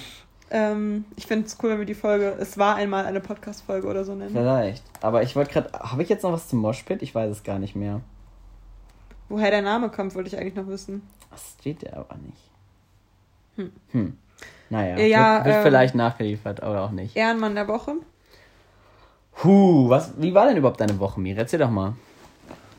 Ähm, 0.50 1.06
ich 1.16 1.26
finde 1.26 1.46
es 1.46 1.56
cool, 1.62 1.70
wenn 1.70 1.78
wir 1.78 1.86
die 1.86 1.94
Folge, 1.94 2.36
es 2.38 2.58
war 2.58 2.76
einmal 2.76 3.06
eine 3.06 3.20
Podcast-Folge 3.20 3.86
oder 3.86 4.04
so 4.04 4.14
nennen. 4.14 4.32
Vielleicht. 4.32 4.82
Aber 5.00 5.22
ich 5.22 5.34
wollte 5.34 5.52
gerade, 5.52 5.72
habe 5.72 6.02
ich 6.02 6.08
jetzt 6.08 6.24
noch 6.24 6.32
was 6.32 6.48
zum 6.48 6.58
Moshpit? 6.58 7.02
Ich 7.02 7.14
weiß 7.14 7.30
es 7.30 7.42
gar 7.42 7.58
nicht 7.58 7.74
mehr. 7.74 8.00
Woher 9.28 9.50
der 9.50 9.62
Name 9.62 9.88
kommt, 9.88 10.14
wollte 10.14 10.28
ich 10.28 10.36
eigentlich 10.36 10.56
noch 10.56 10.66
wissen. 10.66 11.08
Das 11.30 11.56
steht 11.58 11.82
ja 11.82 11.94
aber 11.94 12.16
nicht. 12.16 12.50
Hm. 13.56 13.72
Hm. 13.92 14.18
Naja, 14.72 14.98
ja, 15.04 15.34
wird, 15.34 15.44
wird 15.44 15.56
ähm, 15.56 15.62
vielleicht 15.64 15.94
nachgeliefert 15.94 16.62
oder 16.62 16.84
auch 16.84 16.92
nicht. 16.92 17.14
Ehrenmann 17.14 17.54
der 17.54 17.68
Woche. 17.68 17.92
Huh, 19.44 19.90
was, 19.90 20.14
wie 20.16 20.32
war 20.32 20.46
denn 20.46 20.56
überhaupt 20.56 20.80
deine 20.80 20.98
Woche, 20.98 21.20
Mir? 21.20 21.36
Erzähl 21.36 21.58
doch 21.58 21.68
mal. 21.68 21.92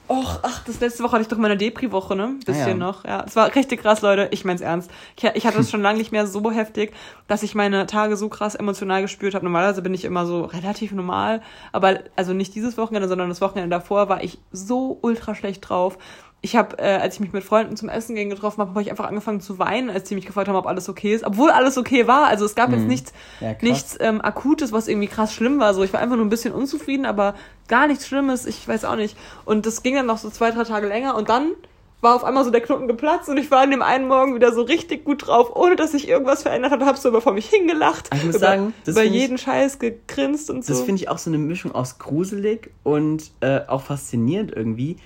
Och, 0.09 0.39
ach, 0.41 0.63
das 0.65 0.79
letzte 0.79 1.03
Woche 1.03 1.13
hatte 1.13 1.21
ich 1.21 1.27
doch 1.27 1.37
meine 1.37 1.55
Depri-Woche, 1.55 2.15
ne? 2.15 2.35
Bisschen 2.45 2.63
ah, 2.63 2.67
ja. 2.67 2.73
noch. 2.73 3.05
Ja, 3.05 3.23
es 3.27 3.35
war 3.35 3.53
richtig 3.55 3.83
krass, 3.83 4.01
Leute. 4.01 4.27
Ich 4.31 4.43
mein's 4.43 4.61
ernst. 4.61 4.89
Ich, 5.15 5.23
ich 5.23 5.45
hatte 5.45 5.59
es 5.59 5.69
schon 5.69 5.83
lange 5.83 5.99
nicht 5.99 6.11
mehr 6.11 6.25
so 6.25 6.51
heftig, 6.51 6.93
dass 7.27 7.43
ich 7.43 7.53
meine 7.53 7.85
Tage 7.85 8.17
so 8.17 8.27
krass 8.27 8.55
emotional 8.55 9.03
gespürt 9.03 9.35
habe. 9.35 9.45
Normalerweise 9.45 9.83
bin 9.83 9.93
ich 9.93 10.03
immer 10.03 10.25
so 10.25 10.45
relativ 10.45 10.93
normal, 10.93 11.41
aber 11.71 11.99
also 12.15 12.33
nicht 12.33 12.55
dieses 12.55 12.75
Wochenende, 12.75 13.07
sondern 13.07 13.29
das 13.29 13.39
Wochenende 13.39 13.69
davor 13.69 14.09
war 14.09 14.23
ich 14.23 14.39
so 14.51 14.97
ultra 15.01 15.35
schlecht 15.35 15.69
drauf 15.69 15.99
ich 16.45 16.57
habe, 16.57 16.77
äh, 16.77 16.97
als 16.97 17.15
ich 17.15 17.19
mich 17.21 17.31
mit 17.31 17.41
Freunden 17.41 17.77
zum 17.77 17.87
Essen 17.87 18.15
gehen 18.15 18.29
getroffen 18.29 18.59
habe, 18.59 18.71
habe 18.71 18.81
ich 18.81 18.91
einfach 18.91 19.07
angefangen 19.07 19.39
zu 19.39 19.59
weinen, 19.59 19.89
als 19.89 20.09
sie 20.09 20.15
mich 20.15 20.25
gefragt 20.25 20.49
haben, 20.49 20.57
ob 20.57 20.67
alles 20.67 20.89
okay 20.89 21.15
ist. 21.15 21.23
Obwohl 21.23 21.49
alles 21.49 21.77
okay 21.77 22.05
war. 22.05 22.27
Also 22.27 22.43
es 22.43 22.53
gab 22.53 22.69
mhm. 22.69 22.75
jetzt 22.75 22.87
nichts, 22.87 23.13
ja, 23.39 23.55
nichts 23.61 23.97
ähm, 24.01 24.19
Akutes, 24.19 24.73
was 24.73 24.89
irgendwie 24.89 25.07
krass 25.07 25.33
schlimm 25.33 25.61
war. 25.61 25.73
So, 25.73 25.83
ich 25.83 25.93
war 25.93 26.01
einfach 26.01 26.17
nur 26.17 26.25
ein 26.25 26.29
bisschen 26.29 26.53
unzufrieden, 26.53 27.05
aber 27.05 27.35
gar 27.69 27.87
nichts 27.87 28.07
Schlimmes. 28.07 28.45
Ich 28.45 28.67
weiß 28.67 28.83
auch 28.83 28.97
nicht. 28.97 29.15
Und 29.45 29.65
das 29.65 29.83
ging 29.83 29.95
dann 29.95 30.05
noch 30.05 30.17
so 30.17 30.29
zwei, 30.29 30.51
drei 30.51 30.65
Tage 30.65 30.85
länger. 30.85 31.15
Und 31.15 31.29
dann 31.29 31.53
war 32.01 32.13
auf 32.13 32.25
einmal 32.25 32.43
so 32.43 32.51
der 32.51 32.59
Knoten 32.59 32.89
geplatzt 32.89 33.29
und 33.29 33.37
ich 33.37 33.49
war 33.49 33.61
an 33.61 33.71
dem 33.71 33.81
einen 33.81 34.09
Morgen 34.09 34.35
wieder 34.35 34.51
so 34.51 34.63
richtig 34.63 35.05
gut 35.05 35.25
drauf, 35.25 35.55
ohne 35.55 35.77
dass 35.77 35.93
sich 35.93 36.09
irgendwas 36.09 36.41
verändert 36.41 36.73
hat. 36.73 36.81
Hab 36.81 36.97
so 36.97 37.07
über 37.07 37.21
vor 37.21 37.31
mich 37.31 37.47
hingelacht. 37.47 38.09
Ich 38.13 38.25
muss 38.25 38.35
über, 38.35 38.45
sagen, 38.45 38.73
über 38.85 39.03
jeden 39.03 39.35
ich, 39.35 39.43
Scheiß 39.43 39.79
gegrinst 39.79 40.49
und 40.49 40.65
so. 40.65 40.73
Das 40.73 40.81
finde 40.81 41.01
ich 41.01 41.07
auch 41.07 41.19
so 41.19 41.29
eine 41.29 41.37
Mischung 41.37 41.73
aus 41.73 41.99
gruselig 41.99 42.71
und 42.83 43.31
äh, 43.39 43.61
auch 43.65 43.83
faszinierend 43.83 44.51
irgendwie 44.53 44.97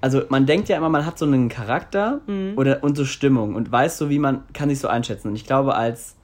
also 0.00 0.22
man 0.28 0.46
denkt 0.46 0.68
ja 0.68 0.76
immer, 0.76 0.88
man 0.88 1.04
hat 1.04 1.18
so 1.18 1.26
einen 1.26 1.48
Charakter 1.48 2.20
mhm. 2.26 2.54
oder 2.56 2.82
und 2.82 2.96
so 2.96 3.04
Stimmung 3.04 3.54
und 3.54 3.70
weiß 3.70 3.98
so, 3.98 4.08
wie 4.08 4.18
man 4.18 4.44
kann 4.52 4.68
sich 4.68 4.78
so 4.78 4.88
einschätzen. 4.88 5.28
Und 5.28 5.36
ich 5.36 5.46
glaube, 5.46 5.74
als 5.74 6.16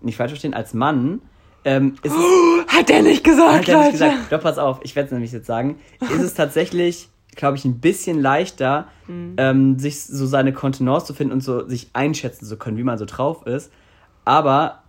nicht 0.00 0.16
falsch 0.16 0.30
verstehen, 0.32 0.54
als 0.54 0.74
Mann 0.74 1.20
ähm, 1.64 1.96
ist 2.02 2.14
oh, 2.14 2.60
es, 2.66 2.74
hat 2.76 2.88
der 2.88 3.02
nicht 3.02 3.24
gesagt, 3.24 3.58
hat 3.58 3.68
der 3.68 3.78
nicht 3.78 3.92
gesagt. 3.92 4.16
Doch 4.30 4.40
pass 4.40 4.58
auf, 4.58 4.80
ich 4.82 4.96
werde 4.96 5.06
es 5.06 5.12
nämlich 5.12 5.32
jetzt 5.32 5.46
sagen. 5.46 5.78
Ist 6.00 6.22
es 6.22 6.34
tatsächlich, 6.34 7.08
glaube 7.36 7.56
ich, 7.56 7.64
ein 7.64 7.80
bisschen 7.80 8.20
leichter, 8.20 8.88
mhm. 9.06 9.34
ähm, 9.36 9.78
sich 9.78 10.02
so 10.02 10.26
seine 10.26 10.52
Kontenance 10.52 11.06
zu 11.06 11.14
finden 11.14 11.32
und 11.32 11.42
so 11.42 11.66
sich 11.66 11.90
einschätzen 11.92 12.46
zu 12.46 12.56
können, 12.56 12.76
wie 12.76 12.82
man 12.82 12.98
so 12.98 13.04
drauf 13.04 13.46
ist. 13.46 13.72
Aber 14.24 14.82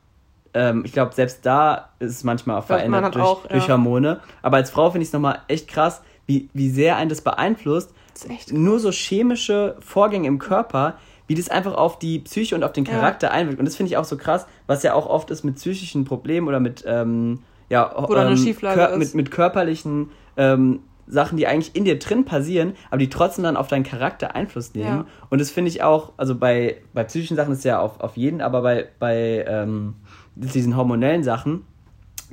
ähm, 0.54 0.84
ich 0.86 0.92
glaube, 0.92 1.14
selbst 1.14 1.46
da 1.46 1.90
ist 2.00 2.12
es 2.12 2.24
manchmal 2.24 2.58
auch 2.58 2.66
verändert 2.66 3.16
durch, 3.16 3.26
auch, 3.26 3.44
ja. 3.46 3.52
durch 3.52 3.70
Hormone. 3.70 4.20
Aber 4.42 4.58
als 4.58 4.70
Frau 4.70 4.90
finde 4.92 5.04
ich 5.04 5.10
es 5.10 5.14
nochmal 5.14 5.40
echt 5.48 5.68
krass, 5.68 6.02
wie, 6.26 6.50
wie 6.54 6.70
sehr 6.70 6.98
einen 6.98 7.10
das 7.10 7.22
beeinflusst, 7.22 7.94
nur 8.52 8.80
so 8.80 8.92
chemische 8.92 9.78
Vorgänge 9.80 10.28
im 10.28 10.40
Körper, 10.40 10.98
wie 11.28 11.36
das 11.36 11.50
einfach 11.50 11.76
auf 11.76 12.00
die 12.00 12.20
Psyche 12.20 12.56
und 12.56 12.64
auf 12.64 12.74
den 12.74 12.84
Charakter 12.84 13.28
ja. 13.28 13.34
einwirkt. 13.34 13.60
Und 13.60 13.66
das 13.66 13.76
finde 13.76 13.90
ich 13.90 13.98
auch 13.98 14.04
so 14.04 14.18
krass, 14.18 14.46
was 14.68 14.84
ja 14.84 14.94
auch 14.94 15.08
oft 15.08 15.32
ist 15.32 15.44
mit 15.44 15.56
psychischen 15.56 16.04
Problemen 16.04 16.48
oder 16.48 16.60
mit, 16.60 16.84
ähm, 16.86 17.40
ja, 17.70 17.98
oder 17.98 18.30
ähm, 18.30 18.38
Schieflage 18.38 18.98
mit, 18.98 19.16
mit 19.16 19.32
körperlichen 19.32 20.12
ähm, 20.36 20.82
Sachen, 21.08 21.38
die 21.38 21.48
eigentlich 21.48 21.76
in 21.76 21.86
dir 21.86 22.00
drin 22.00 22.26
passieren, 22.26 22.74
aber 22.90 22.98
die 22.98 23.10
trotzdem 23.10 23.44
dann 23.44 23.58
auf 23.58 23.68
deinen 23.68 23.84
Charakter 23.84 24.36
Einfluss 24.36 24.74
nehmen. 24.74 24.98
Ja. 25.00 25.06
Und 25.30 25.40
das 25.40 25.52
finde 25.52 25.70
ich 25.70 25.84
auch, 25.84 26.14
also 26.18 26.36
bei, 26.36 26.78
bei 26.94 27.04
psychischen 27.04 27.36
Sachen 27.36 27.54
ist 27.54 27.64
ja 27.64 27.80
auf, 27.80 28.00
auf 28.00 28.18
jeden, 28.18 28.42
aber 28.42 28.62
bei, 28.62 28.88
bei 29.00 29.46
ähm, 29.48 29.96
diesen 30.36 30.76
hormonellen 30.76 31.24
Sachen, 31.24 31.66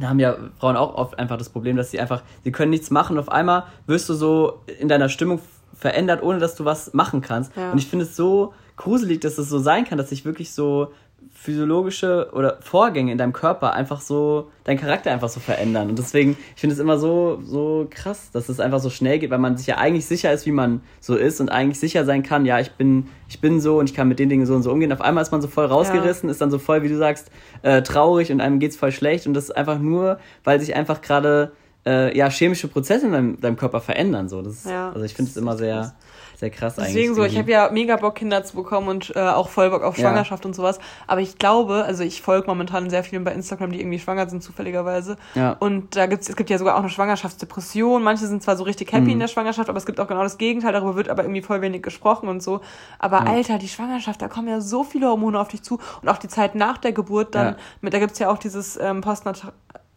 da 0.01 0.09
haben 0.09 0.21
ja 0.21 0.37
Frauen 0.59 0.77
auch 0.77 0.95
oft 0.95 1.19
einfach 1.19 1.37
das 1.37 1.49
Problem, 1.49 1.77
dass 1.77 1.91
sie 1.91 1.99
einfach, 1.99 2.23
sie 2.45 2.53
können 2.53 2.71
nichts 2.71 2.91
machen 2.91 3.15
und 3.15 3.21
auf 3.21 3.31
einmal 3.31 3.65
wirst 3.87 4.09
du 4.09 4.15
so 4.15 4.61
in 4.79 4.89
deiner 4.89 5.09
Stimmung 5.09 5.41
verändert, 5.79 6.23
ohne 6.23 6.39
dass 6.39 6.55
du 6.57 6.65
was 6.65 6.93
machen 6.93 7.21
kannst. 7.21 7.57
Ja. 7.57 7.73
Und 7.73 7.79
ich 7.79 7.87
finde 7.87 8.05
es 8.05 8.17
so 8.17 8.53
gruselig, 8.77 9.21
dass 9.21 9.39
es 9.39 9.49
so 9.49 9.59
sein 9.59 9.85
kann, 9.85 9.97
dass 9.97 10.11
sich 10.11 10.25
wirklich 10.25 10.53
so 10.53 10.93
physiologische 11.33 12.31
oder 12.33 12.59
Vorgänge 12.61 13.13
in 13.13 13.19
deinem 13.19 13.33
Körper 13.33 13.73
einfach 13.73 14.01
so, 14.01 14.51
deinen 14.65 14.79
Charakter 14.79 15.13
einfach 15.13 15.29
so 15.29 15.39
verändern. 15.39 15.89
Und 15.89 15.99
deswegen, 15.99 16.37
ich 16.55 16.61
finde 16.61 16.75
es 16.75 16.81
immer 16.81 16.99
so, 16.99 17.41
so 17.45 17.87
krass, 17.91 18.31
dass 18.33 18.49
es 18.49 18.59
einfach 18.59 18.81
so 18.81 18.91
schnell 18.91 19.21
geht, 19.21 19.31
weil 19.31 19.39
man 19.39 19.57
sich 19.57 19.67
ja 19.69 19.77
eigentlich 19.77 20.07
sicher 20.07 20.33
ist, 20.33 20.47
wie 20.47 20.53
man 20.53 20.81
so 21.01 21.17
ist 21.17 21.41
und 21.41 21.49
eigentlich 21.49 21.79
sicher 21.79 22.05
sein 22.05 22.23
kann, 22.23 22.45
ja, 22.45 22.59
ich 22.59 22.73
bin, 22.73 23.07
ich 23.29 23.41
bin 23.41 23.61
so 23.61 23.79
und 23.79 23.89
ich 23.89 23.95
kann 23.95 24.09
mit 24.09 24.19
den 24.19 24.29
Dingen 24.29 24.47
so 24.47 24.55
und 24.55 24.63
so 24.63 24.73
umgehen. 24.73 24.93
Auf 24.93 25.01
einmal 25.01 25.23
ist 25.23 25.31
man 25.31 25.41
so 25.41 25.49
voll 25.49 25.67
rausgerissen, 25.67 26.29
ja. 26.29 26.33
ist 26.33 26.41
dann 26.41 26.51
so 26.51 26.59
voll, 26.59 26.83
wie 26.83 26.89
du 26.89 26.97
sagst, 26.97 27.31
äh, 27.63 27.83
traurig 27.83 28.33
und 28.33 28.41
einem 28.41 28.59
geht's 28.59 28.77
voll 28.77 28.93
schlecht 28.93 29.27
und 29.27 29.35
das 29.35 29.45
ist 29.45 29.57
einfach 29.57 29.79
nur, 29.79 30.19
weil 30.43 30.61
sich 30.61 30.75
einfach 30.75 31.01
gerade 31.03 31.53
äh, 31.89 32.17
ja, 32.17 32.29
chemische 32.31 32.69
Prozesse 32.69 33.07
in 33.07 33.13
deinem, 33.13 33.41
deinem 33.41 33.57
Körper 33.57 33.81
verändern. 33.81 34.29
So. 34.29 34.43
Das 34.43 34.65
ja, 34.65 34.91
also 34.91 35.05
ich 35.05 35.15
finde 35.15 35.31
es 35.31 35.37
immer 35.37 35.57
sehr, 35.57 35.95
sehr 36.37 36.51
krass 36.51 36.75
Deswegen 36.75 36.87
eigentlich. 36.87 37.09
Deswegen 37.09 37.15
so, 37.15 37.25
ich 37.25 37.39
habe 37.39 37.51
ja 37.51 37.71
mega 37.73 37.97
Bock, 37.97 38.17
Kinder 38.17 38.45
zu 38.45 38.57
bekommen 38.57 38.89
und 38.89 39.17
äh, 39.17 39.21
auch 39.21 39.49
voll 39.49 39.71
Bock 39.71 39.83
auf 39.83 39.97
Schwangerschaft 39.97 40.45
ja. 40.45 40.49
und 40.49 40.55
sowas. 40.55 40.79
Aber 41.07 41.23
ich 41.23 41.39
glaube, 41.39 41.85
also 41.85 42.05
ich 42.05 42.21
folge 42.21 42.47
momentan 42.47 42.91
sehr 42.91 43.03
vielen 43.05 43.25
bei 43.25 43.33
Instagram, 43.33 43.73
die 43.73 43.81
irgendwie 43.81 43.99
schwanger 43.99 44.29
sind, 44.29 44.43
zufälligerweise. 44.43 45.17
Ja. 45.35 45.57
Und 45.59 45.97
da 45.97 46.07
gibt's, 46.07 46.29
es 46.29 46.37
gibt 46.37 46.51
ja 46.51 46.59
sogar 46.59 46.75
auch 46.77 46.81
eine 46.81 46.91
Schwangerschaftsdepression. 46.91 48.03
Manche 48.03 48.27
sind 48.27 48.43
zwar 48.43 48.57
so 48.57 48.65
richtig 48.65 48.93
happy 48.93 49.05
mhm. 49.05 49.11
in 49.13 49.21
der 49.21 49.29
Schwangerschaft, 49.29 49.71
aber 49.71 49.79
es 49.79 49.87
gibt 49.87 49.99
auch 49.99 50.09
genau 50.09 50.23
das 50.23 50.37
Gegenteil. 50.37 50.73
Darüber 50.73 50.95
wird 50.97 51.09
aber 51.09 51.23
irgendwie 51.23 51.43
voll 51.43 51.63
wenig 51.63 51.83
gesprochen 51.83 52.29
und 52.29 52.43
so. 52.43 52.61
Aber 52.99 53.23
mhm. 53.23 53.29
Alter, 53.29 53.59
die 53.59 53.69
Schwangerschaft, 53.69 54.21
da 54.21 54.29
kommen 54.29 54.49
ja 54.49 54.61
so 54.61 54.85
viele 54.85 55.09
Hormone 55.09 55.41
auf 55.41 55.49
dich 55.49 55.63
zu. 55.63 55.81
Und 56.03 56.09
auch 56.09 56.19
die 56.19 56.29
Zeit 56.29 56.55
nach 56.55 56.77
der 56.77 56.93
Geburt 56.93 57.35
dann, 57.35 57.57
mit, 57.81 57.95
da 57.95 57.99
gibt's 57.99 58.19
ja 58.19 58.31
auch 58.31 58.39
dieses 58.39 58.77
ähm, 58.77 59.01
Postnat 59.01 59.53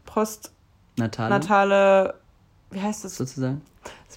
Post 0.05 0.51
Natale. 0.97 1.29
Natale 1.29 2.13
wie 2.71 2.81
heißt 2.81 3.03
das? 3.03 3.17
Sozusagen. 3.17 3.61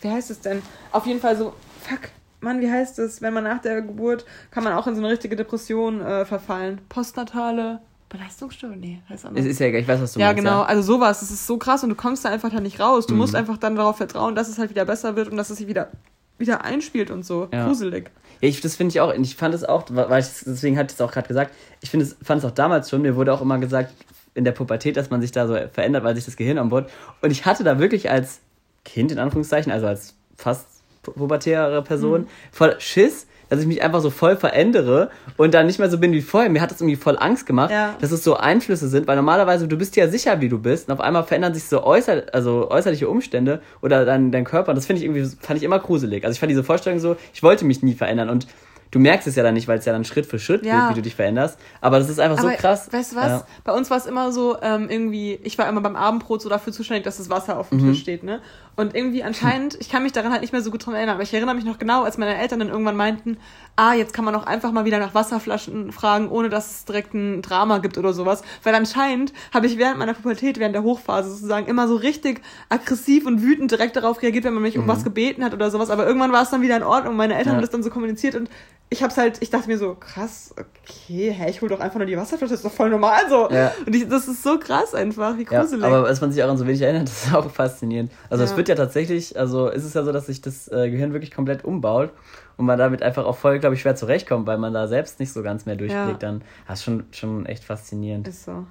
Wie 0.01 0.11
heißt 0.11 0.31
es 0.31 0.41
denn? 0.41 0.63
Auf 0.93 1.07
jeden 1.07 1.21
Fall 1.21 1.37
so, 1.37 1.55
fuck, 1.81 2.11
Mann, 2.41 2.61
wie 2.61 2.71
heißt 2.71 2.99
es? 2.99 3.23
Wenn 3.23 3.33
man 3.33 3.45
nach 3.45 3.61
der 3.63 3.83
Geburt, 3.83 4.25
kann 4.51 4.63
man 4.63 4.75
auch 4.75 4.87
in 4.87 4.95
so 4.95 5.01
eine 5.01 5.11
richtige 5.11 5.35
Depression 5.35 6.01
äh, 6.01 6.25
verfallen. 6.25 6.81
Postnatale 6.89 7.81
Belastungsstörung? 8.11 8.79
Nee, 8.79 9.01
heißt 9.09 9.25
anders. 9.25 9.45
Es 9.45 9.53
ist 9.53 9.61
ja 9.61 9.67
egal, 9.67 9.81
ich 9.81 9.89
weiß, 9.89 10.01
was 10.03 10.13
du 10.13 10.21
ja, 10.21 10.27
meinst. 10.27 10.39
Genau. 10.39 10.51
Ja, 10.51 10.57
genau. 10.59 10.69
Also 10.69 10.83
sowas, 10.83 11.21
das 11.21 11.31
ist 11.31 11.47
so 11.47 11.57
krass 11.57 11.83
und 11.83 11.89
du 11.89 11.95
kommst 11.95 12.25
da 12.25 12.29
einfach 12.29 12.51
da 12.51 12.61
nicht 12.61 12.79
raus. 12.81 13.07
Du 13.07 13.15
mhm. 13.15 13.21
musst 13.21 13.35
einfach 13.35 13.57
dann 13.57 13.77
darauf 13.77 13.97
vertrauen, 13.97 14.35
dass 14.35 14.49
es 14.49 14.59
halt 14.59 14.71
wieder 14.71 14.85
besser 14.85 15.17
wird 15.17 15.29
und 15.29 15.37
dass 15.37 15.51
es 15.51 15.59
sich 15.59 15.67
wieder, 15.67 15.91
wieder 16.39 16.65
einspielt 16.65 17.11
und 17.11 17.25
so. 17.25 17.49
Ja. 17.51 17.67
Gruselig. 17.67 18.11
Ja, 18.43 18.49
ich, 18.49 18.61
das 18.61 18.77
finde 18.77 18.91
ich 18.91 19.01
auch. 19.01 19.13
Ich 19.15 19.37
fand 19.37 19.55
es 19.55 19.65
auch, 19.65 19.85
weil 19.89 20.21
ich, 20.21 20.29
deswegen 20.45 20.77
hatte 20.77 20.89
ich 20.93 20.95
es 20.95 21.01
auch 21.01 21.13
gerade 21.13 21.27
gesagt, 21.27 21.55
ich 21.81 21.91
finde 21.91 22.05
es, 22.05 22.17
fand 22.23 22.41
es 22.41 22.45
auch 22.45 22.55
damals 22.55 22.91
schon, 22.91 23.01
mir 23.01 23.17
wurde 23.17 23.33
auch 23.33 23.41
immer 23.41 23.59
gesagt, 23.59 23.93
in 24.35 24.45
der 24.45 24.53
Pubertät, 24.53 24.97
dass 24.97 25.11
man 25.11 25.21
sich 25.21 25.33
da 25.33 25.47
so 25.47 25.57
verändert, 25.73 26.05
weil 26.05 26.15
sich 26.15 26.25
das 26.25 26.37
Gehirn 26.37 26.59
anbaut. 26.59 26.91
Und 27.23 27.31
ich 27.31 27.47
hatte 27.47 27.65
da 27.65 27.79
wirklich 27.79 28.11
als 28.11 28.41
Kind, 28.85 29.13
in 29.13 29.19
Anführungszeichen, 29.19 29.73
also 29.73 29.87
als 29.87 30.15
fast 30.37 30.67
pubertäre 31.03 31.83
Person, 31.83 32.23
mhm. 32.23 32.29
voll 32.51 32.77
Schiss, 32.79 33.27
dass 33.49 33.61
ich 33.61 33.67
mich 33.67 33.83
einfach 33.83 34.01
so 34.01 34.11
voll 34.11 34.37
verändere 34.37 35.11
und 35.37 35.55
dann 35.55 35.67
nicht 35.67 35.79
mehr 35.79 35.91
so 35.91 35.99
bin 35.99 36.13
wie 36.13 36.23
vorher. 36.23 36.51
Mir 36.51 36.61
hat 36.61 36.71
das 36.71 36.81
irgendwie 36.81 36.97
voll 36.97 37.17
Angst 37.19 37.47
gemacht, 37.47 37.71
ja. 37.71 37.95
dass 38.01 38.11
es 38.11 38.25
so 38.25 38.37
Einflüsse 38.37 38.89
sind, 38.89 39.07
weil 39.07 39.17
normalerweise 39.17 39.69
du 39.69 39.77
bist 39.77 39.97
ja 39.97 40.09
sicher, 40.09 40.41
wie 40.41 40.49
du 40.49 40.59
bist 40.59 40.89
und 40.89 40.95
auf 40.95 41.01
einmal 41.01 41.25
verändern 41.25 41.55
sich 41.55 41.65
so 41.65 41.85
äußer, 41.85 42.25
also 42.33 42.71
äußerliche 42.71 43.09
Umstände 43.09 43.61
oder 43.83 44.05
dein, 44.05 44.33
dein 44.33 44.45
Körper. 44.45 44.71
Und 44.71 44.77
das 44.77 44.87
finde 44.87 45.01
ich 45.01 45.07
irgendwie, 45.07 45.25
fand 45.41 45.59
ich 45.59 45.63
immer 45.63 45.79
gruselig. 45.79 46.25
Also 46.25 46.35
ich 46.35 46.41
fand 46.41 46.51
diese 46.51 46.65
Vorstellung 46.65 46.99
so, 46.99 47.17
ich 47.33 47.43
wollte 47.43 47.65
mich 47.65 47.83
nie 47.83 47.95
verändern 47.95 48.31
und 48.31 48.47
du 48.95 49.01
merkst 49.01 49.27
es 49.27 49.35
ja 49.35 49.43
dann 49.43 49.55
nicht, 49.55 49.67
weil 49.67 49.79
es 49.79 49.85
ja 49.85 49.93
dann 49.93 50.05
Schritt 50.05 50.25
für 50.25 50.39
Schritt 50.39 50.65
Ja. 50.65 50.83
geht, 50.87 50.91
wie 50.91 50.95
du 51.01 51.03
dich 51.03 51.17
veränderst. 51.17 51.59
Aber 51.81 51.99
das 51.99 52.09
ist 52.09 52.21
einfach 52.21 52.39
so 52.41 52.47
Aber 52.47 52.57
krass. 52.57 52.89
Weißt 52.93 53.13
du 53.13 53.17
was? 53.17 53.27
Ja. 53.27 53.47
Bei 53.65 53.73
uns 53.73 53.91
war 53.91 53.97
es 53.97 54.07
immer 54.07 54.31
so, 54.31 54.57
ähm, 54.63 54.89
irgendwie, 54.89 55.41
ich 55.43 55.59
war 55.59 55.69
immer 55.69 55.81
beim 55.81 55.97
Abendbrot 55.97 56.41
so 56.41 56.49
dafür 56.49 56.73
zuständig, 56.73 57.03
dass 57.05 57.17
das 57.17 57.29
Wasser 57.29 57.59
auf 57.59 57.71
dem 57.71 57.79
Mhm. 57.83 57.91
Tisch 57.91 58.01
steht, 58.01 58.23
ne? 58.23 58.41
Und 58.77 58.95
irgendwie 58.97 59.23
anscheinend, 59.23 59.77
ich 59.81 59.89
kann 59.89 60.03
mich 60.03 60.11
daran 60.13 60.33
halt 60.33 60.41
nicht 60.41 60.53
mehr 60.53 60.61
so 60.63 60.73
gut 60.73 60.85
dran 60.85 60.95
erinnern, 60.95 61.15
aber 61.15 61.23
ich 61.23 61.33
erinnere 61.33 61.55
mich 61.55 61.65
noch 61.65 61.79
genau, 61.79 62.03
als 62.03 62.19
meine 62.19 62.37
Eltern 62.37 62.59
dann 62.59 62.69
irgendwann 62.71 62.97
meinten, 62.97 63.37
ah, 63.77 63.95
jetzt 63.95 64.13
kann 64.13 64.25
man 64.25 64.35
auch 64.35 64.47
einfach 64.47 64.73
mal 64.73 64.85
wieder 64.85 64.99
nach 64.99 65.15
Wasserflaschen 65.15 65.93
fragen, 65.93 66.29
ohne 66.29 66.49
dass 66.49 66.71
es 66.73 66.85
direkt 66.85 67.15
ein 67.15 67.41
Drama 67.41 67.79
gibt 67.79 67.99
oder 67.99 68.13
sowas. 68.13 68.43
Weil 68.65 68.75
anscheinend 68.75 69.33
habe 69.53 69.67
ich 69.67 69.79
während 69.79 69.99
meiner 69.99 70.15
Pubertät, 70.15 70.59
während 70.59 70.75
der 70.75 70.83
Hochphase 70.83 71.31
sozusagen, 71.31 71.67
immer 71.67 71.87
so 71.87 71.95
richtig 71.97 72.41
aggressiv 72.69 73.27
und 73.27 73.43
wütend 73.43 73.71
direkt 73.71 73.95
darauf 73.97 74.21
reagiert, 74.23 74.43
wenn 74.45 74.55
man 74.55 74.63
mich 74.65 74.77
um 74.77 74.89
was 74.89 75.05
gebeten 75.05 75.45
hat 75.45 75.55
oder 75.55 75.71
sowas. 75.71 75.91
Aber 75.91 76.05
irgendwann 76.07 76.33
war 76.33 76.43
es 76.43 76.51
dann 76.51 76.61
wieder 76.63 76.77
in 76.77 76.83
Ordnung. 76.83 77.15
Meine 77.17 77.35
Eltern 77.35 77.45
Mhm. 77.45 77.49
Ja. 77.51 77.55
haben 77.57 77.61
das 77.63 77.71
dann 77.71 77.83
so 77.85 77.91
kommuniziert 77.91 78.35
und 78.35 78.51
ich 78.95 79.03
hab's 79.03 79.17
halt, 79.19 79.43
ich 79.43 79.51
dachte 79.51 79.69
mir 79.69 79.77
so, 79.79 79.95
krass, 79.95 80.55
okay, 80.59 81.31
hä, 81.33 81.51
ich 81.51 81.61
hol 81.61 81.69
doch 81.69 81.81
einfach 81.81 81.99
nur 81.99 82.07
die 82.07 82.17
Wasserflasche, 82.17 82.53
das 82.53 82.61
ist 82.61 82.65
doch 82.65 82.73
voll 82.73 82.89
normal 82.91 83.21
so. 83.29 83.51
Ja. 83.51 83.73
Und 83.87 83.95
ich, 83.95 84.09
das 84.09 84.27
ist 84.29 84.43
so 84.43 84.59
krass 84.59 84.95
einfach, 84.95 85.37
wie 85.37 85.45
Ja, 85.51 85.61
gruselig. 85.61 85.85
aber 85.85 86.09
dass 86.09 86.21
man 86.21 86.33
sich 86.33 86.43
auch 86.43 86.49
an 86.49 86.57
so 86.57 86.67
wenig 86.67 86.81
erinnert, 86.81 87.03
das 87.09 87.27
ist 87.27 87.35
auch 87.35 87.51
faszinierend. 87.51 88.11
Also 88.31 88.45
es 88.45 88.53
Ja. 88.53 88.57
wird 88.57 88.69
ja 88.69 88.75
tatsächlich, 88.75 89.39
also 89.39 89.69
ist 89.69 89.85
es 89.85 89.95
ja 89.95 90.03
so, 90.05 90.13
dass 90.13 90.27
sich 90.27 90.41
das 90.41 90.69
äh, 90.69 90.91
Gehirn 90.91 91.13
wirklich 91.13 91.31
komplett 91.33 91.65
umbaut 91.65 92.11
und 92.57 92.67
man 92.67 92.79
damit 92.79 93.03
einfach 93.03 93.25
auch 93.27 93.37
voll, 93.37 93.59
glaube 93.59 93.75
ich, 93.75 93.83
schwer 93.83 93.97
zurechtkommt, 93.97 94.47
weil 94.47 94.59
man 94.59 94.73
da 94.73 94.87
selbst 94.89 95.19
nicht 95.21 95.33
so 95.33 95.43
ganz 95.43 95.67
mehr 95.67 95.77
durchblickt. 95.77 96.23
Ja. 96.23 96.31
Dann, 96.31 96.43
das 96.69 96.79
ist 96.79 96.85
schon, 96.85 97.05
schon 97.11 97.47
echt 97.47 97.65
faszinierend. 97.65 98.29
ist 98.29 98.45
so. 98.45 98.65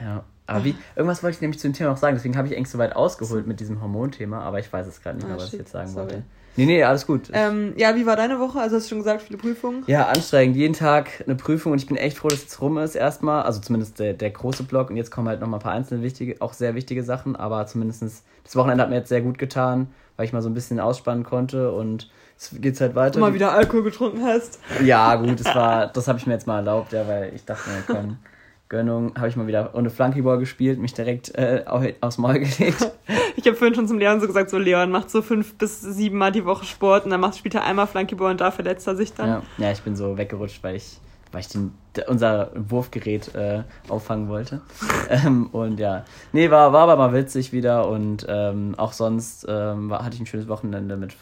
Ja. 0.00 0.24
Aber 0.46 0.64
wie, 0.64 0.74
irgendwas 0.96 1.22
wollte 1.22 1.36
ich 1.36 1.40
nämlich 1.40 1.60
zu 1.60 1.68
dem 1.68 1.72
Thema 1.72 1.90
noch 1.90 1.96
sagen, 1.96 2.16
deswegen 2.16 2.36
habe 2.36 2.48
ich 2.48 2.56
eigentlich 2.56 2.68
so 2.70 2.78
weit 2.78 2.94
ausgeholt 2.96 3.46
mit 3.46 3.60
diesem 3.60 3.80
Hormonthema, 3.80 4.40
aber 4.40 4.58
ich 4.58 4.70
weiß 4.72 4.86
es 4.86 5.00
gerade 5.00 5.16
nicht 5.16 5.24
Ah, 5.24 5.28
mehr, 5.28 5.36
was 5.38 5.46
ich 5.52 5.58
jetzt 5.58 5.70
sagen 5.72 5.88
sorry. 5.88 6.10
wollte. 6.10 6.22
Nee, 6.56 6.66
nee, 6.66 6.84
alles 6.84 7.06
gut. 7.06 7.30
Ähm, 7.32 7.72
ja, 7.76 7.94
wie 7.96 8.04
war 8.04 8.16
deine 8.16 8.38
Woche? 8.38 8.60
Also 8.60 8.76
hast 8.76 8.84
du 8.84 8.90
schon 8.90 8.98
gesagt, 8.98 9.22
viele 9.22 9.38
Prüfungen? 9.38 9.84
Ja, 9.86 10.08
anstrengend. 10.08 10.56
Jeden 10.56 10.74
Tag 10.74 11.24
eine 11.26 11.34
Prüfung 11.34 11.72
und 11.72 11.78
ich 11.78 11.86
bin 11.86 11.96
echt 11.96 12.18
froh, 12.18 12.28
dass 12.28 12.38
es 12.38 12.44
jetzt 12.44 12.60
rum 12.60 12.76
ist 12.78 12.94
erstmal. 12.94 13.42
Also 13.42 13.60
zumindest 13.60 13.98
der, 13.98 14.12
der 14.12 14.30
große 14.30 14.64
Block 14.64 14.90
und 14.90 14.96
jetzt 14.96 15.10
kommen 15.10 15.28
halt 15.28 15.40
nochmal 15.40 15.60
ein 15.60 15.62
paar 15.62 15.72
einzelne 15.72 16.02
wichtige, 16.02 16.36
auch 16.40 16.52
sehr 16.52 16.74
wichtige 16.74 17.02
Sachen, 17.02 17.36
aber 17.36 17.66
zumindestens 17.66 18.22
das 18.44 18.54
Wochenende 18.56 18.82
hat 18.82 18.90
mir 18.90 18.96
jetzt 18.96 19.08
sehr 19.08 19.22
gut 19.22 19.38
getan, 19.38 19.88
weil 20.16 20.26
ich 20.26 20.32
mal 20.32 20.42
so 20.42 20.50
ein 20.50 20.54
bisschen 20.54 20.78
ausspannen 20.78 21.24
konnte 21.24 21.72
und 21.72 22.10
jetzt 22.34 22.60
geht's 22.60 22.80
halt 22.80 22.94
weiter. 22.94 23.18
Mal 23.20 23.34
wieder 23.34 23.52
Alkohol 23.52 23.84
getrunken 23.84 24.22
hast. 24.22 24.58
Ja, 24.84 25.14
gut, 25.16 25.40
das 25.40 25.54
war, 25.54 25.86
das 25.86 26.06
habe 26.08 26.18
ich 26.18 26.26
mir 26.26 26.34
jetzt 26.34 26.46
mal 26.46 26.56
erlaubt, 26.56 26.92
ja, 26.92 27.06
weil 27.08 27.32
ich 27.34 27.44
dachte 27.44 27.70
mir, 27.70 27.82
komm, 27.86 28.18
Gönnung, 28.72 29.12
habe 29.16 29.28
ich 29.28 29.36
mal 29.36 29.46
wieder 29.46 29.74
ohne 29.74 29.90
Flunkyball 29.90 30.38
gespielt, 30.38 30.78
mich 30.80 30.94
direkt 30.94 31.34
äh, 31.34 31.62
au- 31.66 31.92
aufs 32.00 32.16
Maul 32.18 32.38
gelegt. 32.40 32.90
Ich 33.36 33.46
habe 33.46 33.56
vorhin 33.56 33.74
schon 33.74 33.88
zum 33.88 33.98
Leon 33.98 34.20
so 34.20 34.26
gesagt, 34.26 34.50
so 34.50 34.56
Leon 34.58 34.90
macht 34.90 35.10
so 35.10 35.20
fünf 35.20 35.54
bis 35.56 35.80
sieben 35.80 36.16
Mal 36.16 36.32
die 36.32 36.44
Woche 36.44 36.64
Sport 36.64 37.04
und 37.04 37.10
dann 37.10 37.20
macht, 37.20 37.36
spielt 37.36 37.54
er 37.54 37.64
einmal 37.64 37.86
Flunkyball 37.86 38.30
und 38.30 38.40
da 38.40 38.50
verletzt 38.50 38.86
er 38.86 38.94
sich 38.96 39.12
dann. 39.14 39.28
Ja, 39.28 39.42
ja 39.58 39.72
ich 39.72 39.82
bin 39.82 39.94
so 39.96 40.16
weggerutscht, 40.16 40.62
weil 40.62 40.76
ich, 40.76 40.98
weil 41.32 41.40
ich 41.40 41.48
den, 41.48 41.72
unser 42.06 42.50
Wurfgerät 42.54 43.34
äh, 43.34 43.62
auffangen 43.88 44.28
wollte. 44.28 44.60
ähm, 45.10 45.48
und 45.52 45.78
ja, 45.80 46.04
nee, 46.32 46.50
war, 46.50 46.72
war 46.72 46.82
aber 46.82 46.96
mal 46.96 47.12
witzig 47.12 47.52
wieder 47.52 47.88
und 47.88 48.24
ähm, 48.28 48.74
auch 48.78 48.92
sonst 48.92 49.44
ähm, 49.48 49.90
war, 49.90 50.04
hatte 50.04 50.14
ich 50.14 50.20
ein 50.20 50.26
schönes 50.26 50.48
Wochenende 50.48 50.96
mit 50.96 51.14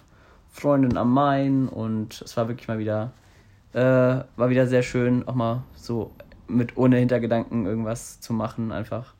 Freunden 0.52 0.96
am 0.96 1.12
Main 1.12 1.68
und 1.68 2.22
es 2.22 2.36
war 2.36 2.48
wirklich 2.48 2.68
mal 2.68 2.78
wieder, 2.78 3.12
äh, 3.72 3.80
war 4.36 4.50
wieder 4.50 4.66
sehr 4.66 4.82
schön, 4.82 5.26
auch 5.26 5.34
mal 5.34 5.62
so 5.74 6.10
mit 6.50 6.76
ohne 6.76 6.96
Hintergedanken 6.96 7.66
irgendwas 7.66 8.20
zu 8.20 8.32
machen, 8.32 8.72
einfach. 8.72 9.14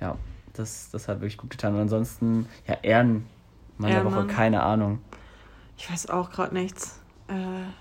Ja, 0.00 0.16
das, 0.54 0.90
das 0.90 1.08
hat 1.08 1.20
wirklich 1.20 1.36
gut 1.36 1.50
getan. 1.50 1.74
Und 1.74 1.80
ansonsten, 1.80 2.46
ja, 2.66 2.76
Ehren, 2.82 3.26
Mann 3.78 3.90
der 3.92 4.04
Woche, 4.04 4.26
keine 4.26 4.62
Ahnung. 4.62 4.98
Ich 5.76 5.90
weiß 5.90 6.10
auch 6.10 6.30
gerade 6.30 6.54
nichts. 6.54 7.00
Äh, 7.28 7.32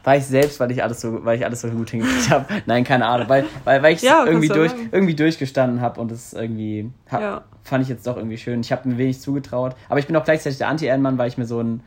War 0.03 0.15
ich 0.15 0.25
selbst, 0.25 0.59
weil 0.59 0.69
ich 0.71 0.83
alles 0.83 1.01
so, 1.01 1.25
weil 1.25 1.37
ich 1.37 1.45
alles 1.45 1.61
so 1.61 1.69
gut 1.69 1.89
hingekriegt 1.89 2.29
habe. 2.29 2.45
Nein, 2.65 2.83
keine 2.83 3.07
Ahnung, 3.07 3.27
weil, 3.29 3.45
weil, 3.63 3.81
weil 3.81 3.95
ich 3.95 4.01
Ja, 4.01 4.25
irgendwie, 4.25 4.47
durch, 4.47 4.71
sagen. 4.71 4.89
irgendwie 4.91 5.15
durchgestanden 5.15 5.81
habe 5.81 5.99
und 5.99 6.11
es 6.11 6.33
irgendwie 6.33 6.91
hab, 7.09 7.21
Ja. 7.21 7.41
fand 7.63 7.83
ich 7.83 7.89
jetzt 7.89 8.05
doch 8.05 8.15
irgendwie 8.15 8.37
schön. 8.37 8.61
Ich 8.61 8.71
habe 8.71 8.87
mir 8.87 8.97
wenig 8.97 9.19
zugetraut, 9.21 9.75
aber 9.89 9.99
ich 9.99 10.07
bin 10.07 10.15
auch 10.15 10.23
gleichzeitig 10.23 10.59
der 10.59 10.67
Anti-Ehrenmann, 10.67 11.17
weil 11.17 11.27
ich 11.29 11.37
mir 11.37 11.45
so 11.45 11.61
ein 11.61 11.81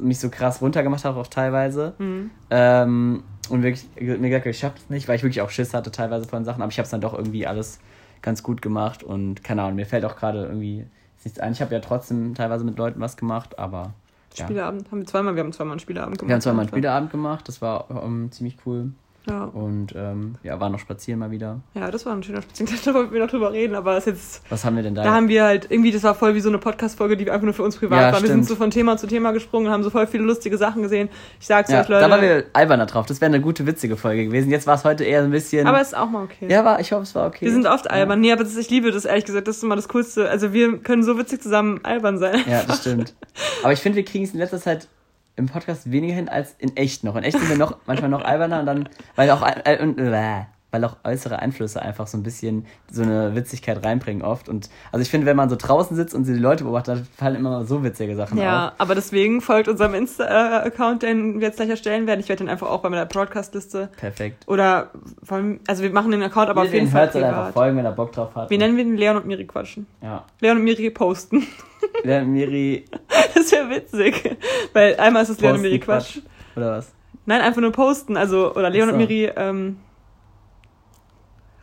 mich 0.00 0.18
so 0.18 0.30
krass 0.30 0.60
runtergemacht 0.60 1.04
habe 1.04 1.20
auch 1.20 1.28
teilweise 1.28 1.94
hm. 1.98 2.30
ähm, 2.50 3.22
und 3.50 3.62
wirklich 3.62 3.86
mir 3.96 4.28
gesagt, 4.28 4.46
ich 4.46 4.58
schaff's 4.58 4.88
nicht, 4.88 5.08
weil 5.08 5.16
ich 5.16 5.22
wirklich 5.22 5.40
auch 5.40 5.50
Schiss 5.50 5.74
hatte 5.74 5.90
teilweise 5.90 6.26
von 6.26 6.44
Sachen, 6.44 6.62
aber 6.62 6.70
ich 6.70 6.78
habe 6.78 6.84
es 6.84 6.90
dann 6.90 7.00
doch 7.00 7.14
irgendwie 7.14 7.46
alles 7.46 7.78
ganz 8.22 8.42
gut 8.42 8.62
gemacht 8.62 9.02
und 9.02 9.44
keine 9.44 9.62
Ahnung, 9.62 9.76
mir 9.76 9.86
fällt 9.86 10.04
auch 10.04 10.16
gerade 10.16 10.44
irgendwie 10.44 10.86
nichts 11.24 11.38
ein. 11.38 11.52
Ich 11.52 11.60
habe 11.60 11.74
ja 11.74 11.80
trotzdem 11.80 12.34
teilweise 12.34 12.64
mit 12.64 12.78
Leuten 12.78 13.00
was 13.00 13.16
gemacht, 13.16 13.58
aber 13.58 13.94
ja. 14.34 14.44
Spieleabend 14.44 14.90
haben 14.90 14.98
wir 15.00 15.06
zweimal, 15.06 15.34
wir 15.34 15.42
haben 15.42 15.52
zweimal 15.52 15.72
einen 15.72 15.80
Spieleabend 15.80 16.18
gemacht. 16.18 16.28
Wir 16.28 16.34
haben 16.34 16.40
zweimal 16.40 16.60
einen 16.62 16.68
Spieleabend 16.68 17.10
gemacht, 17.10 17.48
das 17.48 17.62
war 17.62 17.86
ähm, 17.90 18.30
ziemlich 18.30 18.56
cool. 18.66 18.92
Ja. 19.28 19.44
Und 19.44 19.94
ähm, 19.96 20.36
ja, 20.42 20.58
waren 20.60 20.72
noch 20.72 20.78
spazieren 20.78 21.18
mal 21.20 21.30
wieder. 21.30 21.60
ja, 21.74 21.90
das 21.90 22.06
war 22.06 22.12
ein 22.12 22.22
schöner 22.22 22.42
Spaziergang, 22.42 22.76
da 22.84 22.94
wollten 22.94 23.12
wir 23.12 23.20
noch 23.20 23.30
drüber 23.30 23.52
reden, 23.52 23.74
aber 23.74 23.94
das 23.94 24.06
ist 24.06 24.14
jetzt 24.14 24.42
Was 24.50 24.64
haben 24.64 24.76
wir 24.76 24.82
denn 24.82 24.94
da? 24.94 25.02
Da 25.02 25.12
haben 25.12 25.28
wir 25.28 25.44
halt, 25.44 25.70
irgendwie, 25.70 25.90
das 25.90 26.02
war 26.02 26.14
voll 26.14 26.34
wie 26.34 26.40
so 26.40 26.48
eine 26.48 26.58
Podcast-Folge, 26.58 27.16
die 27.16 27.30
einfach 27.30 27.44
nur 27.44 27.54
für 27.54 27.62
uns 27.62 27.76
privat 27.76 27.98
Ja, 28.00 28.12
waren. 28.12 28.22
Wir 28.22 28.28
sind 28.28 28.44
stimmt. 28.44 28.48
so 28.48 28.56
von 28.56 28.70
Thema 28.70 28.96
zu 28.96 29.06
Thema 29.06 29.32
gesprungen 29.32 29.66
und 29.66 29.72
haben 29.72 29.82
so 29.82 29.90
voll 29.90 30.06
viele 30.06 30.24
lustige 30.24 30.58
Sachen 30.58 30.82
gesehen. 30.82 31.08
Ich 31.40 31.46
sag's 31.46 31.70
ja, 31.70 31.80
euch, 31.80 31.88
Leute. 31.88 32.02
da 32.02 32.10
waren 32.10 32.22
wir 32.22 32.44
alberner 32.52 32.86
drauf. 32.86 33.06
Das 33.06 33.20
wäre 33.20 33.26
eine 33.32 33.40
gute, 33.40 33.66
witzige 33.66 33.96
Folge 33.96 34.26
gewesen. 34.26 34.50
Jetzt 34.50 34.66
war 34.66 34.74
es 34.74 34.84
heute 34.84 35.04
eher 35.04 35.22
ein 35.22 35.30
bisschen. 35.30 35.66
aber 35.66 35.80
ist 35.80 35.96
auch 35.96 36.08
mal 36.08 36.24
okay. 36.24 36.46
ja, 36.48 36.64
war, 36.64 36.80
ich 36.80 36.92
hoffe, 36.92 37.02
es 37.02 37.14
war 37.14 37.26
okay. 37.26 37.44
Wir 37.44 37.52
sind 37.52 37.66
oft 37.66 37.90
albern. 37.90 38.20
Nee, 38.20 38.32
aber 38.32 38.44
das, 38.44 38.56
ich 38.56 38.70
liebe 38.70 38.90
das, 38.92 39.04
ehrlich 39.04 39.24
gesagt. 39.24 39.48
Das 39.48 39.56
ist 39.56 39.62
immer 39.62 39.76
das 39.76 39.88
Coolste. 39.88 40.28
Also 40.28 40.52
wir 40.52 40.78
können 40.78 41.02
so 41.02 41.18
witzig 41.18 41.42
zusammen 41.42 41.80
albern 41.82 42.18
sein. 42.18 42.42
Ja, 42.48 42.62
das 42.62 42.80
stimmt. 42.80 43.14
Aber 43.62 43.72
ich 43.72 43.80
finde, 43.80 43.96
wir 43.96 44.04
kriegen 44.04 44.24
es 44.24 44.32
in 44.32 44.38
letzter 44.38 44.60
Zeit 44.60 44.88
im 45.36 45.46
Podcast 45.46 45.90
weniger 45.90 46.14
hin 46.14 46.28
als 46.28 46.54
in 46.58 46.76
echt 46.76 47.04
noch. 47.04 47.16
In 47.16 47.24
echt 47.24 47.38
sind 47.38 47.48
wir 47.48 47.58
noch 47.58 47.76
manchmal 47.86 48.10
noch 48.10 48.24
alberner 48.24 48.60
und 48.60 48.66
dann, 48.66 48.88
weil 49.14 49.30
auch 49.30 49.46
äh, 49.64 49.78
und, 49.82 49.98
äh, 49.98 50.44
weil 50.76 50.84
auch 50.84 50.96
äußere 51.04 51.38
Einflüsse 51.38 51.80
einfach 51.80 52.06
so 52.06 52.18
ein 52.18 52.22
bisschen 52.22 52.66
so 52.90 53.02
eine 53.02 53.34
Witzigkeit 53.34 53.82
reinbringen 53.84 54.22
oft. 54.22 54.48
Und 54.48 54.68
also 54.92 55.02
ich 55.02 55.08
finde, 55.10 55.26
wenn 55.26 55.36
man 55.36 55.48
so 55.48 55.56
draußen 55.56 55.96
sitzt 55.96 56.14
und 56.14 56.26
die 56.26 56.34
Leute 56.34 56.64
beobachtet, 56.64 57.04
fallen 57.16 57.36
immer 57.36 57.64
so 57.64 57.82
witzige 57.82 58.14
Sachen 58.14 58.38
Ja, 58.38 58.68
auf. 58.68 58.72
aber 58.78 58.94
deswegen 58.94 59.40
folgt 59.40 59.68
unserem 59.68 59.94
Insta-Account, 59.94 61.02
den 61.02 61.40
wir 61.40 61.48
jetzt 61.48 61.56
gleich 61.56 61.70
erstellen 61.70 62.06
werden. 62.06 62.20
Ich 62.20 62.28
werde 62.28 62.44
den 62.44 62.50
einfach 62.50 62.68
auch 62.68 62.82
bei 62.82 62.88
meiner 62.90 63.06
Broadcast-Liste 63.06 63.88
Perfekt. 63.96 64.46
oder 64.46 64.90
wollen, 65.22 65.60
also 65.66 65.82
wir 65.82 65.90
machen 65.90 66.10
den 66.10 66.22
Account 66.22 66.50
aber 66.50 66.62
auf 66.62 66.72
jeden 66.72 66.86
den 66.86 66.92
Fall 66.92 67.02
halt 67.12 67.16
einfach 67.16 67.30
privat. 67.36 67.54
folgen, 67.54 67.76
wenn 67.78 67.84
er 67.86 67.92
Bock 67.92 68.12
drauf 68.12 68.34
hat. 68.34 68.50
Wie 68.50 68.58
nennen 68.58 68.76
wir 68.76 68.84
den? 68.84 68.96
Leon 68.96 69.16
und 69.16 69.26
Miri 69.26 69.46
quatschen. 69.46 69.86
Ja. 70.02 70.24
Leon 70.40 70.58
und 70.58 70.64
Miri 70.64 70.90
posten. 70.90 71.46
Der 72.04 72.22
Miri 72.24 72.84
Das 73.34 73.50
wäre 73.52 73.70
witzig. 73.70 74.36
Weil 74.72 74.96
einmal 74.96 75.22
ist 75.22 75.30
es 75.30 75.40
Leon 75.40 75.54
und 75.56 75.62
Miri 75.62 75.78
Quatsch. 75.78 76.14
Quatsch. 76.14 76.22
Oder 76.56 76.70
was? 76.72 76.92
Nein, 77.26 77.40
einfach 77.40 77.60
nur 77.60 77.72
posten. 77.72 78.16
Also, 78.16 78.54
oder 78.54 78.70
Leon 78.70 78.88
so. 78.88 78.92
und 78.94 78.98
Miri 79.00 79.30
ähm, 79.36 79.78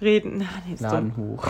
reden. 0.03 0.41
Ah, 0.47 0.61
nee, 0.67 0.75
Laden 0.79 1.13
dumm. 1.15 1.25
hoch. 1.37 1.47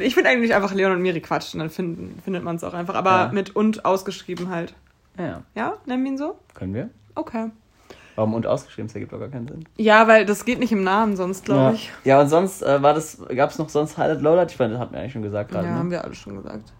Ich 0.00 0.14
finde 0.14 0.30
eigentlich 0.30 0.54
einfach 0.54 0.74
Leon 0.74 0.92
und 0.92 1.00
Miri 1.02 1.20
quatschen, 1.20 1.60
dann 1.60 1.70
finden, 1.70 2.20
findet 2.22 2.42
man 2.44 2.56
es 2.56 2.64
auch 2.64 2.74
einfach. 2.74 2.94
Aber 2.94 3.10
Ja. 3.26 3.30
mit 3.32 3.54
und 3.56 3.84
ausgeschrieben 3.84 4.50
halt. 4.50 4.74
Ja, 5.18 5.42
Ja, 5.54 5.74
nennen 5.86 6.04
wir 6.04 6.12
ihn 6.12 6.18
so? 6.18 6.36
können 6.54 6.74
wir. 6.74 6.90
Okay. 7.14 7.50
Warum 8.16 8.34
und 8.34 8.46
ausgeschrieben? 8.46 8.88
Das 8.88 8.94
ergibt 8.94 9.12
doch 9.12 9.18
gar 9.18 9.28
keinen 9.28 9.46
Sinn. 9.48 9.64
Ja, 9.76 10.08
weil 10.08 10.24
das 10.26 10.44
geht 10.44 10.58
nicht 10.58 10.72
im 10.72 10.82
Namen 10.84 11.16
sonst, 11.16 11.44
glaube 11.44 11.60
ja. 11.60 11.72
ich. 11.72 11.92
Ja, 12.04 12.20
und 12.20 12.28
sonst 12.28 12.62
äh, 12.62 12.82
war 12.82 12.94
das, 12.94 13.18
gab 13.34 13.50
es 13.50 13.58
noch 13.58 13.68
sonst 13.68 13.96
Highlight 13.98 14.20
Lowlight? 14.22 14.50
Ich 14.52 14.58
meine, 14.58 14.72
das 14.72 14.80
hat 14.80 14.90
mir 14.92 14.98
eigentlich 14.98 15.12
schon 15.12 15.22
gesagt 15.22 15.52
Ja, 15.52 15.60
gerade. 15.60 15.74
haben 15.74 15.86
ne? 15.88 15.92
wir 15.92 16.04
alle 16.04 16.14
schon 16.14 16.36
gesagt. 16.36 16.72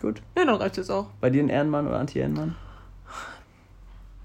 Gut. 0.00 0.22
Ja, 0.36 0.44
dann 0.44 0.56
reicht 0.56 0.78
es 0.78 0.90
auch. 0.90 1.06
Bei 1.20 1.30
dir 1.30 1.42
ein 1.42 1.48
Ehrenmann 1.48 1.86
oder 1.86 1.98
Anti-Ehrenmann? 1.98 2.56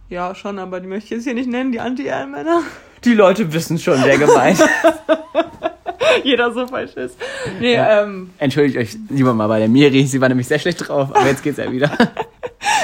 Ja, 0.09 0.33
schon, 0.35 0.57
aber 0.59 0.79
die 0.79 0.87
möchte 0.87 1.05
ich 1.05 1.11
jetzt 1.11 1.23
hier 1.25 1.33
nicht 1.33 1.49
nennen, 1.49 1.71
die 1.71 1.79
Anti-Ehrenmänner. 1.79 2.61
Die 3.03 3.13
Leute 3.13 3.51
wissen 3.53 3.77
schon, 3.77 4.01
wer 4.03 4.17
gemeint 4.17 4.59
ist. 4.59 4.69
Jeder 6.23 6.51
so 6.51 6.65
falsch 6.65 6.93
ist. 6.95 7.17
Nee, 7.59 7.75
Ja. 7.75 8.03
ähm, 8.03 8.31
Entschuldigt 8.39 8.77
euch 8.77 8.97
lieber 9.09 9.33
mal 9.33 9.47
bei 9.47 9.59
der 9.59 9.67
Miri. 9.67 10.05
Sie 10.05 10.19
war 10.21 10.29
nämlich 10.29 10.47
sehr 10.47 10.59
schlecht 10.59 10.87
drauf, 10.87 11.09
aber 11.15 11.27
jetzt 11.27 11.43
geht's 11.43 11.57
ja 11.57 11.71
wieder. 11.71 11.91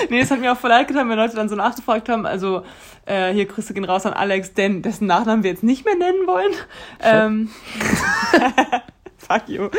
Nee, 0.09 0.19
es 0.19 0.29
hat 0.31 0.39
mir 0.39 0.51
auch 0.51 0.57
voll 0.57 0.69
leid 0.69 0.87
getan, 0.87 1.09
wenn 1.09 1.17
Leute 1.17 1.35
dann 1.35 1.49
so 1.49 1.55
nachgefragt 1.55 2.07
haben. 2.09 2.25
Also, 2.25 2.63
äh, 3.05 3.33
hier 3.33 3.45
Grüße 3.45 3.73
gehen 3.73 3.85
raus 3.85 4.05
an 4.05 4.13
Alex, 4.13 4.53
denn 4.53 4.81
dessen 4.81 5.07
Nachnamen 5.07 5.43
wir 5.43 5.49
jetzt 5.51 5.63
nicht 5.63 5.83
mehr 5.85 5.95
nennen 5.95 6.27
wollen. 6.27 6.51
Ähm, 7.01 7.49
fuck 9.23 9.47
you. 9.47 9.69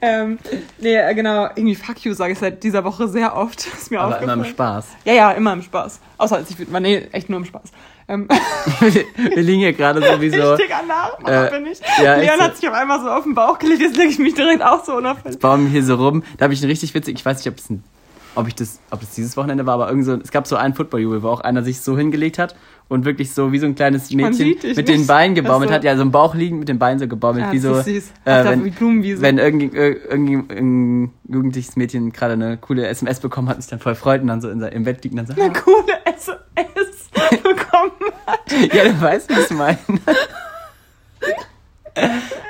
Ähm, 0.00 0.38
nee, 0.78 0.96
äh, 0.96 1.14
genau, 1.14 1.44
irgendwie 1.54 1.74
fuck 1.74 1.98
you 2.04 2.14
sage 2.14 2.32
ich 2.32 2.38
seit 2.38 2.62
dieser 2.62 2.84
Woche 2.84 3.08
sehr 3.08 3.36
oft. 3.36 3.66
Ist 3.74 3.90
mir 3.90 4.00
Aber 4.00 4.20
immer 4.20 4.34
im 4.34 4.44
Spaß. 4.44 4.86
Ja, 5.04 5.12
ja, 5.12 5.30
immer 5.32 5.52
im 5.52 5.62
Spaß. 5.62 6.00
Außer 6.18 6.36
als 6.36 6.50
ich. 6.50 6.56
Nee, 6.68 7.08
echt 7.12 7.28
nur 7.28 7.38
im 7.38 7.44
Spaß. 7.44 7.70
Ähm, 8.06 8.28
Wir 9.16 9.42
liegen 9.42 9.60
hier 9.60 9.72
gerade 9.72 10.00
sowieso. 10.12 10.52
richtiger 10.52 10.82
Nachmacher 10.82 11.48
äh, 11.48 11.50
bin 11.50 11.66
ich. 11.66 11.80
ja, 12.02 12.16
Leon 12.16 12.38
hat 12.40 12.56
sich 12.56 12.68
auf 12.68 12.74
einmal 12.74 13.00
so 13.00 13.08
auf 13.08 13.24
den 13.24 13.34
Bauch 13.34 13.58
gelegt, 13.58 13.80
jetzt 13.80 13.96
lege 13.96 14.10
ich 14.10 14.18
mich 14.18 14.34
direkt 14.34 14.62
auch 14.62 14.84
so 14.84 14.96
unauffällig. 14.96 15.38
bauen 15.38 15.66
hier 15.68 15.82
so 15.82 15.94
rum. 15.94 16.22
Da 16.36 16.44
habe 16.44 16.54
ich 16.54 16.60
einen 16.60 16.70
richtig 16.70 16.92
witzig, 16.94 17.18
ich 17.18 17.24
weiß 17.24 17.38
nicht, 17.38 17.48
ob 17.48 17.58
es 17.58 17.70
ein, 17.70 17.82
ob 18.34 18.46
ich 18.46 18.54
das, 18.54 18.78
ob 18.90 19.00
das 19.00 19.14
dieses 19.14 19.36
Wochenende 19.38 19.64
war, 19.64 19.74
aber 19.74 19.88
irgend 19.88 20.04
so, 20.04 20.14
es 20.16 20.30
gab 20.30 20.46
so 20.46 20.56
einen 20.56 20.74
Football-Jubel, 20.74 21.22
wo 21.22 21.28
auch 21.28 21.40
einer 21.40 21.62
sich 21.62 21.80
so 21.80 21.96
hingelegt 21.96 22.38
hat 22.38 22.54
und 22.88 23.04
wirklich 23.04 23.32
so 23.32 23.50
wie 23.52 23.58
so 23.58 23.66
ein 23.66 23.74
kleines 23.74 24.10
Mädchen 24.10 24.56
mit 24.76 24.88
den 24.88 24.96
nicht. 24.98 25.06
Beinen 25.06 25.34
gebaumelt 25.34 25.70
hat. 25.70 25.84
Ja, 25.84 25.96
so 25.96 26.02
im 26.02 26.10
Bauch 26.10 26.34
liegend 26.34 26.58
mit 26.60 26.68
den 26.68 26.78
Beinen 26.78 26.98
so 26.98 27.08
gebaumelt, 27.08 27.46
Ja, 27.46 27.52
wie 27.52 27.60
das 27.60 27.84
so, 27.86 27.92
süß. 27.92 28.04
äh, 28.08 28.10
Ach, 28.30 28.44
da 28.44 28.50
wenn, 28.50 28.64
wie 28.64 28.70
Blumenwiese. 28.70 29.22
wenn 29.22 29.38
irgendwie, 29.38 29.66
ir- 29.68 29.96
irgendwie 30.10 30.54
ein 30.54 31.10
jugendliches 31.28 31.76
Mädchen 31.76 32.12
gerade 32.12 32.34
eine 32.34 32.56
coole 32.58 32.86
SMS 32.86 33.20
bekommen 33.20 33.48
hat 33.48 33.56
und 33.56 33.62
sich 33.62 33.70
dann 33.70 33.80
voll 33.80 33.94
freut 33.94 34.20
und 34.22 34.28
dann 34.28 34.40
so 34.40 34.48
in, 34.50 34.60
im 34.60 34.84
Bett 34.84 35.02
liegt 35.02 35.14
und 35.18 35.26
dann 35.26 35.34
so, 35.36 35.40
eine 35.42 35.52
coole 35.52 35.92
SMS 36.04 37.08
bekommen 37.42 37.92
hat. 38.26 38.52
ja, 38.72 38.84
du 38.84 39.00
weißt, 39.00 39.30
was 39.30 39.50
ich 39.50 39.56
meine. 39.56 39.78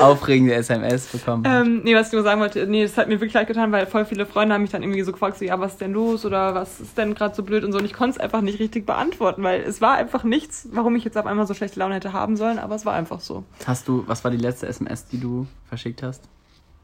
Aufregende 0.00 0.54
SMS 0.54 1.06
bekommen. 1.06 1.44
Ähm, 1.46 1.80
nee, 1.84 1.94
was 1.94 2.08
ich 2.08 2.12
nur 2.12 2.22
sagen 2.22 2.40
wollte, 2.40 2.66
nee, 2.66 2.82
das 2.82 2.96
hat 2.96 3.08
mir 3.08 3.14
wirklich 3.14 3.34
leid 3.34 3.46
getan, 3.46 3.72
weil 3.72 3.86
voll 3.86 4.04
viele 4.04 4.26
Freunde 4.26 4.54
haben 4.54 4.62
mich 4.62 4.70
dann 4.70 4.82
irgendwie 4.82 5.02
so 5.02 5.12
gefragt, 5.12 5.38
so, 5.38 5.44
ja, 5.44 5.58
was 5.60 5.72
ist 5.72 5.80
denn 5.80 5.92
los 5.92 6.24
oder 6.24 6.54
was 6.54 6.80
ist 6.80 6.96
denn 6.96 7.14
gerade 7.14 7.34
so 7.34 7.42
blöd 7.42 7.64
und 7.64 7.72
so. 7.72 7.78
Und 7.78 7.84
ich 7.84 7.92
konnte 7.92 8.16
es 8.16 8.18
einfach 8.18 8.40
nicht 8.40 8.58
richtig 8.58 8.86
beantworten, 8.86 9.42
weil 9.42 9.62
es 9.62 9.80
war 9.80 9.94
einfach 9.94 10.24
nichts, 10.24 10.68
warum 10.72 10.96
ich 10.96 11.04
jetzt 11.04 11.16
auf 11.16 11.26
einmal 11.26 11.46
so 11.46 11.54
schlechte 11.54 11.78
Laune 11.78 11.94
hätte 11.94 12.12
haben 12.12 12.36
sollen, 12.36 12.58
aber 12.58 12.74
es 12.74 12.86
war 12.86 12.94
einfach 12.94 13.20
so. 13.20 13.44
Hast 13.66 13.88
du, 13.88 14.04
was 14.06 14.24
war 14.24 14.30
die 14.30 14.36
letzte 14.36 14.66
SMS, 14.66 15.06
die 15.06 15.20
du 15.20 15.46
verschickt 15.68 16.02
hast? 16.02 16.24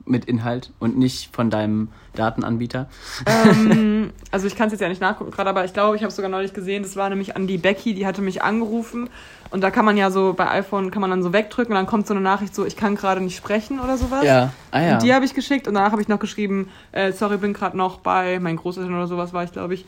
Mit 0.05 0.25
Inhalt 0.25 0.73
und 0.81 0.99
nicht 0.99 1.35
von 1.35 1.49
deinem 1.49 1.89
Datenanbieter? 2.15 2.89
ähm, 3.27 4.11
also 4.33 4.49
ich 4.49 4.57
kann 4.57 4.67
es 4.67 4.73
jetzt 4.73 4.81
ja 4.81 4.89
nicht 4.89 5.01
nachgucken 5.01 5.31
gerade, 5.31 5.49
aber 5.49 5.65
ich 5.65 5.73
glaube, 5.73 5.95
ich 5.95 6.03
habe 6.03 6.09
es 6.09 6.17
sogar 6.17 6.31
neulich 6.31 6.53
gesehen. 6.53 6.83
Das 6.83 6.97
war 6.97 7.09
nämlich 7.09 7.37
an 7.37 7.47
die 7.47 7.57
Becky, 7.57 7.95
die 7.95 8.05
hatte 8.05 8.21
mich 8.21 8.43
angerufen 8.43 9.09
und 9.53 9.61
da 9.61 9.71
kann 9.71 9.85
man 9.85 9.97
ja 9.97 10.11
so 10.11 10.33
bei 10.33 10.51
iPhone 10.51 10.91
kann 10.91 11.01
man 11.01 11.11
dann 11.11 11.23
so 11.23 11.33
wegdrücken 11.33 11.73
und 11.73 11.77
dann 11.77 11.87
kommt 11.87 12.07
so 12.07 12.15
eine 12.15 12.23
Nachricht 12.23 12.55
so, 12.55 12.65
ich 12.65 12.77
kann 12.77 12.97
gerade 12.97 13.21
nicht 13.21 13.37
sprechen 13.37 13.81
oder 13.81 13.99
sowas. 13.99 14.25
Ja, 14.25 14.53
ah 14.71 14.81
ja. 14.81 14.93
Und 14.95 15.03
die 15.03 15.13
habe 15.13 15.25
ich 15.25 15.35
geschickt 15.35 15.69
und 15.69 15.75
danach 15.75 15.93
habe 15.93 16.03
ich 16.03 16.09
noch 16.09 16.19
geschrieben, 16.19 16.71
äh, 16.93 17.13
sorry, 17.13 17.37
bin 17.37 17.53
gerade 17.53 17.77
noch 17.77 17.99
bei 17.99 18.41
meinen 18.41 18.57
Großeltern 18.57 18.95
oder 18.95 19.07
sowas 19.07 19.33
war 19.33 19.45
ich, 19.45 19.53
glaube 19.53 19.75
ich. 19.75 19.85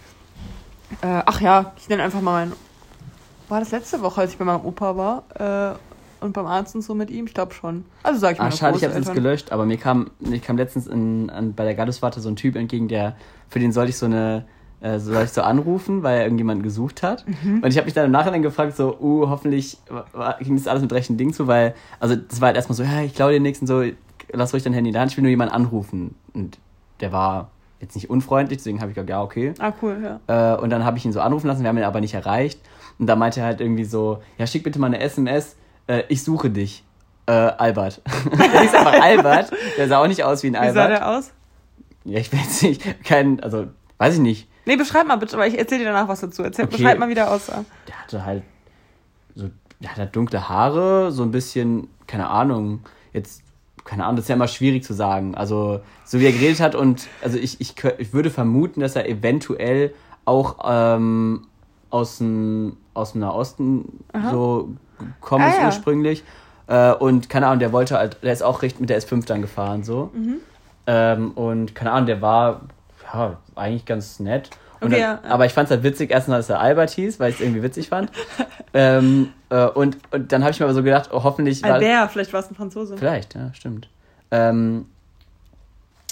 Äh, 1.00 1.22
ach 1.24 1.40
ja, 1.40 1.72
ich 1.78 1.88
nenne 1.88 2.02
einfach 2.02 2.20
mal 2.20 2.32
meinen. 2.32 2.52
War 3.48 3.60
das 3.60 3.70
letzte 3.70 4.00
Woche, 4.02 4.20
als 4.20 4.32
ich 4.32 4.38
bei 4.38 4.44
meinem 4.44 4.64
Opa 4.64 4.96
war? 4.96 5.72
Äh, 5.72 5.76
und 6.24 6.32
beim 6.32 6.46
Arzt 6.46 6.74
und 6.74 6.82
so 6.82 6.94
mit 6.94 7.10
ihm? 7.10 7.26
Ich 7.26 7.34
glaube 7.34 7.52
schon. 7.52 7.84
Also 8.02 8.18
sage 8.18 8.34
ich 8.34 8.38
mal. 8.38 8.46
Ah, 8.46 8.50
schade, 8.50 8.76
ich 8.76 8.84
habe 8.84 8.94
es 8.94 9.06
jetzt 9.06 9.14
gelöscht, 9.14 9.52
aber 9.52 9.66
mir 9.66 9.76
kam, 9.76 10.10
mir 10.20 10.38
kam 10.40 10.56
letztens 10.56 10.86
in, 10.86 11.30
an, 11.30 11.54
bei 11.54 11.64
der 11.64 11.74
Galluswarte 11.74 12.20
so 12.20 12.28
ein 12.28 12.36
Typ 12.36 12.56
entgegen, 12.56 12.88
der, 12.88 13.16
für 13.48 13.58
den 13.58 13.72
sollte 13.72 13.90
ich 13.90 13.98
so 13.98 14.06
eine, 14.06 14.44
äh, 14.84 14.98
soll 14.98 15.24
ich 15.24 15.30
so 15.30 15.40
anrufen, 15.40 16.02
weil 16.02 16.18
er 16.18 16.24
irgendjemanden 16.24 16.62
gesucht 16.62 17.02
hat. 17.02 17.24
Mhm. 17.26 17.62
Und 17.62 17.70
ich 17.70 17.78
habe 17.78 17.86
mich 17.86 17.94
dann 17.94 18.04
im 18.04 18.10
Nachhinein 18.10 18.42
gefragt, 18.42 18.76
so, 18.76 18.98
uh, 19.00 19.30
hoffentlich 19.30 19.78
ging 20.40 20.56
das 20.56 20.68
alles 20.68 20.82
mit 20.82 20.92
rechten 20.92 21.16
Ding 21.16 21.32
zu, 21.32 21.46
weil, 21.46 21.74
also 22.00 22.16
das 22.16 22.42
war 22.42 22.48
halt 22.48 22.56
erstmal 22.56 22.76
so, 22.76 22.82
ja, 22.82 23.00
ich 23.00 23.14
dir 23.14 23.40
nichts 23.40 23.62
und 23.62 23.66
so, 23.66 23.82
lass 24.30 24.52
ruhig 24.52 24.62
dein 24.62 24.74
Handy 24.74 24.92
Hand, 24.92 25.10
ich 25.10 25.16
will 25.16 25.22
nur 25.22 25.30
jemanden 25.30 25.54
anrufen. 25.54 26.14
Und 26.34 26.58
der 27.00 27.12
war 27.12 27.50
jetzt 27.80 27.94
nicht 27.94 28.10
unfreundlich, 28.10 28.58
deswegen 28.58 28.80
habe 28.80 28.90
ich 28.90 28.94
gesagt, 28.94 29.08
ja, 29.08 29.22
okay. 29.22 29.54
Ah, 29.58 29.72
cool, 29.80 30.18
ja. 30.28 30.54
Äh, 30.54 30.60
und 30.60 30.68
dann 30.68 30.84
habe 30.84 30.98
ich 30.98 31.04
ihn 31.06 31.12
so 31.12 31.20
anrufen 31.22 31.46
lassen, 31.46 31.62
wir 31.62 31.68
haben 31.70 31.78
ihn 31.78 31.84
aber 31.84 32.02
nicht 32.02 32.14
erreicht. 32.14 32.60
Und 32.98 33.06
da 33.06 33.16
meinte 33.16 33.40
er 33.40 33.46
halt 33.46 33.62
irgendwie 33.62 33.84
so, 33.84 34.18
ja, 34.36 34.46
schick 34.46 34.64
bitte 34.64 34.78
mal 34.78 34.88
eine 34.88 35.00
SMS, 35.00 35.56
äh, 35.86 36.02
ich 36.08 36.22
suche 36.22 36.50
dich. 36.50 36.84
Äh, 37.26 37.32
Albert. 37.32 38.02
der 38.38 38.60
hieß 38.60 38.74
einfach 38.74 39.00
Albert. 39.00 39.50
Der 39.78 39.88
sah 39.88 40.02
auch 40.02 40.08
nicht 40.08 40.24
aus 40.24 40.42
wie 40.42 40.48
ein 40.48 40.52
Wie 40.52 40.58
Albert. 40.58 40.74
sah 40.74 40.88
der 40.88 41.08
aus? 41.08 41.32
Ja, 42.04 42.18
ich 42.18 42.30
weiß 42.30 42.62
nicht. 42.62 43.02
Kein, 43.02 43.40
also, 43.40 43.68
weiß 43.96 44.16
ich 44.16 44.20
nicht. 44.20 44.48
Nee, 44.66 44.76
beschreib 44.76 45.06
mal 45.06 45.16
bitte, 45.16 45.36
weil 45.36 45.50
ich 45.52 45.58
erzähle 45.58 45.80
dir 45.84 45.92
danach 45.92 46.08
was 46.08 46.20
dazu. 46.20 46.42
Erzähl, 46.42 46.64
Okay. 46.66 46.76
Beschreib 46.76 46.98
mal, 46.98 47.08
wie 47.08 47.14
der 47.14 47.30
aussah. 47.30 47.64
Der 47.88 48.00
hatte 48.00 48.24
halt 48.24 48.42
so, 49.34 49.50
der 49.80 49.90
hatte 49.90 50.00
halt 50.02 50.16
dunkle 50.16 50.48
Haare, 50.48 51.12
so 51.12 51.22
ein 51.22 51.30
bisschen, 51.30 51.88
keine 52.06 52.28
Ahnung, 52.30 52.80
jetzt, 53.12 53.42
keine 53.84 54.04
Ahnung, 54.04 54.16
das 54.16 54.24
ist 54.26 54.28
ja 54.28 54.36
immer 54.36 54.48
schwierig 54.48 54.84
zu 54.84 54.94
sagen. 54.94 55.34
Also, 55.34 55.80
so 56.04 56.20
wie 56.20 56.26
er 56.26 56.32
geredet 56.32 56.60
hat 56.60 56.74
und, 56.74 57.08
also 57.22 57.36
ich, 57.38 57.60
ich, 57.60 57.74
ich 57.98 58.12
würde 58.12 58.30
vermuten, 58.30 58.80
dass 58.80 58.96
er 58.96 59.08
eventuell 59.08 59.92
auch 60.24 60.56
ähm, 60.64 61.46
aus 61.90 62.18
dem, 62.18 62.76
aus 62.94 63.12
dem 63.12 63.20
Nahosten 63.20 64.04
Aha. 64.12 64.30
so 64.30 64.70
gekommen 64.98 65.44
Ah, 65.44 65.48
ist 65.50 65.58
ja. 65.58 65.66
ursprünglich. 65.66 66.24
Äh, 66.66 66.92
und 66.94 67.28
keine 67.28 67.48
Ahnung, 67.48 67.58
der 67.58 67.72
wollte 67.72 67.98
halt, 67.98 68.16
der 68.22 68.32
ist 68.32 68.42
auch 68.42 68.62
recht 68.62 68.80
mit 68.80 68.88
der 68.88 69.00
S5 69.02 69.26
dann 69.26 69.42
gefahren, 69.42 69.84
so. 69.84 70.10
Mhm. 70.14 70.36
Ähm, 70.86 71.30
und 71.32 71.74
keine 71.74 71.92
Ahnung, 71.92 72.06
der 72.06 72.22
war 72.22 72.62
ja, 73.12 73.36
eigentlich 73.56 73.84
ganz 73.84 74.20
nett. 74.20 74.50
Okay, 74.80 74.90
dann, 74.90 75.00
ja. 75.00 75.20
Aber 75.28 75.46
ich 75.46 75.52
fand 75.52 75.66
es 75.66 75.70
halt 75.70 75.82
witzig, 75.82 76.10
erstmal, 76.10 76.38
dass 76.38 76.50
er 76.50 76.60
Albert 76.60 76.90
hieß, 76.90 77.20
weil 77.20 77.30
ich 77.30 77.36
es 77.36 77.40
irgendwie 77.40 77.62
witzig 77.62 77.88
fand. 77.88 78.10
ähm, 78.74 79.30
äh, 79.50 79.66
und, 79.66 79.96
und 80.10 80.32
dann 80.32 80.42
habe 80.42 80.52
ich 80.52 80.60
mir 80.60 80.66
aber 80.66 80.74
so 80.74 80.82
gedacht, 80.82 81.10
oh, 81.12 81.22
hoffentlich 81.22 81.62
war 81.62 81.74
Albert, 81.74 82.10
vielleicht 82.12 82.32
war 82.32 82.40
es 82.40 82.50
ein 82.50 82.54
Franzose. 82.54 82.96
Vielleicht, 82.96 83.34
ja, 83.34 83.52
stimmt. 83.54 83.88
Ähm, 84.30 84.86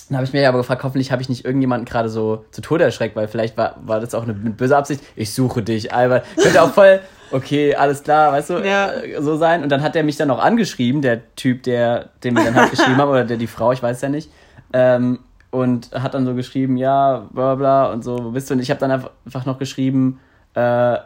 dann 0.09 0.19
habe 0.19 0.27
ich 0.27 0.33
mir 0.33 0.47
aber 0.47 0.59
gefragt, 0.59 0.85
hoffentlich 0.85 1.11
habe 1.11 1.23
ich 1.23 1.29
nicht 1.29 1.45
irgendjemanden 1.45 1.87
gerade 1.87 2.09
so 2.11 2.45
zu 2.51 2.61
Tode 2.61 2.85
erschreckt, 2.85 3.17
weil 3.17 3.29
vielleicht 3.29 3.57
war, 3.57 3.77
war 3.85 3.99
das 3.99 4.15
auch 4.15 4.25
eine 4.25 4.35
mit 4.35 4.59
böser 4.59 4.77
Absicht. 4.77 5.03
Ich 5.17 5.33
suche 5.33 5.63
dich, 5.63 5.95
Albert. 5.95 6.27
Könnte 6.37 6.63
auch 6.63 6.71
voll, 6.71 7.01
okay, 7.31 7.75
alles 7.75 8.03
klar, 8.03 8.33
weißt 8.33 8.51
du, 8.51 8.59
Ja. 8.59 8.93
äh, 8.93 9.23
so 9.23 9.37
sein. 9.37 9.63
Und 9.63 9.71
dann 9.71 9.83
hat 9.83 9.97
er 9.97 10.03
mich 10.03 10.17
dann 10.17 10.31
auch 10.31 10.39
angeschrieben, 10.39 11.03
der 11.03 11.35
Typ, 11.35 11.63
der, 11.63 12.11
den 12.25 12.37
wir 12.37 12.45
dann 12.45 12.55
halt 12.55 12.71
geschrieben 12.73 12.97
haben, 12.99 13.11
oder 13.11 13.25
der 13.25 13.39
die 13.39 13.47
Frau, 13.47 13.73
ich 13.73 13.83
weiß 13.83 14.03
ja 14.03 14.09
nicht. 14.09 14.31
Ähm, 14.75 15.21
und 15.53 15.91
hat 15.93 16.15
dann 16.15 16.27
so 16.27 16.35
geschrieben, 16.35 16.77
ja, 16.77 17.29
bla 17.31 17.55
bla 17.55 17.93
und 17.93 18.03
so, 18.03 18.19
wo 18.25 18.31
bist 18.31 18.51
du? 18.51 18.55
Und 18.55 18.61
ich 18.61 18.71
habe 18.71 18.81
dann 18.81 18.91
einfach 18.91 19.47
noch 19.47 19.59
geschrieben, 19.59 20.19
äh, 20.55 20.97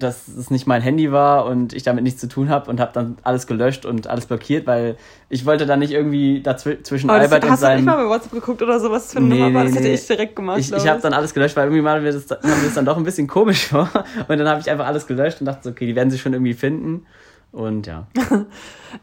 dass 0.00 0.28
es 0.28 0.50
nicht 0.52 0.66
mein 0.68 0.80
Handy 0.80 1.10
war 1.10 1.44
und 1.46 1.72
ich 1.72 1.82
damit 1.82 2.04
nichts 2.04 2.20
zu 2.20 2.28
tun 2.28 2.50
habe 2.50 2.70
und 2.70 2.78
habe 2.78 2.92
dann 2.92 3.18
alles 3.24 3.48
gelöscht 3.48 3.84
und 3.84 4.06
alles 4.06 4.26
blockiert, 4.26 4.64
weil 4.66 4.96
ich 5.28 5.44
wollte 5.44 5.66
dann 5.66 5.80
nicht 5.80 5.90
irgendwie 5.90 6.40
dazwi- 6.44 6.84
zwischen 6.84 7.10
Aber 7.10 7.18
das, 7.18 7.32
Albert 7.32 7.44
und 7.44 7.50
hast 7.50 7.62
du 7.62 7.66
nicht 7.66 7.74
seinem... 7.76 7.84
mal 7.84 8.04
bei 8.04 8.08
WhatsApp 8.08 8.32
geguckt 8.32 8.62
oder 8.62 8.78
sowas 8.78 9.12
für 9.12 9.18
eine 9.18 9.26
Nee, 9.26 9.40
Nummer 9.40 9.60
nee, 9.60 9.66
Das 9.66 9.74
hätte 9.76 9.88
nee. 9.88 9.94
ich 9.94 10.06
direkt 10.06 10.36
gemacht. 10.36 10.58
Ich, 10.60 10.72
ich 10.72 10.86
habe 10.86 11.00
dann 11.00 11.14
alles 11.14 11.34
gelöscht, 11.34 11.56
weil 11.56 11.64
irgendwie 11.64 11.82
mal 11.82 12.00
mir 12.00 12.12
das, 12.12 12.28
kam 12.28 12.38
mir 12.48 12.64
das 12.64 12.74
dann 12.74 12.84
doch 12.84 12.96
ein 12.96 13.02
bisschen 13.02 13.26
komisch 13.26 13.66
vor. 13.66 13.88
Und 14.28 14.38
dann 14.38 14.46
habe 14.48 14.60
ich 14.60 14.70
einfach 14.70 14.86
alles 14.86 15.06
gelöscht 15.08 15.40
und 15.40 15.46
dachte, 15.46 15.60
so, 15.64 15.70
okay, 15.70 15.86
die 15.86 15.96
werden 15.96 16.10
sich 16.10 16.20
schon 16.20 16.32
irgendwie 16.32 16.54
finden. 16.54 17.04
Und 17.52 17.86
ja. 17.88 18.06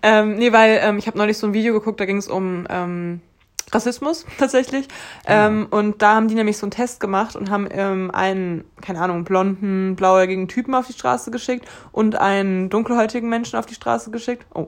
Ähm, 0.01 0.35
nee, 0.37 0.51
weil 0.51 0.79
ähm, 0.81 0.97
ich 0.97 1.07
habe 1.07 1.17
neulich 1.17 1.37
so 1.37 1.45
ein 1.47 1.53
Video 1.53 1.73
geguckt, 1.73 1.99
da 1.99 2.05
ging 2.05 2.17
es 2.17 2.27
um 2.27 2.65
ähm, 2.69 3.21
Rassismus 3.71 4.25
tatsächlich. 4.37 4.87
Ähm, 5.25 5.67
und 5.71 6.01
da 6.01 6.15
haben 6.15 6.27
die 6.27 6.35
nämlich 6.35 6.57
so 6.57 6.65
einen 6.65 6.71
Test 6.71 6.99
gemacht 6.99 7.35
und 7.35 7.49
haben 7.49 7.67
ähm, 7.71 8.11
einen, 8.13 8.63
keine 8.81 8.99
Ahnung, 9.01 9.23
blonden, 9.23 9.95
blauäugigen 9.95 10.47
Typen 10.47 10.75
auf 10.75 10.87
die 10.87 10.93
Straße 10.93 11.31
geschickt 11.31 11.67
und 11.91 12.15
einen 12.15 12.69
dunkelhäutigen 12.69 13.27
Menschen 13.29 13.57
auf 13.57 13.65
die 13.65 13.73
Straße 13.73 14.11
geschickt. 14.11 14.45
Oh, 14.53 14.67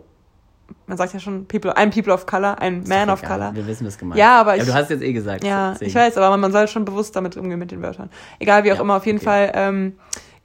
man 0.85 0.97
sagt 0.97 1.13
ja 1.13 1.19
schon 1.19 1.45
People, 1.47 1.77
ein 1.77 1.91
People 1.91 2.13
of 2.13 2.25
Color, 2.25 2.59
ein 2.59 2.81
Ist 2.81 2.89
Man 2.89 3.09
of 3.09 3.21
egal. 3.23 3.37
Color. 3.37 3.55
Wir 3.55 3.67
wissen 3.67 3.85
das 3.85 3.97
gemeint. 3.97 4.19
Ja, 4.19 4.39
aber 4.41 4.57
ich- 4.57 4.65
du 4.65 4.73
hast 4.73 4.83
es 4.85 4.89
jetzt 4.89 5.03
eh 5.03 5.13
gesagt. 5.13 5.43
Ja, 5.43 5.71
deswegen. 5.71 5.89
ich 5.89 5.95
weiß, 5.95 6.17
aber 6.17 6.29
man, 6.31 6.39
man 6.41 6.51
soll 6.51 6.67
schon 6.67 6.83
bewusst 6.83 7.15
damit 7.15 7.37
umgehen 7.37 7.59
mit 7.59 7.71
den 7.71 7.81
Wörtern. 7.81 8.09
Egal 8.39 8.63
wie 8.63 8.71
auch 8.71 8.77
Ja, 8.77 8.81
immer, 8.81 8.97
auf 8.97 9.05
jeden 9.05 9.19
okay. 9.19 9.25
Fall. 9.25 9.51
Ähm, 9.53 9.97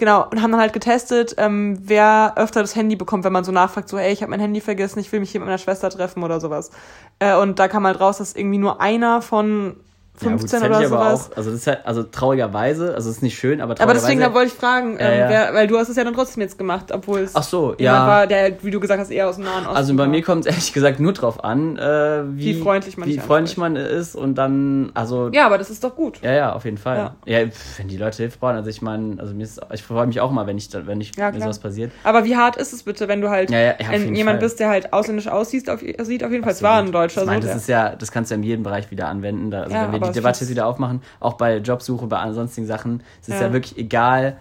genau, 0.03 0.27
und 0.29 0.43
haben 0.43 0.51
dann 0.51 0.61
halt 0.61 0.73
getestet, 0.73 1.37
ähm, 1.39 1.79
wer 1.81 2.33
öfter 2.35 2.61
das 2.61 2.75
Handy 2.75 2.97
bekommt, 2.97 3.23
wenn 3.23 3.33
man 3.33 3.45
so 3.45 3.53
nachfragt, 3.53 3.89
so, 3.89 3.97
ey, 3.99 4.13
ich 4.13 4.21
habe 4.21 4.31
mein 4.31 4.41
Handy 4.41 4.61
vergessen, 4.61 4.99
ich 4.99 5.13
will 5.13 5.21
mich 5.21 5.31
hier 5.31 5.39
mit 5.39 5.47
meiner 5.47 5.59
Schwester 5.59 5.91
treffen 5.91 6.25
oder 6.25 6.41
sowas. 6.41 6.73
Äh, 7.21 7.37
und 7.37 7.61
da 7.61 7.69
kam 7.69 7.87
halt 7.87 8.01
raus, 8.01 8.19
dass 8.19 8.35
irgendwie 8.35 8.59
nur 8.59 8.81
einer 8.81 9.23
von 9.23 9.77
Ja, 10.21 10.31
gut, 10.31 10.41
15 10.41 10.61
das 10.61 10.63
hätte 10.63 10.67
oder 10.67 10.77
aber 10.77 11.11
sowas. 11.17 11.31
auch, 11.33 11.37
also 11.39 11.51
das 11.51 11.61
ist 11.61 11.67
halt, 11.67 11.81
also 11.87 12.03
traurigerweise, 12.05 12.95
also 12.95 13.09
es 13.11 13.17
ist 13.17 13.23
nicht 13.23 13.37
schön, 13.39 13.61
aber 13.61 13.73
aber 13.73 13.77
traurigerweise. 13.77 14.07
deswegen 14.07 14.21
da 14.21 14.35
wollte 14.35 14.49
ich 14.49 14.53
fragen, 14.59 14.93
ähm, 14.93 14.99
Ja, 15.01 15.15
ja. 15.15 15.29
Wer, 15.31 15.55
weil 15.55 15.67
du 15.67 15.79
hast 15.79 15.89
es 15.89 15.97
ja 15.97 16.05
dann 16.05 16.15
trotzdem 16.15 16.43
jetzt 16.43 16.59
gemacht, 16.59 16.93
obwohl 16.93 17.21
es 17.21 17.35
Ach 17.35 17.43
so, 17.43 17.75
ja. 17.79 18.07
war, 18.07 18.27
der, 18.27 18.63
wie 18.63 18.71
du 18.71 18.79
gesagt 18.79 19.01
hast, 19.01 19.11
eher 19.11 19.29
aus 19.29 19.37
dem 19.37 19.45
Nahen 19.45 19.65
Osten 19.65 19.77
Also 19.77 19.95
bei 19.95 20.01
war. 20.03 20.09
mir 20.09 20.23
kommt 20.23 20.41
es 20.47 20.47
ehrlich 20.53 20.73
gesagt 20.73 21.01
nur 21.01 21.13
drauf 21.13 21.43
an, 21.43 21.77
äh, 21.79 22.23
wie, 22.37 22.57
Wie 22.57 22.61
freundlich 22.63 22.97
man 22.99 23.09
wie 23.09 23.19
freundlich 23.19 23.57
man 23.57 23.77
ist 23.77 24.15
und 24.15 24.35
dann, 24.37 24.91
also 24.95 25.31
Ja, 25.33 25.47
aber 25.47 25.59
das 25.59 25.71
ist 25.71 25.83
doch 25.83 25.97
gut. 25.97 26.21
Ja, 26.23 26.33
ja, 26.33 26.53
auf 26.53 26.65
jeden 26.67 26.79
Fall. 26.79 27.13
Ja. 27.27 27.41
Ja, 27.41 27.49
wenn 27.79 27.89
die 27.89 27.97
Leute 27.97 28.19
Hilfe 28.19 28.39
brauchen, 28.39 28.57
also 28.57 28.69
ich 28.71 28.83
meine, 28.83 29.19
also 29.19 29.35
mir 29.35 29.45
ist, 29.45 29.61
ich 29.73 29.83
freue 29.83 30.07
mich 30.07 30.21
auch 30.21 30.31
mal, 30.31 30.47
wenn 30.47 30.59
ich, 30.59 30.69
wenn 30.73 31.01
ich, 31.01 31.13
Ja, 31.17 31.33
wenn 31.33 31.41
sowas 31.41 31.59
passiert. 31.59 31.91
Aber 32.05 32.25
wie 32.25 32.37
hart 32.37 32.57
ist 32.57 32.73
es 32.73 32.83
bitte, 32.83 33.09
wenn 33.09 33.21
du 33.23 33.31
halt 33.31 33.51
Ja, 33.51 33.59
ja, 33.59 33.75
ja, 33.81 33.93
jeden 33.93 34.15
jemand 34.15 34.37
Fall. 34.41 34.47
bist, 34.47 34.61
der 34.61 34.69
halt 34.69 34.93
ausländisch 34.93 35.29
aussieht, 35.29 35.71
auf, 35.71 35.81
sieht 35.81 36.23
auf 36.23 36.31
jeden 36.31 36.45
Fall. 36.45 36.53
Es 36.53 36.63
war 36.63 36.79
ein 36.81 36.93
Deutscher 36.93 37.23
Ich 37.23 37.27
meine, 37.27 37.43
so. 37.43 37.49
das 37.49 37.57
ist 37.57 37.69
ja, 37.69 37.97
das 37.97 38.13
kannst 38.13 38.31
du 38.31 38.35
ja 38.35 38.39
in 38.39 38.43
jedem 38.45 38.63
Bereich 38.63 38.91
wieder 38.91 39.09
anwenden. 39.09 39.51
Da, 39.51 39.63
also 39.63 39.75
Ja, 39.75 39.83
wenn 39.85 39.93
wir 39.93 39.97
aber 39.97 40.02
die 40.09 40.13
Debatte 40.13 40.49
wieder 40.49 40.67
aufmachen, 40.67 41.03
auch 41.21 41.35
bei 41.35 41.59
Jobsuche, 41.59 42.07
bei 42.07 42.33
sonstigen 42.33 42.67
Sachen, 42.67 43.03
es 43.21 43.29
ist 43.29 43.41
ja, 43.41 43.47
Ja. 43.49 43.53
wirklich 43.53 43.77
egal. 43.79 44.37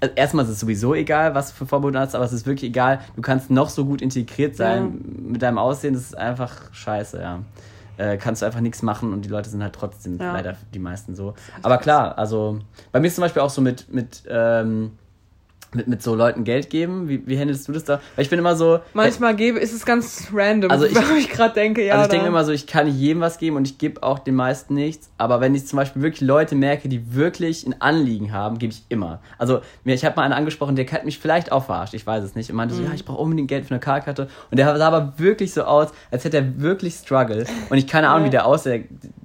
Also 0.00 0.14
erstmal 0.16 0.44
ist 0.44 0.50
es 0.50 0.60
sowieso 0.60 0.94
egal, 0.94 1.34
was 1.34 1.50
du 1.50 1.54
für 1.56 1.66
Vorbilder 1.66 2.00
hast, 2.00 2.14
aber 2.14 2.24
es 2.24 2.32
ist 2.32 2.46
wirklich 2.46 2.70
egal. 2.70 3.00
Du 3.16 3.22
kannst 3.22 3.50
noch 3.50 3.70
so 3.70 3.84
gut 3.86 4.02
integriert 4.02 4.54
sein 4.56 5.00
mit 5.28 5.40
deinem 5.42 5.58
Aussehen, 5.58 5.94
das 5.94 6.02
ist 6.02 6.18
einfach 6.18 6.72
scheiße, 6.72 7.20
ja. 7.20 7.40
Äh, 7.96 8.16
kannst 8.18 8.42
du 8.42 8.46
einfach 8.46 8.60
nichts 8.60 8.82
machen 8.82 9.12
und 9.12 9.24
die 9.24 9.28
Leute 9.28 9.48
sind 9.48 9.62
halt 9.62 9.72
trotzdem 9.72 10.18
Ja. 10.18 10.32
leider 10.32 10.56
die 10.74 10.80
meisten 10.80 11.14
so. 11.14 11.34
Aber 11.62 11.78
klar, 11.78 12.18
also 12.18 12.58
bei 12.90 12.98
mir 12.98 13.06
ist 13.06 13.14
zum 13.14 13.22
Beispiel 13.22 13.40
auch 13.40 13.50
so 13.50 13.60
mit, 13.62 13.92
mit, 13.94 14.24
ähm, 14.28 14.98
mit, 15.74 15.88
mit 15.88 16.02
so 16.02 16.14
Leuten 16.14 16.44
Geld 16.44 16.70
geben. 16.70 17.08
Wie, 17.08 17.26
wie 17.26 17.38
handelst 17.38 17.66
du 17.68 17.72
das 17.72 17.84
da? 17.84 18.00
Weil 18.16 18.24
ich 18.24 18.30
bin 18.30 18.38
immer 18.38 18.56
so. 18.56 18.80
Manchmal 18.92 19.34
gebe, 19.36 19.58
ist 19.58 19.72
es 19.72 19.84
ganz 19.84 20.28
random, 20.32 20.70
Also 20.70 20.84
ich- 20.86 20.96
ich 21.18 21.28
gerade 21.30 21.54
denke, 21.54 21.84
ja. 21.84 21.94
also 21.94 22.04
ich 22.04 22.10
denke 22.10 22.26
immer 22.26 22.44
so, 22.44 22.52
ich 22.52 22.66
kann 22.66 22.86
nicht 22.86 22.96
jedem 22.98 23.20
was 23.22 23.38
geben 23.38 23.56
und 23.56 23.66
ich 23.66 23.78
gebe 23.78 24.02
auch 24.02 24.18
den 24.18 24.34
meisten 24.34 24.74
nichts. 24.74 25.10
Aber 25.18 25.40
wenn 25.40 25.54
ich 25.54 25.66
zum 25.66 25.76
Beispiel 25.78 26.02
wirklich 26.02 26.20
Leute 26.20 26.54
merke, 26.54 26.88
die 26.88 27.14
wirklich 27.14 27.66
ein 27.66 27.80
Anliegen 27.80 28.32
haben, 28.32 28.58
gebe 28.58 28.72
ich 28.72 28.84
immer. 28.88 29.20
Also 29.38 29.60
mir, 29.84 29.94
ich 29.94 30.04
habe 30.04 30.16
mal 30.16 30.22
einen 30.22 30.32
angesprochen, 30.34 30.76
der 30.76 30.86
hat 30.90 31.04
mich 31.04 31.18
vielleicht 31.18 31.52
auch 31.52 31.64
verarscht, 31.66 31.94
ich 31.94 32.06
weiß 32.06 32.22
es 32.24 32.34
nicht. 32.34 32.50
Und 32.50 32.56
meinte 32.56 32.74
so, 32.74 32.82
Mhm. 32.82 32.88
ja, 32.88 32.94
ich 32.94 33.04
brauche 33.04 33.18
unbedingt 33.20 33.48
Geld 33.48 33.64
für 33.64 33.70
eine 33.72 33.80
Karkarte. 33.80 34.28
Und 34.50 34.58
der 34.58 34.76
sah 34.76 34.86
aber 34.86 35.14
wirklich 35.18 35.52
so 35.52 35.64
aus, 35.64 35.88
als 36.10 36.24
hätte 36.24 36.36
er 36.38 36.60
wirklich 36.60 36.94
Struggle. 36.94 37.44
Und 37.70 37.78
ich 37.78 37.86
keine 37.86 38.08
Ahnung, 38.08 38.22
Ja. 38.22 38.26
wie 38.26 38.30
der 38.30 38.46
aussah. 38.46 38.70
Der, 38.70 38.80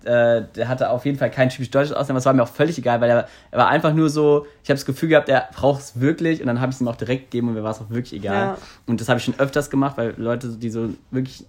äh, 0.06 0.44
der 0.56 0.68
hatte 0.68 0.90
auf 0.90 1.06
jeden 1.06 1.18
Fall 1.18 1.30
kein 1.32 1.50
typisch 1.50 1.70
deutsches 1.72 1.94
Aussehen, 1.94 2.12
aber 2.12 2.20
es 2.20 2.26
war 2.26 2.34
mir 2.34 2.44
auch 2.44 2.50
völlig 2.50 2.78
egal, 2.78 3.02
weil 3.02 3.10
er, 3.10 3.28
er 3.52 3.58
war 3.58 3.68
einfach 3.68 3.94
nur 3.94 4.10
so, 4.10 4.46
ich 4.64 4.70
habe 4.70 4.76
das 4.76 4.86
Gefühl 4.86 5.10
gehabt, 5.10 5.30
er 5.30 5.50
braucht 5.54 5.82
es 5.82 6.00
wirklich 6.00 6.42
und 6.42 6.48
dann 6.48 6.62
habe 6.62 6.70
ich 6.70 6.76
es 6.76 6.82
ihm 6.82 6.88
auch 6.88 6.96
direkt 6.96 7.32
gegeben 7.32 7.50
und 7.50 7.56
mir 7.56 7.64
war 7.64 7.72
es 7.72 7.80
auch 7.80 7.90
wirklich 7.90 8.14
egal. 8.14 8.48
Ja. 8.48 8.58
Und 8.88 9.02
das 9.02 9.10
habe 9.10 9.20
ich 9.20 9.26
schon 9.26 9.40
öfters 9.40 9.70
gemacht, 9.70 9.98
weil 9.98 10.14
Leute, 10.18 10.50
die 10.50 10.70
so 10.70 10.90
wirklich 11.12 11.46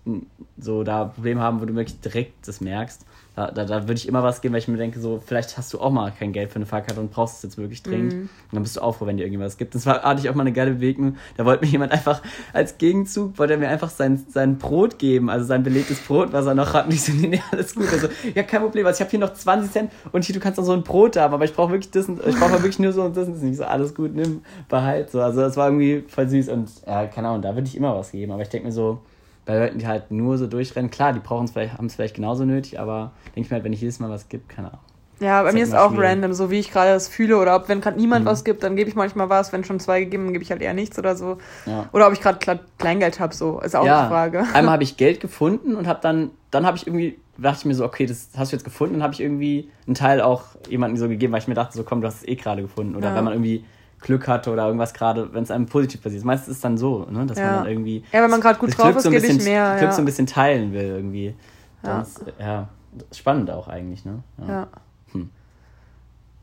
so 0.58 0.82
da 0.82 1.04
Probleme 1.04 1.40
haben, 1.40 1.60
wo 1.60 1.64
du 1.64 1.74
wirklich 1.74 2.00
direkt 2.00 2.46
das 2.46 2.60
merkst, 2.60 3.04
da, 3.40 3.50
da, 3.50 3.64
da 3.64 3.82
würde 3.82 3.94
ich 3.94 4.06
immer 4.06 4.22
was 4.22 4.40
geben, 4.40 4.52
weil 4.52 4.60
ich 4.60 4.68
mir 4.68 4.76
denke, 4.76 5.00
so, 5.00 5.20
vielleicht 5.24 5.56
hast 5.56 5.72
du 5.72 5.80
auch 5.80 5.90
mal 5.90 6.12
kein 6.12 6.32
Geld 6.32 6.50
für 6.50 6.56
eine 6.56 6.66
Fahrkarte 6.66 7.00
und 7.00 7.10
brauchst 7.10 7.36
es 7.36 7.42
jetzt 7.42 7.58
wirklich 7.58 7.82
dringend. 7.82 8.12
Und 8.12 8.28
dann 8.52 8.62
bist 8.62 8.76
du 8.76 8.82
auch 8.82 8.96
froh, 8.96 9.06
wenn 9.06 9.16
dir 9.16 9.24
irgendwas 9.24 9.56
gibt. 9.56 9.74
Das 9.74 9.86
war, 9.86 10.02
hatte 10.02 10.20
ich 10.20 10.28
auch 10.28 10.34
mal 10.34 10.42
eine 10.42 10.52
geile 10.52 10.72
Bewegung. 10.72 11.16
Da 11.36 11.44
wollte 11.44 11.64
mir 11.64 11.70
jemand 11.70 11.92
einfach 11.92 12.22
als 12.52 12.76
Gegenzug, 12.78 13.38
wollte 13.38 13.54
er 13.54 13.58
mir 13.58 13.68
einfach 13.68 13.90
sein, 13.90 14.24
sein 14.28 14.58
Brot 14.58 14.98
geben, 14.98 15.30
also 15.30 15.46
sein 15.46 15.62
belegtes 15.62 16.00
Brot, 16.00 16.32
was 16.32 16.46
er 16.46 16.54
noch 16.54 16.74
hat. 16.74 16.86
Und 16.86 16.92
ich 16.92 17.02
so, 17.02 17.12
nee, 17.12 17.28
nee, 17.28 17.42
alles 17.50 17.74
gut. 17.74 17.86
Also, 17.90 18.08
ja, 18.34 18.42
kein 18.42 18.60
Problem. 18.60 18.86
Also 18.86 18.98
ich 18.98 19.00
habe 19.00 19.10
hier 19.10 19.20
noch 19.20 19.32
20 19.32 19.72
Cent 19.72 19.92
und 20.12 20.24
hier, 20.24 20.34
du 20.34 20.40
kannst 20.40 20.58
noch 20.58 20.64
so 20.66 20.72
ein 20.72 20.82
Brot 20.82 21.16
haben, 21.16 21.32
aber 21.32 21.44
ich 21.44 21.54
brauche 21.54 21.72
wirklich 21.72 21.90
das 21.90 22.08
und, 22.08 22.20
ich 22.26 22.36
brauche 22.36 22.52
wirklich 22.52 22.78
nur 22.78 22.92
so 22.92 23.02
und 23.02 23.16
das 23.16 23.28
und. 23.28 23.40
Nicht 23.40 23.56
so, 23.56 23.64
alles 23.64 23.94
gut, 23.94 24.14
nimm, 24.14 24.42
behalt. 24.68 25.10
So, 25.10 25.22
also 25.22 25.40
das 25.40 25.56
war 25.56 25.68
irgendwie 25.68 26.04
voll 26.06 26.28
süß 26.28 26.50
und 26.50 26.68
ja, 26.86 27.06
keine 27.06 27.28
Ahnung, 27.28 27.42
da 27.42 27.54
würde 27.54 27.66
ich 27.66 27.76
immer 27.76 27.96
was 27.96 28.12
geben. 28.12 28.32
Aber 28.32 28.42
ich 28.42 28.50
denke 28.50 28.66
mir 28.66 28.72
so, 28.72 29.00
bei 29.50 29.58
Leuten, 29.58 29.78
die 29.78 29.86
halt 29.86 30.10
nur 30.10 30.38
so 30.38 30.46
durchrennen, 30.46 30.90
klar, 30.90 31.12
die 31.12 31.20
brauchen 31.20 31.44
es 31.46 31.50
vielleicht, 31.50 31.74
haben 31.76 31.86
es 31.86 31.94
vielleicht 31.94 32.14
genauso 32.16 32.44
nötig, 32.44 32.78
aber 32.78 33.12
denke 33.34 33.40
ich 33.40 33.50
mir 33.50 33.54
halt, 33.56 33.64
wenn 33.64 33.72
ich 33.72 33.80
jedes 33.80 33.98
Mal 34.00 34.10
was 34.10 34.28
gebe, 34.28 34.44
keine 34.48 34.68
Ahnung. 34.68 34.80
Ja, 35.20 35.42
bei 35.42 35.48
Ist 35.48 35.54
mir 35.54 35.60
halt 35.60 35.68
ist 35.68 35.74
immer 35.74 35.82
auch 35.82 35.90
schwierig. 35.90 36.08
random, 36.08 36.32
so 36.32 36.50
wie 36.50 36.58
ich 36.60 36.70
gerade 36.72 36.92
das 36.92 37.08
fühle. 37.08 37.36
Oder 37.36 37.54
ob, 37.56 37.68
wenn 37.68 37.82
gerade 37.82 37.98
niemand 37.98 38.24
Mhm. 38.24 38.28
was 38.30 38.42
gibt, 38.42 38.62
dann 38.62 38.74
gebe 38.74 38.88
ich 38.88 38.96
manchmal 38.96 39.28
was. 39.28 39.52
Wenn 39.52 39.64
schon 39.64 39.78
zwei 39.78 40.00
gegeben, 40.00 40.24
dann 40.24 40.32
gebe 40.32 40.42
ich 40.42 40.50
halt 40.50 40.62
eher 40.62 40.72
nichts 40.72 40.98
oder 40.98 41.14
so. 41.14 41.36
Ja. 41.66 41.90
Oder 41.92 42.06
ob 42.06 42.14
ich 42.14 42.22
gerade 42.22 42.38
Kle- 42.38 42.60
Kleingeld 42.78 43.20
habe, 43.20 43.34
so. 43.34 43.60
Ist 43.60 43.76
auch 43.76 43.84
ja, 43.84 44.04
die 44.04 44.08
Frage. 44.08 44.44
Einmal 44.54 44.72
habe 44.72 44.82
ich 44.82 44.96
Geld 44.96 45.20
gefunden 45.20 45.74
und 45.74 45.86
habe 45.86 45.98
dann, 46.00 46.30
dann 46.50 46.64
habe 46.64 46.78
ich 46.78 46.86
irgendwie, 46.86 47.18
dachte 47.36 47.58
ich 47.58 47.64
mir 47.66 47.74
so, 47.74 47.84
okay, 47.84 48.06
das 48.06 48.30
hast 48.34 48.52
du 48.52 48.56
jetzt 48.56 48.64
gefunden, 48.64 48.94
dann 48.94 49.02
habe 49.02 49.12
ich 49.12 49.20
irgendwie 49.20 49.68
einen 49.86 49.94
Teil 49.94 50.22
auch 50.22 50.44
jemandem 50.70 50.96
so 50.96 51.06
gegeben, 51.06 51.34
weil 51.34 51.40
ich 51.40 51.48
mir 51.48 51.54
dachte, 51.54 51.76
so 51.76 51.82
komm, 51.84 52.00
du 52.00 52.06
hast 52.06 52.22
es 52.22 52.26
eh 52.28 52.36
gerade 52.36 52.62
gefunden. 52.62 52.96
Oder 52.96 53.10
Ja. 53.10 53.14
wenn 53.14 53.24
man 53.24 53.34
irgendwie 53.34 53.62
Glück 54.00 54.26
hatte 54.28 54.50
oder 54.50 54.66
irgendwas 54.66 54.94
gerade, 54.94 55.32
wenn 55.34 55.42
es 55.42 55.50
einem 55.50 55.66
positiv 55.66 56.02
passiert. 56.02 56.24
Meistens 56.24 56.48
ist 56.48 56.56
es 56.56 56.60
dann 56.62 56.78
so, 56.78 57.06
ne, 57.10 57.26
dass 57.26 57.38
Ja. 57.38 57.46
man 57.46 57.54
dann 57.56 57.66
irgendwie 57.66 58.04
Ja, 58.12 58.22
wenn 58.22 58.30
man 58.30 58.40
gerade 58.40 58.58
gut 58.58 58.70
das 58.70 58.76
drauf 58.76 58.86
Glück 58.86 58.96
ist, 58.98 59.02
so 59.04 59.10
bisschen, 59.10 59.44
mehr. 59.44 59.72
Glück 59.76 59.82
Ja. 59.90 59.92
so 59.92 60.02
ein 60.02 60.04
bisschen 60.06 60.26
teilen 60.26 60.72
will 60.72 60.84
irgendwie. 60.86 61.34
Dann 61.82 61.96
Ja. 61.96 62.02
ist, 62.02 62.20
ja, 62.38 62.68
spannend 63.12 63.50
auch 63.50 63.68
eigentlich, 63.68 64.04
ne? 64.04 64.22
ja. 64.46 64.68
Hm. 65.12 65.30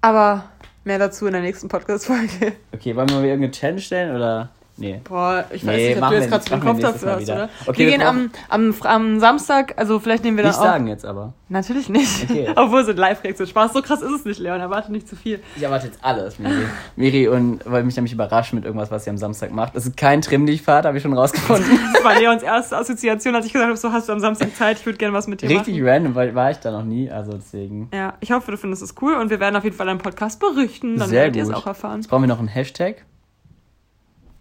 Aber 0.02 0.44
mehr 0.84 1.00
dazu 1.00 1.26
in 1.26 1.34
der 1.34 1.42
nächsten 1.42 1.68
Podcast-Folge. 1.68 2.54
Okay, 2.74 2.96
wollen 2.96 3.10
wir 3.10 3.16
mal 3.18 3.26
irgendeine 3.26 3.52
Challenge 3.52 3.82
stellen 3.82 4.16
oder? 4.16 4.50
Nee. 4.80 5.02
Boah, 5.04 5.46
ich 5.52 5.66
weiß 5.66 5.76
Nee, 5.76 5.90
nicht, 5.96 6.04
ob 6.04 6.10
du 6.10 6.16
jetzt 6.16 6.30
gerade 6.30 6.52
wir 6.52 6.60
Kopf 6.60 6.82
Mal 6.82 6.94
hast, 6.94 7.04
oder? 7.04 7.50
Okay, 7.66 7.80
wir 7.80 7.86
wir 7.88 7.92
gehen 7.98 8.02
am, 8.04 8.30
am, 8.50 8.76
am 8.84 9.20
Samstag, 9.20 9.74
also 9.78 10.00
vielleicht 10.00 10.24
nehmen 10.24 10.38
wir 10.38 10.44
dann 10.44 10.52
Nicht 10.52 10.60
auch. 10.60 10.66
sagen 10.66 10.88
jetzt 10.88 11.04
aber. 11.06 11.34
Natürlich 11.50 11.90
nicht. 11.90 12.08
Okay. 12.30 12.50
Obwohl 12.56 12.84
so 12.86 12.92
Live-Reaktion 12.92 13.48
Spaß. 13.48 13.74
So 13.74 13.82
krass 13.82 14.02
ist 14.02 14.12
es 14.12 14.26
nicht, 14.26 14.40
Leon. 14.40 14.60
Erwarte 14.60 14.92
nicht 14.92 15.08
zu 15.08 15.16
viel. 15.16 15.40
Ich 15.56 15.64
erwarte 15.64 15.88
jetzt 15.88 16.00
alles, 16.04 16.38
Miri. 16.40 16.54
Miri 16.96 17.28
und 17.28 17.66
wollte 17.66 17.86
mich 17.86 17.96
nämlich 17.96 18.12
überraschen 18.14 18.58
mit 18.58 18.66
irgendwas, 18.66 18.92
was 18.92 19.06
sie 19.06 19.10
am 19.10 19.18
Samstag 19.18 19.52
macht. 19.52 19.76
Das 19.76 19.86
ist 19.86 19.96
kein 19.98 20.22
Trimm-Dich-Fahrt, 20.22 20.86
habe 20.86 20.98
ich 20.98 21.04
schon 21.04 21.14
rausgefunden. 21.14 21.80
Das 21.94 22.04
war 22.04 22.20
Leons 22.20 22.44
erste 22.44 22.78
Assoziation, 22.78 23.36
als 23.36 23.46
ich 23.46 23.54
gesagt 23.54 23.70
habe, 23.70 23.78
so 23.78 23.92
hast 23.92 24.08
du 24.10 24.14
am 24.14 24.20
Samstag 24.20 24.56
Zeit, 24.56 24.78
ich 24.80 24.86
würde 24.86 24.98
gerne 24.98 25.14
was 25.14 25.28
mit 25.28 25.42
dir 25.42 25.50
Richtig 25.50 25.76
machen. 25.80 25.88
random, 25.90 26.16
weil 26.16 26.36
war 26.36 26.52
ich 26.52 26.58
da 26.58 26.72
noch 26.72 26.84
nie, 26.84 27.10
also 27.10 27.34
deswegen. 27.34 27.90
Ja, 27.94 28.14
ich 28.20 28.32
hoffe, 28.32 28.52
du 28.52 28.58
findest 28.58 28.84
es 28.84 28.94
cool 29.02 29.16
und 29.16 29.30
wir 29.30 29.40
werden 29.40 29.56
auf 29.56 29.64
jeden 29.64 29.76
Fall 29.76 29.90
einen 29.90 30.00
Podcast 30.00 30.40
berichten, 30.40 30.98
dann 30.98 31.10
Sehr 31.10 31.22
werdet 31.22 31.36
ihr 31.38 31.44
es 31.44 31.50
auch 31.52 31.66
erfahren. 31.66 31.98
Jetzt 32.02 32.10
brauchen 32.10 32.24
wir 32.24 32.28
noch 32.28 32.40
einen 32.40 32.48
Hashtag. 32.50 33.06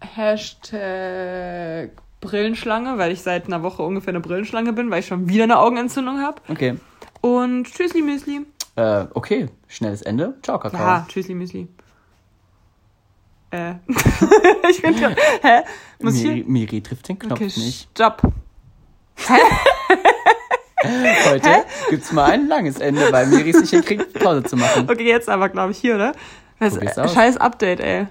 Hashtag 0.01 1.91
Brillenschlange, 2.21 2.97
weil 2.97 3.11
ich 3.11 3.21
seit 3.21 3.45
einer 3.45 3.63
Woche 3.63 3.83
ungefähr 3.83 4.09
eine 4.09 4.19
Brillenschlange 4.19 4.73
bin, 4.73 4.89
weil 4.89 4.99
ich 5.01 5.07
schon 5.07 5.29
wieder 5.29 5.43
eine 5.43 5.59
Augenentzündung 5.59 6.19
habe. 6.21 6.41
Okay. 6.47 6.77
Und 7.21 7.65
Tschüssli 7.65 8.01
Müsli. 8.01 8.45
Äh, 8.75 9.05
okay, 9.13 9.49
schnelles 9.67 10.01
Ende. 10.01 10.35
Ciao, 10.43 10.59
Kakao. 10.59 10.79
Ja, 10.79 11.05
Tschüssli 11.07 11.35
Müsli. 11.35 11.67
Äh. 13.51 13.75
ich 14.69 14.81
bin 14.81 14.97
schon. 14.97 15.15
Hä? 15.41 15.61
Muss 15.99 16.15
ich 16.15 16.23
Miri, 16.23 16.35
hier? 16.35 16.45
Miri 16.45 16.81
trifft 16.81 17.07
den 17.07 17.17
Knopf 17.17 17.39
Okay, 17.39 17.45
nicht. 17.45 17.89
stopp. 17.91 18.21
Heute 20.83 21.65
gibt's 21.89 22.11
mal 22.11 22.31
ein 22.31 22.47
langes 22.47 22.77
Ende, 22.79 23.11
weil 23.11 23.25
Miri 23.27 23.51
sich 23.53 23.69
hier 23.69 23.81
kriegt, 23.81 24.13
Pause 24.13 24.43
zu 24.43 24.57
machen. 24.57 24.87
Okay, 24.89 25.07
jetzt 25.07 25.27
aber, 25.27 25.49
glaube 25.49 25.71
ich, 25.71 25.79
hier, 25.79 25.95
oder? 25.95 26.13
Das 26.59 26.77
äh, 26.77 27.07
scheiß 27.07 27.37
Update, 27.37 27.79
ey. 27.79 28.07